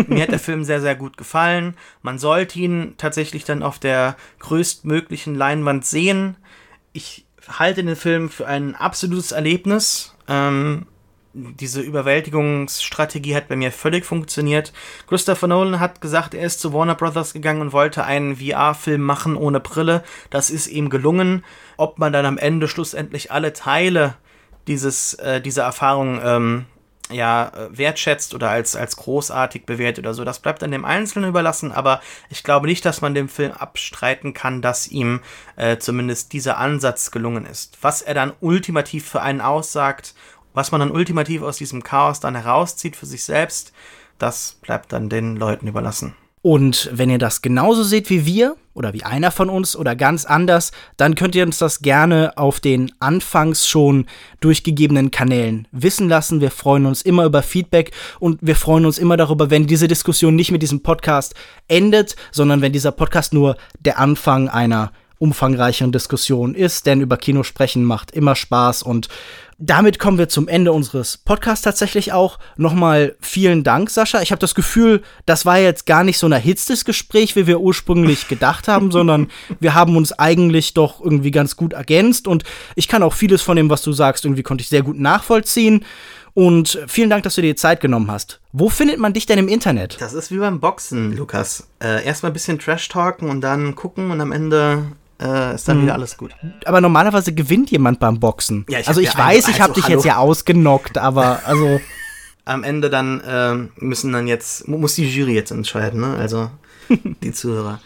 Mir 0.06 0.22
hat 0.22 0.30
der 0.30 0.38
Film 0.38 0.64
sehr, 0.64 0.80
sehr 0.80 0.94
gut 0.94 1.16
gefallen. 1.16 1.74
Man 2.02 2.18
sollte 2.18 2.58
ihn 2.58 2.94
tatsächlich 2.98 3.44
dann 3.44 3.62
auf 3.62 3.78
der 3.78 4.16
größtmöglichen 4.38 5.34
Leinwand 5.34 5.84
sehen. 5.84 6.36
Ich 6.92 7.26
halte 7.48 7.84
den 7.84 7.96
Film 7.96 8.30
für 8.30 8.46
ein 8.46 8.74
absolutes 8.74 9.32
Erlebnis. 9.32 10.14
Ähm, 10.28 10.86
diese 11.34 11.80
Überwältigungsstrategie 11.80 13.34
hat 13.34 13.48
bei 13.48 13.56
mir 13.56 13.72
völlig 13.72 14.04
funktioniert. 14.04 14.72
Christopher 15.06 15.46
Nolan 15.46 15.80
hat 15.80 16.00
gesagt, 16.00 16.34
er 16.34 16.46
ist 16.46 16.60
zu 16.60 16.72
Warner 16.72 16.94
Brothers 16.94 17.32
gegangen 17.32 17.62
und 17.62 17.72
wollte 17.72 18.04
einen 18.04 18.36
VR-Film 18.36 19.00
machen 19.00 19.36
ohne 19.36 19.60
Brille. 19.60 20.02
Das 20.30 20.50
ist 20.50 20.66
ihm 20.66 20.90
gelungen. 20.90 21.44
Ob 21.78 21.98
man 21.98 22.12
dann 22.12 22.26
am 22.26 22.38
Ende 22.38 22.68
schlussendlich 22.68 23.32
alle 23.32 23.52
Teile 23.54 24.14
dieses, 24.66 25.14
äh, 25.14 25.40
dieser 25.40 25.64
Erfahrung 25.64 26.20
ähm, 26.22 26.66
ja, 27.12 27.48
äh, 27.48 27.76
wertschätzt 27.76 28.34
oder 28.34 28.50
als, 28.50 28.76
als 28.76 28.96
großartig 28.96 29.66
bewertet 29.66 30.04
oder 30.04 30.14
so. 30.14 30.24
Das 30.24 30.40
bleibt 30.40 30.62
dann 30.62 30.70
dem 30.70 30.84
Einzelnen 30.84 31.28
überlassen, 31.28 31.72
aber 31.72 32.00
ich 32.30 32.42
glaube 32.42 32.66
nicht, 32.66 32.84
dass 32.84 33.00
man 33.00 33.14
dem 33.14 33.28
Film 33.28 33.52
abstreiten 33.52 34.34
kann, 34.34 34.62
dass 34.62 34.88
ihm 34.88 35.20
äh, 35.56 35.78
zumindest 35.78 36.32
dieser 36.32 36.58
Ansatz 36.58 37.10
gelungen 37.10 37.46
ist. 37.46 37.78
Was 37.82 38.02
er 38.02 38.14
dann 38.14 38.32
ultimativ 38.40 39.08
für 39.08 39.22
einen 39.22 39.40
aussagt, 39.40 40.14
was 40.54 40.72
man 40.72 40.80
dann 40.80 40.90
ultimativ 40.90 41.42
aus 41.42 41.56
diesem 41.56 41.82
Chaos 41.82 42.20
dann 42.20 42.34
herauszieht 42.34 42.96
für 42.96 43.06
sich 43.06 43.24
selbst, 43.24 43.72
das 44.18 44.58
bleibt 44.62 44.92
dann 44.92 45.08
den 45.08 45.36
Leuten 45.36 45.66
überlassen. 45.66 46.14
Und 46.42 46.90
wenn 46.92 47.08
ihr 47.08 47.18
das 47.18 47.40
genauso 47.40 47.84
seht 47.84 48.10
wie 48.10 48.26
wir 48.26 48.56
oder 48.74 48.92
wie 48.92 49.04
einer 49.04 49.30
von 49.30 49.48
uns 49.48 49.76
oder 49.76 49.94
ganz 49.94 50.24
anders, 50.24 50.72
dann 50.96 51.14
könnt 51.14 51.36
ihr 51.36 51.44
uns 51.44 51.58
das 51.58 51.82
gerne 51.82 52.32
auf 52.36 52.58
den 52.58 52.90
anfangs 52.98 53.68
schon 53.68 54.06
durchgegebenen 54.40 55.12
Kanälen 55.12 55.68
wissen 55.70 56.08
lassen. 56.08 56.40
Wir 56.40 56.50
freuen 56.50 56.86
uns 56.86 57.02
immer 57.02 57.26
über 57.26 57.42
Feedback 57.42 57.92
und 58.18 58.40
wir 58.42 58.56
freuen 58.56 58.86
uns 58.86 58.98
immer 58.98 59.16
darüber, 59.16 59.50
wenn 59.50 59.68
diese 59.68 59.86
Diskussion 59.86 60.34
nicht 60.34 60.50
mit 60.50 60.62
diesem 60.62 60.82
Podcast 60.82 61.34
endet, 61.68 62.16
sondern 62.32 62.60
wenn 62.60 62.72
dieser 62.72 62.90
Podcast 62.90 63.32
nur 63.32 63.56
der 63.78 64.00
Anfang 64.00 64.48
einer 64.48 64.90
umfangreicheren 65.22 65.92
Diskussion 65.92 66.56
ist, 66.56 66.84
denn 66.86 67.00
über 67.00 67.16
Kino 67.16 67.44
sprechen 67.44 67.84
macht 67.84 68.10
immer 68.10 68.34
Spaß 68.34 68.82
und 68.82 69.08
damit 69.64 70.00
kommen 70.00 70.18
wir 70.18 70.28
zum 70.28 70.48
Ende 70.48 70.72
unseres 70.72 71.16
Podcasts 71.16 71.62
tatsächlich 71.62 72.12
auch. 72.12 72.40
Nochmal 72.56 73.14
vielen 73.20 73.62
Dank, 73.62 73.90
Sascha. 73.90 74.20
Ich 74.20 74.32
habe 74.32 74.40
das 74.40 74.56
Gefühl, 74.56 75.02
das 75.24 75.46
war 75.46 75.58
jetzt 75.58 75.86
gar 75.86 76.02
nicht 76.02 76.18
so 76.18 76.26
ein 76.26 76.32
erhitztes 76.32 76.84
Gespräch, 76.84 77.36
wie 77.36 77.46
wir 77.46 77.60
ursprünglich 77.60 78.26
gedacht 78.28 78.66
haben, 78.66 78.90
sondern 78.90 79.30
wir 79.60 79.74
haben 79.74 79.96
uns 79.96 80.12
eigentlich 80.12 80.74
doch 80.74 81.00
irgendwie 81.00 81.30
ganz 81.30 81.54
gut 81.54 81.74
ergänzt 81.74 82.26
und 82.26 82.42
ich 82.74 82.88
kann 82.88 83.04
auch 83.04 83.12
vieles 83.12 83.42
von 83.42 83.56
dem, 83.56 83.70
was 83.70 83.82
du 83.82 83.92
sagst, 83.92 84.24
irgendwie 84.24 84.42
konnte 84.42 84.62
ich 84.62 84.68
sehr 84.68 84.82
gut 84.82 84.98
nachvollziehen. 84.98 85.84
Und 86.34 86.80
vielen 86.88 87.10
Dank, 87.10 87.22
dass 87.24 87.34
du 87.34 87.42
dir 87.42 87.54
Zeit 87.56 87.80
genommen 87.80 88.10
hast. 88.10 88.40
Wo 88.52 88.70
findet 88.70 88.98
man 88.98 89.12
dich 89.12 89.26
denn 89.26 89.38
im 89.38 89.48
Internet? 89.48 89.98
Das 90.00 90.14
ist 90.14 90.32
wie 90.32 90.38
beim 90.38 90.60
Boxen, 90.60 91.14
Lukas. 91.14 91.68
Äh, 91.78 92.04
Erstmal 92.04 92.30
ein 92.30 92.32
bisschen 92.32 92.58
Trash-Talken 92.58 93.28
und 93.28 93.42
dann 93.42 93.74
gucken 93.74 94.10
und 94.10 94.20
am 94.20 94.32
Ende 94.32 94.86
äh, 95.22 95.54
ist 95.54 95.68
dann 95.68 95.76
hm. 95.76 95.82
wieder 95.84 95.94
alles 95.94 96.16
gut. 96.16 96.32
Aber 96.64 96.80
normalerweise 96.80 97.32
gewinnt 97.32 97.70
jemand 97.70 98.00
beim 98.00 98.20
Boxen. 98.20 98.66
Ja, 98.68 98.80
ich 98.80 98.88
also 98.88 99.00
ich 99.00 99.16
weiß, 99.16 99.48
ich 99.48 99.60
habe 99.60 99.74
dich 99.74 99.84
hallo. 99.84 99.94
jetzt 99.94 100.04
ja 100.04 100.16
ausgenockt, 100.16 100.98
aber 100.98 101.40
also. 101.46 101.80
Am 102.44 102.64
Ende 102.64 102.90
dann 102.90 103.20
äh, 103.20 103.84
müssen 103.84 104.12
dann 104.12 104.26
jetzt, 104.26 104.66
muss 104.66 104.96
die 104.96 105.08
Jury 105.08 105.34
jetzt 105.34 105.52
entscheiden, 105.52 106.00
ne? 106.00 106.16
Also 106.16 106.50
die 106.88 107.32
Zuhörer. 107.32 107.80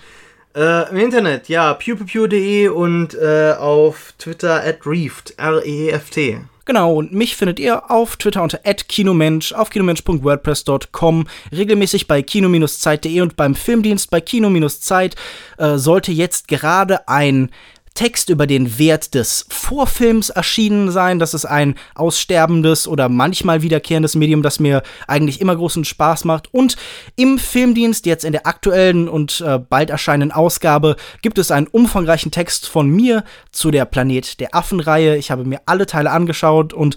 Äh, 0.54 0.88
Im 0.88 0.96
Internet, 0.96 1.50
ja, 1.50 1.74
pewpew.de 1.74 2.68
und 2.68 3.14
äh, 3.14 3.52
auf 3.58 4.14
Twitter 4.16 4.64
at 4.64 4.86
Reeft, 4.86 5.34
R-E-E-F-T. 5.36 6.40
Genau, 6.66 6.94
und 6.94 7.12
mich 7.12 7.36
findet 7.36 7.60
ihr 7.60 7.92
auf 7.92 8.16
Twitter 8.16 8.42
unter 8.42 8.58
@kinomensch, 8.58 9.52
auf 9.52 9.70
kinomensch.wordpress.com, 9.70 11.28
regelmäßig 11.52 12.08
bei 12.08 12.22
kino-zeit.de 12.22 13.20
und 13.20 13.36
beim 13.36 13.54
Filmdienst 13.54 14.10
bei 14.10 14.20
Kino-Zeit 14.20 15.14
äh, 15.58 15.78
sollte 15.78 16.10
jetzt 16.10 16.48
gerade 16.48 17.08
ein 17.08 17.50
Text 17.96 18.30
über 18.30 18.46
den 18.46 18.78
Wert 18.78 19.14
des 19.14 19.46
Vorfilms 19.48 20.30
erschienen 20.30 20.92
sein. 20.92 21.18
Das 21.18 21.34
ist 21.34 21.46
ein 21.46 21.74
aussterbendes 21.96 22.86
oder 22.86 23.08
manchmal 23.08 23.62
wiederkehrendes 23.62 24.14
Medium, 24.14 24.42
das 24.42 24.60
mir 24.60 24.82
eigentlich 25.08 25.40
immer 25.40 25.56
großen 25.56 25.84
Spaß 25.84 26.24
macht. 26.24 26.54
Und 26.54 26.76
im 27.16 27.38
Filmdienst, 27.38 28.06
jetzt 28.06 28.24
in 28.24 28.32
der 28.32 28.46
aktuellen 28.46 29.08
und 29.08 29.40
äh, 29.40 29.58
bald 29.58 29.90
erscheinenden 29.90 30.30
Ausgabe, 30.30 30.96
gibt 31.22 31.38
es 31.38 31.50
einen 31.50 31.66
umfangreichen 31.66 32.30
Text 32.30 32.68
von 32.68 32.88
mir 32.88 33.24
zu 33.50 33.72
der 33.72 33.86
Planet 33.86 34.38
der 34.38 34.54
Affen-Reihe. 34.54 35.16
Ich 35.16 35.30
habe 35.32 35.44
mir 35.44 35.62
alle 35.66 35.86
Teile 35.86 36.12
angeschaut 36.12 36.72
und 36.72 36.96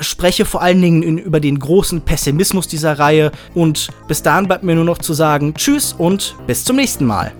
spreche 0.00 0.44
vor 0.44 0.60
allen 0.60 0.82
Dingen 0.82 1.02
in, 1.02 1.18
über 1.18 1.40
den 1.40 1.58
großen 1.58 2.02
Pessimismus 2.02 2.68
dieser 2.68 2.98
Reihe. 2.98 3.32
Und 3.54 3.88
bis 4.08 4.22
dahin 4.22 4.48
bleibt 4.48 4.64
mir 4.64 4.74
nur 4.74 4.84
noch 4.84 4.98
zu 4.98 5.14
sagen 5.14 5.54
Tschüss 5.54 5.92
und 5.92 6.34
bis 6.46 6.64
zum 6.64 6.76
nächsten 6.76 7.06
Mal. 7.06 7.32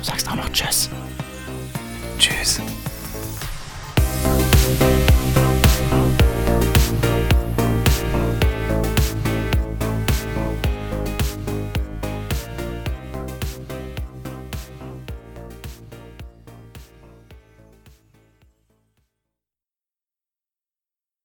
Du 0.00 0.06
sagst 0.06 0.26
auch 0.30 0.34
noch 0.34 0.48
Tschüss. 0.50 0.88
Tschüss. 2.18 2.58